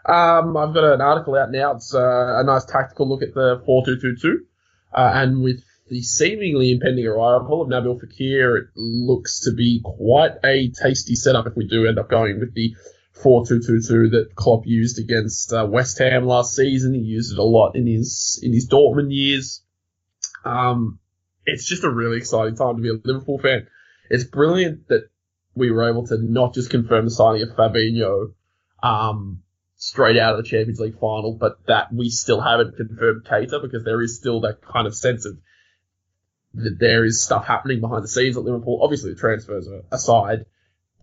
Um, 0.05 0.57
I've 0.57 0.73
got 0.73 0.83
an 0.83 1.01
article 1.01 1.35
out 1.35 1.51
now. 1.51 1.75
It's 1.75 1.93
uh, 1.95 2.39
a 2.39 2.43
nice 2.43 2.65
tactical 2.65 3.07
look 3.07 3.21
at 3.21 3.33
the 3.33 3.61
4222. 3.65 4.45
Uh, 4.93 5.11
and 5.13 5.41
with 5.41 5.63
the 5.89 6.01
seemingly 6.01 6.71
impending 6.71 7.07
arrival 7.07 7.61
of 7.61 7.69
Nabil 7.69 7.99
Fekir, 8.01 8.61
it 8.61 8.67
looks 8.75 9.41
to 9.41 9.53
be 9.53 9.81
quite 9.83 10.33
a 10.43 10.69
tasty 10.69 11.15
setup 11.15 11.47
if 11.47 11.55
we 11.55 11.67
do 11.67 11.87
end 11.87 11.99
up 11.99 12.09
going 12.09 12.39
with 12.39 12.53
the 12.53 12.75
4-2-2-2 13.23 14.11
that 14.11 14.31
Klopp 14.35 14.65
used 14.65 14.99
against 14.99 15.53
uh, 15.53 15.65
West 15.69 15.99
Ham 15.99 16.25
last 16.25 16.55
season. 16.55 16.93
He 16.93 16.99
used 16.99 17.31
it 17.31 17.39
a 17.39 17.43
lot 17.43 17.75
in 17.75 17.87
his 17.87 18.39
in 18.43 18.53
his 18.53 18.67
Dortmund 18.67 19.13
years. 19.13 19.61
Um, 20.43 20.99
it's 21.45 21.65
just 21.65 21.83
a 21.83 21.89
really 21.89 22.17
exciting 22.17 22.55
time 22.55 22.75
to 22.75 22.81
be 22.81 22.89
a 22.89 22.99
Liverpool 23.03 23.39
fan. 23.39 23.67
It's 24.09 24.23
brilliant 24.23 24.87
that 24.89 25.09
we 25.55 25.71
were 25.71 25.89
able 25.89 26.07
to 26.07 26.17
not 26.17 26.53
just 26.53 26.69
confirm 26.69 27.05
the 27.05 27.11
signing 27.11 27.43
of 27.43 27.49
Fabinho 27.49 28.33
um, 28.81 29.43
straight 29.83 30.17
out 30.17 30.39
of 30.39 30.43
the 30.43 30.49
Champions 30.49 30.79
League 30.79 30.97
final, 30.97 31.33
but 31.33 31.57
that 31.67 31.93
we 31.93 32.09
still 32.09 32.39
haven't 32.39 32.77
confirmed 32.77 33.25
Keita 33.25 33.61
because 33.61 33.83
there 33.83 34.01
is 34.01 34.15
still 34.15 34.39
that 34.41 34.61
kind 34.61 34.87
of 34.87 34.95
sense 34.95 35.25
of 35.25 35.37
that 36.53 36.77
there 36.79 37.03
is 37.03 37.21
stuff 37.21 37.45
happening 37.45 37.81
behind 37.81 38.01
the 38.01 38.07
scenes 38.07 38.37
at 38.37 38.43
Liverpool. 38.43 38.79
Obviously, 38.81 39.13
the 39.13 39.19
transfers 39.19 39.67
aside, 39.91 40.45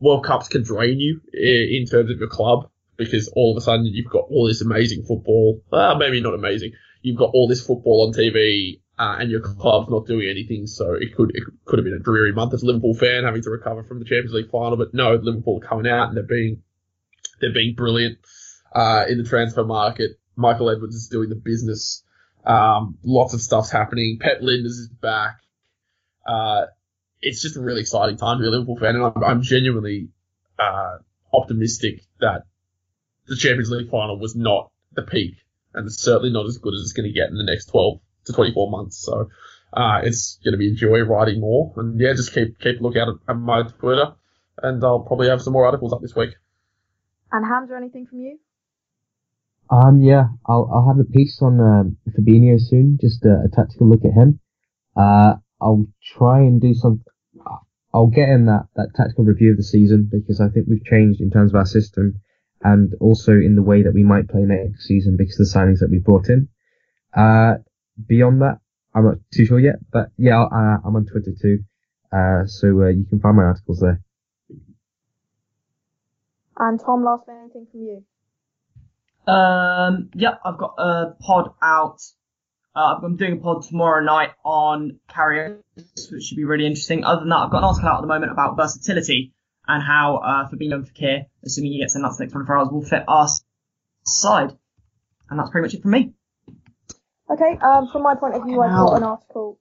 World 0.01 0.25
Cups 0.25 0.49
can 0.49 0.63
drain 0.63 0.99
you 0.99 1.21
in 1.35 1.85
terms 1.85 2.11
of 2.11 2.19
your 2.19 2.29
club 2.29 2.71
because 2.97 3.29
all 3.37 3.51
of 3.51 3.59
a 3.59 3.61
sudden 3.61 3.85
you've 3.85 4.11
got 4.11 4.25
all 4.31 4.47
this 4.47 4.63
amazing 4.63 5.03
football. 5.03 5.61
Uh, 5.71 5.95
maybe 5.97 6.23
not 6.23 6.33
amazing. 6.33 6.73
You've 7.03 7.19
got 7.19 7.33
all 7.35 7.49
this 7.49 7.67
football 7.67 8.07
on 8.07 8.15
TV 8.15 8.81
uh, 8.99 9.17
and 9.21 9.31
your 9.31 9.41
club's 9.41 9.91
not 9.91 10.07
doing 10.07 10.27
anything. 10.31 10.67
So 10.67 10.95
it 10.95 11.15
could 11.15 11.33
it 11.35 11.43
could 11.67 11.79
have 11.79 11.85
been 11.85 12.01
a 12.01 12.03
dreary 12.03 12.33
month 12.33 12.55
as 12.55 12.63
a 12.63 12.67
Liverpool 12.67 12.95
fan 12.95 13.25
having 13.25 13.43
to 13.43 13.51
recover 13.51 13.83
from 13.83 13.99
the 13.99 14.07
Champions 14.07 14.33
League 14.33 14.51
final. 14.51 14.79
But 14.79 14.95
no, 14.95 15.17
Liverpool 15.17 15.61
coming 15.61 15.91
out 15.91 16.09
and 16.09 16.17
they're 16.17 16.25
being 16.25 16.63
they're 17.43 17.53
being 17.53 17.75
brilliant 17.75 18.19
uh, 18.73 19.05
in 19.09 19.19
the 19.19 19.29
transfer 19.29 19.65
market. 19.65 20.13
Michael 20.37 20.71
Edwards 20.71 20.95
is 20.95 21.09
doing 21.09 21.29
the 21.29 21.35
business. 21.35 22.05
Um, 22.45 22.97
lots 23.05 23.35
of 23.35 23.43
stuff's 23.43 23.71
happening. 23.71 24.19
Pep 24.21 24.41
Lijnders 24.41 24.79
is 24.79 24.89
back. 24.89 25.41
Uh, 26.27 26.67
it's 27.21 27.43
just 27.43 27.57
a 27.57 27.61
really 27.61 27.81
exciting 27.81 28.17
time 28.17 28.39
to 28.39 28.43
be 28.43 28.49
a 28.49 28.51
Liverpool 28.51 28.77
fan, 28.77 28.95
and 28.95 29.05
I'm, 29.05 29.25
I'm 29.25 29.43
genuinely 29.43 30.09
uh, 30.59 30.99
optimistic 31.33 32.03
that 32.21 32.45
the 33.27 33.37
Champions 33.37 33.71
League 33.71 33.91
final 33.91 34.19
was 34.19 34.35
not 34.35 34.71
the 34.93 35.03
peak, 35.03 35.35
and 35.75 35.87
it's 35.87 36.01
certainly 36.01 36.33
not 36.33 36.47
as 36.47 36.59
good 36.59 36.75
as 36.75 36.81
it's 36.81 36.93
going 36.93 37.09
to 37.09 37.13
get 37.13 37.29
in 37.29 37.37
the 37.37 37.45
next 37.45 37.67
12 37.67 38.01
to 38.27 38.33
24 38.33 38.71
months. 38.71 38.99
So 38.99 39.29
uh, 39.73 40.01
it's 40.03 40.39
going 40.45 40.53
to 40.53 40.59
be 40.59 40.73
a 40.73 40.75
joy 40.75 41.01
writing 41.01 41.41
more, 41.41 41.73
and 41.77 42.01
yeah, 42.01 42.13
just 42.15 42.35
keep 42.35 42.59
keep 42.59 42.81
a 42.81 42.83
look 42.83 42.97
out 42.97 43.09
at 43.29 43.35
my 43.35 43.63
Twitter, 43.63 44.15
and 44.63 44.83
I'll 44.83 45.01
probably 45.01 45.29
have 45.29 45.43
some 45.43 45.53
more 45.53 45.67
articles 45.67 45.93
up 45.93 46.01
this 46.01 46.17
week. 46.17 46.31
And 47.33 47.45
Hamzah, 47.45 47.77
anything 47.77 48.07
from 48.07 48.21
you? 48.21 48.39
Um, 49.71 50.03
yeah, 50.03 50.25
I'll 50.47 50.69
I'll 50.73 50.89
have 50.89 50.99
a 50.99 51.05
piece 51.05 51.41
on 51.41 51.61
um, 51.61 51.97
Fabinho 52.09 52.61
soon, 52.61 52.99
just 53.01 53.25
a, 53.25 53.45
a, 53.45 53.49
tactical 53.55 53.89
look 53.89 54.05
at 54.05 54.13
him. 54.13 54.41
Uh, 54.97 55.35
I'll 55.61 55.87
try 56.03 56.41
and 56.41 56.61
do 56.61 56.75
some. 56.75 57.05
I'll 57.95 58.09
get 58.09 58.29
in 58.29 58.47
that 58.47 58.67
that 58.75 58.91
tactical 58.97 59.25
review 59.25 59.53
of 59.53 59.59
the 59.59 59.63
season 59.63 60.09
because 60.11 60.41
I 60.41 60.49
think 60.49 60.67
we've 60.69 60.85
changed 60.85 61.21
in 61.21 61.31
terms 61.31 61.53
of 61.53 61.57
our 61.57 61.67
system 61.67 62.21
and 62.63 62.95
also 63.01 63.33
in 63.33 63.55
the 63.55 63.63
way 63.63 63.83
that 63.83 63.95
we 63.95 64.03
might 64.03 64.29
play 64.29 64.43
next 64.43 64.87
season 64.87 65.17
because 65.17 65.39
of 65.39 65.47
the 65.47 65.59
signings 65.59 65.79
that 65.79 65.91
we 65.91 65.99
brought 65.99 66.29
in. 66.29 66.49
Uh, 67.17 67.55
beyond 68.09 68.43
that, 68.43 68.59
I'm 68.93 69.05
not 69.05 69.19
too 69.33 69.47
sure 69.47 69.61
yet, 69.61 69.77
but 69.93 70.11
yeah, 70.19 70.43
I, 70.43 70.79
I'm 70.85 70.97
on 70.97 71.07
Twitter 71.07 71.33
too, 71.41 71.61
uh, 72.13 72.47
so 72.47 72.83
uh, 72.83 72.89
you 72.89 73.05
can 73.09 73.21
find 73.21 73.37
my 73.37 73.45
articles 73.45 73.79
there. 73.81 74.01
And 76.59 76.79
Tom, 76.79 77.05
last 77.05 77.29
anything 77.29 77.67
from 77.71 77.81
you? 77.81 78.05
Um, 79.27 80.11
yeah, 80.15 80.35
I've 80.45 80.59
got 80.59 80.75
a 80.79 81.15
pod 81.21 81.53
out. 81.63 82.01
Uh, 82.75 82.97
I'm 83.03 83.17
doing 83.17 83.35
a 83.35 83.37
pod 83.37 83.63
tomorrow 83.63 84.03
night 84.03 84.31
on 84.45 85.01
Karius, 85.11 85.61
which 86.11 86.25
should 86.25 86.37
be 86.37 86.45
really 86.45 86.67
interesting. 86.67 87.05
Other 87.05 87.21
than 87.21 87.31
that, 87.31 87.37
I've 87.37 87.51
got 87.51 87.59
an 87.59 87.65
article 87.65 87.89
out 87.89 87.99
at 87.99 88.01
the 88.03 88.07
moment 88.07 88.33
about 88.33 88.57
versatility 88.57 89.35
and 89.67 89.83
how 89.83 90.17
uh, 90.17 90.49
Fabinho 90.49 90.75
and 90.75 90.87
Fekir, 90.87 91.27
assuming 91.45 91.73
he 91.73 91.81
gets 91.81 91.97
in 91.97 92.03
that 92.03 92.17
next 92.19 92.33
24 92.33 92.59
hours, 92.59 92.69
will 92.71 92.83
fit 92.83 93.05
our 93.07 93.29
side. 94.05 94.57
And 95.29 95.39
that's 95.39 95.51
pretty 95.51 95.67
much 95.67 95.75
it 95.75 95.83
from 95.83 95.91
me. 95.93 96.13
Okay, 97.31 97.59
um, 97.63 97.89
from 97.89 98.03
my 98.03 98.15
point 98.15 98.35
of 98.35 98.45
view, 98.45 98.61
I've 98.61 98.73
got 98.73 98.97
an 98.97 99.05
article. 99.05 99.59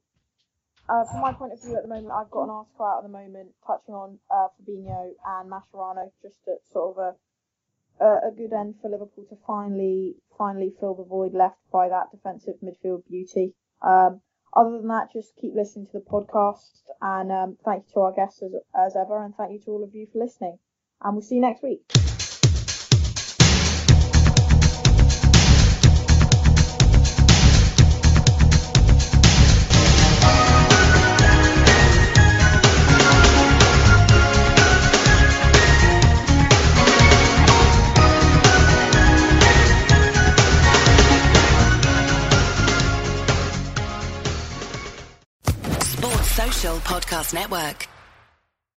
Uh, 0.87 1.05
from 1.05 1.21
my 1.21 1.33
point 1.33 1.53
of 1.53 1.61
view 1.61 1.75
at 1.75 1.83
the 1.83 1.89
moment, 1.89 2.11
I've 2.11 2.31
got 2.31 2.45
an 2.45 2.49
article 2.49 2.85
out 2.85 2.97
at 2.97 3.03
the 3.03 3.09
moment 3.09 3.49
touching 3.65 3.93
on 3.93 4.17
uh, 4.31 4.47
Fabinho 4.57 5.11
and 5.27 5.51
Mascherano, 5.51 6.09
just 6.23 6.37
at 6.47 6.57
sort 6.71 6.97
of 6.97 7.03
a 7.03 7.15
a, 7.99 8.29
a 8.29 8.31
good 8.35 8.53
end 8.53 8.75
for 8.81 8.89
Liverpool 8.89 9.25
to 9.29 9.37
finally 9.45 10.15
finally 10.37 10.73
fill 10.79 10.95
the 10.95 11.03
void 11.03 11.33
left 11.33 11.59
by 11.71 11.89
that 11.89 12.11
defensive 12.11 12.55
midfield 12.63 13.03
beauty. 13.09 13.53
Um, 13.81 14.21
other 14.53 14.77
than 14.77 14.87
that, 14.87 15.11
just 15.13 15.35
keep 15.35 15.53
listening 15.53 15.87
to 15.87 15.99
the 15.99 16.05
podcast 16.05 16.81
and 17.01 17.31
um, 17.31 17.57
thank 17.63 17.85
you 17.87 17.93
to 17.93 17.99
our 18.01 18.13
guests 18.13 18.41
as, 18.41 18.51
as 18.75 18.95
ever 18.95 19.23
and 19.23 19.35
thank 19.35 19.51
you 19.51 19.59
to 19.59 19.71
all 19.71 19.83
of 19.83 19.93
you 19.93 20.07
for 20.11 20.19
listening. 20.19 20.57
And 21.01 21.13
we'll 21.13 21.21
see 21.21 21.35
you 21.35 21.41
next 21.41 21.61
week. 21.61 22.08
Podcast 46.89 47.35
Network. 47.35 47.98